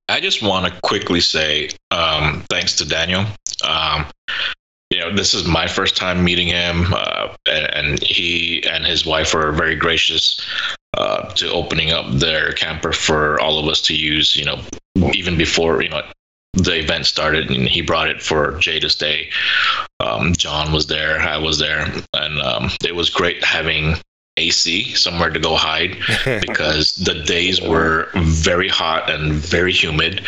I 0.09 0.21
just 0.21 0.43
want 0.43 0.67
to 0.73 0.81
quickly 0.81 1.21
say 1.21 1.71
um, 1.93 2.45
thanks 2.51 2.75
to 2.77 2.85
Daniel. 2.85 3.25
Um, 3.65 4.07
you 4.97 5.03
know, 5.03 5.15
this 5.15 5.35
is 5.35 5.47
my 5.47 5.67
first 5.67 5.95
time 5.95 6.25
meeting 6.25 6.49
him, 6.49 6.87
uh, 6.95 7.29
and, 7.47 7.75
and 7.75 8.03
he 8.03 8.65
and 8.65 8.87
his 8.87 9.05
wife 9.05 9.35
were 9.35 9.53
very 9.53 9.77
gracious 9.77 10.41
uh, 10.97 11.29
to 11.35 11.53
opening 11.53 11.91
up 11.91 12.11
their 12.13 12.53
camper 12.53 12.93
for 12.93 13.39
all 13.39 13.59
of 13.59 13.67
us 13.67 13.83
to 13.83 13.95
use. 13.95 14.35
You 14.35 14.47
know, 14.47 14.63
even 15.13 15.37
before 15.37 15.83
you 15.83 15.91
know 15.91 16.03
the 16.55 16.79
event 16.79 17.05
started, 17.05 17.51
and 17.51 17.69
he 17.69 17.83
brought 17.83 18.09
it 18.09 18.23
for 18.23 18.57
Jay 18.59 18.81
to 18.81 18.89
stay. 18.89 19.29
Um, 20.01 20.33
John 20.35 20.73
was 20.73 20.87
there, 20.87 21.21
I 21.21 21.37
was 21.37 21.59
there, 21.59 21.93
and 22.15 22.41
um, 22.41 22.71
it 22.83 22.95
was 22.95 23.11
great 23.11 23.45
having 23.45 23.97
AC 24.39 24.95
somewhere 24.95 25.29
to 25.29 25.39
go 25.39 25.57
hide 25.57 25.97
because 26.41 26.95
the 26.95 27.23
days 27.23 27.61
were 27.61 28.09
very 28.15 28.69
hot 28.69 29.11
and 29.11 29.35
very 29.35 29.73
humid. 29.73 30.23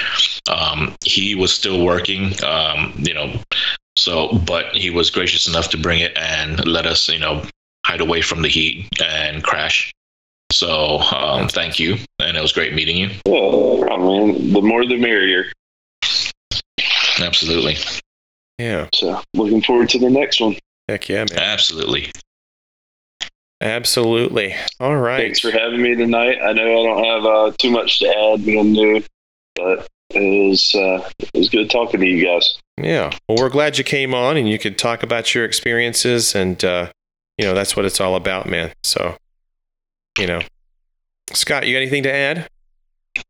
Um, 0.51 0.95
he 1.05 1.35
was 1.35 1.55
still 1.55 1.85
working, 1.85 2.33
um, 2.45 2.93
you 2.99 3.15
know, 3.15 3.41
so 3.99 4.29
but 4.47 4.75
he 4.75 4.91
was 4.91 5.11
gracious 5.11 5.47
enough 5.49 5.69
to 5.71 5.77
bring 5.77 6.01
it 6.01 6.17
and 6.17 6.65
let 6.67 6.87
us, 6.87 7.09
you 7.09 7.19
know, 7.19 7.43
hide 7.85 8.01
away 8.01 8.23
from 8.23 8.43
the 8.43 8.49
heat 8.49 8.89
and 9.03 9.43
crash. 9.43 9.93
So 10.53 10.99
um, 11.01 11.49
thank 11.49 11.79
you, 11.79 11.97
and 12.21 12.37
it 12.37 12.41
was 12.41 12.53
great 12.53 12.75
meeting 12.75 12.97
you. 12.97 13.11
Yeah, 13.27 13.93
I 13.93 13.97
mean, 13.99 14.53
the 14.53 14.63
more 14.63 14.87
the 14.87 14.97
merrier. 14.97 15.53
Absolutely, 17.21 17.77
Yeah. 18.59 18.89
So 18.95 19.21
looking 19.35 19.61
forward 19.63 19.89
to 19.91 19.99
the 19.99 20.09
next 20.09 20.41
one. 20.41 20.57
Heck 20.89 21.09
yeah, 21.09 21.27
man. 21.31 21.39
absolutely. 21.39 22.11
Absolutely. 23.61 24.55
All 24.79 24.97
right. 24.97 25.19
Thanks 25.19 25.41
for 25.41 25.51
having 25.51 25.83
me 25.83 25.97
tonight. 25.97 26.39
I 26.41 26.53
know 26.53 26.63
I 26.63 26.85
don't 26.85 27.05
have 27.05 27.25
uh, 27.25 27.53
too 27.59 27.71
much 27.71 27.99
to 27.99 28.09
add 28.09 28.47
being 28.47 28.73
new, 28.73 29.03
but 29.57 29.89
it 30.11 30.49
was 30.49 30.75
uh, 30.75 31.09
it 31.19 31.31
was 31.35 31.49
good 31.49 31.71
talking 31.71 32.01
to 32.01 32.07
you 32.07 32.25
guys. 32.25 32.59
Yeah. 32.83 33.11
Well, 33.29 33.39
we're 33.39 33.49
glad 33.49 33.79
you 33.79 33.85
came 33.85 34.15
on 34.15 34.37
and 34.37 34.49
you 34.49 34.59
could 34.59 34.79
talk 34.79 35.03
about 35.03 35.35
your 35.35 35.45
experiences. 35.45 36.35
And, 36.35 36.63
uh, 36.65 36.91
you 37.37 37.45
know, 37.45 37.55
that's 37.55 37.77
what 37.77 37.85
it's 37.85 38.01
all 38.01 38.15
about, 38.15 38.49
man. 38.49 38.73
So, 38.85 39.17
you 40.19 40.27
know, 40.27 40.41
Scott, 41.33 41.67
you 41.67 41.75
got 41.75 41.81
anything 41.81 42.05
to 42.05 42.13
add? 42.13 42.49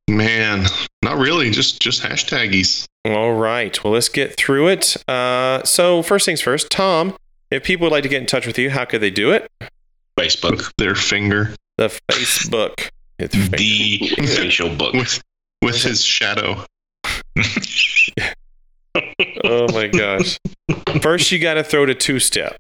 Man, 0.09 0.67
not 1.03 1.17
really. 1.17 1.51
Just 1.51 1.81
just 1.81 2.03
hashtaggies. 2.03 2.87
All 3.05 3.33
right. 3.33 3.83
Well, 3.83 3.93
let's 3.93 4.09
get 4.09 4.37
through 4.37 4.69
it. 4.69 4.97
Uh, 5.09 5.63
so, 5.65 6.03
first 6.03 6.27
things 6.27 6.41
first, 6.41 6.71
Tom, 6.71 7.17
if 7.51 7.65
people 7.65 7.87
would 7.87 7.93
like 7.93 8.03
to 8.03 8.09
get 8.09 8.21
in 8.21 8.27
touch 8.27 8.47
with 8.47 8.59
you, 8.59 8.71
how 8.71 8.85
could 8.85 9.01
they 9.01 9.11
do 9.11 9.31
it? 9.33 9.51
Facebook, 10.19 10.71
their 10.77 10.95
finger. 10.95 11.55
The 11.79 11.89
Facebook. 12.11 12.91
It's 13.19 13.35
the 13.35 13.99
facial 14.27 14.75
book. 14.75 14.93
With 14.93 15.23
with 15.63 15.83
his 15.83 16.05
shadow. 16.05 16.65
oh 19.45 19.73
my 19.73 19.87
gosh. 19.89 20.39
First, 21.03 21.31
you 21.33 21.39
got 21.39 21.55
to 21.55 21.65
throw 21.65 21.87
the 21.87 21.95
two 22.07 22.19
step. 22.19 22.57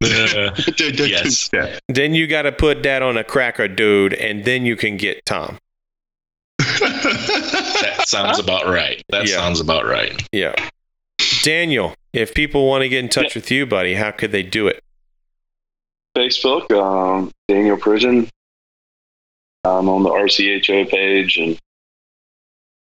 Yes. 0.00 1.50
Then 1.88 2.14
you 2.14 2.26
got 2.26 2.42
to 2.42 2.52
put 2.52 2.82
that 2.82 3.02
on 3.02 3.16
a 3.16 3.24
cracker, 3.24 3.68
dude, 3.68 4.12
and 4.14 4.44
then 4.44 4.66
you 4.66 4.76
can 4.76 4.96
get 4.96 5.24
Tom. 5.24 5.58
That 6.58 8.04
sounds 8.06 8.38
about 8.38 8.66
right. 8.66 9.02
That 9.10 9.28
Yeah. 9.28 9.36
sounds 9.36 9.60
about 9.60 9.86
right. 9.86 10.22
Yeah. 10.32 10.54
Daniel, 11.42 11.94
if 12.12 12.34
people 12.34 12.66
want 12.68 12.82
to 12.82 12.88
get 12.88 13.02
in 13.02 13.08
touch 13.08 13.34
with 13.34 13.50
you, 13.50 13.66
buddy, 13.66 13.94
how 13.94 14.10
could 14.10 14.32
they 14.32 14.42
do 14.42 14.66
it? 14.68 14.82
Facebook, 16.16 16.70
um, 16.72 17.30
Daniel 17.48 17.76
Prison. 17.76 18.28
I'm 19.64 19.88
on 19.88 20.02
the 20.02 20.10
RCHO 20.10 20.88
page 20.90 21.38
and 21.38 21.58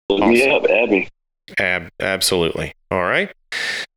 look 0.08 0.20
me 0.20 0.42
Awesome. 0.50 0.64
up, 0.64 0.70
add 0.70 0.90
me. 0.90 1.08
Ab- 1.58 1.90
absolutely. 2.00 2.72
All 2.90 3.02
right. 3.04 3.30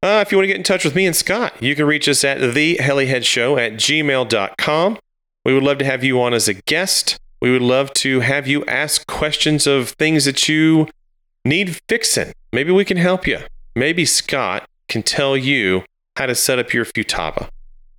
Uh, 0.03 0.23
if 0.25 0.31
you 0.31 0.37
want 0.37 0.43
to 0.43 0.47
get 0.47 0.57
in 0.57 0.63
touch 0.63 0.83
with 0.85 0.95
me 0.95 1.05
and 1.05 1.15
Scott, 1.15 1.53
you 1.61 1.75
can 1.75 1.85
reach 1.85 2.07
us 2.07 2.23
at 2.23 2.37
theheliheadshow 2.39 3.57
at 3.59 3.73
gmail.com. 3.73 4.99
We 5.45 5.53
would 5.53 5.63
love 5.63 5.77
to 5.79 5.85
have 5.85 6.03
you 6.03 6.21
on 6.21 6.33
as 6.33 6.47
a 6.47 6.53
guest. 6.53 7.17
We 7.41 7.51
would 7.51 7.61
love 7.61 7.93
to 7.95 8.19
have 8.19 8.47
you 8.47 8.65
ask 8.65 9.07
questions 9.07 9.65
of 9.65 9.89
things 9.91 10.25
that 10.25 10.47
you 10.49 10.87
need 11.45 11.79
fixing. 11.87 12.33
Maybe 12.51 12.71
we 12.71 12.83
can 12.85 12.97
help 12.97 13.25
you. 13.25 13.39
Maybe 13.75 14.05
Scott 14.05 14.67
can 14.89 15.03
tell 15.03 15.37
you 15.37 15.83
how 16.17 16.25
to 16.25 16.35
set 16.35 16.59
up 16.59 16.73
your 16.73 16.83
Futaba. 16.85 17.49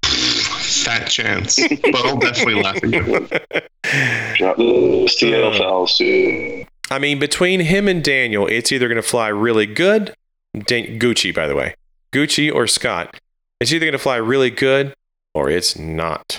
Fat 0.04 1.06
chance. 1.08 1.56
But 1.68 2.04
I'll 2.06 2.16
definitely 2.18 2.62
laugh 2.62 2.76
at 2.76 2.90
you. 2.90 3.02
Drop 4.36 4.56
the 4.56 5.06
STL 5.08 5.56
files 5.58 5.96
too. 5.96 6.64
I 6.90 6.98
mean, 6.98 7.18
between 7.18 7.60
him 7.60 7.86
and 7.88 8.02
Daniel, 8.02 8.46
it's 8.46 8.72
either 8.72 8.88
going 8.88 8.96
to 8.96 9.02
fly 9.08 9.28
really 9.28 9.66
good. 9.66 10.14
Dan- 10.54 10.98
Gucci, 10.98 11.34
by 11.34 11.46
the 11.46 11.54
way, 11.54 11.74
Gucci 12.12 12.52
or 12.52 12.66
Scott. 12.66 13.18
It's 13.60 13.72
either 13.72 13.84
going 13.84 13.92
to 13.92 13.98
fly 13.98 14.16
really 14.16 14.50
good 14.50 14.94
or 15.34 15.50
it's 15.50 15.78
not. 15.78 16.38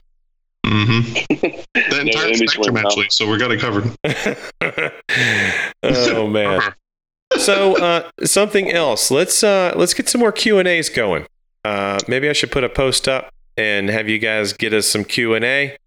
Mm-hmm. 0.65 1.35
The 1.73 1.95
No 1.95 1.99
entire 2.01 2.26
in-between, 2.27 2.47
spectrum, 2.49 2.76
huh? 2.76 2.84
actually. 2.88 3.07
So 3.09 3.30
we 3.30 3.38
got 3.38 3.51
it 3.51 3.59
covered. 3.59 3.95
oh 5.84 6.27
man. 6.27 6.61
So 7.37 7.78
uh, 7.81 8.10
something 8.26 8.71
else. 8.71 9.11
Let's 9.11 9.44
uh, 9.44 9.73
let's 9.76 9.94
get 9.94 10.10
some 10.10 10.19
more 10.19 10.31
Q 10.31 10.60
and 10.60 10.68
A's 10.68 10.89
going. 10.89 11.26
Uh, 11.63 11.99
maybe 12.07 12.29
I 12.29 12.34
should 12.34 12.52
put 12.52 12.63
a 12.63 12.69
post 12.69 13.07
up 13.07 13.31
and 13.57 13.89
have 13.89 14.07
you 14.10 14.18
guys 14.19 14.53
get 14.53 14.73
us 14.73 14.87
some 14.87 15.03
Q 15.03 15.34
and 15.36 15.45
A. 15.45 15.78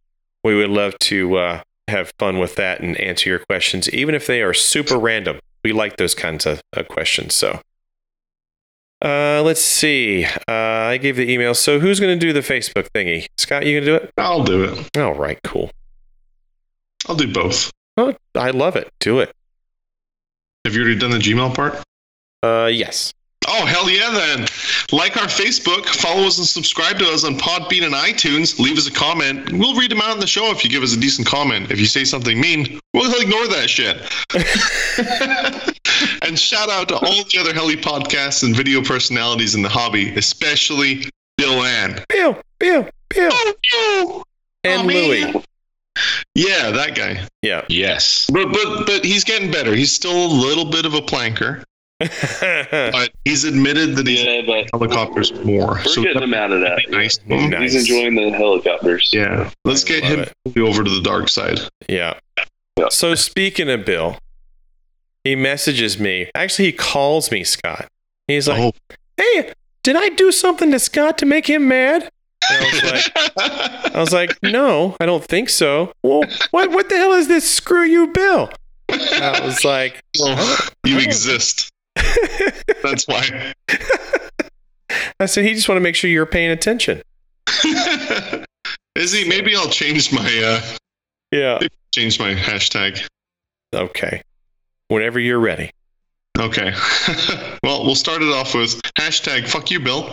We 0.44 0.54
would 0.56 0.70
love 0.70 0.98
to 1.00 1.36
uh, 1.36 1.62
have 1.88 2.12
fun 2.18 2.38
with 2.38 2.54
that 2.56 2.80
and 2.80 2.96
answer 2.98 3.30
your 3.30 3.38
questions, 3.40 3.88
even 3.90 4.14
if 4.14 4.26
they 4.26 4.42
are 4.42 4.54
super 4.54 4.98
random. 4.98 5.40
We 5.64 5.72
like 5.72 5.96
those 5.96 6.14
kinds 6.14 6.46
of 6.46 6.60
uh, 6.76 6.82
questions. 6.82 7.34
So. 7.34 7.60
Uh, 9.04 9.42
let's 9.44 9.60
see. 9.60 10.24
Uh, 10.24 10.52
I 10.52 10.96
gave 10.96 11.16
the 11.16 11.28
email. 11.28 11.54
So 11.54 11.80
who's 11.80 11.98
going 11.98 12.16
to 12.18 12.26
do 12.26 12.32
the 12.32 12.40
Facebook 12.40 12.88
thingy? 12.94 13.26
Scott, 13.36 13.66
you 13.66 13.80
going 13.80 13.84
to 13.84 13.98
do 13.98 14.04
it? 14.04 14.12
I'll 14.16 14.44
do 14.44 14.64
it. 14.64 14.96
All 14.96 15.14
right, 15.14 15.40
cool. 15.42 15.72
I'll 17.08 17.16
do 17.16 17.32
both. 17.32 17.72
Oh, 17.96 18.14
I 18.36 18.50
love 18.50 18.76
it. 18.76 18.90
Do 19.00 19.18
it. 19.18 19.32
Have 20.64 20.74
you 20.74 20.82
already 20.82 20.98
done 20.98 21.10
the 21.10 21.18
Gmail 21.18 21.54
part? 21.54 21.82
Uh, 22.44 22.66
yes. 22.66 23.12
Oh, 23.54 23.66
hell 23.66 23.90
yeah, 23.90 24.10
then. 24.10 24.46
Like 24.92 25.16
our 25.18 25.26
Facebook, 25.26 25.84
follow 25.86 26.22
us 26.26 26.38
and 26.38 26.46
subscribe 26.46 26.98
to 27.00 27.06
us 27.08 27.22
on 27.24 27.36
Podbean 27.38 27.84
and 27.84 27.94
iTunes. 27.94 28.58
Leave 28.58 28.78
us 28.78 28.86
a 28.86 28.90
comment. 28.92 29.52
We'll 29.52 29.74
read 29.78 29.90
them 29.90 30.00
out 30.00 30.10
on 30.10 30.20
the 30.20 30.26
show 30.26 30.50
if 30.50 30.64
you 30.64 30.70
give 30.70 30.82
us 30.82 30.94
a 30.94 31.00
decent 31.00 31.26
comment. 31.26 31.70
If 31.70 31.78
you 31.78 31.84
say 31.86 32.04
something 32.04 32.40
mean, 32.40 32.80
we'll 32.94 33.12
ignore 33.20 33.46
that 33.48 33.68
shit. 33.68 33.98
and 36.22 36.38
shout 36.38 36.70
out 36.70 36.88
to 36.88 36.96
all 36.96 37.24
the 37.24 37.38
other 37.40 37.52
Heli 37.52 37.76
podcasts 37.76 38.42
and 38.42 38.56
video 38.56 38.82
personalities 38.82 39.54
in 39.54 39.62
the 39.62 39.68
hobby, 39.68 40.14
especially 40.16 41.04
Bill 41.36 41.62
Ann. 41.64 42.02
Bill, 42.08 42.38
Bill, 42.58 42.88
Bill, 43.10 43.30
Oh, 43.32 43.54
no. 43.74 44.24
and 44.64 44.82
Oh. 44.82 44.84
Louie. 44.86 45.34
Yeah, 46.34 46.70
that 46.70 46.94
guy. 46.94 47.26
Yeah. 47.42 47.64
Yes. 47.68 48.28
But, 48.32 48.52
but, 48.52 48.86
but 48.86 49.04
he's 49.04 49.24
getting 49.24 49.50
better. 49.50 49.74
He's 49.74 49.92
still 49.92 50.16
a 50.26 50.30
little 50.32 50.64
bit 50.64 50.86
of 50.86 50.94
a 50.94 51.00
planker, 51.02 51.64
but 52.40 53.10
he's 53.24 53.44
admitted 53.44 53.96
that 53.96 54.06
he 54.06 54.24
Yeah, 54.24 54.42
but 54.46 54.68
helicopters 54.72 55.32
more. 55.44 55.74
we're 55.74 55.82
So 55.84 56.02
getting 56.02 56.22
him 56.22 56.34
out 56.34 56.52
of 56.52 56.60
that. 56.60 56.82
nice. 56.90 57.18
Nice. 57.26 57.72
He's 57.72 57.88
enjoying 57.88 58.14
the 58.14 58.30
helicopters. 58.36 59.10
Yeah, 59.12 59.50
let's 59.64 59.84
I 59.84 59.88
get 59.88 60.04
him 60.04 60.20
it. 60.20 60.58
over 60.58 60.82
to 60.84 60.90
the 60.90 61.00
dark 61.02 61.28
side. 61.28 61.60
yeah. 61.88 62.14
Yeah. 62.78 62.88
So 62.90 63.14
speaking 63.14 63.68
of 63.68 63.84
Bill, 63.84 64.16
he 65.24 65.36
messages 65.36 65.98
me. 66.00 66.30
Actually, 66.34 66.66
he 66.66 66.72
calls 66.72 67.30
me, 67.30 67.44
Scott. 67.44 67.86
He's 68.28 68.48
like, 68.48 68.58
oh, 68.58 68.72
"Hey, 69.18 69.52
did 69.82 69.94
I 69.96 70.08
do 70.08 70.32
something 70.32 70.70
to 70.70 70.78
Scott 70.78 71.18
to 71.18 71.26
make 71.26 71.48
him 71.48 71.68
mad?" 71.68 72.08
I 72.50 72.70
was 72.72 72.82
like, 72.82 73.94
"I 73.94 74.00
was 74.00 74.12
like, 74.12 74.38
no, 74.42 74.96
I 75.00 75.06
don't 75.06 75.22
think 75.24 75.50
so." 75.50 75.92
Well, 76.02 76.22
what 76.50 76.70
what 76.70 76.88
the 76.88 76.96
hell 76.96 77.12
is 77.12 77.28
this? 77.28 77.48
Screw 77.48 77.84
you, 77.84 78.06
Bill. 78.08 78.50
I 78.90 79.40
was 79.44 79.64
like, 79.64 80.02
Oh, 80.20 80.68
you 80.86 80.98
exist. 80.98 81.70
That's 82.82 83.06
why. 83.06 83.52
I 85.20 85.26
said, 85.26 85.44
he 85.44 85.54
just 85.54 85.68
want 85.68 85.76
to 85.76 85.82
make 85.82 85.94
sure 85.94 86.10
you're 86.10 86.26
paying 86.26 86.50
attention. 86.50 87.02
Is 88.94 89.12
he? 89.12 89.26
Maybe 89.28 89.56
I'll 89.56 89.68
change 89.68 90.12
my 90.12 90.20
uh, 90.44 90.60
Yeah. 91.30 91.60
change 91.94 92.18
my 92.18 92.34
hashtag. 92.34 93.06
Okay. 93.74 94.22
Whenever 94.88 95.18
you're 95.18 95.38
ready. 95.40 95.70
Okay. 96.38 96.72
well, 97.62 97.84
we'll 97.84 97.94
start 97.94 98.22
it 98.22 98.28
off 98.32 98.54
with 98.54 98.80
hashtag 98.98 99.46
fuck 99.48 99.70
you, 99.70 99.80
Bill. 99.80 100.08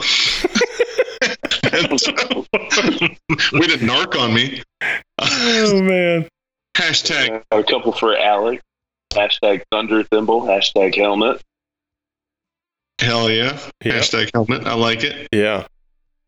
And, 1.72 1.90
Way 3.54 3.68
to 3.68 3.78
narc 3.80 4.18
on 4.20 4.34
me. 4.34 4.64
Oh 5.20 5.82
man. 5.82 6.28
hashtag 6.78 7.44
A 7.52 7.64
couple 7.64 7.92
for 7.92 8.16
Alec. 8.18 8.62
Hashtag 9.14 9.64
Thunder 9.72 10.04
Thimble. 10.04 10.42
Hashtag 10.44 10.96
Helmet. 10.96 11.42
Hell 13.00 13.30
yeah. 13.30 13.60
Yeah. 13.84 13.94
Hashtag 14.00 14.30
helmet. 14.34 14.66
I 14.68 14.74
like 14.76 15.04
it. 15.04 15.28
Yeah. 15.32 15.66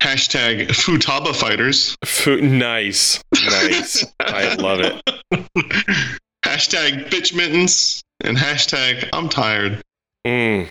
Hashtag 0.01 0.69
Futaba 0.69 1.35
fighters. 1.35 1.95
Food, 2.06 2.43
nice. 2.43 3.22
Nice. 3.45 4.03
I 4.19 4.56
love 4.56 4.80
it. 4.80 5.01
hashtag 6.45 7.09
bitch 7.09 7.35
mittens 7.35 8.01
and 8.24 8.35
hashtag 8.38 9.08
I'm 9.14 9.30
tired. 9.30 9.82
Mm, 10.25 10.69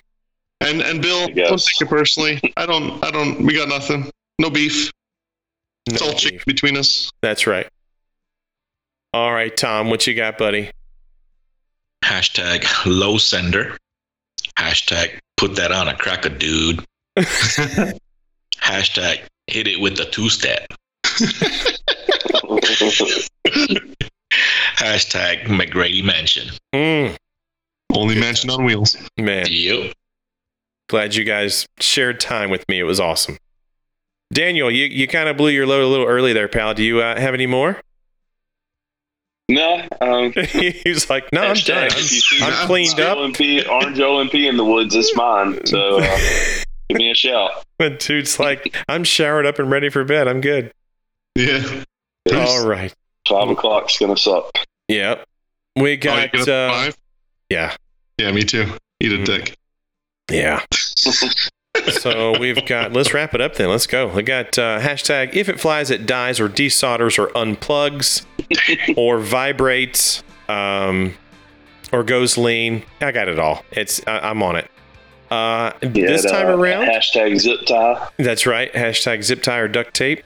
And 0.61 0.81
and 0.81 1.01
Bill, 1.01 1.23
I 1.23 1.27
don't 1.33 1.61
take 1.61 1.81
it 1.81 1.89
personally. 1.89 2.41
I 2.57 2.65
don't 2.65 3.03
I 3.03 3.11
don't 3.11 3.45
we 3.45 3.53
got 3.55 3.69
nothing. 3.69 4.09
No 4.39 4.49
beef. 4.49 4.91
It's 5.87 6.01
no 6.01 6.07
all 6.07 6.13
chick 6.13 6.33
beef. 6.33 6.45
between 6.45 6.75
us. 6.77 7.09
That's 7.21 7.47
right. 7.47 7.67
All 9.13 9.33
right, 9.33 9.55
Tom, 9.55 9.89
what 9.89 10.07
you 10.07 10.13
got, 10.13 10.37
buddy? 10.37 10.71
Hashtag 12.03 12.65
low 12.85 13.17
sender. 13.17 13.77
Hashtag 14.57 15.19
put 15.41 15.55
that 15.55 15.71
on 15.71 15.87
a 15.87 15.95
cracker, 15.95 16.29
dude. 16.29 16.85
Hashtag 18.61 19.21
hit 19.47 19.67
it 19.67 19.79
with 19.81 19.97
the 19.97 20.05
two 20.05 20.29
step. 20.29 20.67
Hashtag 24.77 25.43
McGrady 25.45 26.03
Mansion. 26.03 26.49
Mm, 26.73 27.15
Only 27.93 28.19
mansion 28.19 28.49
on 28.51 28.63
wheels. 28.63 28.95
man, 29.17 29.47
Yep. 29.49 29.93
glad 30.89 31.15
you 31.15 31.23
guys 31.23 31.65
shared 31.79 32.19
time 32.19 32.49
with 32.51 32.63
me. 32.69 32.79
It 32.79 32.83
was 32.83 32.99
awesome. 32.99 33.37
Daniel, 34.33 34.69
you, 34.71 34.85
you 34.85 35.07
kind 35.07 35.27
of 35.27 35.35
blew 35.37 35.49
your 35.49 35.65
load 35.67 35.83
a 35.83 35.87
little 35.87 36.05
early 36.05 36.33
there, 36.33 36.47
pal. 36.47 36.73
Do 36.75 36.83
you 36.83 37.01
uh, 37.01 37.19
have 37.19 37.33
any 37.33 37.47
more? 37.47 37.81
No, 39.53 39.85
um, 39.99 40.31
he 40.33 40.81
was 40.85 41.09
like, 41.09 41.31
no, 41.33 41.41
I'm 41.41 41.55
done. 41.55 41.89
hashtag, 41.89 41.99
if 41.99 42.11
you 42.11 42.19
see 42.21 42.41
I'm, 42.43 42.53
I'm 42.53 42.67
cleaned 42.67 42.99
up. 42.99 43.17
OMP, 43.17 43.67
orange 43.69 43.99
OMP 43.99 44.33
in 44.35 44.57
the 44.57 44.63
woods, 44.65 44.95
it's 44.95 45.13
mine. 45.15 45.65
So 45.65 45.99
uh, 45.99 46.17
give 46.89 46.97
me 46.97 47.11
a 47.11 47.15
shout. 47.15 47.51
But 47.77 47.99
dude's 47.99 48.39
like, 48.39 48.75
I'm 48.87 49.03
showered 49.03 49.45
up 49.45 49.59
and 49.59 49.69
ready 49.69 49.89
for 49.89 50.03
bed. 50.03 50.27
I'm 50.27 50.39
good. 50.41 50.71
Yeah. 51.35 51.83
All 52.33 52.65
right. 52.67 52.93
Five 53.27 53.49
o'clock's 53.49 53.97
gonna 53.99 54.17
suck. 54.17 54.51
Yep. 54.87 55.25
We 55.75 55.93
Oh, 55.93 55.97
got, 55.97 56.31
get 56.31 56.41
up 56.41 56.47
at 56.47 56.49
uh, 56.49 56.71
five? 56.71 56.97
yeah. 57.49 57.75
Yeah, 58.17 58.31
me 58.31 58.43
too. 58.43 58.65
Eat 58.99 59.11
a 59.13 59.17
Mm. 59.17 59.25
dick. 59.25 59.55
Yeah. 60.31 60.63
so 61.89 62.37
we've 62.39 62.65
got, 62.65 62.93
let's 62.93 63.13
wrap 63.13 63.33
it 63.33 63.41
up 63.41 63.55
then. 63.55 63.69
Let's 63.69 63.87
go. 63.87 64.07
We 64.07 64.23
got 64.23 64.57
uh, 64.59 64.79
hashtag 64.79 65.33
if 65.33 65.49
it 65.49 65.59
flies, 65.59 65.89
it 65.89 66.05
dies, 66.05 66.39
or 66.39 66.47
desolders, 66.49 67.17
or 67.17 67.27
unplugs, 67.29 68.25
or 68.97 69.19
vibrates, 69.19 70.23
um, 70.49 71.13
or 71.91 72.03
goes 72.03 72.37
lean. 72.37 72.83
I 73.01 73.11
got 73.11 73.27
it 73.27 73.39
all. 73.39 73.63
It's 73.71 74.01
I, 74.07 74.29
I'm 74.29 74.41
on 74.43 74.55
it. 74.55 74.69
Uh, 75.29 75.71
this 75.81 76.29
time 76.29 76.47
uh, 76.47 76.57
around, 76.57 76.85
hashtag 76.87 77.39
zip 77.39 77.61
tie. 77.65 78.09
that's 78.17 78.45
right. 78.45 78.71
Hashtag 78.73 79.23
zip 79.23 79.41
tie 79.41 79.59
or 79.59 79.67
duct 79.67 79.93
tape. 79.93 80.23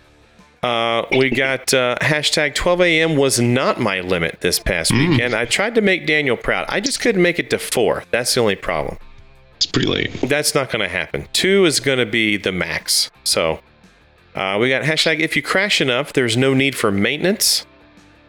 Uh, 0.63 1.05
we 1.11 1.29
got 1.29 1.71
uh, 1.75 1.95
hashtag 2.01 2.55
12 2.55 2.81
a.m. 2.81 3.15
was 3.15 3.39
not 3.39 3.79
my 3.79 3.99
limit 4.01 4.41
this 4.41 4.57
past 4.57 4.91
Mm. 4.91 5.09
weekend. 5.11 5.35
I 5.35 5.45
tried 5.45 5.75
to 5.75 5.81
make 5.81 6.07
Daniel 6.07 6.35
proud. 6.35 6.65
I 6.69 6.79
just 6.79 6.99
couldn't 7.01 7.21
make 7.21 7.37
it 7.37 7.51
to 7.51 7.59
four. 7.59 8.03
That's 8.09 8.33
the 8.33 8.41
only 8.41 8.55
problem. 8.55 8.97
It's 9.57 9.67
pretty 9.67 9.87
late. 9.87 10.11
That's 10.21 10.55
not 10.55 10.71
going 10.71 10.81
to 10.81 10.87
happen. 10.89 11.27
Two 11.33 11.65
is 11.65 11.79
going 11.79 11.99
to 11.99 12.05
be 12.07 12.35
the 12.37 12.51
max. 12.51 13.11
So 13.23 13.59
uh, 14.33 14.57
we 14.59 14.69
got 14.69 14.81
hashtag 14.81 15.19
if 15.19 15.35
you 15.35 15.43
crash 15.43 15.81
enough, 15.81 16.13
there's 16.13 16.35
no 16.35 16.55
need 16.55 16.75
for 16.75 16.91
maintenance. 16.91 17.67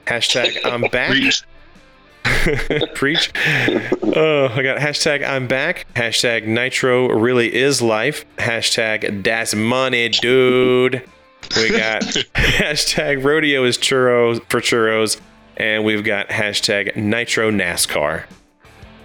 Hashtag 0.06 0.58
I'm 0.64 0.82
back. 0.82 1.10
Preach. 1.10 1.42
Preach. 2.94 3.32
Oh, 4.02 4.48
I 4.52 4.62
got 4.62 4.78
hashtag 4.78 5.26
I'm 5.26 5.46
back. 5.46 5.86
Hashtag 5.94 6.46
Nitro 6.46 7.08
really 7.08 7.54
is 7.54 7.82
life. 7.82 8.24
Hashtag 8.38 9.22
Das 9.22 9.54
money, 9.54 10.08
dude. 10.08 11.02
We 11.56 11.70
got 11.70 12.02
hashtag 12.34 13.24
rodeo 13.24 13.64
is 13.64 13.78
churros 13.78 14.40
for 14.48 14.60
churros. 14.60 15.20
And 15.56 15.84
we've 15.84 16.04
got 16.04 16.28
hashtag 16.28 16.96
Nitro 16.96 17.50
NASCAR. 17.50 18.24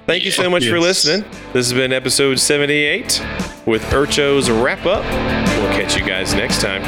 Thank 0.05 0.25
you 0.25 0.31
so 0.31 0.49
much 0.49 0.67
for 0.67 0.79
listening. 0.79 1.23
This 1.53 1.69
has 1.69 1.73
been 1.73 1.93
episode 1.93 2.39
78 2.39 3.23
with 3.65 3.83
Urcho's 3.93 4.49
wrap 4.49 4.85
up. 4.85 5.03
We'll 5.61 5.71
catch 5.79 5.95
you 5.95 6.05
guys 6.05 6.33
next 6.33 6.59
time. 6.59 6.81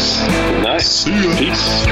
Nice. 0.00 1.04
See 1.04 1.10
ya. 1.12 1.36
Peace. 1.36 1.84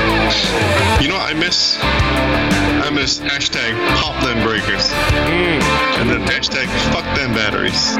You 1.03 1.09
know, 1.09 1.19
I 1.19 1.35
miss, 1.35 1.77
I 1.83 2.89
miss 2.91 3.19
hashtag 3.19 3.75
pop 4.01 4.17
them 4.25 4.43
breakers, 4.43 4.89
Mm. 5.29 5.61
and 6.01 6.09
then 6.09 6.21
hashtag 6.23 6.67
fuck 6.93 7.05
them 7.17 7.35
batteries. 7.35 7.97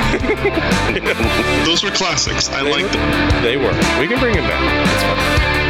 Those 1.67 1.85
were 1.85 1.91
classics. 1.91 2.49
I 2.49 2.63
They 2.63 2.71
like 2.71 2.83
were- 2.85 2.89
them. 2.93 3.43
They 3.43 3.57
were. 3.59 3.75
We 4.01 4.09
can 4.09 4.19
bring 4.19 4.35
them 4.35 4.45
back. 4.49 5.68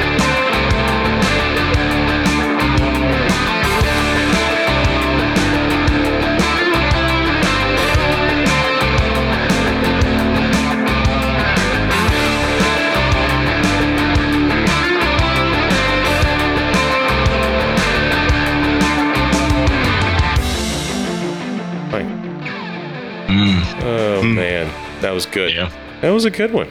Oh 23.89 24.20
Mm. 24.23 24.34
man, 24.34 25.00
that 25.00 25.12
was 25.12 25.25
good. 25.26 25.55
yeah. 25.55 25.70
That 26.02 26.10
was 26.10 26.25
a 26.25 26.31
good 26.31 26.52
one. 26.52 26.68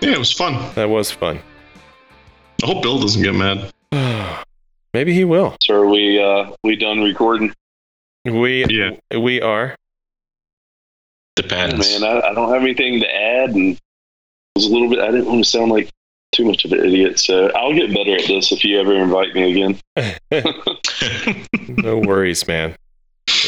Yeah, 0.00 0.12
it 0.12 0.18
was 0.18 0.32
fun. 0.32 0.54
That 0.74 0.88
was 0.88 1.10
fun. 1.10 1.38
I 2.62 2.66
hope 2.66 2.82
Bill 2.82 2.98
doesn't 2.98 3.22
get 3.22 3.34
mad. 3.34 3.70
Maybe 4.94 5.12
he 5.12 5.24
will. 5.24 5.56
So 5.62 5.74
are 5.74 5.86
we 5.86 6.22
uh 6.22 6.50
we 6.64 6.76
done 6.76 7.00
recording? 7.02 7.52
We 8.24 8.64
Yeah. 8.68 8.92
we 9.18 9.40
are. 9.42 9.74
Depends. 11.36 12.00
Man, 12.00 12.10
I, 12.10 12.28
I 12.28 12.34
don't 12.34 12.52
have 12.52 12.62
anything 12.62 13.00
to 13.00 13.14
add 13.14 13.50
and 13.50 13.74
it 13.76 13.80
was 14.56 14.66
a 14.66 14.70
little 14.70 14.88
bit 14.88 14.98
I 15.00 15.10
didn't 15.10 15.26
want 15.26 15.44
to 15.44 15.48
sound 15.50 15.70
like 15.70 15.90
too 16.32 16.44
much 16.44 16.64
of 16.64 16.72
an 16.72 16.80
idiot, 16.84 17.18
so 17.18 17.48
I'll 17.54 17.72
get 17.74 17.92
better 17.94 18.14
at 18.16 18.26
this 18.26 18.52
if 18.52 18.64
you 18.64 18.78
ever 18.80 18.94
invite 18.94 19.34
me 19.34 19.52
again. 19.52 19.80
No 21.68 21.98
worries, 21.98 22.46
man. 22.48 22.74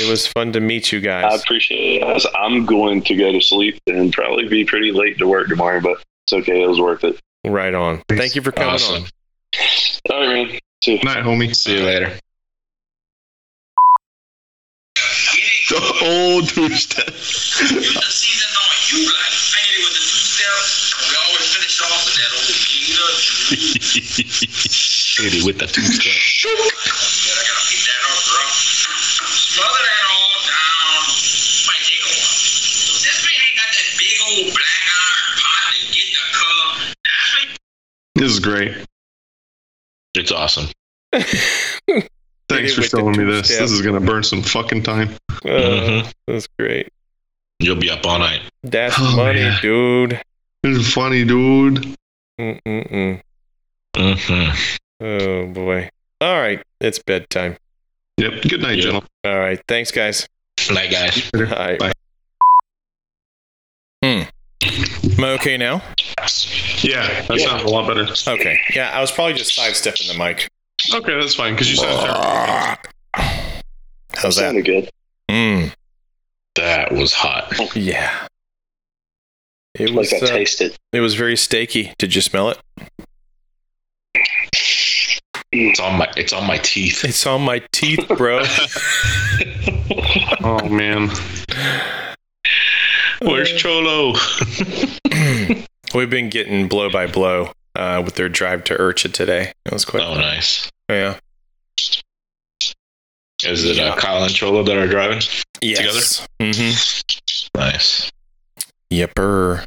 It 0.01 0.09
was 0.09 0.27
fun 0.27 0.53
to 0.53 0.61
meet 0.61 0.93
you 0.93 1.01
guys. 1.01 1.33
I 1.33 1.37
appreciate 1.37 1.97
it. 1.97 2.01
guys. 2.03 2.27
I'm 2.35 2.65
going 2.67 3.03
to 3.03 3.15
go 3.17 3.33
to 3.33 3.41
sleep 3.41 3.79
and 3.87 4.13
probably 4.13 4.49
be 4.49 4.65
pretty 4.65 4.93
late 4.93 5.19
to 5.19 5.29
work 5.29 5.49
tomorrow, 5.49 5.81
but 5.81 6.03
it's 6.27 6.33
okay. 6.33 6.63
It 6.63 6.67
was 6.67 6.81
worth 6.81 7.05
it. 7.05 7.21
Right 7.47 7.75
on. 7.75 8.03
Thank 8.09 8.35
you 8.35 8.43
for 8.43 8.53
coming 8.53 8.75
Awesome. 8.75 9.05
on. 9.05 9.09
All 10.11 10.27
right, 10.27 10.49
man. 10.49 10.59
See 10.83 10.93
you. 10.97 11.03
Night, 11.03 11.25
homie. 11.25 11.55
See 11.55 11.77
you 11.79 11.85
later. 11.85 12.13
The 15.69 15.81
old 16.03 16.49
douche 16.49 16.87
test. 16.87 17.07
the 17.07 18.03
season 18.09 18.51
on 18.59 18.75
you 18.91 19.05
like 19.07 19.15
I 19.15 19.63
it 19.71 19.85
with 19.85 19.95
the 19.95 20.03
two 20.03 20.19
step. 20.27 20.59
We 21.07 21.15
always 21.29 21.47
finish 21.55 21.77
off 21.83 22.03
with 22.07 22.17
that 22.17 22.31
old 22.35 22.57
Gita. 22.67 23.07
Hit 25.23 25.35
it 25.35 25.45
with 25.47 25.59
the 25.59 25.67
two 25.67 25.83
step. 25.83 26.19
Smother 29.61 29.85
that 29.85 30.05
all 30.09 30.41
down. 30.49 31.01
Might 31.69 31.85
take 31.85 32.01
a 32.01 32.09
while. 32.09 32.33
So 32.33 32.93
this 33.05 33.19
thing 33.21 33.37
ain't 33.37 33.57
got 33.61 33.71
that 33.77 33.89
big 34.01 34.17
old 34.25 34.55
black 34.57 34.83
iron 34.89 35.33
pot 35.37 35.61
to 35.77 35.81
get 35.93 36.09
the 36.17 36.25
color. 36.33 36.71
That's 37.05 37.31
what 37.37 37.49
This 38.17 38.31
is 38.33 38.41
great. 38.41 38.73
It's 40.15 40.33
awesome. 40.33 40.67
Thanks 42.49 42.75
for 42.75 42.83
showing 42.83 43.17
me 43.17 43.25
this. 43.25 43.47
step. 43.47 43.61
This 43.61 43.71
is 43.71 43.83
gonna 43.83 44.01
burn 44.01 44.23
some 44.25 44.43
fucking 44.43 44.83
time. 44.83 45.11
Uh, 45.31 45.49
Mhm. 45.49 46.13
That's 46.27 46.49
great. 46.59 46.89
You'll 47.61 47.77
be 47.77 47.91
up 47.91 48.05
all 48.07 48.19
night. 48.19 48.43
That's 48.63 48.97
Oh, 48.99 49.17
money, 49.17 49.41
man. 49.41 49.61
dude. 49.63 50.21
This 50.63 50.79
is 50.79 50.93
funny, 50.93 51.25
dude. 51.25 51.95
Mm-mm-mm. 52.41 53.21
hmm 53.97 54.51
Oh 55.03 55.47
boy. 55.47 55.91
All 56.21 56.41
right, 56.41 56.63
it's 56.81 56.99
bedtime. 56.99 57.57
Yep. 58.21 58.43
Good 58.49 58.61
night, 58.63 58.77
Yeah. 58.77 58.83
gentlemen. 58.83 59.09
All 59.25 59.39
right, 59.39 59.61
thanks, 59.67 59.91
guys. 59.91 60.29
Night, 60.71 60.91
guys. 60.91 61.31
All 61.35 61.41
right. 61.43 61.79
Bye. 61.79 61.93
Hmm. 64.05 64.23
Am 65.19 65.25
I 65.25 65.31
okay 65.33 65.57
now? 65.57 65.83
Yeah, 66.83 67.23
that 67.27 67.41
sounds 67.41 67.63
a 67.63 67.69
lot 67.69 67.87
better. 67.89 68.07
Okay. 68.29 68.59
Yeah, 68.75 68.91
I 68.91 69.01
was 69.01 69.11
probably 69.11 69.35
just 69.35 69.55
five 69.55 69.75
stepping 69.75 70.07
the 70.07 70.15
mic. 70.15 70.49
Okay, 70.95 71.19
that's 71.19 71.35
fine 71.35 71.55
because 71.55 71.71
you 71.71 71.77
sound 71.77 72.01
terrible. 72.01 72.91
How's 74.15 74.37
that? 74.37 74.43
Sounded 74.43 74.65
good. 74.65 74.91
Mm. 75.31 75.73
That 76.57 76.93
was 76.93 77.13
hot. 77.15 77.55
Yeah. 77.77 78.27
It 79.75 79.91
Like 79.91 80.11
was. 80.11 80.13
I 80.13 80.17
Uh, 80.19 80.27
taste 80.27 80.61
it. 80.61 80.77
it 80.93 81.01
was 81.01 81.15
very 81.15 81.35
steaky. 81.37 81.95
Did 81.99 82.15
you 82.15 82.21
smell 82.21 82.51
it? 82.51 82.59
It's 85.53 85.81
on 85.81 85.99
my 85.99 86.09
it's 86.17 86.33
on 86.33 86.47
my 86.47 86.59
teeth. 86.59 87.05
It's 87.05 87.27
on 87.27 87.43
my 87.43 87.63
teeth, 87.73 88.07
bro. 88.17 88.43
Oh 90.43 90.69
man. 90.69 91.11
Where's 93.21 93.53
Cholo? 93.53 94.15
We've 95.95 96.11
been 96.11 96.31
getting 96.31 96.69
blow 96.69 96.89
by 96.91 97.07
blow 97.07 97.53
uh, 97.75 98.03
with 98.05 98.15
their 98.15 98.29
drive 98.29 98.65
to 98.65 98.75
Urcho 98.77 99.13
today. 99.13 99.53
It 99.67 99.73
was 99.73 99.85
quite. 99.85 100.03
oh, 100.03 100.15
nice. 100.15 100.71
Yeah. 100.89 101.19
Is 103.45 103.65
it 103.65 103.79
uh, 103.79 103.97
Kyle 103.97 104.23
and 104.23 104.33
Cholo 104.33 104.63
that 104.63 104.77
are 104.77 104.87
driving? 104.87 105.21
Yes. 105.61 106.27
Mm-hmm. 106.41 107.59
Nice. 107.59 108.11
Yepper. 108.91 109.65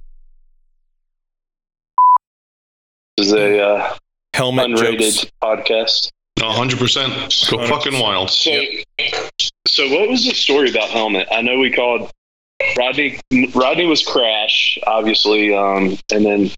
This 3.18 3.28
is 3.28 3.34
a 3.34 3.60
uh, 3.62 3.96
Helmet 4.34 4.68
unrated 4.72 5.00
jokes. 5.00 5.32
podcast. 5.42 6.12
hundred 6.42 6.80
percent. 6.80 7.14
Go 7.50 7.66
fucking 7.68 8.00
wild. 8.00 8.30
So, 8.30 8.62
so 9.68 9.90
what 9.90 10.10
was 10.10 10.26
the 10.26 10.34
story 10.34 10.70
about 10.70 10.90
helmet? 10.90 11.28
I 11.32 11.42
know 11.42 11.60
we 11.60 11.72
called 11.72 12.12
Rodney. 12.78 13.20
Rodney 13.54 13.86
was 13.86 14.04
crash, 14.04 14.78
obviously, 14.88 15.54
um, 15.54 15.98
and 16.12 16.26
then 16.26 16.52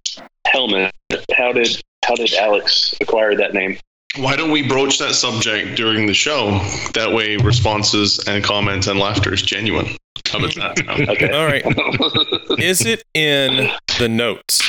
helmet. 0.48 0.94
How 1.36 1.52
did 1.52 1.82
how 2.06 2.16
did 2.16 2.34
Alex 2.34 2.96
acquire 3.02 3.36
that 3.36 3.54
name? 3.54 3.78
Why 4.18 4.38
don't 4.38 4.52
we 4.52 4.66
broach 4.66 4.98
that 5.00 5.14
subject 5.14 5.76
during 5.76 6.06
the 6.06 6.14
show? 6.14 6.52
That 6.94 7.12
way, 7.12 7.36
responses 7.38 8.20
and 8.28 8.42
comments 8.44 8.88
and 8.88 8.98
laughter 8.98 9.34
is 9.34 9.42
genuine. 9.42 9.88
How 10.28 10.40
about 10.40 10.56
that? 10.56 11.10
Okay. 11.10 11.30
All 11.32 11.46
right. 11.46 12.60
Is 12.60 12.86
it 12.86 13.04
in 13.14 13.70
the 14.00 14.08
notes? 14.08 14.64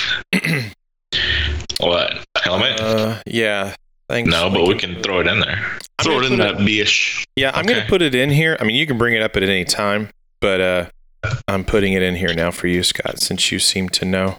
What 1.78 2.24
helmet? 2.46 2.80
Uh, 2.80 3.22
yeah. 3.26 3.74
Thanks. 4.08 4.30
no, 4.30 4.48
but 4.50 4.66
we 4.68 4.78
can 4.78 5.02
throw 5.02 5.20
it 5.20 5.26
in 5.26 5.40
there. 5.40 5.58
I'm 5.98 6.04
Throw 6.04 6.14
gonna 6.20 6.26
it 6.26 6.32
in 6.32 6.38
put 6.38 6.58
that 6.58 6.64
bish. 6.64 7.24
Yeah, 7.34 7.50
I'm 7.54 7.66
going 7.66 7.80
to 7.80 7.88
put 7.88 8.02
it 8.02 8.14
in 8.14 8.30
here. 8.30 8.56
I 8.60 8.64
mean, 8.64 8.76
you 8.76 8.86
can 8.86 8.98
bring 8.98 9.14
it 9.14 9.22
up 9.22 9.36
at 9.36 9.42
any 9.42 9.64
time, 9.64 10.10
but 10.40 10.60
uh, 10.60 10.86
I'm 11.48 11.64
putting 11.64 11.92
it 11.92 12.02
in 12.02 12.14
here 12.14 12.32
now 12.34 12.50
for 12.52 12.68
you, 12.68 12.82
Scott, 12.82 13.18
since 13.20 13.50
you 13.50 13.58
seem 13.58 13.88
to 13.90 14.04
know. 14.04 14.36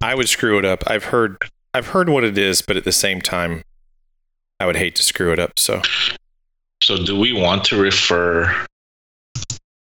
I 0.00 0.14
would 0.14 0.28
screw 0.28 0.58
it 0.58 0.64
up. 0.64 0.84
I've 0.86 1.04
heard, 1.04 1.38
I've 1.74 1.88
heard 1.88 2.08
what 2.08 2.22
it 2.22 2.38
is, 2.38 2.62
but 2.62 2.76
at 2.76 2.84
the 2.84 2.92
same 2.92 3.20
time, 3.20 3.62
I 4.60 4.66
would 4.66 4.76
hate 4.76 4.94
to 4.96 5.02
screw 5.02 5.32
it 5.32 5.38
up. 5.40 5.58
So 5.58 5.82
So, 6.82 6.96
do 7.02 7.18
we 7.18 7.32
want 7.32 7.64
to 7.64 7.80
refer 7.80 8.54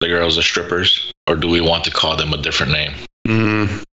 the 0.01 0.09
girls 0.09 0.37
as 0.39 0.45
strippers, 0.45 1.13
or 1.29 1.37
do 1.37 1.49
we 1.49 1.61
want 1.61 1.85
to 1.85 1.91
call 1.91 2.17
them 2.17 2.33
a 2.33 2.39
different 2.39 2.73
name? 2.73 2.93
Mm, 3.27 3.85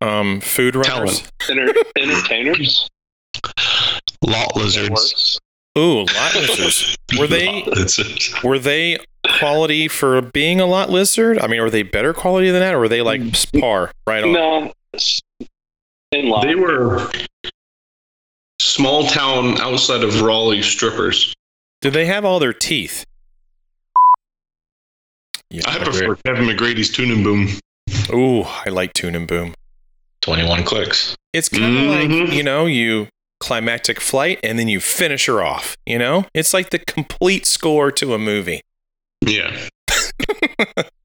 um, 0.00 0.40
food 0.40 0.76
runners. 0.76 1.28
Enter- 1.48 1.72
entertainers. 1.96 2.88
lot 4.22 4.56
lizards. 4.56 5.38
Ooh, 5.76 6.04
lot 6.04 6.34
lizards. 6.34 6.96
Were 7.18 7.26
they 7.26 7.64
were 8.44 8.58
they 8.58 8.98
quality 9.38 9.88
for 9.88 10.20
being 10.20 10.60
a 10.60 10.66
lot 10.66 10.90
lizard? 10.90 11.38
I 11.38 11.46
mean, 11.46 11.60
were 11.60 11.70
they 11.70 11.82
better 11.82 12.12
quality 12.12 12.50
than 12.50 12.60
that, 12.60 12.74
or 12.74 12.80
were 12.80 12.88
they 12.88 13.02
like 13.02 13.22
par 13.60 13.92
right 14.06 14.24
on? 14.24 14.32
No, 14.32 14.72
in 16.12 16.28
line. 16.28 16.46
They 16.46 16.54
were 16.54 17.10
small 18.60 19.06
town 19.06 19.60
outside 19.60 20.02
of 20.02 20.20
Raleigh 20.20 20.62
strippers. 20.62 21.34
Did 21.80 21.92
they 21.92 22.06
have 22.06 22.24
all 22.24 22.38
their 22.40 22.52
teeth? 22.52 23.04
Yeah. 25.50 25.62
I 25.66 25.78
prefer 25.78 26.16
Kevin 26.26 26.44
McGrady's 26.44 26.90
Tune 26.90 27.10
and 27.10 27.24
Boom. 27.24 27.48
Ooh, 28.12 28.42
I 28.42 28.68
like 28.70 28.92
Tune 28.92 29.14
and 29.14 29.26
Boom. 29.26 29.54
Twenty-one 30.28 30.62
clicks. 30.64 31.16
It's 31.32 31.48
kind 31.48 31.74
of 31.78 31.84
like, 31.84 32.08
Mhm. 32.10 32.32
you 32.34 32.42
know, 32.42 32.66
you 32.66 33.08
climactic 33.40 33.98
flight 33.98 34.38
and 34.42 34.58
then 34.58 34.68
you 34.68 34.78
finish 34.78 35.24
her 35.24 35.42
off, 35.42 35.74
you 35.86 35.98
know? 35.98 36.26
It's 36.34 36.52
like 36.52 36.68
the 36.68 36.80
complete 36.80 37.46
score 37.46 37.90
to 37.92 38.12
a 38.12 38.18
movie. 38.18 38.60
Yeah. 39.22 39.56